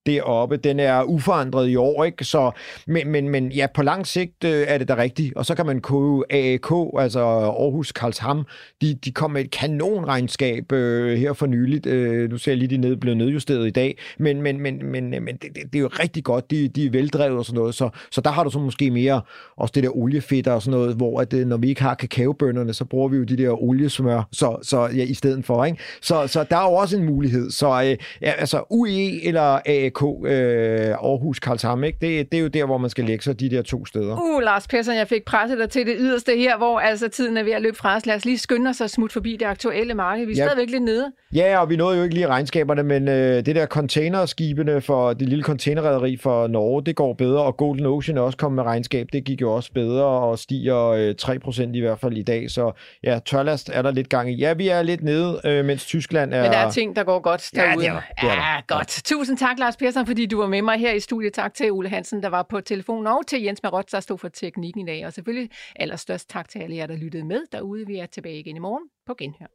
deroppe. 0.07 0.57
Den 0.57 0.81
er 0.81 1.03
uforandret 1.03 1.69
i 1.69 1.77
år, 1.77 2.05
ikke? 2.05 2.25
Så, 2.25 2.51
men, 2.87 3.09
men, 3.09 3.29
men 3.29 3.53
ja, 3.53 3.67
på 3.75 3.83
lang 3.83 4.07
sigt 4.07 4.45
øh, 4.45 4.65
er 4.69 4.79
det 4.79 4.89
da 4.89 4.97
rigtigt. 4.97 5.37
Og 5.37 5.47
så 5.47 5.55
kan 5.55 5.67
man 5.67 5.81
købe 5.81 6.23
AAK, 6.31 6.73
altså 6.99 7.21
Aarhus 7.21 7.93
Karlsham. 7.93 8.47
De, 8.83 8.95
de 8.95 9.13
kom 9.13 9.31
med 9.31 9.45
et 9.45 9.51
kanonregnskab 9.51 10.73
øh, 10.73 11.19
her 11.19 11.33
for 11.33 11.47
nyligt. 11.47 11.87
Øh, 11.87 12.31
nu 12.31 12.39
ser 12.39 12.53
jeg 12.53 12.59
lige, 12.59 12.69
de 12.69 12.77
ned, 12.77 12.97
blevet 12.97 13.17
nedjusteret 13.17 13.67
i 13.67 13.71
dag. 13.71 13.99
Men, 14.19 14.43
men, 14.43 14.61
men, 14.61 14.87
men, 14.87 15.15
øh, 15.15 15.23
men 15.23 15.37
det, 15.37 15.49
det, 15.55 15.63
det 15.73 15.79
er 15.79 15.83
jo 15.83 15.91
rigtig 16.01 16.25
godt. 16.25 16.51
De, 16.51 16.69
de 16.69 16.87
er 16.87 16.91
veldrevet 16.91 17.39
og 17.39 17.45
sådan 17.45 17.59
noget. 17.59 17.75
Så, 17.75 17.89
så 18.11 18.21
der 18.21 18.31
har 18.31 18.45
du 18.45 18.51
så 18.51 18.59
måske 18.59 18.91
mere 18.91 19.21
også 19.57 19.73
det 19.75 19.83
der 19.83 19.97
oliefedt 19.97 20.49
og 20.49 20.63
sådan 20.63 20.79
noget, 20.79 20.97
hvor 20.97 21.21
at, 21.21 21.33
øh, 21.33 21.47
når 21.47 21.57
vi 21.57 21.69
ikke 21.69 21.83
har 21.83 21.95
kakaobønderne, 21.95 22.73
så 22.73 22.85
bruger 22.85 23.09
vi 23.09 23.17
jo 23.17 23.25
de 23.25 23.37
der 23.37 23.63
oliesmør 23.63 24.29
så, 24.33 24.57
så, 24.63 24.89
ja, 24.97 25.03
i 25.03 25.15
stedet 25.15 25.45
for. 25.45 25.65
Ikke? 25.65 25.79
Så, 26.03 26.27
så 26.27 26.45
der 26.51 26.57
er 26.57 26.71
jo 26.71 26.75
også 26.75 26.97
en 26.97 27.05
mulighed. 27.05 27.51
Så 27.51 27.67
øh, 27.67 27.97
ja, 28.23 28.31
altså 28.31 28.65
UE 28.71 29.25
eller 29.25 29.61
AAK, 29.67 29.94
øh, 30.03 30.89
Aarhus 30.89 31.39
Karlsham, 31.39 31.85
ikke? 31.85 31.99
Det, 32.01 32.33
det 32.33 32.39
er 32.39 32.43
jo 32.43 32.49
der, 32.49 32.65
hvor 32.65 32.79
man 32.79 32.91
skal 32.91 33.05
lægge 33.05 33.25
sig 33.25 33.41
de 33.41 33.51
der 33.51 33.63
to 33.63 33.87
steder. 33.87 34.17
Uh, 34.21 34.43
Lars 34.43 34.69
Persson, 34.69 34.95
jeg 34.95 35.09
fik 35.09 35.25
presset 35.25 35.59
dig 35.59 35.71
til 35.71 35.87
det 35.87 35.95
yderste 35.99 36.37
her, 36.37 36.57
hvor 36.57 36.81
altså 36.81 37.09
tiden 37.09 37.37
er 37.37 37.43
ved 37.43 37.53
at 37.53 37.63
løbe 37.63 37.77
fra 37.77 37.97
os. 37.97 38.07
Lad 38.07 38.15
os 38.15 38.25
lige 38.25 38.39
skynde 38.39 38.71
os 38.71 38.81
at 38.81 38.91
smutte 38.91 39.13
forbi 39.13 39.37
det 39.41 39.47
aktuelle 39.47 39.95
marked. 39.95 40.27
Vi 40.27 40.33
er 40.33 40.37
ja. 40.37 40.45
stadigvæk 40.45 40.71
lidt 40.71 40.83
nede. 40.83 41.13
Ja, 41.35 41.59
og 41.59 41.71
vi 41.71 41.77
nåede 41.77 41.97
jo 41.97 42.03
ikke 42.03 42.15
lige 42.15 42.27
regnskaberne, 42.27 42.83
men 42.83 43.09
øh, 43.09 43.47
det 43.47 43.57
der 43.57 43.67
containerskibene 43.67 44.81
for 44.81 45.13
det 45.13 45.29
lille 45.29 45.45
containerrederi 45.45 46.17
for 46.17 46.47
Norge, 46.47 46.85
det 46.85 46.97
går 46.97 47.13
bedre, 47.13 47.43
og 47.43 47.57
Golden 47.57 47.87
Ocean 47.87 48.19
er 48.19 48.23
også 48.23 48.39
kommet 48.39 48.57
med 48.57 48.65
regnskab. 48.65 49.07
Det 49.13 49.25
gik 49.25 49.41
jo 49.41 49.53
også 49.53 49.73
bedre 49.73 50.05
og 50.05 50.39
stiger 50.39 50.89
øh, 50.89 51.15
3% 51.23 51.63
i 51.75 51.81
hvert 51.81 51.99
fald 51.99 52.17
i 52.17 52.23
dag. 52.23 52.51
Så 52.51 52.73
ja, 53.05 53.19
tørlast 53.27 53.71
er 53.73 53.83
der 53.83 53.91
lidt 53.91 54.09
gang 54.09 54.31
i. 54.31 54.37
Ja, 54.37 54.53
vi 54.53 54.69
er 54.69 54.83
lidt 54.83 55.03
nede, 55.03 55.41
øh, 55.45 55.65
mens 55.65 55.87
Tyskland 55.87 56.35
er... 56.35 56.43
Men 56.43 56.53
der 56.53 56.59
er 56.59 56.71
ting, 56.71 56.97
der 56.97 57.05
går 57.05 57.19
godt 57.19 57.51
derude. 57.55 57.85
Ja, 57.85 57.91
det 57.91 57.97
er, 57.97 58.01
det 58.21 58.31
er 58.31 58.35
ja, 58.35 58.75
godt. 58.77 59.03
Tusind 59.05 59.39
tak, 59.39 59.59
Lars 59.59 59.77
Persson, 59.77 59.84
fordi 59.93 60.27
du 60.27 60.39
var 60.39 60.47
med 60.47 60.63
mig 60.63 60.79
her 60.79 60.93
i 60.93 61.01
studiet. 61.01 61.33
Tak 61.33 61.55
til 61.55 61.73
Ole 61.73 61.89
Hansen, 61.89 62.23
der 62.23 62.29
var 62.29 62.43
på 62.43 62.61
telefon, 62.61 63.07
og 63.07 63.27
til 63.27 63.43
Jens 63.43 63.63
Marot, 63.63 63.93
der 63.93 64.01
stod 64.01 64.19
for 64.19 64.29
teknikken 64.29 64.89
i 64.89 64.91
dag. 64.91 65.07
Og 65.07 65.13
selvfølgelig 65.13 65.51
allerstørst 65.77 66.29
tak 66.29 66.49
til 66.49 66.59
alle 66.59 66.77
jer, 66.77 66.87
der 66.87 66.97
lyttede 66.97 67.25
med 67.25 67.43
derude. 67.53 67.87
Vi 67.87 67.97
er 67.97 68.07
tilbage 68.07 68.39
igen 68.39 68.57
i 68.57 68.59
morgen 68.59 68.89
på 69.07 69.15
Genhør. 69.19 69.47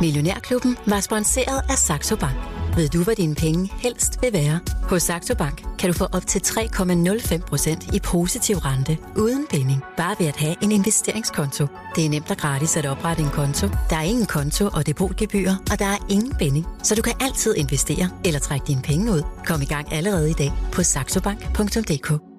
Millionærklubben 0.00 0.76
var 0.86 1.00
sponsoreret 1.00 1.62
af 1.70 1.78
Saxo 1.78 2.16
Bank. 2.16 2.55
Ved 2.76 2.88
du, 2.88 3.04
hvad 3.04 3.16
dine 3.16 3.34
penge 3.34 3.72
helst 3.78 4.18
vil 4.22 4.32
være? 4.32 4.60
Hos 4.82 5.02
Saxo 5.02 5.34
Bank 5.34 5.64
kan 5.78 5.90
du 5.90 5.98
få 5.98 6.04
op 6.04 6.26
til 6.26 6.38
3,05% 6.38 7.96
i 7.96 8.00
positiv 8.00 8.56
rente 8.56 8.98
uden 9.16 9.46
binding. 9.50 9.82
Bare 9.96 10.16
ved 10.18 10.26
at 10.26 10.36
have 10.36 10.56
en 10.62 10.72
investeringskonto. 10.72 11.66
Det 11.96 12.06
er 12.06 12.10
nemt 12.10 12.30
og 12.30 12.36
gratis 12.36 12.76
at 12.76 12.86
oprette 12.86 13.22
en 13.22 13.30
konto. 13.30 13.66
Der 13.90 13.96
er 13.96 14.02
ingen 14.02 14.26
konto 14.26 14.68
og 14.72 14.86
depotgebyr, 14.86 15.50
og 15.70 15.78
der 15.78 15.86
er 15.86 16.06
ingen 16.10 16.32
binding. 16.38 16.66
Så 16.82 16.94
du 16.94 17.02
kan 17.02 17.14
altid 17.20 17.54
investere 17.56 18.10
eller 18.24 18.40
trække 18.40 18.66
dine 18.66 18.82
penge 18.82 19.12
ud. 19.12 19.22
Kom 19.46 19.62
i 19.62 19.64
gang 19.64 19.92
allerede 19.92 20.30
i 20.30 20.34
dag 20.34 20.52
på 20.72 20.82
saxobank.dk. 20.82 22.35